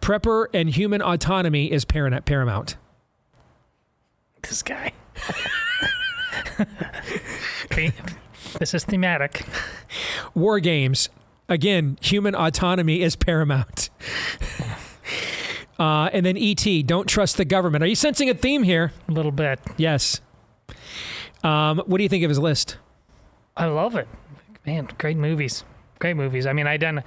Prepper 0.00 0.46
and 0.54 0.70
human 0.70 1.02
autonomy 1.02 1.70
is 1.72 1.84
paramount. 1.84 2.76
This 4.42 4.62
guy. 4.62 4.92
Okay, 7.66 7.92
this 8.58 8.74
is 8.74 8.84
thematic. 8.84 9.44
War 10.34 10.58
games. 10.58 11.08
Again, 11.48 11.98
human 12.00 12.34
autonomy 12.34 13.00
is 13.02 13.16
paramount. 13.16 13.90
Uh, 15.78 16.10
and 16.12 16.26
then 16.26 16.36
ET, 16.36 16.66
don't 16.86 17.06
trust 17.06 17.36
the 17.36 17.44
government. 17.44 17.84
Are 17.84 17.86
you 17.86 17.94
sensing 17.94 18.28
a 18.28 18.34
theme 18.34 18.64
here? 18.64 18.92
A 19.08 19.12
little 19.12 19.30
bit. 19.30 19.60
Yes. 19.76 20.20
Um, 21.44 21.78
what 21.86 21.98
do 21.98 22.02
you 22.02 22.08
think 22.08 22.24
of 22.24 22.28
his 22.28 22.38
list? 22.38 22.78
I 23.56 23.66
love 23.66 23.94
it. 23.94 24.08
Man, 24.66 24.88
great 24.98 25.16
movies. 25.16 25.64
Great 26.00 26.16
movies. 26.16 26.46
I 26.46 26.52
mean, 26.52 26.66
I 26.66 26.78
done 26.78 27.04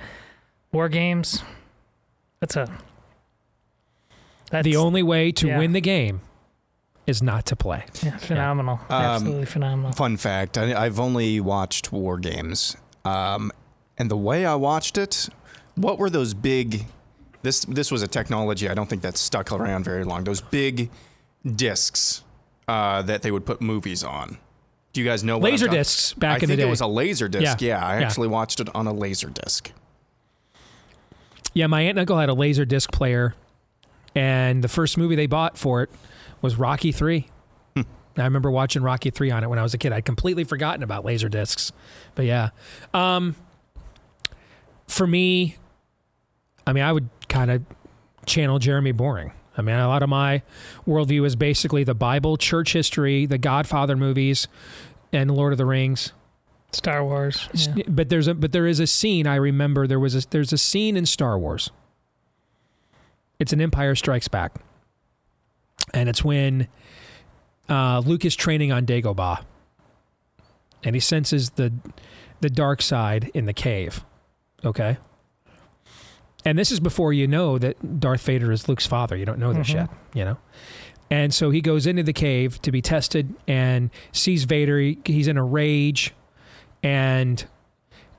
War 0.72 0.88
Games. 0.90 1.44
That's 2.40 2.56
a. 2.56 2.68
That's 4.50 4.66
the 4.66 4.78
only 4.78 5.04
way 5.04 5.32
to 5.34 5.48
yeah. 5.48 5.58
win 5.58 5.74
the 5.74 5.82
game 5.82 6.22
is 7.08 7.22
not 7.22 7.46
to 7.48 7.56
play. 7.56 7.86
yeah, 8.04 8.18
phenomenal. 8.18 8.80
Um, 8.90 9.02
Absolutely 9.02 9.46
phenomenal. 9.46 9.92
Fun 9.94 10.18
fact: 10.18 10.58
I, 10.58 10.74
I've 10.74 11.00
only 11.00 11.40
watched 11.40 11.92
War 11.92 12.18
Games, 12.18 12.76
um, 13.06 13.52
and 14.02 14.10
the 14.10 14.18
way 14.18 14.48
I 14.48 14.56
watched 14.56 14.98
it, 14.98 15.30
what 15.76 16.00
were 16.00 16.10
those 16.10 16.34
big? 16.34 16.86
This 17.44 17.66
this 17.66 17.92
was 17.92 18.02
a 18.02 18.08
technology 18.08 18.68
I 18.68 18.74
don't 18.74 18.90
think 18.90 19.04
that 19.04 19.16
stuck 19.16 19.52
around 19.52 19.84
very 19.86 20.04
long. 20.04 20.24
Those 20.24 20.42
big 20.42 20.90
discs 21.46 22.24
uh, 22.68 23.04
that 23.04 23.22
they 23.22 23.30
would 23.32 23.46
put 23.46 23.62
movies 23.62 24.04
on. 24.04 24.40
Do 24.94 25.02
you 25.02 25.08
guys 25.08 25.24
know 25.24 25.38
Laser 25.38 25.68
discs 25.68 26.14
back 26.14 26.32
I 26.32 26.36
in 26.36 26.40
the 26.42 26.48
day? 26.48 26.54
I 26.54 26.56
think 26.58 26.68
it 26.68 26.70
was 26.72 26.82
a 26.82 26.88
laser 26.88 27.28
disc. 27.30 27.62
Yeah, 27.62 27.68
Yeah, 27.78 27.86
I 27.86 28.00
yeah. 28.00 28.06
actually 28.08 28.28
watched 28.28 28.60
it 28.60 28.70
on 28.76 28.88
a 28.88 28.92
laser 28.94 29.30
disc. 29.30 29.72
Yeah, 31.54 31.68
my 31.68 31.82
aunt 31.82 31.92
and 31.92 32.00
uncle 32.00 32.18
had 32.18 32.30
a 32.30 32.34
laser 32.34 32.66
disc 32.66 32.92
player, 32.92 33.36
and 34.16 34.64
the 34.64 34.68
first 34.68 34.98
movie 34.98 35.16
they 35.16 35.28
bought 35.28 35.58
for 35.60 35.84
it 35.84 35.90
was 36.42 36.56
Rocky 36.56 36.92
Three. 36.92 37.28
I 38.18 38.24
remember 38.26 38.50
watching 38.52 38.82
Rocky 38.82 39.12
Three 39.12 39.30
on 39.32 39.44
it 39.44 39.50
when 39.50 39.60
I 39.60 39.64
was 39.64 39.74
a 39.76 39.78
kid. 39.78 39.94
I'd 39.94 40.06
completely 40.06 40.44
forgotten 40.44 40.82
about 40.84 41.06
laser 41.06 41.30
discs, 41.30 41.72
but 42.16 42.26
yeah. 42.26 42.50
Um, 42.94 43.36
for 44.92 45.08
me, 45.08 45.56
I 46.68 46.74
mean, 46.74 46.84
I 46.84 46.92
would 46.92 47.10
kind 47.30 47.50
of 47.50 47.64
channel 48.26 48.60
Jeremy 48.60 48.92
Boring. 48.92 49.32
I 49.58 49.62
mean, 49.62 49.76
a 49.76 49.88
lot 49.88 50.04
of 50.04 50.10
my 50.10 50.44
worldview 50.86 51.26
is 51.26 51.36
basically 51.36 51.84
the 51.84 51.94
Bible, 51.96 52.38
church 52.38 52.74
history, 52.74 53.26
the 53.26 53.38
Godfather 53.38 53.96
movies, 53.96 54.48
and 55.12 55.32
Lord 55.32 55.54
of 55.54 55.58
the 55.58 55.66
Rings. 55.66 56.14
Star 56.72 57.04
Wars. 57.04 57.50
yeah. 57.76 57.84
But 57.88 58.10
there's 58.10 58.28
a 58.28 58.34
but 58.34 58.54
there 58.54 58.66
is 58.66 58.80
a 58.80 58.88
scene 58.88 59.28
I 59.28 59.36
remember 59.36 59.88
there 59.88 60.00
was 60.00 60.16
a 60.16 60.30
there's 60.30 60.54
a 60.54 60.58
scene 60.58 60.96
in 60.96 61.06
Star 61.06 61.38
Wars. 61.38 61.70
It's 63.40 63.52
an 63.52 63.60
Empire 63.60 63.96
Strikes 63.96 64.28
Back. 64.28 64.56
And 65.94 66.08
it's 66.08 66.24
when 66.24 66.70
uh, 67.68 68.02
Luke 68.06 68.24
is 68.24 68.36
training 68.36 68.72
on 68.72 68.86
Dagobah. 68.86 69.44
And 70.84 70.96
he 70.96 71.02
senses 71.02 71.52
the 71.52 71.74
the 72.40 72.50
dark 72.50 72.82
side 72.82 73.32
in 73.34 73.46
the 73.46 73.54
cave. 73.54 74.06
Okay? 74.66 74.98
And 76.46 76.58
this 76.58 76.72
is 76.72 76.80
before 76.80 77.14
you 77.14 77.28
know 77.28 77.58
that 77.60 78.00
Darth 78.00 78.24
Vader 78.26 78.52
is 78.52 78.68
Luke's 78.68 78.88
father. 78.88 79.16
You 79.16 79.26
don't 79.26 79.40
know 79.40 79.54
this 79.54 79.70
Mhm. 79.70 79.74
yet, 79.76 79.90
you 80.14 80.26
know? 80.26 80.38
And 81.10 81.34
so 81.34 81.50
he 81.52 81.62
goes 81.62 81.86
into 81.86 82.04
the 82.04 82.14
cave 82.14 82.62
to 82.64 82.72
be 82.72 82.82
tested 82.82 83.36
and 83.48 83.90
sees 84.12 84.46
Vader. 84.46 84.80
He- 84.80 84.98
He's 85.06 85.28
in 85.28 85.38
a 85.38 85.44
rage 85.44 86.14
and 86.82 87.46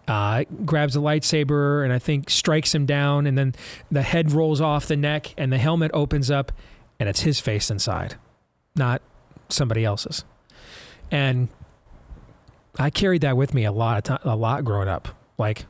uh, 0.09 0.45
grabs 0.65 0.95
a 0.95 0.99
lightsaber 0.99 1.83
and 1.85 1.93
I 1.93 1.99
think 1.99 2.29
strikes 2.29 2.75
him 2.75 2.87
down. 2.87 3.27
And 3.27 3.39
then 3.39 3.55
the 3.91 4.03
head 4.03 4.33
rolls 4.33 4.61
off 4.61 4.87
the 4.87 4.97
neck 4.97 5.33
and 5.39 5.53
the 5.53 5.59
helmet 5.59 5.91
opens 5.95 6.31
up 6.31 6.53
and 7.01 7.09
it's 7.09 7.21
his 7.23 7.41
face 7.41 7.71
inside, 7.71 8.17
not 8.77 9.01
somebody 9.49 9.85
else's. 9.85 10.25
And 11.11 11.49
I 12.79 12.91
carried 12.91 13.23
that 13.23 13.37
with 13.37 13.55
me 13.55 13.65
a 13.65 13.73
lot 13.73 13.97
of 13.99 14.05
time, 14.05 14.19
a 14.25 14.37
lot 14.37 14.65
growing 14.65 14.89
up. 14.89 15.09
Like, 15.39 15.67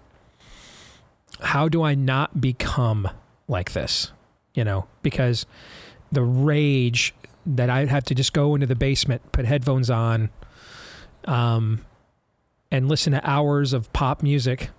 how 1.42 1.68
do 1.68 1.82
I 1.82 1.94
not 1.94 2.40
become 2.40 3.08
like 3.48 3.72
this? 3.72 4.12
You 4.54 4.64
know, 4.64 4.86
because 5.02 5.46
the 6.10 6.22
rage 6.22 7.14
that 7.44 7.70
I'd 7.70 7.88
have 7.88 8.04
to 8.04 8.14
just 8.14 8.32
go 8.32 8.54
into 8.54 8.66
the 8.66 8.76
basement, 8.76 9.32
put 9.32 9.44
headphones 9.44 9.90
on, 9.90 10.30
um, 11.24 11.84
and 12.70 12.88
listen 12.88 13.12
to 13.12 13.28
hours 13.28 13.72
of 13.72 13.92
pop 13.92 14.22
music 14.22 14.70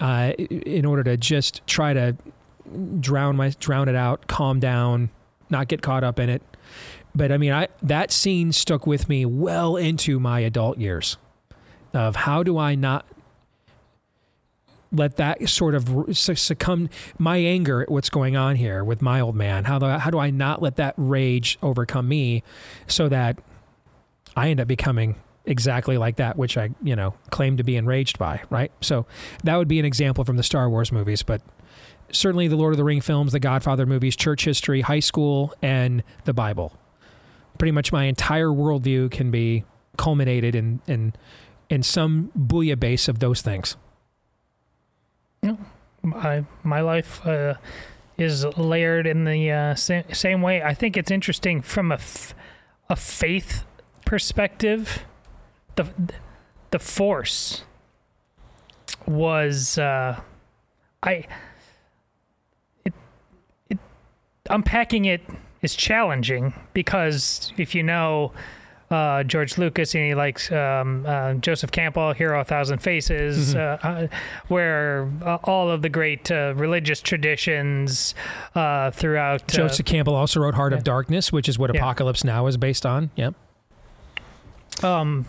uh, 0.00 0.32
in 0.38 0.84
order 0.84 1.02
to 1.04 1.16
just 1.16 1.66
try 1.66 1.92
to 1.94 2.16
drown 3.00 3.36
my 3.36 3.50
drown 3.58 3.88
it 3.88 3.94
out, 3.94 4.26
calm 4.26 4.60
down, 4.60 5.10
not 5.48 5.68
get 5.68 5.82
caught 5.82 6.04
up 6.04 6.18
in 6.18 6.28
it. 6.28 6.42
But 7.14 7.32
I 7.32 7.38
mean, 7.38 7.52
I 7.52 7.68
that 7.82 8.12
scene 8.12 8.52
stuck 8.52 8.86
with 8.86 9.08
me 9.08 9.24
well 9.24 9.76
into 9.76 10.20
my 10.20 10.40
adult 10.40 10.78
years. 10.78 11.16
Of 11.94 12.14
how 12.14 12.42
do 12.42 12.58
I 12.58 12.74
not 12.74 13.06
let 14.92 15.16
that 15.16 15.48
sort 15.48 15.74
of 15.74 16.16
succumb 16.16 16.88
my 17.18 17.36
anger 17.38 17.82
at 17.82 17.90
what's 17.90 18.10
going 18.10 18.36
on 18.36 18.56
here 18.56 18.84
with 18.84 19.02
my 19.02 19.20
old 19.20 19.34
man. 19.34 19.64
How 19.64 19.78
do 19.78 19.86
I, 19.86 19.98
how 19.98 20.10
do 20.10 20.18
I 20.18 20.30
not 20.30 20.62
let 20.62 20.76
that 20.76 20.94
rage 20.96 21.58
overcome 21.62 22.08
me 22.08 22.42
so 22.86 23.08
that 23.08 23.38
I 24.36 24.50
end 24.50 24.60
up 24.60 24.68
becoming 24.68 25.16
exactly 25.44 25.96
like 25.96 26.16
that 26.16 26.36
which 26.36 26.58
I 26.58 26.70
you 26.82 26.96
know 26.96 27.14
claim 27.30 27.56
to 27.56 27.64
be 27.64 27.76
enraged 27.76 28.18
by 28.18 28.42
right? 28.50 28.72
So 28.80 29.06
that 29.44 29.56
would 29.56 29.68
be 29.68 29.78
an 29.78 29.84
example 29.84 30.24
from 30.24 30.36
the 30.36 30.42
Star 30.42 30.68
Wars 30.70 30.92
movies 30.92 31.22
but 31.22 31.42
certainly 32.10 32.48
the 32.48 32.56
Lord 32.56 32.72
of 32.72 32.78
the 32.78 32.84
Ring 32.84 33.00
films 33.00 33.32
the 33.32 33.40
Godfather 33.40 33.86
movies 33.86 34.16
church 34.16 34.44
history 34.44 34.82
high 34.82 35.00
school 35.00 35.54
and 35.62 36.02
the 36.24 36.34
Bible. 36.34 36.76
Pretty 37.58 37.72
much 37.72 37.92
my 37.92 38.04
entire 38.04 38.48
worldview 38.48 39.10
can 39.10 39.30
be 39.30 39.64
culminated 39.96 40.54
in 40.54 40.80
in 40.86 41.12
in 41.68 41.82
some 41.82 42.30
bouillabaisse 42.36 43.08
of 43.08 43.18
those 43.18 43.42
things 43.42 43.76
my 46.02 46.44
my 46.62 46.80
life 46.80 47.24
uh, 47.26 47.54
is 48.18 48.44
layered 48.56 49.06
in 49.06 49.24
the 49.24 49.50
uh, 49.50 49.74
same, 49.74 50.04
same 50.12 50.42
way. 50.42 50.62
I 50.62 50.74
think 50.74 50.96
it's 50.96 51.10
interesting 51.10 51.62
from 51.62 51.92
a 51.92 51.96
f- 51.96 52.34
a 52.88 52.96
faith 52.96 53.64
perspective. 54.04 55.04
The 55.76 55.86
the 56.70 56.78
force 56.78 57.62
was 59.06 59.78
uh, 59.78 60.20
I 61.02 61.24
it, 62.84 62.94
it 63.68 63.78
unpacking 64.48 65.04
it 65.04 65.22
is 65.62 65.74
challenging 65.74 66.54
because 66.72 67.52
if 67.56 67.74
you 67.74 67.82
know 67.82 68.32
uh, 68.90 69.22
George 69.24 69.58
Lucas 69.58 69.94
and 69.94 70.04
he 70.04 70.14
likes 70.14 70.50
um, 70.52 71.04
uh, 71.06 71.34
Joseph 71.34 71.70
Campbell, 71.72 72.12
Hero 72.12 72.40
a 72.40 72.44
Thousand 72.44 72.78
Faces, 72.78 73.54
Mhm. 73.54 73.58
uh, 73.84 73.86
uh, 73.86 74.06
where 74.48 75.08
uh, 75.24 75.38
all 75.44 75.70
of 75.70 75.82
the 75.82 75.88
great 75.88 76.30
uh, 76.30 76.52
religious 76.56 77.00
traditions 77.00 78.14
uh, 78.54 78.90
throughout. 78.92 79.48
Joseph 79.48 79.86
Campbell 79.86 80.14
also 80.14 80.40
wrote 80.40 80.54
Heart 80.54 80.72
of 80.72 80.84
Darkness, 80.84 81.32
which 81.32 81.48
is 81.48 81.58
what 81.58 81.74
Yeah. 81.74 81.80
Apocalypse 81.80 82.22
Now 82.24 82.46
is 82.46 82.56
based 82.56 82.86
on. 82.86 83.10
Yep. 83.16 83.34
Um, 84.82 85.26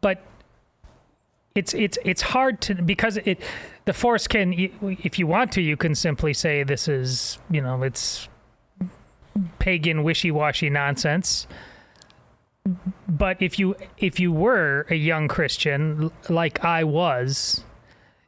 but 0.00 0.22
it's 1.54 1.74
it's 1.74 1.98
it's 2.04 2.22
hard 2.22 2.60
to 2.62 2.74
because 2.74 3.18
it 3.18 3.40
the 3.84 3.92
force 3.92 4.26
can 4.26 4.52
if 4.82 5.18
you 5.18 5.26
want 5.26 5.52
to 5.52 5.62
you 5.62 5.76
can 5.76 5.94
simply 5.94 6.34
say 6.34 6.62
this 6.62 6.88
is 6.88 7.38
you 7.50 7.60
know 7.60 7.82
it's 7.82 8.28
pagan 9.58 10.02
wishy-washy 10.02 10.70
nonsense 10.70 11.46
but 13.08 13.40
if 13.40 13.58
you 13.58 13.76
if 13.98 14.18
you 14.20 14.32
were 14.32 14.86
a 14.90 14.94
young 14.94 15.28
christian 15.28 16.10
like 16.28 16.64
i 16.64 16.82
was 16.84 17.64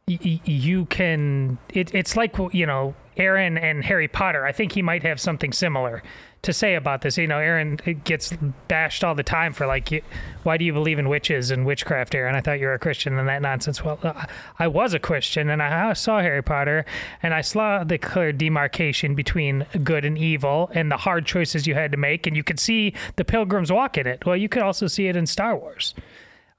y- 0.07 0.41
you 0.45 0.87
can 0.87 1.59
it, 1.71 1.95
it's 1.95 2.17
like 2.17 2.37
you 2.53 2.67
know 2.67 2.95
Auron 3.19 3.59
and 3.59 3.85
harry 3.85 4.07
potter. 4.07 4.47
I 4.47 4.53
think 4.53 4.73
he 4.73 4.83
might 4.83 5.03
have 5.03 5.21
something 5.21 5.53
similar 5.53 6.03
to 6.43 6.53
say 6.53 6.75
about 6.75 7.03
this 7.03 7.17
you 7.19 7.27
know 7.27 7.39
Auron 7.39 7.77
gets 8.05 8.33
bashed 8.69 9.03
all 9.03 9.15
the 9.15 9.23
time 9.23 9.53
for 9.53 9.67
like 9.67 10.05
why 10.45 10.57
do 10.57 10.65
you 10.65 10.73
believe 10.73 10.99
in 10.99 11.09
witches 11.09 11.51
and 11.51 11.67
witchcraft 11.67 12.15
Auron 12.15 12.35
i 12.35 12.41
thought 12.41 12.61
you 12.61 12.67
were 12.67 12.75
a 12.75 12.79
christian 12.79 13.19
and 13.19 13.29
that 13.29 13.43
nonsense 13.43 13.85
well 13.85 13.99
uh, 14.03 14.25
i 14.59 14.67
was 14.67 14.95
a 14.95 14.99
christian 14.99 15.51
and 15.51 15.63
i 15.63 15.93
saw 15.93 16.21
harry 16.21 16.43
potter 16.43 16.85
and 17.23 17.35
i 17.35 17.41
saw 17.41 17.83
the 17.83 17.99
clear 17.99 18.33
demarcation 18.33 19.15
between 19.15 19.67
good 19.83 20.05
and 20.05 20.17
evil 20.17 20.71
and 20.75 20.91
the 20.91 20.97
hard 20.97 21.27
choices 21.27 21.67
you 21.67 21.75
had 21.75 21.91
to 21.91 21.99
make 21.99 22.27
and 22.27 22.37
you 22.37 22.45
could 22.45 22.61
see 22.61 22.95
the 23.17 23.25
pilgrims 23.25 23.73
walk 23.73 23.99
in 23.99 24.07
it 24.07 24.25
well 24.25 24.37
you 24.37 24.49
could 24.49 24.63
also 24.63 24.87
see 24.87 25.09
it 25.09 25.17
in 25.17 25.27
star 25.27 25.57
wars 25.57 25.95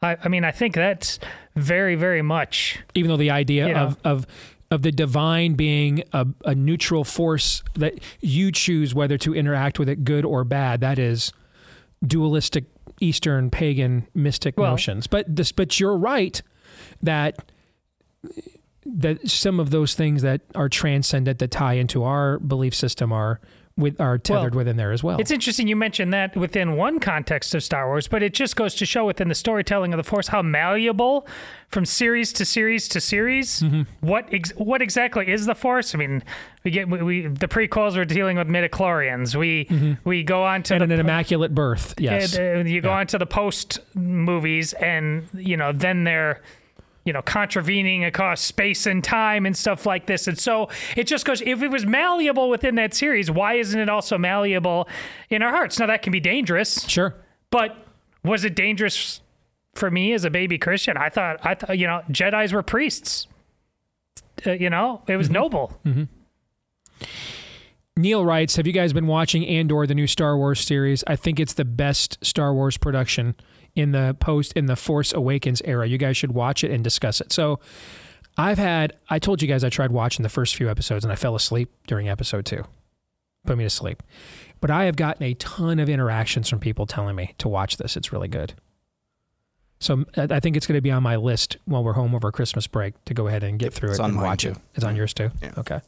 I, 0.02 0.18
I 0.24 0.28
mean, 0.30 0.46
I 0.46 0.52
think 0.52 0.76
that's 0.76 1.20
very, 1.56 1.96
very 1.96 2.22
much. 2.22 2.80
Even 2.96 3.10
though 3.10 3.18
the 3.18 3.32
idea 3.32 3.68
know. 3.68 3.96
of, 4.06 4.28
of 4.72 4.84
the 4.84 4.92
divine 4.92 5.54
being 5.56 6.04
a, 6.14 6.28
a 6.46 6.54
neutral 6.54 7.04
force 7.04 7.64
that 7.76 8.00
you 8.22 8.52
choose 8.52 8.94
whether 8.94 9.18
to 9.18 9.34
interact 9.34 9.80
with 9.80 9.90
it 9.90 10.04
good 10.04 10.26
or 10.26 10.44
bad, 10.44 10.82
that 10.82 11.00
is 11.00 11.34
dualistic 12.06 12.66
Eastern 13.02 13.50
pagan 13.50 14.08
mystic 14.14 14.58
Well- 14.58 14.72
notions. 14.72 15.08
But 15.08 15.36
this, 15.36 15.52
but 15.52 15.80
you're 15.80 15.98
right 15.98 16.42
that 17.02 17.52
that 18.86 19.30
some 19.30 19.60
of 19.60 19.70
those 19.70 19.94
things 19.94 20.22
that 20.24 20.42
are 20.56 20.68
transcendent 20.70 21.40
that 21.40 21.52
tie 21.52 21.74
into 21.74 22.04
our 22.04 22.40
belief 22.40 22.74
system 22.74 23.12
are 23.12 23.40
with 23.80 24.00
are 24.00 24.18
tethered 24.18 24.54
Well, 24.54 24.60
within 24.60 24.78
there 24.78 24.92
as 24.92 25.02
well. 25.04 25.20
It's 25.20 25.32
interesting 25.32 25.68
you 25.68 25.76
mentioned 25.76 26.14
that 26.14 26.36
within 26.36 26.76
one 26.76 27.00
context 27.00 27.56
of 27.56 27.64
Star 27.64 27.88
Wars, 27.88 28.08
but 28.08 28.22
it 28.22 28.34
just 28.34 28.56
goes 28.56 28.76
to 28.76 28.86
show 28.86 29.06
within 29.06 29.30
the 29.30 29.36
storytelling 29.36 29.94
of 29.94 29.98
the 29.98 30.04
Force 30.04 30.28
how 30.28 30.42
malleable 30.42 31.26
from 31.70 31.86
series 31.86 32.34
to 32.34 32.46
series 32.46 32.88
to 32.90 33.00
series. 33.02 33.62
Mm-hmm. 33.62 33.84
What 34.02 34.28
ex- 34.34 34.52
what 34.58 34.82
exactly 34.82 35.32
is 35.32 35.46
the 35.46 35.56
Force? 35.56 35.96
I 35.96 35.98
mean, 35.98 36.24
we 36.64 36.72
get 36.72 36.90
we, 36.90 37.02
we 37.02 37.28
the 37.28 37.48
prequels 37.48 37.96
were 37.96 38.06
dealing 38.06 38.38
with 38.38 38.48
midichlorians. 38.48 39.36
We 39.36 39.98
we 40.04 40.24
go 40.24 40.44
on 40.44 40.64
to 40.64 40.74
Mm-hmm. 40.74 40.84
and 40.84 40.92
the 40.92 40.96
an 40.96 41.00
immaculate 41.02 41.56
birth. 41.56 41.96
Yes. 41.98 42.38
Uh, 42.38 42.64
you 42.66 42.82
go 42.82 42.92
on 42.92 43.08
to 43.08 43.18
the 43.18 43.26
post 43.26 43.80
movies, 43.96 44.74
and 44.74 45.28
you 45.34 45.56
know 45.58 45.72
then 45.72 46.04
they're 46.04 46.42
you 47.10 47.14
know 47.14 47.24
contravening 47.24 48.06
across 48.06 48.40
space 48.40 48.86
and 48.86 49.04
time 49.04 49.48
and 49.48 49.58
stuff 49.58 49.88
like 49.88 50.06
this. 50.06 50.28
And 50.28 50.38
so 50.38 50.70
it 50.96 51.06
just 51.08 51.26
goes. 51.26 51.42
If 51.42 51.64
it 51.64 51.70
was 51.70 51.84
malleable 51.88 52.52
within 52.52 52.76
that 52.76 52.94
series, 52.94 53.32
why 53.32 53.56
isn't 53.56 53.80
it 53.80 53.90
also 53.90 54.20
malleable 54.20 54.88
in 55.32 55.42
our 55.42 55.50
hearts? 55.50 55.80
Now 55.80 55.88
that 55.88 56.04
can 56.04 56.12
be 56.12 56.20
dangerous. 56.20 56.88
Sure. 56.88 57.16
But 57.50 57.76
was 58.24 58.46
it 58.46 58.56
dangerous 58.56 59.22
for 59.74 59.90
me 59.90 60.14
as 60.14 60.24
a 60.24 60.30
baby 60.30 60.60
Christian? 60.60 60.98
I 60.98 61.10
thought 61.10 61.44
I 61.44 61.56
thought 61.56 61.80
you 61.80 61.88
know 61.88 62.04
Jedi's 62.12 62.54
were 62.54 62.62
priests. 62.62 63.26
Uh, 64.46 64.52
you 64.52 64.70
know 64.70 65.02
it 65.08 65.18
was 65.18 65.32
noble. 65.32 65.82
Neil 67.98 68.24
writes, 68.24 68.56
"Have 68.58 68.68
you 68.68 68.74
guys 68.74 68.94
been 68.94 69.08
watching 69.08 69.44
Andor, 69.48 69.88
the 69.88 69.96
new 69.96 70.06
Star 70.06 70.38
Wars 70.38 70.62
series? 70.62 71.04
I 71.08 71.16
think 71.16 71.40
it's 71.40 71.54
the 71.54 71.66
best 71.66 72.20
Star 72.24 72.54
Wars 72.54 72.78
production 72.78 73.34
in 73.76 73.92
the 73.92 74.16
post 74.20 74.54
in 74.54 74.66
the 74.66 74.76
Force 74.76 75.14
Awakens 75.14 75.62
era. 75.66 75.88
You 75.88 75.98
guys 75.98 76.18
should 76.18 76.32
watch 76.34 76.64
it 76.64 76.72
and 76.72 76.84
discuss 76.84 77.22
it." 77.22 77.32
So, 77.32 77.60
I've 78.38 78.58
had, 78.58 78.94
I 79.10 79.20
told 79.20 79.42
you 79.42 79.48
guys 79.48 79.64
I 79.64 79.70
tried 79.70 79.92
watching 79.92 80.24
the 80.24 80.30
first 80.30 80.56
few 80.56 80.70
episodes 80.70 81.04
and 81.04 81.12
I 81.12 81.16
fell 81.16 81.36
asleep 81.36 81.70
during 81.88 82.08
episode 82.08 82.46
two. 82.46 82.64
Put 83.46 83.58
me 83.58 83.64
to 83.66 83.70
sleep. 83.70 84.02
But 84.62 84.72
I 84.72 84.86
have 84.86 84.96
gotten 84.96 85.24
a 85.24 85.34
ton 85.36 85.80
of 85.80 85.90
interactions 85.90 86.48
from 86.50 86.60
people 86.60 86.86
telling 86.86 87.16
me 87.16 87.34
to 87.38 87.48
watch 87.50 87.78
this. 87.78 87.98
It's 87.98 88.12
really 88.14 88.28
good. 88.28 88.54
So 89.80 90.04
I 90.18 90.40
think 90.42 90.58
it's 90.58 90.68
going 90.68 90.78
to 90.78 90.82
be 90.82 90.92
on 90.92 91.02
my 91.04 91.16
list 91.16 91.56
while 91.66 91.84
we're 91.84 91.94
home 91.94 92.14
over 92.14 92.32
Christmas 92.34 92.68
break 92.68 92.94
to 93.06 93.14
go 93.14 93.28
ahead 93.28 93.44
and 93.44 93.58
get 93.58 93.74
through 93.74 93.90
It's 93.92 94.00
it 94.00 94.04
on 94.04 94.12
and 94.12 94.22
watch 94.22 94.44
too. 94.44 94.50
it. 94.52 94.58
It's 94.76 94.84
on 94.84 94.96
yours 94.98 95.14
too? 95.14 95.32
Yeah. 95.42 95.54
Okay. 95.58 95.80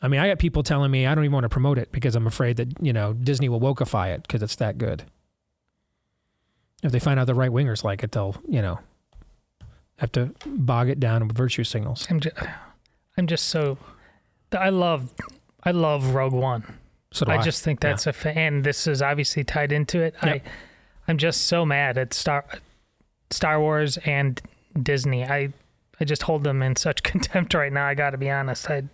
I 0.00 0.08
mean, 0.08 0.20
I 0.20 0.28
got 0.28 0.38
people 0.38 0.62
telling 0.62 0.90
me 0.90 1.06
I 1.06 1.14
don't 1.14 1.24
even 1.24 1.32
want 1.34 1.44
to 1.44 1.50
promote 1.50 1.76
it 1.78 1.92
because 1.92 2.16
I'm 2.16 2.26
afraid 2.26 2.56
that, 2.56 2.82
you 2.82 2.92
know, 2.94 3.12
Disney 3.12 3.48
will 3.50 3.60
wokeify 3.60 4.14
it 4.14 4.22
because 4.22 4.42
it's 4.42 4.56
that 4.56 4.78
good. 4.78 5.04
If 6.82 6.92
they 6.92 6.98
find 6.98 7.18
out 7.20 7.26
the 7.26 7.34
right 7.34 7.50
wingers 7.50 7.84
like 7.84 8.02
it, 8.02 8.12
they'll, 8.12 8.36
you 8.48 8.60
know, 8.60 8.80
have 9.98 10.12
to 10.12 10.34
bog 10.44 10.88
it 10.88 10.98
down 10.98 11.26
with 11.26 11.36
virtue 11.36 11.64
signals. 11.64 12.06
I'm 12.10 12.20
just, 12.20 12.36
I'm 13.16 13.26
just 13.26 13.46
so. 13.46 13.78
I 14.52 14.68
love, 14.68 15.14
I 15.64 15.70
love 15.70 16.14
Rogue 16.14 16.32
One. 16.32 16.64
So 17.12 17.24
do 17.24 17.32
I. 17.32 17.42
just 17.42 17.62
think 17.62 17.80
that's 17.80 18.06
a 18.06 18.12
fan. 18.12 18.36
and 18.36 18.64
this 18.64 18.86
is 18.86 19.00
obviously 19.02 19.44
tied 19.44 19.70
into 19.70 20.00
it. 20.00 20.14
I 20.22 20.42
I'm 21.08 21.18
just 21.18 21.42
so 21.42 21.64
mad 21.66 21.98
at 21.98 22.14
Star, 22.14 22.44
Star 23.30 23.60
Wars 23.60 23.98
and 23.98 24.40
Disney. 24.80 25.24
I, 25.24 25.52
I 26.00 26.04
just 26.04 26.22
hold 26.22 26.44
them 26.44 26.62
in 26.62 26.76
such 26.76 27.02
contempt 27.02 27.54
right 27.54 27.72
now. 27.72 27.86
I 27.86 27.94
got 27.94 28.10
to 28.10 28.18
be 28.18 28.30
honest. 28.30 28.68
I, 28.70 28.84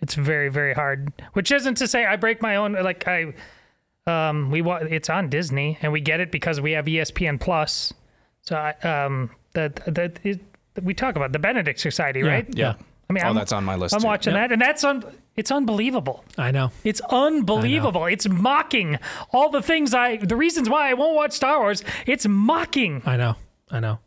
it's 0.00 0.14
very 0.14 0.48
very 0.48 0.74
hard. 0.74 1.12
Which 1.32 1.50
isn't 1.50 1.76
to 1.76 1.88
say 1.88 2.04
I 2.04 2.16
break 2.16 2.40
my 2.42 2.56
own. 2.56 2.72
Like 2.72 3.06
I, 3.08 3.34
um, 4.06 4.50
we 4.50 4.62
wa- 4.62 4.76
it's 4.76 5.10
on 5.10 5.28
Disney 5.28 5.78
and 5.82 5.92
we 5.92 6.00
get 6.00 6.20
it 6.20 6.30
because 6.30 6.60
we 6.60 6.72
have 6.72 6.84
ESPN 6.86 7.40
Plus. 7.40 7.92
So 8.42 8.56
I, 8.56 8.70
um, 9.04 9.30
that 9.54 9.76
that 9.94 10.20
it, 10.22 10.40
we 10.82 10.94
talk 10.94 11.16
about 11.16 11.32
the 11.32 11.38
Benedict 11.38 11.80
Society, 11.80 12.20
Yeah, 12.20 12.26
right? 12.26 12.46
yeah. 12.56 12.74
I 13.08 13.12
mean, 13.12 13.24
Oh, 13.24 13.28
I'm, 13.28 13.34
that's 13.36 13.52
on 13.52 13.64
my 13.64 13.76
list, 13.76 13.94
I'm 13.94 14.00
too. 14.00 14.06
watching 14.06 14.34
Yep. 14.34 14.42
that, 14.48 14.52
and 14.52 14.60
that's 14.60 14.82
un, 14.84 15.02
it's 15.36 15.50
unbelievable. 15.52 16.24
I 16.36 16.50
know. 16.50 16.72
It's 16.82 17.00
unbelievable. 17.08 18.06
It's 18.06 18.28
mocking 18.28 18.98
all 19.32 19.48
the 19.50 19.62
things 19.62 19.94
I, 19.94 20.16
the 20.16 20.34
reasons 20.36 20.68
why 20.68 20.90
I 20.90 20.94
won't 20.94 21.14
watch 21.14 21.32
Star 21.32 21.60
Wars. 21.60 21.84
It's 22.06 22.26
mocking. 22.26 23.02
I 23.06 23.16
know. 23.16 23.36
I 23.70 23.80
know. 23.80 24.00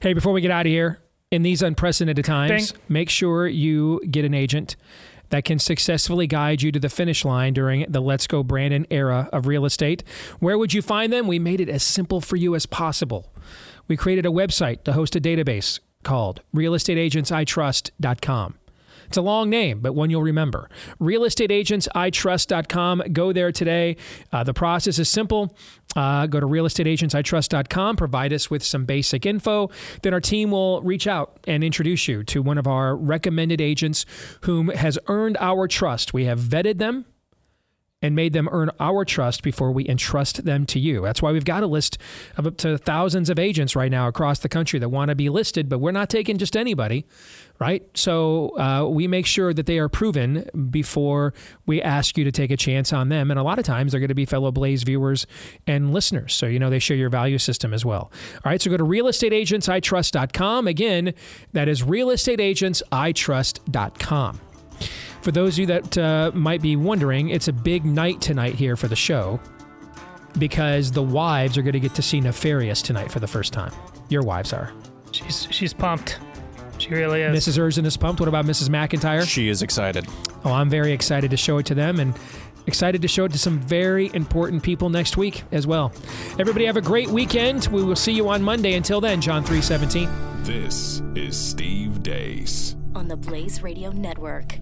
Hey, 0.00 0.12
before 0.12 0.32
we 0.32 0.40
get 0.42 0.50
out 0.50 0.66
of 0.66 0.70
here, 0.70 1.00
in 1.30 1.42
these 1.42 1.60
unprecedented 1.62 2.24
times, 2.24 2.72
Bing. 2.72 2.80
make 2.88 3.10
sure 3.10 3.46
you 3.48 4.00
get 4.10 4.24
an 4.24 4.32
agent 4.34 4.76
that 5.30 5.44
can 5.44 5.58
successfully 5.58 6.26
guide 6.26 6.62
you 6.62 6.72
to 6.72 6.78
the 6.78 6.88
finish 6.88 7.24
line 7.24 7.52
during 7.52 7.86
the 7.88 8.00
Let's 8.00 8.26
Go 8.26 8.42
Brandon 8.42 8.86
era 8.90 9.28
of 9.32 9.46
real 9.46 9.64
estate. 9.64 10.02
Where 10.38 10.58
would 10.58 10.74
you 10.74 10.82
find 10.82 11.12
them? 11.12 11.26
We 11.26 11.38
made 11.38 11.60
it 11.60 11.68
as 11.68 11.82
simple 11.82 12.20
for 12.20 12.36
you 12.36 12.54
as 12.54 12.66
possible. 12.66 13.32
We 13.88 13.96
created 13.96 14.26
a 14.26 14.30
website 14.30 14.84
to 14.84 14.92
host 14.92 15.16
a 15.16 15.20
database 15.20 15.80
called 16.02 16.42
realestateagentsitrust.com. 16.54 18.54
It's 19.06 19.16
a 19.16 19.22
long 19.22 19.50
name, 19.50 19.80
but 19.80 19.94
one 19.94 20.10
you'll 20.10 20.22
remember. 20.22 20.68
Realestateagentsitrust.com. 21.00 23.02
Go 23.12 23.32
there 23.32 23.52
today. 23.52 23.96
Uh, 24.32 24.44
the 24.44 24.54
process 24.54 24.98
is 24.98 25.08
simple. 25.08 25.56
Uh, 25.94 26.26
go 26.26 26.40
to 26.40 26.46
realestateagentsitrust.com, 26.46 27.96
provide 27.96 28.32
us 28.32 28.50
with 28.50 28.62
some 28.62 28.84
basic 28.84 29.24
info. 29.24 29.70
Then 30.02 30.12
our 30.12 30.20
team 30.20 30.50
will 30.50 30.82
reach 30.82 31.06
out 31.06 31.38
and 31.46 31.64
introduce 31.64 32.06
you 32.06 32.22
to 32.24 32.42
one 32.42 32.58
of 32.58 32.66
our 32.66 32.94
recommended 32.94 33.60
agents 33.60 34.04
whom 34.42 34.68
has 34.68 34.98
earned 35.06 35.38
our 35.40 35.66
trust. 35.66 36.12
We 36.12 36.26
have 36.26 36.38
vetted 36.38 36.78
them 36.78 37.06
and 38.02 38.14
made 38.14 38.34
them 38.34 38.46
earn 38.52 38.70
our 38.78 39.06
trust 39.06 39.42
before 39.42 39.72
we 39.72 39.88
entrust 39.88 40.44
them 40.44 40.66
to 40.66 40.78
you. 40.78 41.00
That's 41.00 41.22
why 41.22 41.32
we've 41.32 41.46
got 41.46 41.62
a 41.62 41.66
list 41.66 41.96
of 42.36 42.46
up 42.46 42.58
to 42.58 42.76
thousands 42.76 43.30
of 43.30 43.38
agents 43.38 43.74
right 43.74 43.90
now 43.90 44.06
across 44.06 44.40
the 44.40 44.50
country 44.50 44.78
that 44.78 44.90
want 44.90 45.08
to 45.08 45.14
be 45.14 45.30
listed, 45.30 45.70
but 45.70 45.78
we're 45.78 45.92
not 45.92 46.10
taking 46.10 46.36
just 46.36 46.58
anybody, 46.58 47.06
right? 47.58 47.82
So 47.94 48.54
uh, 48.58 48.86
we 48.86 49.08
make 49.08 49.24
sure 49.24 49.54
that 49.54 49.64
they 49.64 49.78
are 49.78 49.88
proven 49.88 50.46
before 50.70 51.32
we 51.64 51.80
ask 51.80 52.18
you 52.18 52.24
to 52.24 52.32
take 52.32 52.50
a 52.50 52.56
chance 52.56 52.92
on 52.92 53.08
them. 53.08 53.30
And 53.30 53.40
a 53.40 53.42
lot 53.42 53.58
of 53.58 53.64
times 53.64 53.92
they're 53.92 54.00
going 54.00 54.08
to 54.08 54.14
be 54.14 54.26
fellow 54.26 54.52
Blaze 54.52 54.82
viewers 54.82 55.26
and 55.66 55.94
listeners. 55.94 56.34
So, 56.34 56.44
you 56.46 56.58
know, 56.58 56.68
they 56.68 56.78
share 56.78 56.98
your 56.98 57.08
value 57.08 57.38
system 57.38 57.72
as 57.72 57.82
well. 57.82 58.12
All 58.34 58.50
right, 58.50 58.60
so 58.60 58.70
go 58.70 58.76
to 58.76 58.84
realestateagentsitrust.com. 58.84 60.66
Again, 60.66 61.14
that 61.52 61.68
is 61.68 61.82
realestateagentsitrust.com. 61.82 64.40
For 65.26 65.32
those 65.32 65.54
of 65.54 65.58
you 65.58 65.66
that 65.66 65.98
uh, 65.98 66.30
might 66.34 66.62
be 66.62 66.76
wondering, 66.76 67.30
it's 67.30 67.48
a 67.48 67.52
big 67.52 67.84
night 67.84 68.20
tonight 68.20 68.54
here 68.54 68.76
for 68.76 68.86
the 68.86 68.94
show 68.94 69.40
because 70.38 70.92
the 70.92 71.02
wives 71.02 71.58
are 71.58 71.62
going 71.62 71.72
to 71.72 71.80
get 71.80 71.96
to 71.96 72.02
see 72.02 72.20
Nefarious 72.20 72.80
tonight 72.80 73.10
for 73.10 73.18
the 73.18 73.26
first 73.26 73.52
time. 73.52 73.72
Your 74.08 74.22
wives 74.22 74.52
are. 74.52 74.72
She's 75.10 75.48
she's 75.50 75.72
pumped. 75.72 76.20
She 76.78 76.90
really 76.90 77.22
is. 77.22 77.44
Mrs. 77.44 77.58
Erzen 77.58 77.84
is 77.86 77.96
pumped. 77.96 78.20
What 78.20 78.28
about 78.28 78.44
Mrs. 78.44 78.70
MacIntyre? 78.70 79.26
She 79.26 79.48
is 79.48 79.62
excited. 79.62 80.06
Oh, 80.44 80.52
I'm 80.52 80.70
very 80.70 80.92
excited 80.92 81.32
to 81.32 81.36
show 81.36 81.58
it 81.58 81.66
to 81.66 81.74
them 81.74 81.98
and 81.98 82.16
excited 82.68 83.02
to 83.02 83.08
show 83.08 83.24
it 83.24 83.32
to 83.32 83.38
some 83.38 83.58
very 83.58 84.12
important 84.14 84.62
people 84.62 84.90
next 84.90 85.16
week 85.16 85.42
as 85.50 85.66
well. 85.66 85.92
Everybody 86.38 86.66
have 86.66 86.76
a 86.76 86.80
great 86.80 87.08
weekend. 87.08 87.66
We 87.66 87.82
will 87.82 87.96
see 87.96 88.12
you 88.12 88.28
on 88.28 88.44
Monday. 88.44 88.74
Until 88.74 89.00
then, 89.00 89.20
John 89.20 89.42
317. 89.42 90.08
This 90.44 91.02
is 91.16 91.36
Steve 91.36 92.00
Deace. 92.04 92.76
on 92.94 93.08
the 93.08 93.16
Blaze 93.16 93.60
Radio 93.64 93.90
Network. 93.90 94.60